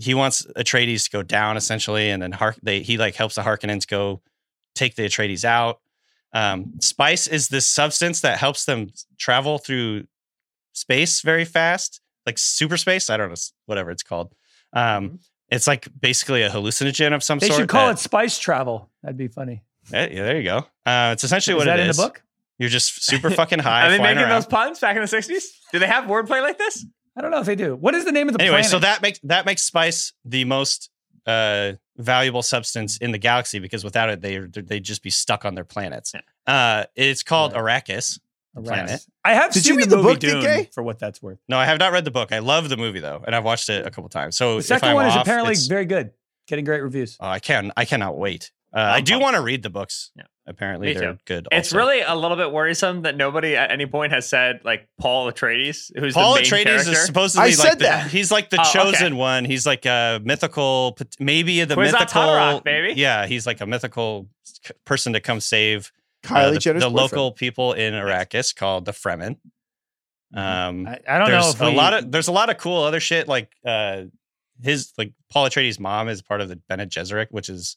he 0.00 0.14
wants 0.14 0.46
Atreides 0.56 1.04
to 1.04 1.10
go 1.10 1.22
down 1.22 1.56
essentially, 1.56 2.10
and 2.10 2.22
then 2.22 2.32
Hark 2.32 2.56
they 2.62 2.80
he 2.80 2.96
like 2.96 3.14
helps 3.14 3.34
the 3.34 3.42
Harkonnens 3.42 3.86
go 3.86 4.22
take 4.74 4.94
the 4.96 5.02
Atreides 5.02 5.44
out. 5.44 5.80
Um, 6.32 6.74
spice 6.80 7.26
is 7.26 7.48
this 7.48 7.66
substance 7.66 8.20
that 8.20 8.38
helps 8.38 8.64
them 8.64 8.88
travel 9.18 9.58
through 9.58 10.04
space 10.72 11.20
very 11.22 11.44
fast, 11.44 12.00
like 12.26 12.38
super 12.38 12.76
space. 12.76 13.10
I 13.10 13.16
don't 13.16 13.28
know, 13.30 13.34
whatever 13.66 13.90
it's 13.90 14.02
called. 14.02 14.32
Um, 14.72 15.18
it's 15.48 15.66
like 15.66 15.88
basically 16.00 16.42
a 16.42 16.50
hallucinogen 16.50 17.12
of 17.12 17.22
some 17.24 17.38
They 17.40 17.48
sort. 17.48 17.56
They 17.58 17.62
should 17.62 17.68
call 17.68 17.86
that- 17.88 17.94
it 17.94 17.98
spice 17.98 18.38
travel. 18.38 18.88
That'd 19.02 19.16
be 19.16 19.28
funny. 19.28 19.62
Eh, 19.92 20.08
yeah, 20.12 20.22
there 20.22 20.36
you 20.36 20.44
go. 20.44 20.58
Uh, 20.86 21.10
it's 21.12 21.24
essentially 21.24 21.54
Is 21.56 21.58
what 21.58 21.64
that 21.64 21.80
it 21.80 21.84
in 21.84 21.90
is. 21.90 21.96
the 21.96 22.04
book? 22.04 22.22
You're 22.58 22.68
just 22.68 23.02
super 23.04 23.30
fucking 23.40 23.58
high. 23.58 23.86
Are 23.86 23.90
they 23.90 23.98
making 23.98 24.18
around. 24.18 24.30
those 24.30 24.46
puns 24.46 24.78
back 24.78 24.94
in 24.94 25.02
the 25.02 25.08
60s? 25.08 25.42
Do 25.72 25.78
they 25.80 25.86
have 25.86 26.04
wordplay 26.04 26.40
like 26.42 26.58
this? 26.58 26.84
I 27.16 27.20
don't 27.22 27.30
know 27.30 27.40
if 27.40 27.46
they 27.46 27.56
do. 27.56 27.76
What 27.76 27.94
is 27.94 28.04
the 28.04 28.12
name 28.12 28.28
of 28.28 28.34
the 28.34 28.40
anyway, 28.40 28.56
planet? 28.58 28.70
so 28.70 28.78
that 28.78 29.02
makes 29.02 29.18
that 29.24 29.44
makes 29.46 29.62
spice 29.62 30.12
the 30.24 30.44
most 30.44 30.90
uh, 31.26 31.72
valuable 31.98 32.42
substance 32.42 32.96
in 32.98 33.12
the 33.12 33.18
galaxy 33.18 33.58
because 33.58 33.84
without 33.84 34.08
it, 34.10 34.20
they 34.20 34.38
they'd 34.38 34.84
just 34.84 35.02
be 35.02 35.10
stuck 35.10 35.44
on 35.44 35.54
their 35.54 35.64
planets. 35.64 36.12
Uh, 36.46 36.84
it's 36.96 37.22
called 37.22 37.52
Arrakis. 37.54 38.18
the 38.54 38.62
planet. 38.62 39.00
I 39.24 39.34
have 39.34 39.52
Did 39.52 39.66
you 39.66 39.76
read 39.76 39.90
the 39.90 39.96
the 39.96 40.02
movie 40.02 40.08
book, 40.14 40.20
Dune 40.20 40.42
DK? 40.42 40.72
for 40.74 40.82
what 40.82 40.98
that's 40.98 41.20
worth. 41.22 41.38
No, 41.48 41.58
I 41.58 41.66
have 41.66 41.78
not 41.78 41.92
read 41.92 42.04
the 42.04 42.10
book. 42.10 42.32
I 42.32 42.38
love 42.38 42.68
the 42.68 42.76
movie 42.76 43.00
though, 43.00 43.22
and 43.26 43.34
I've 43.34 43.44
watched 43.44 43.68
it 43.68 43.86
a 43.86 43.90
couple 43.90 44.08
times. 44.08 44.36
So 44.36 44.54
The 44.54 44.58
if 44.60 44.64
second 44.66 44.88
I'm 44.90 44.94
one 44.94 45.06
is 45.06 45.16
apparently 45.16 45.54
very 45.68 45.84
good, 45.84 46.12
getting 46.46 46.64
great 46.64 46.80
reviews. 46.82 47.16
oh, 47.20 47.26
I 47.28 47.38
can 47.38 47.72
I 47.76 47.84
cannot 47.84 48.16
wait. 48.16 48.50
Uh, 48.72 48.78
I 48.80 49.00
do 49.00 49.18
want 49.18 49.34
to 49.36 49.42
read 49.42 49.62
the 49.62 49.70
books. 49.70 50.10
Yeah. 50.14 50.24
Apparently, 50.46 50.88
Me 50.88 50.94
they're 50.94 51.12
too. 51.12 51.18
good. 51.26 51.48
It's 51.52 51.72
really 51.72 52.00
a 52.00 52.14
little 52.14 52.36
bit 52.36 52.50
worrisome 52.50 53.02
that 53.02 53.16
nobody 53.16 53.54
at 53.56 53.70
any 53.70 53.86
point 53.86 54.12
has 54.12 54.28
said 54.28 54.60
like 54.64 54.88
Paul 54.98 55.30
Atreides, 55.30 55.92
who's 55.96 56.14
Paul 56.14 56.34
the 56.34 56.40
main 56.40 56.50
Atreides 56.50 56.64
character. 56.64 56.90
is 56.92 57.06
supposedly 57.06 57.42
I 57.44 57.46
like 57.46 57.54
said 57.56 57.78
the, 57.78 57.84
that. 57.84 58.10
he's 58.10 58.32
like 58.32 58.50
the 58.50 58.58
Oh, 58.58 58.62
okay. 58.62 58.72
chosen 58.72 59.16
one. 59.16 59.44
He's 59.44 59.64
like 59.64 59.86
a 59.86 60.20
mythical, 60.24 60.96
maybe 61.20 61.62
the 61.64 61.76
Kwisatz 61.76 61.92
mythical 61.92 62.22
Haderach, 62.22 62.64
baby. 62.64 62.94
Yeah, 63.00 63.26
he's 63.26 63.46
like 63.46 63.60
a 63.60 63.66
mythical 63.66 64.28
person 64.84 65.12
to 65.12 65.20
come 65.20 65.38
save 65.40 65.92
uh, 66.28 66.50
the, 66.50 66.58
the 66.78 66.88
local 66.90 67.30
people 67.32 67.72
in 67.72 67.94
Arrakis 67.94 68.54
called 68.54 68.86
the 68.86 68.92
Fremen. 68.92 69.36
Um, 70.34 70.86
I, 70.86 70.98
I 71.08 71.18
don't 71.18 71.28
know 71.28 71.40
there's 71.42 71.54
if 71.54 71.60
a 71.60 71.70
we, 71.70 71.76
lot 71.76 71.92
of 71.94 72.10
there's 72.12 72.28
a 72.28 72.32
lot 72.32 72.50
of 72.50 72.58
cool 72.58 72.82
other 72.82 73.00
shit 73.00 73.26
like 73.26 73.50
uh 73.64 74.02
his 74.62 74.92
like 74.98 75.12
Paul 75.30 75.48
Atreides' 75.48 75.80
mom 75.80 76.08
is 76.08 76.22
part 76.22 76.40
of 76.40 76.48
the 76.48 76.56
Bene 76.68 76.86
Gesserit, 76.86 77.28
which 77.30 77.48
is 77.48 77.76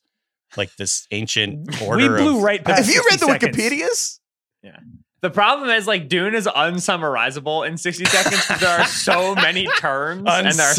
like 0.58 0.76
this 0.78 1.08
ancient 1.12 1.82
order. 1.82 2.14
we 2.16 2.22
blew 2.22 2.38
of, 2.38 2.44
right 2.44 2.64
past. 2.64 2.86
Have 2.86 2.94
you 2.94 3.04
read 3.10 3.20
the 3.20 3.26
seconds. 3.28 3.58
Wikipedias? 3.58 4.20
Yeah. 4.64 4.78
The 5.22 5.30
problem 5.30 5.70
is 5.70 5.88
like 5.88 6.10
Dune 6.10 6.36
is 6.36 6.48
unsummarizable 6.54 7.68
in 7.68 7.78
60 7.78 8.06
seconds 8.06 8.46
because 8.46 8.60
there 8.62 8.80
are 8.80 8.86
so 8.86 9.36
many 9.36 9.66
terms 9.78 10.24
and 10.28 10.52
there 10.52 10.68
are 10.68 10.74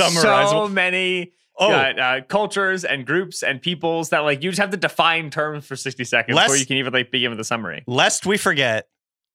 so 0.49 0.68
many 0.68 1.33
Oh. 1.57 1.70
uh, 1.72 1.77
uh, 1.97 2.20
cultures 2.22 2.85
and 2.85 3.07
groups 3.07 3.45
and 3.45 3.62
peoples 3.62 4.09
that 4.11 4.18
like 4.25 4.43
you 4.43 4.51
just 4.51 4.59
have 4.61 4.70
to 4.70 4.77
define 4.77 5.31
terms 5.31 5.64
for 5.64 5.77
60 5.77 6.03
seconds 6.03 6.35
Less- 6.35 6.47
before 6.47 6.57
you 6.57 6.66
can 6.66 6.79
even 6.79 6.93
like 6.93 7.12
begin 7.12 7.31
with 7.31 7.39
the 7.39 7.45
summary. 7.45 7.85
Lest 7.87 8.27
we 8.27 8.37
forget, 8.39 8.89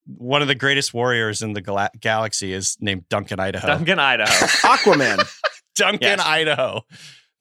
one 0.06 0.42
of 0.42 0.50
the 0.50 0.56
greatest 0.56 0.94
warriors 0.94 1.42
in 1.42 1.54
the 1.54 1.62
gala- 1.62 1.92
galaxy 1.98 2.52
is 2.52 2.76
named 2.82 3.08
Duncan 3.08 3.40
Idaho. 3.40 3.68
Duncan, 3.68 4.00
Idaho. 4.00 4.30
Aquaman. 4.68 5.26
Duncan, 5.76 6.02
Yes. 6.02 6.20
Idaho. 6.22 6.82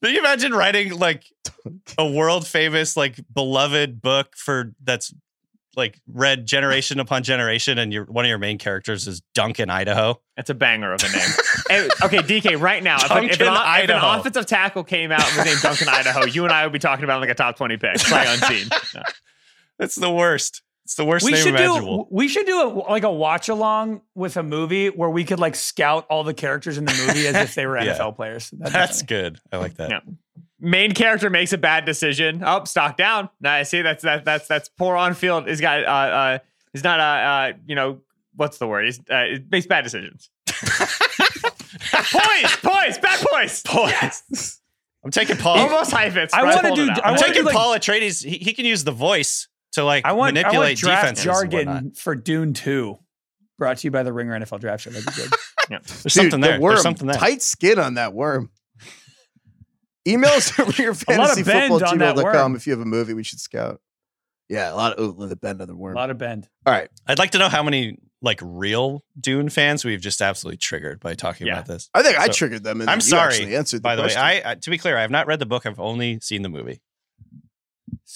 Can 0.03 0.13
you 0.13 0.19
imagine 0.19 0.53
writing 0.53 0.97
like 0.97 1.25
a 1.97 2.09
world 2.09 2.47
famous, 2.47 2.95
like 2.95 3.19
beloved 3.33 4.01
book 4.01 4.35
for 4.35 4.73
that's 4.83 5.13
like 5.75 5.99
read 6.07 6.45
generation 6.45 6.99
upon 6.99 7.23
generation, 7.23 7.77
and 7.77 7.93
your 7.93 8.05
one 8.05 8.25
of 8.25 8.29
your 8.29 8.37
main 8.37 8.57
characters 8.57 9.07
is 9.07 9.21
Duncan, 9.33 9.69
Idaho? 9.69 10.19
That's 10.35 10.49
a 10.49 10.53
banger 10.53 10.93
of 10.93 11.03
a 11.03 11.11
name. 11.11 11.29
Hey, 11.69 11.87
okay, 12.03 12.17
DK, 12.17 12.59
right 12.59 12.81
now, 12.81 12.95
if, 12.95 13.03
if, 13.05 13.11
an, 13.41 13.53
if 13.83 13.89
an 13.91 13.91
offensive 13.91 14.47
tackle 14.47 14.83
came 14.83 15.11
out 15.11 15.23
and 15.23 15.37
was 15.37 15.45
named 15.45 15.61
Duncan, 15.61 15.87
Idaho, 15.87 16.25
you 16.25 16.43
and 16.43 16.51
I 16.51 16.65
would 16.65 16.73
be 16.73 16.79
talking 16.79 17.03
about 17.03 17.21
like 17.21 17.29
a 17.29 17.35
top 17.35 17.57
20 17.57 17.77
pick, 17.77 17.99
sight 17.99 18.27
unseen. 18.27 18.67
No. 18.95 19.03
That's 19.77 19.93
the 19.93 20.09
worst. 20.09 20.63
It's 20.89 20.95
the 20.95 21.05
worst 21.05 21.23
We 21.23 21.33
name 21.33 21.43
should 21.43 21.49
imaginable. 21.53 22.05
do. 22.05 22.07
We 22.09 22.27
should 22.27 22.47
do 22.47 22.61
a, 22.63 22.67
like 22.89 23.03
a 23.03 23.11
watch 23.11 23.47
along 23.47 24.01
with 24.15 24.37
a 24.37 24.41
movie 24.41 24.87
where 24.87 25.11
we 25.11 25.23
could 25.23 25.39
like 25.39 25.53
scout 25.53 26.07
all 26.09 26.23
the 26.23 26.33
characters 26.33 26.79
in 26.79 26.85
the 26.85 26.91
movie 27.05 27.27
as 27.27 27.35
if 27.35 27.53
they 27.53 27.67
were 27.67 27.77
Yeah. 27.79 27.95
NFL 27.95 28.15
players. 28.15 28.49
That'd 28.49 28.73
That's 28.73 29.03
good. 29.03 29.39
I 29.51 29.57
like 29.57 29.75
that. 29.75 29.91
Yeah. 29.91 29.99
Main 30.59 30.93
character 30.93 31.29
makes 31.29 31.53
a 31.53 31.59
bad 31.59 31.85
decision. 31.85 32.41
Oh, 32.43 32.63
stock 32.63 32.97
down. 32.97 33.29
I 33.45 33.61
See, 33.63 33.83
that's 33.83 34.01
that, 34.01 34.25
that's 34.25 34.47
that's 34.47 34.67
poor 34.67 34.95
on 34.95 35.13
field. 35.13 35.47
He's 35.47 35.61
got 35.61 35.83
uh 35.85 35.87
uh 35.87 36.39
he's 36.73 36.83
not 36.83 36.99
uh 36.99 37.03
uh 37.03 37.53
you 37.67 37.75
know 37.75 37.99
what's 38.35 38.57
the 38.57 38.65
word? 38.67 38.85
He's 38.85 38.99
uh, 39.11 39.25
he 39.25 39.45
makes 39.51 39.67
bad 39.67 39.83
decisions. 39.83 40.31
poise, 40.47 42.55
poise, 42.63 42.97
bad 42.97 43.25
poise, 43.31 43.61
Poise. 43.63 44.59
I'm 45.03 45.11
taking 45.11 45.37
Paul. 45.37 45.59
Almost 45.59 45.91
hyphens. 45.91 46.31
I 46.33 46.43
wanna 46.43 46.73
do- 46.75 46.89
I 46.89 47.11
I'm 47.11 47.15
taking 47.17 47.33
do, 47.35 47.43
like- 47.43 47.53
Paul 47.55 47.75
Atreides. 47.77 48.25
He, 48.27 48.37
he 48.39 48.53
can 48.53 48.65
use 48.65 48.83
the 48.83 48.91
voice 48.91 49.47
to 49.79 49.85
like 49.85 50.05
I 50.05 50.11
want. 50.13 50.37
I 50.37 50.43
want 50.57 50.77
draft 50.77 51.15
defenses 51.15 51.25
and 51.25 51.51
jargon 51.51 51.91
for 51.91 52.15
Dune 52.15 52.53
Two, 52.53 52.97
brought 53.57 53.77
to 53.77 53.87
you 53.87 53.91
by 53.91 54.03
the 54.03 54.13
Ringer 54.13 54.39
NFL 54.39 54.59
Draft 54.59 54.83
Show. 54.83 54.91
That'd 54.91 55.05
be 55.05 55.11
good. 55.13 55.31
There's 55.69 56.03
Dude, 56.03 56.11
something 56.11 56.41
the 56.41 56.47
there. 56.47 56.59
worm. 56.59 56.73
There's 56.73 56.83
something 56.83 57.07
there. 57.07 57.17
Tight 57.17 57.41
skin 57.41 57.79
on 57.79 57.95
that 57.95 58.13
worm. 58.13 58.49
Email 60.07 60.31
us 60.31 60.57
at 60.57 60.59
A 60.59 60.63
lot 60.63 60.69
of 60.69 60.75
ringerfantasyfootball 60.75 61.45
bend 61.45 61.71
on 61.73 61.97
that 61.99 62.15
gmail.com 62.15 62.55
if 62.55 62.65
you 62.65 62.73
have 62.73 62.79
a 62.79 62.85
movie 62.85 63.13
we 63.13 63.23
should 63.23 63.39
scout. 63.39 63.81
Yeah, 64.47 64.73
a 64.73 64.75
lot 64.75 64.93
of 64.93 65.15
oh, 65.19 65.25
the 65.27 65.35
bend 65.35 65.61
on 65.61 65.67
the 65.67 65.75
worm. 65.75 65.95
a 65.95 65.99
lot 65.99 66.09
of 66.09 66.17
bend. 66.17 66.49
All 66.65 66.73
right. 66.73 66.89
I'd 67.05 67.19
like 67.19 67.31
to 67.31 67.37
know 67.37 67.49
how 67.49 67.61
many 67.61 67.97
like 68.21 68.39
real 68.41 69.03
Dune 69.19 69.49
fans 69.49 69.85
we've 69.85 70.01
just 70.01 70.21
absolutely 70.21 70.57
triggered 70.57 70.99
by 70.99 71.13
talking 71.13 71.45
Yeah. 71.47 71.53
about 71.53 71.67
this. 71.67 71.89
I 71.93 72.01
think 72.01 72.17
I 72.17 72.27
triggered 72.29 72.63
them. 72.63 72.81
And 72.81 72.89
I'm 72.89 73.01
sorry, 73.01 73.55
answered 73.55 73.77
the 73.77 73.81
By 73.81 73.95
the 73.95 74.03
way. 74.03 74.15
I, 74.15 74.51
I 74.51 74.55
to 74.55 74.69
be 74.71 74.77
clear, 74.77 74.97
I 74.97 75.01
have 75.01 75.11
not 75.11 75.27
read 75.27 75.39
the 75.39 75.45
book. 75.45 75.65
I've 75.65 75.79
only 75.79 76.19
seen 76.19 76.41
the 76.41 76.49
movie. 76.49 76.81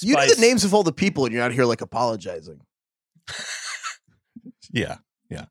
You 0.04 0.16
know 0.16 0.26
the 0.26 0.42
names 0.42 0.64
of 0.64 0.74
all 0.74 0.84
the 0.84 0.94
people, 0.94 1.26
and 1.26 1.34
you're 1.34 1.44
not 1.44 1.52
here 1.52 1.66
like 1.66 1.82
apologizing. 1.82 2.62
Yeah. 4.74 4.98
Yeah. 5.30 5.46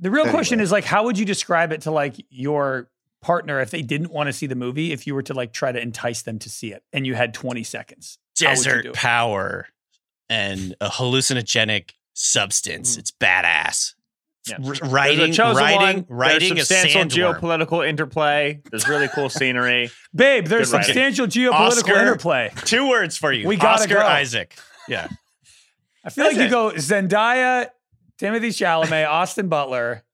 The 0.00 0.10
real 0.10 0.28
question 0.28 0.60
is 0.60 0.70
like, 0.72 0.84
how 0.84 1.04
would 1.04 1.18
you 1.18 1.24
describe 1.24 1.72
it 1.72 1.82
to 1.82 1.90
like 1.90 2.16
your 2.28 2.90
partner 3.22 3.60
if 3.60 3.70
they 3.70 3.80
didn't 3.80 4.10
want 4.10 4.26
to 4.26 4.32
see 4.32 4.46
the 4.46 4.56
movie? 4.56 4.92
If 4.92 5.06
you 5.06 5.14
were 5.14 5.22
to 5.22 5.34
like 5.34 5.52
try 5.52 5.72
to 5.72 5.80
entice 5.80 6.22
them 6.22 6.38
to 6.40 6.50
see 6.50 6.72
it, 6.72 6.82
and 6.92 7.06
you 7.06 7.14
had 7.14 7.32
20 7.32 7.62
seconds, 7.62 8.18
How 8.40 8.50
would 8.50 8.58
you 8.58 8.64
do 8.64 8.82
Desert 8.82 8.94
power 8.94 9.68
and 10.28 10.74
a 10.80 10.88
hallucinogenic 10.88 11.92
substance. 12.12 12.96
Mm. 12.96 12.98
It's 12.98 13.10
badass. 13.12 13.94
Yeah. 14.50 14.56
R- 14.56 14.62
There's 14.64 14.80
a 14.80 14.84
riding, 14.86 15.32
chosen 15.32 15.62
one. 15.74 16.06
riding 16.08 16.54
There's 16.56 16.70
a 16.70 16.74
substantial 16.74 17.02
sandworm. 17.02 17.40
geopolitical 17.40 17.88
interplay. 17.88 18.60
There's 18.70 18.88
really 18.88 19.08
cool 19.08 19.28
scenery. 19.38 19.90
babe, 20.14 20.46
there's 20.46 20.70
Good 20.70 20.78
writing. 20.78 20.94
substantial 20.94 21.26
geopolitical 21.26 21.52
Oscar. 21.52 21.96
interplay. 21.98 22.52
Two 22.64 22.88
words 22.88 23.16
for 23.16 23.32
you. 23.32 23.46
We 23.46 23.56
gotta 23.56 23.82
Oscar 23.82 23.94
go. 23.94 24.00
Isaac. 24.06 24.56
Yeah. 24.88 25.08
I 26.04 26.10
feel 26.10 26.24
like 26.26 26.36
you 26.36 26.48
go 26.48 26.70
Zendaya, 26.72 27.68
Timothy 28.18 28.48
Chalamet, 28.48 29.08
Austin 29.08 29.48
Butler. 29.48 30.04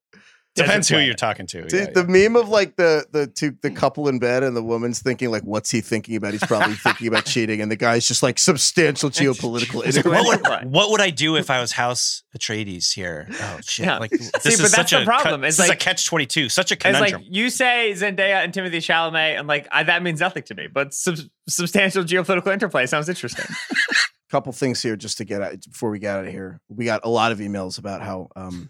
Depends 0.55 0.89
who 0.89 0.99
you're 0.99 1.15
talking 1.15 1.47
to. 1.49 1.63
Dude, 1.67 1.73
Yeah, 1.89 2.03
the 2.03 2.07
meme 2.07 2.37
of 2.37 2.49
like 2.49 2.77
the 2.77 3.05
the 3.11 3.27
two 3.27 3.57
the 3.63 3.71
couple 3.71 4.09
in 4.09 4.19
bed 4.21 4.43
and 4.45 4.57
the 4.57 4.63
woman's 4.63 5.01
thinking 5.03 5.31
like, 5.31 5.43
what's 5.43 5.71
he 5.71 5.81
thinking 5.81 6.15
about? 6.15 6.33
He's 6.33 6.45
probably 6.45 6.75
thinking 6.85 7.09
about 7.09 7.25
cheating, 7.25 7.61
and 7.61 7.71
the 7.71 7.77
guy's 7.77 8.07
just 8.07 8.23
like 8.23 8.39
substantial 8.39 9.11
geopolitical 9.11 9.85
like, 9.97 10.05
what, 10.05 10.27
would, 10.63 10.65
what 10.73 10.91
would 10.91 11.01
I 11.01 11.11
do 11.11 11.37
if 11.37 11.51
I 11.51 11.61
was 11.61 11.73
House 11.73 12.23
Atreides 12.39 12.93
here? 12.95 13.29
Oh 13.41 13.59
shit! 13.63 13.87
Yeah. 13.87 13.99
Like 13.99 14.11
See, 14.15 14.19
this 14.19 14.33
but 14.43 14.47
is 14.53 14.59
that's 14.61 14.75
such 14.75 14.91
the 14.91 15.03
a 15.03 15.05
problem. 15.05 15.41
This 15.41 15.59
It's 15.59 15.65
is 15.69 15.71
a 15.71 15.77
catch 15.77 16.07
twenty 16.07 16.27
two. 16.27 16.49
Such 16.49 16.71
a 16.71 16.75
It's 16.75 16.83
conundrum. 16.85 17.23
like 17.23 17.31
you 17.35 17.51
say 17.51 17.93
Zendaya 17.97 18.45
and 18.45 18.55
Timothy 18.55 18.79
Chalamet, 18.79 19.39
and 19.39 19.49
like 19.49 19.67
I, 19.73 19.83
that 19.83 20.03
means 20.05 20.21
nothing 20.21 20.45
to 20.45 20.55
me. 20.55 20.69
But 20.73 20.95
sub- 20.95 21.19
substantial 21.49 22.05
geopolitical 22.05 22.53
interplay 22.53 22.87
sounds 22.87 23.09
interesting. 23.09 23.47
couple 24.31 24.53
things 24.53 24.83
here 24.83 24.97
just 24.97 25.19
to 25.19 25.25
get 25.25 25.43
out 25.43 25.55
before 25.71 25.91
we 25.91 25.99
get 26.01 26.17
out 26.17 26.25
of 26.25 26.31
here. 26.33 26.61
We 26.69 26.85
got 26.85 27.03
a 27.05 27.09
lot 27.09 27.31
of 27.31 27.39
emails 27.39 27.79
about 27.79 28.03
how 28.03 28.31
um, 28.35 28.69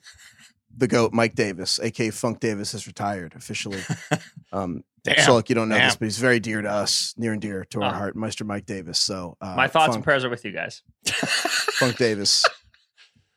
the 0.77 0.87
goat 0.89 1.12
Mike 1.12 1.35
Davis, 1.35 1.79
aka 1.81 2.11
Funk 2.11 2.41
Davis, 2.41 2.72
has 2.72 2.87
retired 2.87 3.35
officially. 3.37 3.81
Um, 4.53 4.85
Damn. 5.03 5.18
so 5.25 5.35
like 5.35 5.49
you 5.49 5.57
don't 5.57 5.68
know 5.68 5.75
this, 5.77 5.97
but 5.97 6.05
he's 6.05 6.18
very 6.18 6.39
dear 6.39 6.62
to 6.62 6.70
us, 6.70 7.12
near 7.16 7.33
and 7.33 7.43
dear 7.43 7.64
to 7.70 7.83
our 7.83 7.93
Oh. 7.93 7.97
heart, 7.99 8.14
Meister 8.14 8.45
Mike 8.45 8.66
Davis. 8.66 9.01
So 9.01 9.37
uh, 9.41 9.57
My 9.57 9.66
thoughts 9.66 9.97
and 9.97 10.05
prayers 10.05 10.25
are 10.25 10.31
with 10.31 10.45
you 10.45 10.53
guys. 10.53 10.83
Funk 11.07 11.97
Davis, 11.97 12.45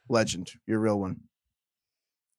legend, 0.10 0.52
you're 0.68 0.78
a 0.78 0.80
real 0.80 1.00
one. 1.00 1.22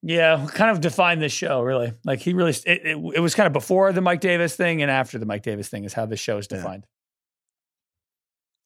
Yeah, 0.00 0.46
kind 0.52 0.70
of 0.70 0.80
defined 0.80 1.20
this 1.20 1.32
show, 1.32 1.60
really. 1.60 1.92
Like 2.04 2.20
he 2.20 2.34
really, 2.34 2.52
it, 2.52 2.66
it, 2.86 2.96
it 3.16 3.20
was 3.20 3.34
kind 3.34 3.48
of 3.48 3.52
before 3.52 3.92
the 3.92 4.00
Mike 4.00 4.20
Davis 4.20 4.54
thing 4.54 4.80
and 4.80 4.92
after 4.92 5.18
the 5.18 5.26
Mike 5.26 5.42
Davis 5.42 5.68
thing 5.68 5.82
is 5.82 5.92
how 5.92 6.06
this 6.06 6.20
show 6.20 6.38
is 6.38 6.46
Yeah. 6.48 6.58
defined. 6.58 6.86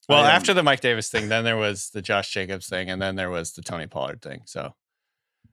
well, 0.07 0.19
um, 0.19 0.27
after 0.27 0.53
the 0.53 0.61
Mike 0.61 0.81
Davis 0.81 1.09
thing, 1.09 1.27
then 1.29 1.43
there 1.43 1.57
was 1.57 1.89
the 1.89 2.03
Josh 2.03 2.31
Jacobs 2.31 2.67
thing, 2.67 2.89
and 2.91 3.01
then 3.01 3.15
there 3.15 3.31
was 3.31 3.53
the 3.53 3.63
Tony 3.63 3.87
Pollard 3.87 4.21
thing. 4.21 4.41
So 4.45 4.75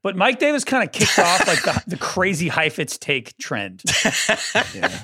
But 0.02 0.16
Mike 0.16 0.38
Davis 0.38 0.64
kind 0.64 0.82
of 0.82 0.92
kicked 0.92 1.18
off 1.18 1.46
like 1.46 1.62
the, 1.62 1.82
the 1.88 1.96
crazy 1.98 2.48
Heifetz 2.48 2.96
take 2.98 3.36
trend. 3.38 3.82
Yeah, 4.74 4.98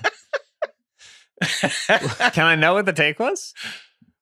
Can 2.32 2.47
I 2.47 2.55
know 2.55 2.74
what 2.74 2.86
the 2.86 2.92
take 2.92 3.18
was? 3.18 3.53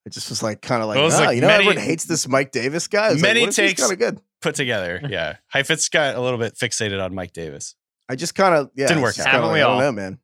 it 0.05 0.13
just 0.13 0.29
was 0.29 0.43
like 0.43 0.61
kind 0.61 0.83
of 0.83 0.89
like, 0.89 0.99
It 0.99 1.03
was 1.03 1.15
"Ah, 1.15 1.25
like 1.27 1.37
you 1.37 1.41
know, 1.41 1.47
many- 1.47 1.65
everyone 1.67 1.83
hates 1.83 2.05
this 2.05 2.29
Mike 2.29 2.51
Davis 2.53 2.89
guy. 2.89 3.13
It's 3.13 3.23
many 3.23 3.41
like, 3.41 3.49
what 3.49 3.55
takes- 3.55 3.81
kind 3.81 3.93
of 3.93 3.99
good. 3.99 4.21
put 4.43 4.55
together, 4.55 5.01
yeah. 5.09 5.37
Heifetz 5.49 5.89
got 5.89 6.15
a 6.17 6.21
little 6.21 6.39
bit 6.39 6.57
fixated 6.57 7.03
on 7.03 7.15
Mike 7.15 7.33
Davis. 7.33 7.75
I 8.09 8.17
just 8.17 8.35
kind 8.35 8.55
of 8.55 8.71
yeah, 8.75 8.89
Didn't 8.89 9.03
work 9.03 9.19
out. 9.19 9.25
kinda 9.25 9.31
Haven't 9.31 9.47
like, 9.49 9.55
we 9.55 9.61
I 9.61 9.65
don't 9.65 9.73
all? 9.75 9.81
know, 9.81 9.93
man. 9.93 10.19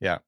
Yeah. 0.00 0.18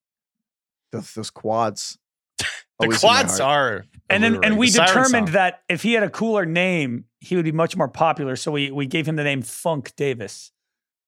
those, 0.92 1.12
those 1.14 1.30
quads. 1.30 1.98
The 2.78 2.86
always 2.86 3.02
in 3.04 3.08
my 3.08 3.14
quads 3.22 3.38
are, 3.40 3.84
and 4.10 4.22
then 4.22 4.40
and 4.44 4.58
we 4.58 4.70
The 4.70 4.80
determined 4.80 5.28
that 5.28 5.62
if 5.68 5.82
he 5.82 5.92
had 5.94 6.02
a 6.02 6.10
cooler 6.10 6.44
name, 6.44 7.06
he 7.20 7.36
would 7.36 7.44
be 7.44 7.52
much 7.52 7.76
more 7.76 7.88
popular. 7.88 8.36
So 8.36 8.52
we 8.52 8.70
we 8.70 8.86
gave 8.86 9.06
him 9.06 9.16
the 9.16 9.24
name 9.24 9.42
Funk 9.42 9.94
Davis. 9.96 10.52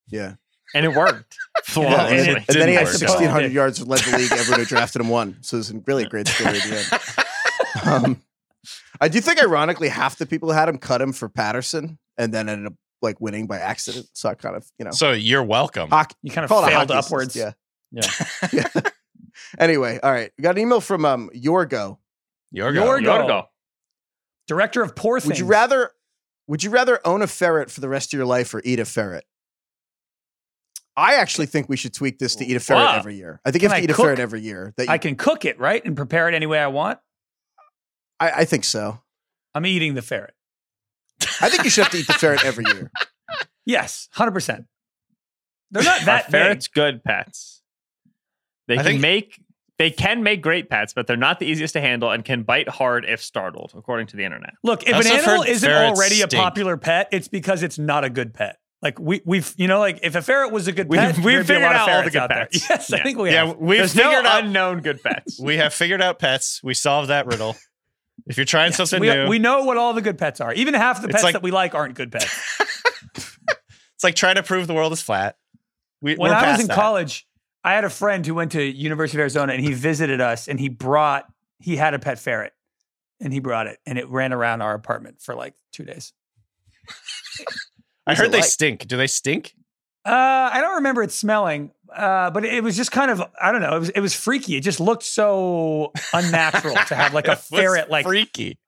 Yeah. 0.07 0.35
And 0.73 0.85
it 0.85 0.95
worked. 0.95 1.37
Yeah, 1.75 2.05
and, 2.07 2.19
and 2.19 2.27
then, 2.27 2.37
it 2.37 2.45
and 2.49 2.61
then 2.61 2.67
he 2.69 2.75
had 2.75 2.85
work 2.85 2.93
out. 2.95 3.09
1,600 3.09 3.51
yards, 3.51 3.85
led 3.85 3.99
the 4.01 4.17
league. 4.17 4.31
Everyone 4.31 4.59
who 4.59 4.65
drafted 4.65 5.01
him 5.01 5.09
won. 5.09 5.37
So 5.41 5.57
it's 5.57 5.71
a 5.71 5.81
really 5.87 6.05
great 6.05 6.27
story 6.27 6.57
at 6.57 6.63
the 6.63 6.77
end. 6.77 7.25
Um, 7.85 8.21
I 9.01 9.07
do 9.09 9.19
think, 9.19 9.41
ironically, 9.41 9.89
half 9.89 10.17
the 10.17 10.25
people 10.25 10.49
who 10.49 10.55
had 10.55 10.69
him 10.69 10.77
cut 10.77 11.01
him 11.01 11.11
for 11.11 11.27
Patterson 11.27 11.97
and 12.17 12.33
then 12.33 12.47
ended 12.49 12.67
up 12.67 12.73
like 13.01 13.19
winning 13.19 13.47
by 13.47 13.57
accident. 13.59 14.07
So 14.13 14.29
I 14.29 14.35
kind 14.35 14.55
of, 14.55 14.65
you 14.79 14.85
know, 14.85 14.91
So 14.91 15.11
you're 15.11 15.43
welcome. 15.43 15.89
hockey, 15.89 16.15
You 16.21 16.31
kind 16.31 16.45
of 16.45 16.49
call 16.49 16.63
it 16.63 16.67
a 16.67 16.69
failed 16.69 16.89
hockey 16.89 16.99
assist, 16.99 17.11
upwards. 17.11 17.35
Yeah. 17.35 17.51
Yeah. 17.91 18.09
yeah. 18.53 18.81
anyway, 19.59 19.99
all 20.01 20.11
right. 20.11 20.31
We 20.37 20.41
got 20.43 20.55
an 20.55 20.61
email 20.61 20.81
from 20.81 21.03
um, 21.03 21.29
Yorgo. 21.35 21.97
Yorgo. 22.55 22.75
Yorgo. 22.83 23.03
Yorgo. 23.27 23.45
Director 24.47 24.81
of 24.81 24.95
Poor 24.95 25.19
Things. 25.19 25.27
Would 25.29 25.39
you 25.39 25.45
rather 25.45 25.91
would 26.47 26.63
you 26.63 26.69
rather 26.69 26.99
own 27.05 27.21
a 27.21 27.27
ferret 27.27 27.71
for 27.71 27.81
the 27.81 27.89
rest 27.89 28.13
of 28.13 28.17
your 28.17 28.25
life 28.27 28.53
or 28.53 28.61
eat 28.63 28.79
a 28.79 28.85
ferret? 28.85 29.25
I 30.97 31.15
actually 31.15 31.47
think 31.47 31.67
we 31.67 31.75
should 31.75 31.93
tweak 31.93 32.19
this 32.19 32.35
to 32.37 32.45
eat 32.45 32.55
a 32.55 32.59
ferret 32.59 32.83
Wow. 32.83 32.95
every 32.97 33.15
year. 33.15 33.41
I 33.43 33.51
think 33.51 33.63
you 33.63 33.67
have 33.69 33.75
to 33.77 33.81
I 33.81 33.83
eat 33.83 33.89
a 33.89 33.93
ferret 33.95 34.19
every 34.19 34.41
year. 34.41 34.73
That 34.77 34.85
you, 34.87 34.93
I 34.93 34.97
can 34.97 35.15
cook 35.15 35.43
it 35.43 35.59
right 35.59 35.83
and 35.83 35.95
prepare 35.97 36.29
it 36.29 36.35
any 36.35 36.45
way 36.45 36.59
I 36.59 36.67
want. 36.67 36.99
I, 38.19 38.31
I 38.31 38.45
think 38.45 38.63
so. 38.63 39.01
I'm 39.53 39.65
eating 39.65 39.95
the 39.95 40.01
ferret. 40.01 40.33
I 41.41 41.49
think 41.49 41.63
you 41.65 41.69
should 41.69 41.83
have 41.83 41.91
to 41.93 41.97
eat 41.97 42.07
the 42.07 42.13
ferret 42.13 42.43
every 42.45 42.65
year. 42.65 42.91
Yes, 43.67 44.09
hundred 44.11 44.33
percent. 44.33 44.65
They're 45.71 45.81
not 45.81 46.03
Are 46.03 46.05
that 46.05 46.29
ferrets 46.29 46.67
big. 46.67 46.73
good 46.75 47.03
pets? 47.03 47.63
They 48.67 48.75
I 48.75 48.77
can 48.77 48.85
think- 48.85 49.01
make 49.01 49.39
they 49.77 49.91
can 49.91 50.23
make 50.23 50.41
great 50.41 50.69
pets, 50.69 50.93
but 50.93 51.05
they're 51.07 51.17
not 51.17 51.39
the 51.39 51.45
easiest 51.45 51.73
to 51.73 51.81
handle 51.81 52.11
and 52.11 52.23
can 52.23 52.43
bite 52.43 52.69
hard 52.69 53.05
if 53.05 53.21
startled, 53.21 53.73
according 53.75 54.07
to 54.07 54.17
the 54.17 54.23
internet. 54.23 54.53
Look, 54.63 54.83
if 54.83 54.95
an 54.95 55.07
animal 55.07 55.43
isn't 55.43 55.67
ferrets 55.67 55.99
already 55.99 56.21
a 56.21 56.27
popular 56.27 56.77
pet, 56.77 57.09
it's 57.11 57.27
because 57.27 57.61
it's 57.63 57.77
not 57.77 58.03
a 58.03 58.09
good 58.09 58.33
pet. 58.33 58.57
Like 58.81 58.99
we, 58.99 59.21
we've, 59.25 59.51
you 59.57 59.67
know, 59.67 59.79
like 59.79 59.99
if 60.03 60.15
a 60.15 60.21
ferret 60.21 60.51
was 60.51 60.67
a 60.67 60.71
good 60.71 60.87
We've- 60.87 61.01
pet, 61.01 61.17
we've 61.23 61.23
there'd 61.23 61.47
be 61.47 61.53
a 61.53 61.55
figured 61.57 61.63
lot 61.63 61.75
of 61.75 61.81
out 61.81 61.89
all 61.89 62.03
the 62.03 62.11
good 62.11 62.21
out 62.21 62.29
there. 62.29 62.45
pets. 62.45 62.69
Yes, 62.69 62.93
I 62.93 63.01
think 63.01 63.17
we 63.17 63.31
yeah, 63.31 63.45
have. 63.45 63.47
Yeah, 63.47 63.53
we've 63.57 63.77
There's 63.79 63.93
figured 63.93 64.23
no 64.23 64.29
out 64.29 64.43
unknown 64.43 64.81
good 64.81 65.01
pets. 65.01 65.39
we 65.43 65.57
have 65.57 65.73
figured 65.73 66.01
out 66.01 66.19
pets. 66.19 66.61
We 66.63 66.73
solved 66.73 67.09
that 67.09 67.25
riddle. 67.25 67.55
If 68.27 68.37
you're 68.37 68.45
trying 68.45 68.71
something 68.71 68.99
we, 69.01 69.09
new, 69.11 69.27
we 69.27 69.39
know 69.39 69.63
what 69.63 69.77
all 69.77 69.93
the 69.93 70.01
good 70.01 70.17
pets 70.17 70.39
are. 70.39 70.53
Even 70.53 70.73
half 70.73 71.01
the 71.01 71.07
pets 71.09 71.23
like- 71.23 71.33
that 71.33 71.43
we 71.43 71.51
like 71.51 71.73
aren't 71.75 71.95
good 71.95 72.11
pets. 72.11 72.59
it's 73.15 74.03
like 74.03 74.15
trying 74.15 74.35
to 74.35 74.43
prove 74.43 74.67
the 74.67 74.73
world 74.73 74.93
is 74.93 75.01
flat. 75.01 75.35
We, 76.01 76.15
when 76.15 76.31
I 76.31 76.51
was 76.51 76.61
in 76.61 76.67
that. 76.67 76.75
college, 76.75 77.27
I 77.65 77.73
had 77.73 77.83
a 77.83 77.89
friend 77.89 78.23
who 78.25 78.35
went 78.35 78.51
to 78.51 78.63
University 78.63 79.17
of 79.17 79.21
Arizona 79.21 79.53
and 79.53 79.61
he 79.65 79.73
visited 79.73 80.21
us 80.21 80.47
and 80.47 80.59
he 80.59 80.69
brought 80.69 81.25
he 81.59 81.75
had 81.75 81.93
a 81.95 81.99
pet 81.99 82.19
ferret 82.19 82.53
and 83.19 83.33
he 83.33 83.39
brought 83.39 83.65
it 83.67 83.79
and 83.87 83.97
it 83.97 84.07
ran 84.07 84.31
around 84.33 84.61
our 84.61 84.73
apartment 84.75 85.19
for 85.21 85.33
like 85.33 85.55
two 85.73 85.83
days. 85.83 86.13
I 88.07 88.13
heard 88.15 88.31
they 88.31 88.37
like? 88.41 88.45
stink. 88.49 88.87
Do 88.87 88.97
they 88.97 89.07
stink? 89.07 89.53
Uh, 90.05 90.11
I 90.53 90.61
don't 90.61 90.75
remember 90.75 91.01
it 91.01 91.11
smelling, 91.11 91.71
uh, 91.91 92.29
but 92.29 92.45
it 92.45 92.63
was 92.63 92.77
just 92.77 92.91
kind 92.91 93.09
of 93.09 93.23
I 93.41 93.51
don't 93.51 93.61
know. 93.61 93.75
It 93.75 93.79
was 93.79 93.89
it 93.89 93.99
was 94.01 94.13
freaky. 94.13 94.55
It 94.55 94.61
just 94.61 94.79
looked 94.79 95.01
so 95.03 95.91
unnatural 96.13 96.75
to 96.87 96.95
have 96.95 97.13
like 97.15 97.27
a 97.27 97.35
ferret. 97.35 97.89
Like 97.89 98.05
freaky. 98.05 98.59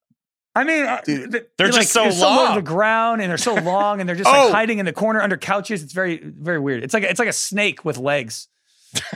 I 0.55 0.63
mean, 0.63 0.87
uh, 0.87 1.01
Dude, 1.05 1.31
th- 1.33 1.45
they're 1.59 1.67
just 1.67 1.77
like, 1.77 1.87
so 1.87 2.01
they're 2.01 2.11
so 2.13 2.27
low 2.29 2.35
to 2.37 2.43
long. 2.45 2.55
the 2.55 2.61
ground 2.63 3.21
and 3.21 3.29
they're 3.29 3.37
so 3.37 3.53
long 3.61 3.99
and 3.99 4.09
they're 4.09 4.15
just 4.15 4.27
Oh! 4.27 4.45
like 4.45 4.51
hiding 4.53 4.79
in 4.79 4.87
the 4.87 4.93
corner 4.93 5.21
under 5.21 5.37
couches. 5.37 5.83
It's 5.83 5.93
very 5.93 6.17
very 6.17 6.57
weird. 6.57 6.83
It's 6.83 6.95
like 6.95 7.03
it's 7.03 7.19
like 7.19 7.29
a 7.29 7.33
snake 7.33 7.85
with 7.85 7.99
legs. 7.99 8.47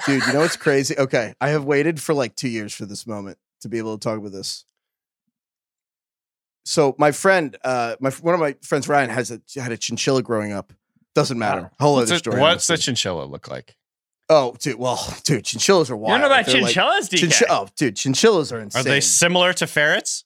Dude, 0.06 0.26
you 0.26 0.34
know 0.34 0.40
what's 0.42 0.58
crazy? 0.58 0.98
Okay. 0.98 1.34
I 1.42 1.50
have 1.50 1.64
waited 1.64 2.02
for 2.02 2.14
like 2.14 2.36
two 2.36 2.50
years 2.50 2.74
for 2.74 2.86
this 2.86 3.08
moment 3.08 3.38
to 3.62 3.70
be 3.70 3.78
able 3.78 3.98
to 3.98 4.04
talk 4.04 4.18
about 4.18 4.32
this. 4.32 4.66
So 6.66 6.96
my 6.98 7.12
friend, 7.12 7.58
uh, 7.64 7.96
my 8.00 8.12
one 8.12 8.34
of 8.34 8.40
my 8.40 8.56
friends, 8.62 8.88
Ryan, 8.88 9.10
has 9.10 9.32
a 9.32 9.42
had 9.60 9.72
a 9.72 9.78
chinchilla 9.78 10.22
growing 10.22 10.52
up. 10.52 10.74
Doesn't 11.16 11.38
matter. 11.40 11.72
Whole 11.80 11.96
What's, 11.96 12.12
other 12.12 12.16
it, 12.16 12.20
story. 12.20 12.40
what's 12.40 12.68
the 12.68 12.78
chinchilla 12.78 13.24
look 13.26 13.50
like? 13.50 13.76
Oh, 14.30 14.56
dude. 14.60 14.76
Well, 14.76 14.98
dude, 15.24 15.44
chinchillas 15.44 15.90
are 15.90 15.94
You 15.96 15.98
wild. 15.98 16.22
don't 16.22 16.30
know 16.30 16.36
about 16.36 16.46
They're 16.46 16.62
like- 16.62 16.74
chinchillas, 16.74 17.10
DK? 17.10 17.20
Chinchi- 17.28 17.44
oh, 17.50 17.68
dude, 17.76 17.96
chinchillas 17.96 18.52
are 18.54 18.60
insane. 18.60 18.80
Are 18.80 18.84
they 18.84 19.02
similar 19.02 19.52
to 19.54 19.68
ferrets? 19.68 20.24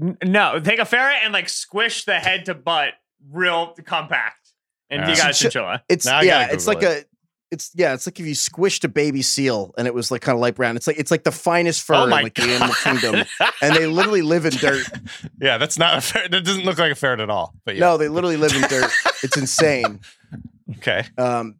N- 0.00 0.16
No, 0.24 0.60
take 0.60 0.78
a 0.78 0.84
ferret 0.84 1.16
and 1.24 1.32
like 1.32 1.48
squish 1.48 2.04
the 2.04 2.14
head 2.18 2.46
to 2.46 2.54
butt 2.54 2.94
real 3.30 3.74
compact, 3.84 4.52
and 4.88 5.02
you 5.06 5.12
Uh, 5.12 5.16
got 5.16 5.30
a 5.30 5.34
chinchilla. 5.34 5.82
It's 5.88 6.06
Now 6.06 6.20
yeah, 6.22 6.48
it's 6.52 6.64
Google 6.64 6.88
like 6.88 7.02
a 7.02 7.04
it's 7.50 7.70
yeah, 7.74 7.94
it's 7.94 8.06
like 8.06 8.18
if 8.20 8.26
you 8.26 8.34
squished 8.34 8.84
a 8.84 8.88
baby 8.88 9.22
seal 9.22 9.74
and 9.76 9.86
it 9.86 9.94
was 9.94 10.10
like 10.10 10.22
kind 10.22 10.34
of 10.36 10.40
light 10.40 10.54
brown. 10.54 10.76
It's 10.76 10.86
like 10.86 10.98
it's 10.98 11.10
like 11.10 11.24
the 11.24 11.32
finest 11.32 11.82
fur 11.82 11.94
oh 11.94 12.04
in 12.04 12.10
like 12.10 12.34
god! 12.34 12.46
the 12.46 12.52
animal 12.52 12.74
kingdom, 12.74 13.26
and 13.62 13.74
they 13.74 13.86
literally 13.86 14.22
live 14.22 14.44
in 14.46 14.52
dirt. 14.52 14.86
yeah, 15.40 15.58
that's 15.58 15.78
not 15.78 15.98
a 15.98 16.00
ferret. 16.00 16.30
That 16.30 16.44
doesn't 16.44 16.64
look 16.64 16.78
like 16.78 16.92
a 16.92 16.94
ferret 16.94 17.20
at 17.20 17.28
all. 17.30 17.54
But 17.64 17.74
yeah, 17.76 17.80
No, 17.80 17.96
they 17.96 18.08
literally 18.08 18.36
live 18.36 18.54
in 18.54 18.62
dirt. 18.62 18.90
It's 19.22 19.36
insane. 19.36 20.00
okay. 20.78 21.04
Um, 21.18 21.56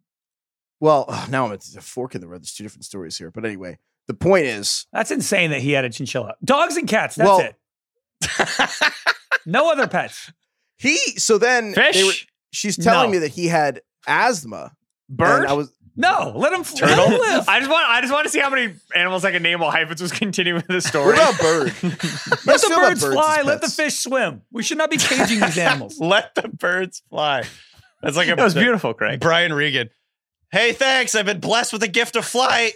well, 0.79 1.05
oh, 1.09 1.27
now 1.29 1.45
I'm 1.45 1.51
at 1.53 1.65
a 1.75 1.81
fork 1.81 2.15
in 2.15 2.21
the 2.21 2.27
road. 2.27 2.41
There's 2.41 2.53
two 2.53 2.63
different 2.63 2.85
stories 2.85 3.17
here, 3.17 3.29
but 3.29 3.43
anyway, 3.45 3.77
the 4.07 4.13
point 4.13 4.45
is, 4.45 4.87
That's 4.93 5.11
insane 5.11 5.51
that 5.51 5.61
he 5.61 5.73
had 5.73 5.85
a 5.85 5.89
chinchilla. 5.89 6.35
Dogs 6.43 6.75
and 6.77 6.87
cats. 6.87 7.15
That's 7.15 7.27
Well- 7.27 7.39
it. 7.39 7.55
No 9.45 9.71
other 9.71 9.87
pets. 9.87 10.31
he. 10.77 10.95
So 11.17 11.37
then 11.37 11.71
they 11.71 11.91
Fish, 11.91 12.05
were- 12.05 12.27
she's 12.51 12.77
telling 12.77 13.09
No. 13.09 13.13
me 13.13 13.17
that 13.19 13.29
he 13.31 13.47
had 13.47 13.81
asthma. 14.07 14.75
bird. 15.09 15.45
I 15.45 15.53
was 15.53 15.71
No, 15.95 16.31
let 16.35 16.53
him 16.53 16.63
Turtle. 16.63 16.95
Let 16.95 17.09
him 17.11 17.19
live. 17.19 17.49
I 17.49 17.59
just 17.59 17.69
want. 17.69 17.89
I 17.89 17.99
just 18.01 18.13
want 18.13 18.25
to 18.25 18.29
see 18.31 18.39
how 18.39 18.49
many 18.49 18.73
animals 18.95 19.25
I 19.25 19.31
can 19.31 19.43
name 19.43 19.59
while 19.59 19.71
Heifetz 19.71 20.01
was 20.01 20.11
continuing 20.11 20.63
the 20.69 20.79
story. 20.79 21.13
what 21.13 21.15
about 21.15 21.39
bird? 21.41 21.73
Let 22.45 22.61
the 22.61 22.73
birds 22.75 23.01
birds 23.01 23.13
fly. 23.13 23.39
as 23.39 23.45
Let 23.45 23.61
the 23.61 23.67
fish 23.69 23.99
swim. 23.99 24.41
We 24.51 24.63
should 24.63 24.77
not 24.77 24.89
be 24.89 24.97
caging 24.97 25.41
these 25.41 25.57
animals. 25.57 25.99
Let 25.99 26.33
the 26.35 26.47
birds 26.47 27.01
fly. 27.09 27.43
That's 28.01 28.15
like 28.15 28.29
a 28.29 28.35
that 28.35 28.43
was 28.43 28.53
beautiful, 28.53 28.93
Craig. 28.93 29.19
Brian 29.19 29.51
Regan. 29.53 29.89
Hey, 30.51 30.71
thanks. 30.71 31.13
I've 31.13 31.25
been 31.25 31.39
blessed 31.41 31.73
with 31.73 31.83
a 31.83 31.87
gift 31.89 32.15
of 32.15 32.25
flight. 32.25 32.73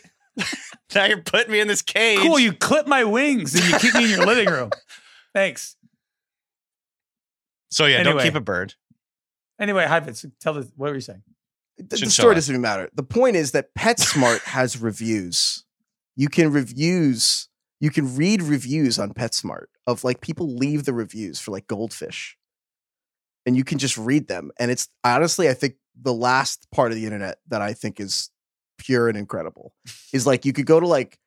now 0.94 1.06
you're 1.06 1.22
putting 1.22 1.52
me 1.52 1.62
in 1.62 1.68
this 1.70 1.82
cage. 1.82 2.20
Cool. 2.20 2.38
You 2.40 2.52
clip 2.52 2.86
my 2.88 3.06
wings 3.06 3.56
and 3.56 3.64
you 3.64 3.80
keep 3.80 3.96
me 3.96 4.04
in 4.04 4.10
your 4.10 4.26
living 4.26 4.50
room. 4.50 4.72
Thanks. 5.34 5.78
so 7.70 7.86
yeah, 7.86 8.04
don't 8.04 8.22
keep 8.22 8.36
a 8.36 8.42
bird. 8.42 8.74
Anyway, 9.60 9.86
Heifetz, 9.86 10.26
tell 10.42 10.54
the 10.54 10.70
what 10.76 10.90
were 10.90 10.96
you 10.96 11.02
saying? 11.02 11.24
The, 11.78 11.98
the 11.98 12.10
story 12.10 12.36
doesn't 12.36 12.54
even 12.54 12.62
matter. 12.62 12.90
The 12.94 13.04
point 13.04 13.36
is 13.36 13.52
that 13.52 13.74
PetSmart 13.76 14.44
has 14.46 14.82
reviews. 14.82 15.66
You 16.16 16.30
can 16.30 16.52
reviews 16.52 17.50
you 17.80 17.92
can 17.92 18.16
read 18.16 18.42
reviews 18.42 18.98
on 18.98 19.14
PetSmart 19.14 19.66
of 19.86 20.04
like 20.04 20.22
people 20.22 20.56
leave 20.56 20.86
the 20.86 20.94
reviews 20.94 21.40
for 21.40 21.52
like 21.52 21.68
goldfish. 21.68 22.38
And 23.46 23.56
you 23.56 23.64
can 23.64 23.78
just 23.78 23.98
read 23.98 24.28
them. 24.28 24.52
And 24.60 24.72
it's 24.72 24.88
honestly, 25.04 25.50
I 25.50 25.54
think 25.54 25.76
the 26.00 26.14
last 26.14 26.68
part 26.72 26.92
of 26.92 26.98
the 26.98 27.06
internet 27.06 27.38
that 27.48 27.62
I 27.62 27.74
think 27.74 28.00
is 28.00 28.32
pure 28.78 29.08
and 29.08 29.18
incredible 29.18 29.74
is 30.14 30.26
like 30.26 30.46
you 30.46 30.54
could 30.54 30.66
go 30.66 30.80
to 30.80 30.88
like 30.88 31.20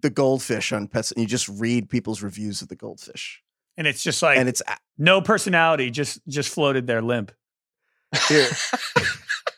the 0.00 0.10
goldfish 0.10 0.72
on 0.72 0.86
pets 0.86 1.10
and 1.10 1.20
you 1.20 1.26
just 1.26 1.48
read 1.48 1.88
people's 1.88 2.22
reviews 2.22 2.62
of 2.62 2.68
the 2.68 2.76
goldfish. 2.76 3.42
And 3.76 3.86
it's 3.86 4.02
just 4.02 4.22
like 4.22 4.38
and 4.38 4.48
it's 4.48 4.62
no 4.98 5.20
personality, 5.20 5.90
just 5.90 6.20
just 6.28 6.48
floated 6.48 6.86
there 6.86 7.02
limp. 7.02 7.32
here. 8.28 8.46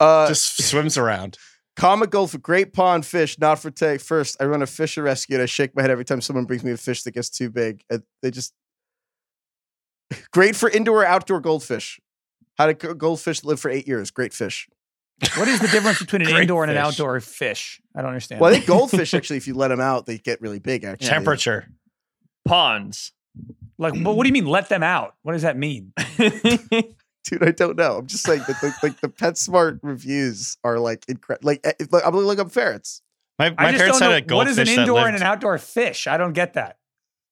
uh 0.00 0.26
Just 0.28 0.62
swims 0.68 0.96
around. 0.98 1.38
Comic 1.76 2.10
gold 2.10 2.30
for 2.32 2.38
great 2.38 2.72
pond 2.72 3.06
fish, 3.06 3.38
not 3.38 3.58
for 3.60 3.70
take. 3.70 4.00
First, 4.00 4.36
I 4.40 4.44
run 4.44 4.60
a 4.62 4.66
fisher 4.66 5.02
rescue 5.02 5.36
and 5.36 5.42
I 5.42 5.46
shake 5.46 5.74
my 5.76 5.82
head 5.82 5.90
every 5.90 6.04
time 6.04 6.20
someone 6.20 6.44
brings 6.44 6.64
me 6.64 6.72
a 6.72 6.76
fish 6.76 7.04
that 7.04 7.12
gets 7.12 7.30
too 7.30 7.48
big. 7.48 7.82
And 7.88 8.02
they 8.22 8.30
just 8.30 8.52
great 10.32 10.56
for 10.56 10.68
indoor 10.68 11.04
outdoor 11.06 11.40
goldfish. 11.40 12.00
How 12.58 12.66
did 12.66 12.78
go- 12.80 12.94
goldfish 12.94 13.44
live 13.44 13.60
for 13.60 13.70
eight 13.70 13.86
years? 13.86 14.10
Great 14.10 14.34
fish. 14.34 14.68
What 15.36 15.48
is 15.48 15.60
the 15.60 15.68
difference 15.68 15.98
between 16.00 16.22
an 16.22 16.28
Great 16.28 16.42
indoor 16.42 16.64
and 16.64 16.70
an 16.70 16.76
fish. 16.76 16.86
outdoor 16.86 17.20
fish? 17.20 17.80
I 17.94 18.00
don't 18.00 18.08
understand. 18.08 18.40
Well, 18.40 18.50
I 18.50 18.54
think 18.54 18.66
goldfish 18.66 19.14
actually, 19.14 19.36
if 19.36 19.46
you 19.46 19.54
let 19.54 19.68
them 19.68 19.80
out, 19.80 20.06
they 20.06 20.18
get 20.18 20.40
really 20.40 20.58
big. 20.58 20.82
Actually, 20.84 21.08
Temperature. 21.08 21.68
Ponds. 22.46 23.12
like, 23.78 23.94
but 24.02 24.14
what 24.16 24.24
do 24.24 24.28
you 24.28 24.32
mean 24.42 24.46
let 24.46 24.68
them 24.68 24.82
out? 24.82 25.14
What 25.22 25.32
does 25.32 25.42
that 25.42 25.56
mean? 25.56 25.92
Dude. 27.24 27.42
I 27.46 27.50
don't 27.52 27.76
know. 27.76 27.98
I'm 27.98 28.06
just 28.06 28.24
saying 28.24 28.42
that 28.46 28.60
the, 28.60 28.74
like 28.82 29.00
the 29.00 29.08
PetSmart 29.08 29.80
reviews 29.82 30.56
are 30.64 30.78
like 30.78 31.04
incredible. 31.08 31.46
Like, 31.46 31.60
eh, 31.64 31.72
like 31.90 32.06
I'm 32.06 32.14
looking 32.16 32.40
up 32.44 32.52
ferrets. 32.52 33.02
My, 33.38 33.46
I 33.58 33.70
my 33.72 33.72
parents 33.78 33.98
had 34.00 34.08
know 34.10 34.16
a 34.16 34.20
goldfish. 34.20 34.36
what 34.36 34.48
is 34.48 34.58
an 34.58 34.78
indoor 34.80 35.06
and 35.06 35.16
an 35.16 35.22
outdoor 35.22 35.56
fish. 35.58 36.06
I 36.06 36.16
don't 36.16 36.32
get 36.34 36.54
that. 36.54 36.76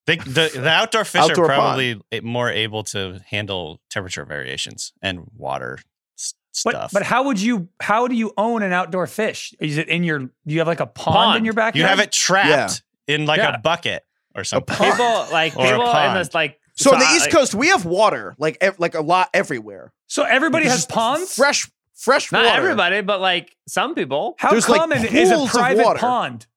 They, 0.07 0.15
the, 0.15 0.49
the 0.55 0.69
outdoor 0.69 1.05
fish 1.05 1.21
Outdoor 1.21 1.45
are 1.45 1.47
probably 1.55 2.01
a- 2.11 2.21
more 2.21 2.49
able 2.49 2.83
to 2.85 3.21
handle 3.27 3.79
temperature 3.91 4.25
variations 4.25 4.91
and 5.03 5.27
water 5.37 5.77
s- 6.17 6.33
But 6.65 6.71
stuff. 6.71 6.91
but 6.93 7.03
how 7.03 7.23
would 7.23 7.39
you 7.39 7.69
how 7.79 8.07
do 8.07 8.15
you 8.15 8.33
own 8.37 8.63
an 8.63 8.73
outdoor 8.73 9.05
fish? 9.05 9.53
Is 9.59 9.77
it 9.77 9.87
in 9.87 10.03
your 10.03 10.19
do 10.19 10.31
you 10.45 10.59
have 10.59 10.67
like 10.67 10.79
a 10.79 10.87
pond, 10.87 11.15
Pond. 11.15 11.37
in 11.37 11.45
your 11.45 11.53
backyard? 11.53 11.75
you 11.75 11.83
have 11.85 11.99
it 11.99 12.11
trapped 12.11 12.81
in 13.07 13.25
like 13.27 13.37
Yeah. 13.37 13.55
a 13.55 13.59
bucket 13.59 14.03
or 14.35 14.43
something. 14.43 14.75
pond. 14.75 14.91
People 14.93 15.25
like 15.31 15.55
Or 15.57 15.65
a 15.65 15.69
people 15.69 15.85
in 15.85 15.91
pond. 15.91 16.19
this 16.19 16.33
like 16.33 16.58
So 16.79 16.93
on 16.93 16.99
the 16.99 17.05
I- 17.05 17.15
East 17.17 17.29
Coast, 17.31 17.53
we 17.53 17.67
have 17.67 17.85
water 17.85 18.35
like 18.37 18.57
ev- 18.61 18.79
like 18.79 18.95
a 18.95 19.01
lot 19.01 19.29
everywhere. 19.33 19.91
So 20.07 20.23
everybody 20.23 20.65
has 20.65 20.85
ponds? 20.85 21.35
fresh 21.35 21.69
fresh 21.95 22.31
Not 22.31 22.45
water. 22.45 22.57
everybody, 22.57 23.01
but 23.01 23.19
like 23.21 23.55
some 23.67 23.93
people. 23.95 24.35
How 24.39 24.51
There's, 24.51 24.67
like, 24.69 24.79
common 24.79 25.05
is 25.05 25.29
a 25.31 25.45
private 25.47 25.83
water. 25.83 25.99
pond? 25.99 26.47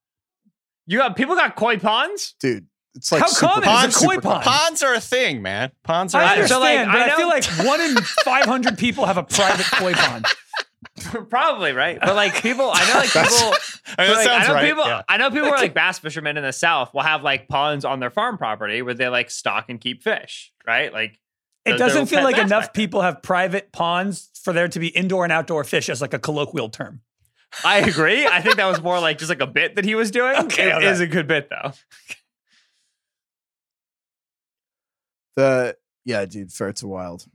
You 0.85 0.97
got 0.99 1.15
people 1.15 1.35
got 1.35 1.55
koi 1.55 1.77
ponds. 1.77 2.35
dude. 2.39 2.67
It's 2.95 3.11
like 3.11 3.21
How 3.21 3.27
super- 3.27 3.47
common 3.53 3.63
is 3.63 3.73
a 3.73 3.77
Ponds, 3.79 3.97
koi 3.97 4.17
pond? 4.19 4.43
ponds 4.43 4.83
are 4.83 4.93
a 4.93 4.99
thing, 4.99 5.41
man. 5.41 5.71
Ponds 5.83 6.13
are. 6.13 6.21
I 6.21 6.25
a 6.25 6.27
thing. 6.27 6.35
understand, 6.43 6.59
so, 6.59 6.59
like, 6.59 6.85
but 6.87 7.09
I 7.09 7.13
I, 7.13 7.17
feel 7.17 7.27
like 7.27 7.45
one 7.67 7.81
in 7.81 7.97
500 8.23 8.77
people 8.77 9.05
have 9.07 9.17
a 9.17 9.23
private 9.23 9.65
koi 9.71 9.93
pond. 9.93 10.25
Probably 11.29 11.73
right, 11.73 11.99
but 11.99 12.15
like 12.15 12.41
people, 12.41 12.69
I 12.73 12.87
know 12.87 12.99
like 12.99 13.11
people. 13.13 13.53
I 13.97 14.03
mean, 14.03 14.11
that 14.11 14.15
like, 14.15 14.25
sounds 14.25 14.43
I 14.43 14.47
know 14.47 14.53
right. 14.53 14.67
people. 14.67 14.85
yeah. 14.85 15.01
I 15.07 15.17
know 15.17 15.29
people 15.29 15.47
who 15.47 15.53
are 15.53 15.57
like 15.57 15.73
bass 15.73 15.99
fishermen 15.99 16.37
in 16.37 16.43
the 16.43 16.53
South 16.53 16.93
will 16.93 17.01
have 17.01 17.23
like 17.23 17.47
ponds 17.47 17.85
on 17.85 17.99
their 17.99 18.09
farm 18.09 18.37
property 18.37 18.81
where 18.81 18.93
they 18.93 19.07
like 19.07 19.29
stock 19.29 19.65
and 19.69 19.79
keep 19.79 20.03
fish. 20.03 20.51
Right, 20.65 20.93
like 20.93 21.19
It 21.65 21.77
doesn't 21.77 22.07
feel 22.07 22.23
like 22.23 22.37
enough 22.37 22.73
people 22.73 23.01
have 23.01 23.21
private 23.21 23.71
ponds 23.71 24.29
for 24.43 24.53
there 24.53 24.67
to 24.67 24.79
be 24.79 24.87
indoor 24.87 25.23
and 25.23 25.31
outdoor 25.31 25.63
fish 25.63 25.89
as 25.89 26.01
like 26.01 26.13
a 26.13 26.19
colloquial 26.19 26.69
term. 26.69 27.01
I 27.63 27.79
agree. 27.79 28.25
I 28.25 28.41
think 28.41 28.55
that 28.55 28.65
was 28.65 28.81
more 28.81 28.99
like 28.99 29.19
just 29.19 29.29
like 29.29 29.41
a 29.41 29.47
bit 29.47 29.75
that 29.75 29.85
he 29.85 29.95
was 29.95 30.11
doing. 30.11 30.35
Okay, 30.45 30.69
it 30.69 30.75
okay. 30.75 30.87
is 30.87 30.99
a 30.99 31.07
good 31.07 31.27
bit 31.27 31.49
though. 31.49 31.73
the 35.35 35.77
yeah, 36.05 36.25
dude. 36.25 36.51
Ferrets 36.51 36.83
are 36.83 36.87
wild. 36.87 37.25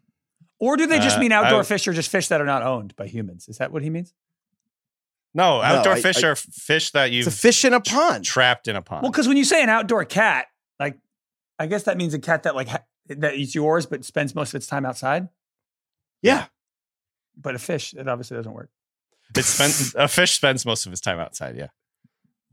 Or 0.61 0.76
do 0.76 0.86
they 0.86 0.98
just 0.98 1.16
Uh, 1.16 1.20
mean 1.20 1.32
outdoor 1.32 1.61
I- 1.61 1.64
fish 1.64 1.86
or 1.86 1.92
just 1.92 2.11
fish 2.11 2.28
that 2.28 2.40
are 2.40 2.44
not 2.46 2.62
owned 2.62 2.94
by 2.96 3.06
humans? 3.06 3.48
Is 3.48 3.59
that 3.59 3.70
what 3.72 3.82
he 3.82 3.90
means? 3.90 4.12
No, 5.34 5.61
outdoor 5.62 5.92
I- 5.94 6.00
fish 6.02 6.22
I- 6.24 6.28
are 6.28 6.34
fish 6.36 6.90
that 6.92 7.12
you 7.12 7.20
It's 7.20 7.28
a 7.28 7.30
fish 7.30 7.64
in 7.64 7.72
a 7.74 7.80
pond. 7.80 8.24
trapped 8.24 8.66
in 8.66 8.74
a 8.76 8.82
pond. 8.82 9.02
Well, 9.02 9.12
because 9.12 9.28
when 9.28 9.36
you 9.36 9.44
say 9.44 9.62
an 9.62 9.68
outdoor 9.68 10.04
cat, 10.04 10.46
like 10.80 10.98
I 11.59 11.66
guess 11.66 11.84
that 11.84 11.96
means 11.96 12.14
a 12.14 12.18
cat 12.18 12.42
that 12.44 12.54
like 12.56 12.68
ha- 12.68 12.84
that 13.06 13.34
is 13.34 13.54
yours 13.54 13.86
but 13.86 14.04
spends 14.04 14.34
most 14.34 14.50
of 14.50 14.56
its 14.56 14.66
time 14.66 14.84
outside. 14.84 15.28
yeah, 16.22 16.46
But 17.36 17.54
a 17.54 17.59
fish, 17.59 17.94
it 17.94 18.09
obviously 18.09 18.36
doesn't 18.36 18.52
work. 18.52 18.70
it 19.36 19.44
spends 19.44 19.94
a 19.94 20.09
fish 20.09 20.32
spends 20.32 20.64
most 20.66 20.86
of 20.86 20.90
his 20.92 21.00
time 21.00 21.20
outside. 21.20 21.56
Yeah. 21.56 21.68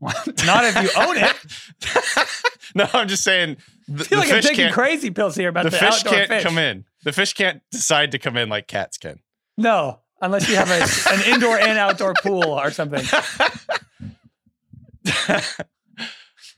not 0.00 0.64
if 0.64 0.82
you 0.82 0.90
own 1.00 1.16
it. 1.16 2.56
no, 2.74 2.86
I'm 2.92 3.08
just 3.08 3.24
saying. 3.24 3.56
The, 3.88 4.02
I 4.04 4.06
feel 4.06 4.18
the 4.18 4.24
like 4.26 4.28
I'm 4.30 4.36
fish 4.36 4.44
taking 4.46 4.64
can't. 4.64 4.74
crazy 4.74 5.10
pills 5.10 5.34
here 5.36 5.48
about 5.48 5.64
the 5.64 5.70
the, 5.70 5.78
fish 5.78 5.94
outdoor 6.04 6.12
can't 6.12 6.28
fish. 6.28 6.42
come 6.42 6.58
in. 6.58 6.84
The 7.04 7.12
fish 7.12 7.32
can't 7.34 7.62
decide 7.70 8.10
to 8.12 8.18
come 8.18 8.36
in 8.36 8.48
like 8.48 8.66
cats 8.66 8.98
can. 8.98 9.20
No, 9.56 10.00
unless 10.20 10.48
you 10.48 10.56
have 10.56 10.70
a, 10.70 11.10
an 11.14 11.32
indoor 11.34 11.56
and 11.58 11.78
outdoor 11.78 12.14
pool 12.22 12.44
or 12.44 12.70
something. 12.70 13.04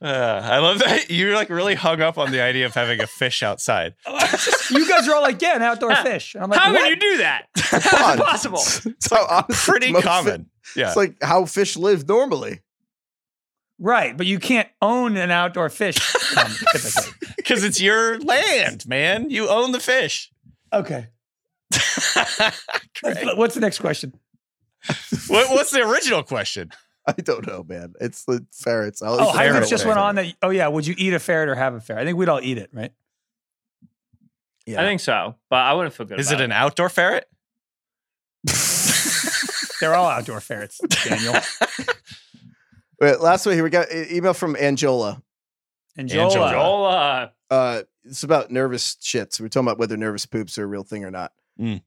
Uh, 0.01 0.41
I 0.45 0.59
love 0.59 0.79
that 0.79 1.11
you're 1.11 1.35
like 1.35 1.51
really 1.51 1.75
hung 1.75 2.01
up 2.01 2.19
on 2.19 2.31
the 2.31 2.41
idea 2.41 2.67
of 2.67 2.75
having 2.75 3.01
a 3.01 3.07
fish 3.09 3.43
outside. 3.43 3.95
You 4.71 4.89
guys 4.89 5.09
are 5.09 5.15
all 5.17 5.23
like, 5.23 5.43
yeah, 5.43 5.57
an 5.57 5.63
outdoor 5.63 5.93
fish. 5.97 6.37
And 6.37 6.45
I'm 6.45 6.51
like, 6.51 6.61
How 6.61 6.73
what? 6.73 6.83
can 6.83 6.91
you 6.91 6.97
do 6.97 7.19
that? 7.19 7.47
How 7.57 7.79
is 7.79 7.85
Pond. 7.87 8.21
it 8.21 8.25
possible? 8.25 8.61
It's 8.61 9.11
how 9.11 9.27
honestly 9.29 9.73
Pretty 9.73 9.93
most 9.93 10.05
fi- 10.05 10.09
common. 10.23 10.51
Yeah. 10.77 10.87
It's 10.89 10.97
like 10.97 11.17
how 11.21 11.47
fish 11.47 11.77
live 11.77 12.07
normally. 12.07 12.61
Right, 13.79 14.17
but 14.17 14.27
you 14.27 14.39
can't 14.41 14.69
own 14.83 15.17
an 15.17 15.31
outdoor 15.31 15.69
fish. 15.71 15.99
um, 16.37 16.51
typically. 16.73 17.13
Because 17.37 17.63
it's 17.65 17.81
your 17.81 18.19
land, 18.19 18.87
man. 18.89 19.31
You 19.31 19.49
own 19.49 19.73
the 19.73 19.81
fish. 19.81 20.31
Okay. 20.73 21.07
What's 23.37 23.55
the 23.55 23.61
next 23.61 23.79
question? 23.79 24.13
what, 25.29 25.51
what's 25.51 25.71
the 25.71 25.83
original 25.89 26.23
question? 26.23 26.71
I 27.07 27.13
don't 27.13 27.47
know, 27.47 27.65
man. 27.67 27.95
It's 28.01 28.25
the 28.25 28.45
ferrets. 28.53 29.01
I'll 29.03 29.13
Oh, 29.13 29.15
eat 29.15 29.19
the 29.19 29.25
ferret 29.25 29.37
Heinrich 29.37 29.55
ferret 29.55 29.71
just 29.71 29.87
went 29.87 29.99
on 29.99 30.15
that. 30.17 30.35
Oh, 30.43 30.51
yeah. 30.51 30.69
Would 30.69 30.87
you 30.87 30.95
eat 30.99 31.15
a 31.15 31.19
ferret 31.19 31.49
or 31.49 31.55
have 31.55 31.75
a 31.75 31.81
ferret? 31.81 32.03
I 32.03 32.05
think 32.05 32.19
we'd 32.19 32.29
all 32.29 32.41
eat 32.43 32.59
it, 32.59 32.71
right? 32.73 32.93
Yeah. 34.67 34.83
I 34.83 34.85
think 34.85 35.01
so, 35.01 35.37
but 35.49 35.57
I 35.57 35.73
wouldn't 35.73 35.95
feel 35.95 36.05
good. 36.05 36.21
Is 36.21 36.31
it 36.31 36.35
about 36.35 36.45
an 36.45 36.53
outdoor 36.53 36.89
ferret? 36.91 37.27
They're 39.81 39.95
all 39.95 40.07
outdoor 40.09 40.41
ferrets, 40.41 40.79
Daniel. 41.05 41.35
Wait, 43.01 43.21
last 43.21 43.47
week 43.47 43.63
we 43.63 43.71
got 43.71 43.91
an 43.91 44.07
email 44.11 44.35
from 44.35 44.57
Angela. 44.57 45.23
And 45.97 46.11
Angela. 46.11 46.51
Joel. 46.51 46.51
Joel, 46.51 47.31
uh, 47.51 47.83
it's 48.05 48.23
about 48.23 48.51
nervous 48.51 48.97
shits. 48.97 49.41
We're 49.41 49.49
talking 49.49 49.67
about 49.67 49.79
whether 49.79 49.97
nervous 49.97 50.27
poops 50.27 50.59
are 50.59 50.65
a 50.65 50.67
real 50.67 50.83
thing 50.83 51.05
or 51.05 51.11
not. 51.11 51.33
Mm. 51.61 51.83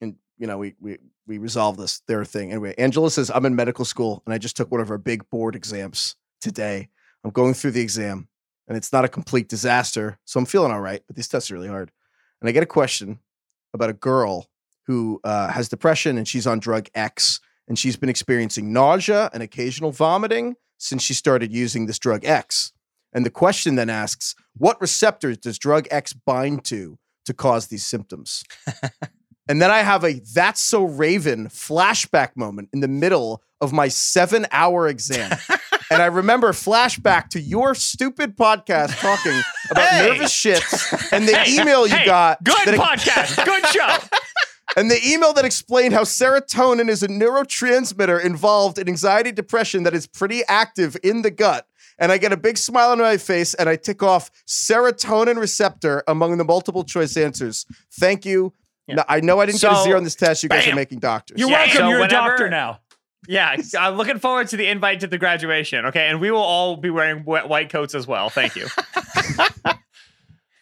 And 0.00 0.16
you 0.38 0.46
know, 0.46 0.58
we 0.58 0.74
we 0.80 0.98
we 1.26 1.38
resolve 1.38 1.76
this. 1.76 2.00
They're 2.06 2.22
a 2.22 2.26
thing 2.26 2.50
anyway. 2.52 2.74
Angela 2.78 3.10
says, 3.10 3.30
"I'm 3.34 3.44
in 3.46 3.54
medical 3.54 3.84
school 3.84 4.22
and 4.24 4.32
I 4.32 4.38
just 4.38 4.56
took 4.56 4.70
one 4.70 4.80
of 4.80 4.90
our 4.90 4.98
big 4.98 5.28
board 5.30 5.54
exams 5.54 6.16
today. 6.40 6.88
I'm 7.24 7.30
going 7.30 7.54
through 7.54 7.72
the 7.72 7.80
exam, 7.80 8.28
and 8.68 8.76
it's 8.76 8.92
not 8.92 9.04
a 9.04 9.08
complete 9.08 9.48
disaster, 9.48 10.18
so 10.24 10.38
I'm 10.38 10.46
feeling 10.46 10.72
all 10.72 10.80
right. 10.80 11.02
But 11.06 11.16
these 11.16 11.28
tests 11.28 11.50
are 11.50 11.54
really 11.54 11.68
hard. 11.68 11.90
And 12.40 12.48
I 12.48 12.52
get 12.52 12.62
a 12.62 12.66
question 12.66 13.18
about 13.74 13.90
a 13.90 13.94
girl 13.94 14.48
who 14.86 15.20
uh, 15.24 15.48
has 15.48 15.68
depression 15.68 16.16
and 16.16 16.28
she's 16.28 16.46
on 16.46 16.60
drug 16.60 16.88
X, 16.94 17.40
and 17.68 17.78
she's 17.78 17.96
been 17.96 18.08
experiencing 18.08 18.72
nausea 18.72 19.30
and 19.32 19.42
occasional 19.42 19.90
vomiting 19.92 20.56
since 20.78 21.02
she 21.02 21.14
started 21.14 21.52
using 21.52 21.86
this 21.86 21.98
drug 21.98 22.24
X. 22.24 22.72
And 23.12 23.24
the 23.24 23.30
question 23.30 23.76
then 23.76 23.88
asks, 23.90 24.34
what 24.56 24.80
receptors 24.80 25.38
does 25.38 25.58
drug 25.58 25.86
X 25.90 26.12
bind 26.12 26.64
to 26.66 26.98
to 27.24 27.32
cause 27.34 27.68
these 27.68 27.84
symptoms? 27.86 28.44
and 29.48 29.60
then 29.62 29.70
I 29.70 29.78
have 29.78 30.04
a 30.04 30.20
that's 30.34 30.60
so 30.60 30.84
Raven 30.84 31.46
flashback 31.48 32.36
moment 32.36 32.68
in 32.72 32.80
the 32.80 32.88
middle 32.88 33.42
of 33.60 33.72
my 33.72 33.88
seven 33.88 34.46
hour 34.52 34.86
exam. 34.86 35.30
and 35.90 36.02
I 36.02 36.06
remember 36.06 36.52
flashback 36.52 37.28
to 37.30 37.40
your 37.40 37.74
stupid 37.74 38.36
podcast 38.36 38.98
talking 39.00 39.40
about 39.70 39.88
Hey! 39.88 40.08
nervous 40.10 40.32
shits 40.32 41.12
and 41.12 41.26
the 41.26 41.34
Hey, 41.36 41.58
email 41.60 41.86
you 41.86 41.94
hey, 41.96 42.04
got. 42.04 42.42
good 42.44 42.54
podcast, 42.68 43.42
good 43.46 43.66
show. 43.68 43.96
and 44.76 44.90
the 44.90 44.98
email 45.06 45.32
that 45.34 45.44
explained 45.44 45.94
how 45.94 46.02
serotonin 46.02 46.88
is 46.88 47.02
a 47.02 47.08
neurotransmitter 47.08 48.24
involved 48.24 48.78
in 48.78 48.88
anxiety 48.88 49.32
depression 49.32 49.82
that 49.84 49.94
is 49.94 50.06
pretty 50.06 50.42
active 50.48 50.96
in 51.02 51.22
the 51.22 51.30
gut. 51.30 51.66
And 51.98 52.12
I 52.12 52.18
get 52.18 52.32
a 52.32 52.36
big 52.36 52.58
smile 52.58 52.90
on 52.90 52.98
my 52.98 53.16
face 53.16 53.54
and 53.54 53.68
I 53.68 53.76
tick 53.76 54.02
off 54.02 54.30
serotonin 54.46 55.36
receptor 55.38 56.02
among 56.06 56.36
the 56.36 56.44
multiple 56.44 56.84
choice 56.84 57.16
answers. 57.16 57.64
Thank 57.92 58.26
you. 58.26 58.52
Yeah. 58.86 58.96
No, 58.96 59.04
I 59.08 59.20
know 59.20 59.40
I 59.40 59.46
didn't 59.46 59.60
get 59.60 59.72
a 59.72 59.82
zero 59.82 59.96
on 59.96 60.04
this 60.04 60.14
test. 60.14 60.42
You 60.42 60.48
guys 60.48 60.66
are 60.68 60.74
making 60.74 60.98
doctors. 60.98 61.38
You're 61.40 61.48
Yeah, 61.48 61.58
welcome. 61.60 61.76
so 61.78 61.88
You're 61.88 62.04
a 62.04 62.08
doctor 62.08 62.48
now. 62.50 62.80
Yeah, 63.28 63.56
I'm 63.78 63.94
looking 63.96 64.18
forward 64.20 64.46
to 64.48 64.56
the 64.56 64.68
invite 64.68 65.00
to 65.00 65.08
the 65.08 65.18
graduation. 65.18 65.86
Okay, 65.86 66.06
and 66.06 66.20
we 66.20 66.30
will 66.30 66.38
all 66.38 66.76
be 66.76 66.90
wearing 66.90 67.24
wet 67.24 67.48
white 67.48 67.70
coats 67.70 67.94
as 67.94 68.06
well. 68.06 68.28
Thank 68.30 68.56
you. 68.56 68.66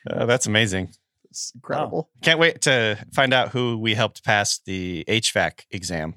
Uh, 0.07 0.27
that's 0.27 0.47
amazing. 0.47 0.91
It's 1.35 1.51
incredible. 1.53 2.09
Can't 2.22 2.39
wait 2.39 2.61
to 2.61 2.97
find 3.12 3.35
out 3.35 3.49
who 3.49 3.76
we 3.76 3.95
helped 3.95 4.22
pass 4.22 4.61
the 4.64 5.05
HVAC 5.09 5.64
exam, 5.72 6.14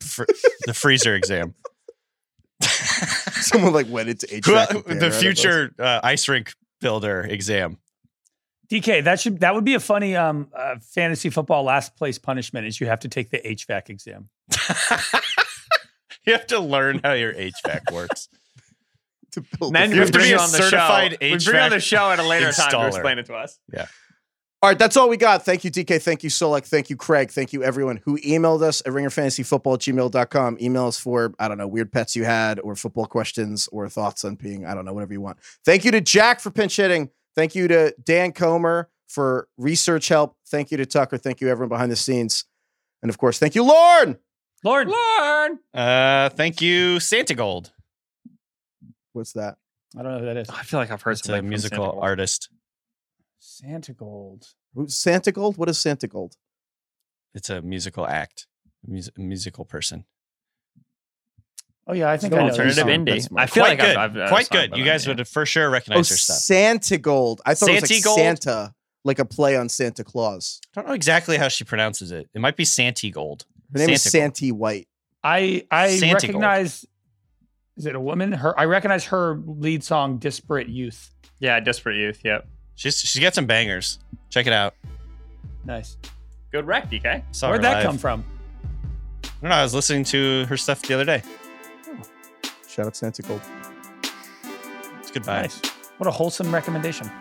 Fr- 0.00 0.24
the 0.66 0.74
freezer 0.74 1.14
exam. 1.14 1.54
Someone 2.60 3.72
like 3.72 3.88
went 3.88 4.08
into 4.08 4.26
HVAC. 4.26 4.48
Well, 4.48 4.66
compare 4.66 4.94
the 4.96 5.06
out 5.06 5.06
of 5.06 5.14
us. 5.14 5.20
future 5.20 5.72
uh, 5.78 6.00
ice 6.02 6.26
rink 6.26 6.52
builder 6.80 7.20
exam. 7.20 7.78
DK, 8.68 9.04
that 9.04 9.20
should 9.20 9.38
that 9.38 9.54
would 9.54 9.64
be 9.64 9.74
a 9.74 9.80
funny 9.80 10.16
um 10.16 10.48
uh, 10.52 10.74
fantasy 10.82 11.30
football 11.30 11.62
last 11.62 11.94
place 11.94 12.18
punishment 12.18 12.66
is 12.66 12.80
you 12.80 12.88
have 12.88 13.00
to 13.00 13.08
take 13.08 13.30
the 13.30 13.38
HVAC 13.38 13.88
exam. 13.88 14.30
you 16.26 16.32
have 16.32 16.48
to 16.48 16.58
learn 16.58 17.00
how 17.04 17.12
your 17.12 17.32
HVAC 17.32 17.92
works. 17.92 18.28
to 19.30 19.44
build. 19.60 19.74
then 19.74 19.92
you 19.92 20.00
have 20.00 20.10
to 20.10 20.18
be 20.18 20.32
a 20.32 20.38
on 20.40 20.50
the 20.50 20.58
certified 20.58 21.12
show. 21.12 21.18
We 21.20 21.38
bring 21.38 21.56
on 21.56 21.70
the 21.70 21.78
show 21.78 22.10
at 22.10 22.18
a 22.18 22.26
later 22.26 22.50
time 22.50 22.72
to 22.72 22.86
explain 22.88 23.20
it 23.20 23.26
to 23.26 23.34
us. 23.34 23.60
All 24.62 24.68
right, 24.68 24.78
that's 24.78 24.98
all 24.98 25.08
we 25.08 25.16
got. 25.16 25.42
Thank 25.42 25.64
you, 25.64 25.70
DK. 25.70 26.02
Thank 26.02 26.22
you, 26.22 26.28
Solak. 26.28 26.66
Thank 26.66 26.90
you, 26.90 26.96
Craig. 26.96 27.30
Thank 27.30 27.54
you, 27.54 27.62
everyone 27.62 27.98
who 28.04 28.18
emailed 28.18 28.60
us 28.62 28.82
at 28.84 28.92
ringerfantasyfootball 28.92 29.74
at 29.74 29.80
gmail.com. 29.80 30.58
Email 30.60 30.86
us 30.86 30.98
for, 31.00 31.32
I 31.38 31.48
don't 31.48 31.56
know, 31.56 31.66
weird 31.66 31.90
pets 31.90 32.14
you 32.14 32.24
had 32.24 32.60
or 32.60 32.76
football 32.76 33.06
questions 33.06 33.70
or 33.72 33.88
thoughts 33.88 34.22
on 34.22 34.34
being, 34.34 34.66
I 34.66 34.74
don't 34.74 34.84
know, 34.84 34.92
whatever 34.92 35.14
you 35.14 35.22
want. 35.22 35.38
Thank 35.64 35.86
you 35.86 35.90
to 35.92 36.02
Jack 36.02 36.40
for 36.40 36.50
pinch 36.50 36.76
hitting. 36.76 37.08
Thank 37.34 37.54
you 37.54 37.68
to 37.68 37.94
Dan 38.04 38.32
Comer 38.32 38.90
for 39.08 39.48
research 39.56 40.08
help. 40.08 40.36
Thank 40.48 40.70
you 40.70 40.76
to 40.76 40.84
Tucker. 40.84 41.16
Thank 41.16 41.40
you, 41.40 41.48
everyone 41.48 41.70
behind 41.70 41.90
the 41.90 41.96
scenes. 41.96 42.44
And 43.02 43.08
of 43.08 43.16
course, 43.16 43.38
thank 43.38 43.54
you, 43.54 43.62
Lauren. 43.64 44.18
Lord, 44.62 44.88
Learn. 44.88 45.58
Uh, 45.72 46.28
thank 46.28 46.60
you, 46.60 47.00
Santa 47.00 47.34
Gold. 47.34 47.72
What's 49.14 49.32
that? 49.32 49.56
I 49.98 50.02
don't 50.02 50.12
know 50.12 50.18
who 50.18 50.26
that 50.26 50.36
is. 50.36 50.50
I 50.50 50.62
feel 50.64 50.78
like 50.78 50.90
I've 50.90 51.00
heard 51.00 51.12
It's 51.12 51.24
something 51.24 51.46
a 51.46 51.48
musical 51.48 51.78
Santa 51.78 51.92
Claus. 51.92 52.02
artist. 52.02 52.48
Santa 53.60 53.92
Gold. 53.92 54.46
Santa 54.86 55.32
Gold? 55.32 55.56
What 55.58 55.68
is 55.68 55.78
Santa 55.78 56.06
Gold? 56.06 56.36
It's 57.34 57.50
a 57.50 57.60
musical 57.62 58.06
act, 58.06 58.46
a 58.86 58.90
mus- 58.90 59.10
musical 59.16 59.64
person. 59.64 60.04
Oh 61.86 61.92
yeah, 61.92 62.10
I 62.10 62.16
think 62.16 62.32
no 62.32 62.38
I 62.38 62.42
know. 62.42 62.48
Alternative 62.50 62.76
this. 62.86 63.24
song. 63.24 63.36
indie. 63.36 63.40
I 63.40 63.46
feel 63.46 63.64
Quite 63.64 63.70
like 63.70 63.80
good. 63.80 63.96
I've, 63.96 64.16
I've, 64.16 64.28
Quite 64.28 64.44
I've 64.54 64.70
good. 64.70 64.76
You 64.78 64.84
guys 64.84 65.06
would 65.08 65.26
for 65.26 65.44
sure 65.46 65.68
Oh, 65.68 65.72
recognize 65.72 66.08
her 66.08 66.16
stuff. 66.16 66.36
Santa 66.36 66.98
Gold. 66.98 67.40
I 67.44 67.54
thought 67.54 67.70
it 67.70 67.80
was 67.80 67.90
like 67.90 68.04
Gold? 68.04 68.18
Santa, 68.18 68.74
like 69.04 69.18
a 69.18 69.24
play 69.24 69.56
on 69.56 69.68
Santa 69.68 70.04
Claus. 70.04 70.60
I 70.76 70.80
don't 70.80 70.88
know 70.88 70.94
exactly 70.94 71.36
how 71.36 71.48
she 71.48 71.64
pronounces 71.64 72.12
it. 72.12 72.28
It 72.34 72.40
might 72.40 72.56
be 72.56 72.64
Santi 72.64 73.10
Gold. 73.10 73.44
Her 73.72 73.78
name 73.80 73.90
is 73.90 74.02
Santa 74.02 74.12
Gold. 74.12 74.22
Santi 74.36 74.52
White. 74.52 74.88
I 75.24 75.66
I 75.70 75.96
Santa 75.96 76.04
Gold. 76.12 76.22
recognize. 76.42 76.86
Is 77.76 77.86
it 77.86 77.94
a 77.94 78.00
woman? 78.00 78.32
Her 78.32 78.58
I 78.58 78.64
recognize 78.66 79.06
her 79.06 79.40
lead 79.46 79.82
song 79.82 80.18
"Disparate 80.18 80.68
Youth." 80.68 81.10
Yeah, 81.40 81.58
Desperate 81.60 81.96
Youth. 81.96 82.20
Yep. 82.24 82.46
She's 82.80 82.98
she's 82.98 83.20
got 83.22 83.34
some 83.34 83.44
bangers. 83.44 83.98
Check 84.30 84.46
it 84.46 84.54
out. 84.54 84.74
Nice. 85.66 85.98
Good 86.50 86.66
rec, 86.66 86.90
DK. 86.90 87.22
Saw 87.30 87.50
Where'd 87.50 87.60
that 87.60 87.74
live. 87.74 87.84
come 87.84 87.98
from? 87.98 88.24
I 89.22 89.28
don't 89.42 89.50
know. 89.50 89.56
I 89.56 89.62
was 89.62 89.74
listening 89.74 90.02
to 90.04 90.46
her 90.46 90.56
stuff 90.56 90.80
the 90.80 90.94
other 90.94 91.04
day. 91.04 91.22
Oh. 91.88 92.02
Shout 92.66 92.86
out 92.86 92.96
Santa 92.96 93.20
Gold. 93.20 93.42
It's 94.98 95.10
good 95.10 95.24
vibes. 95.24 95.26
Nice. 95.26 95.60
What 95.98 96.06
a 96.06 96.10
wholesome 96.10 96.54
recommendation. 96.54 97.06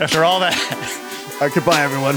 After 0.00 0.24
all 0.24 0.40
that, 0.40 0.56
All 1.34 1.40
right, 1.46 1.54
goodbye, 1.54 1.82
everyone. 1.82 2.16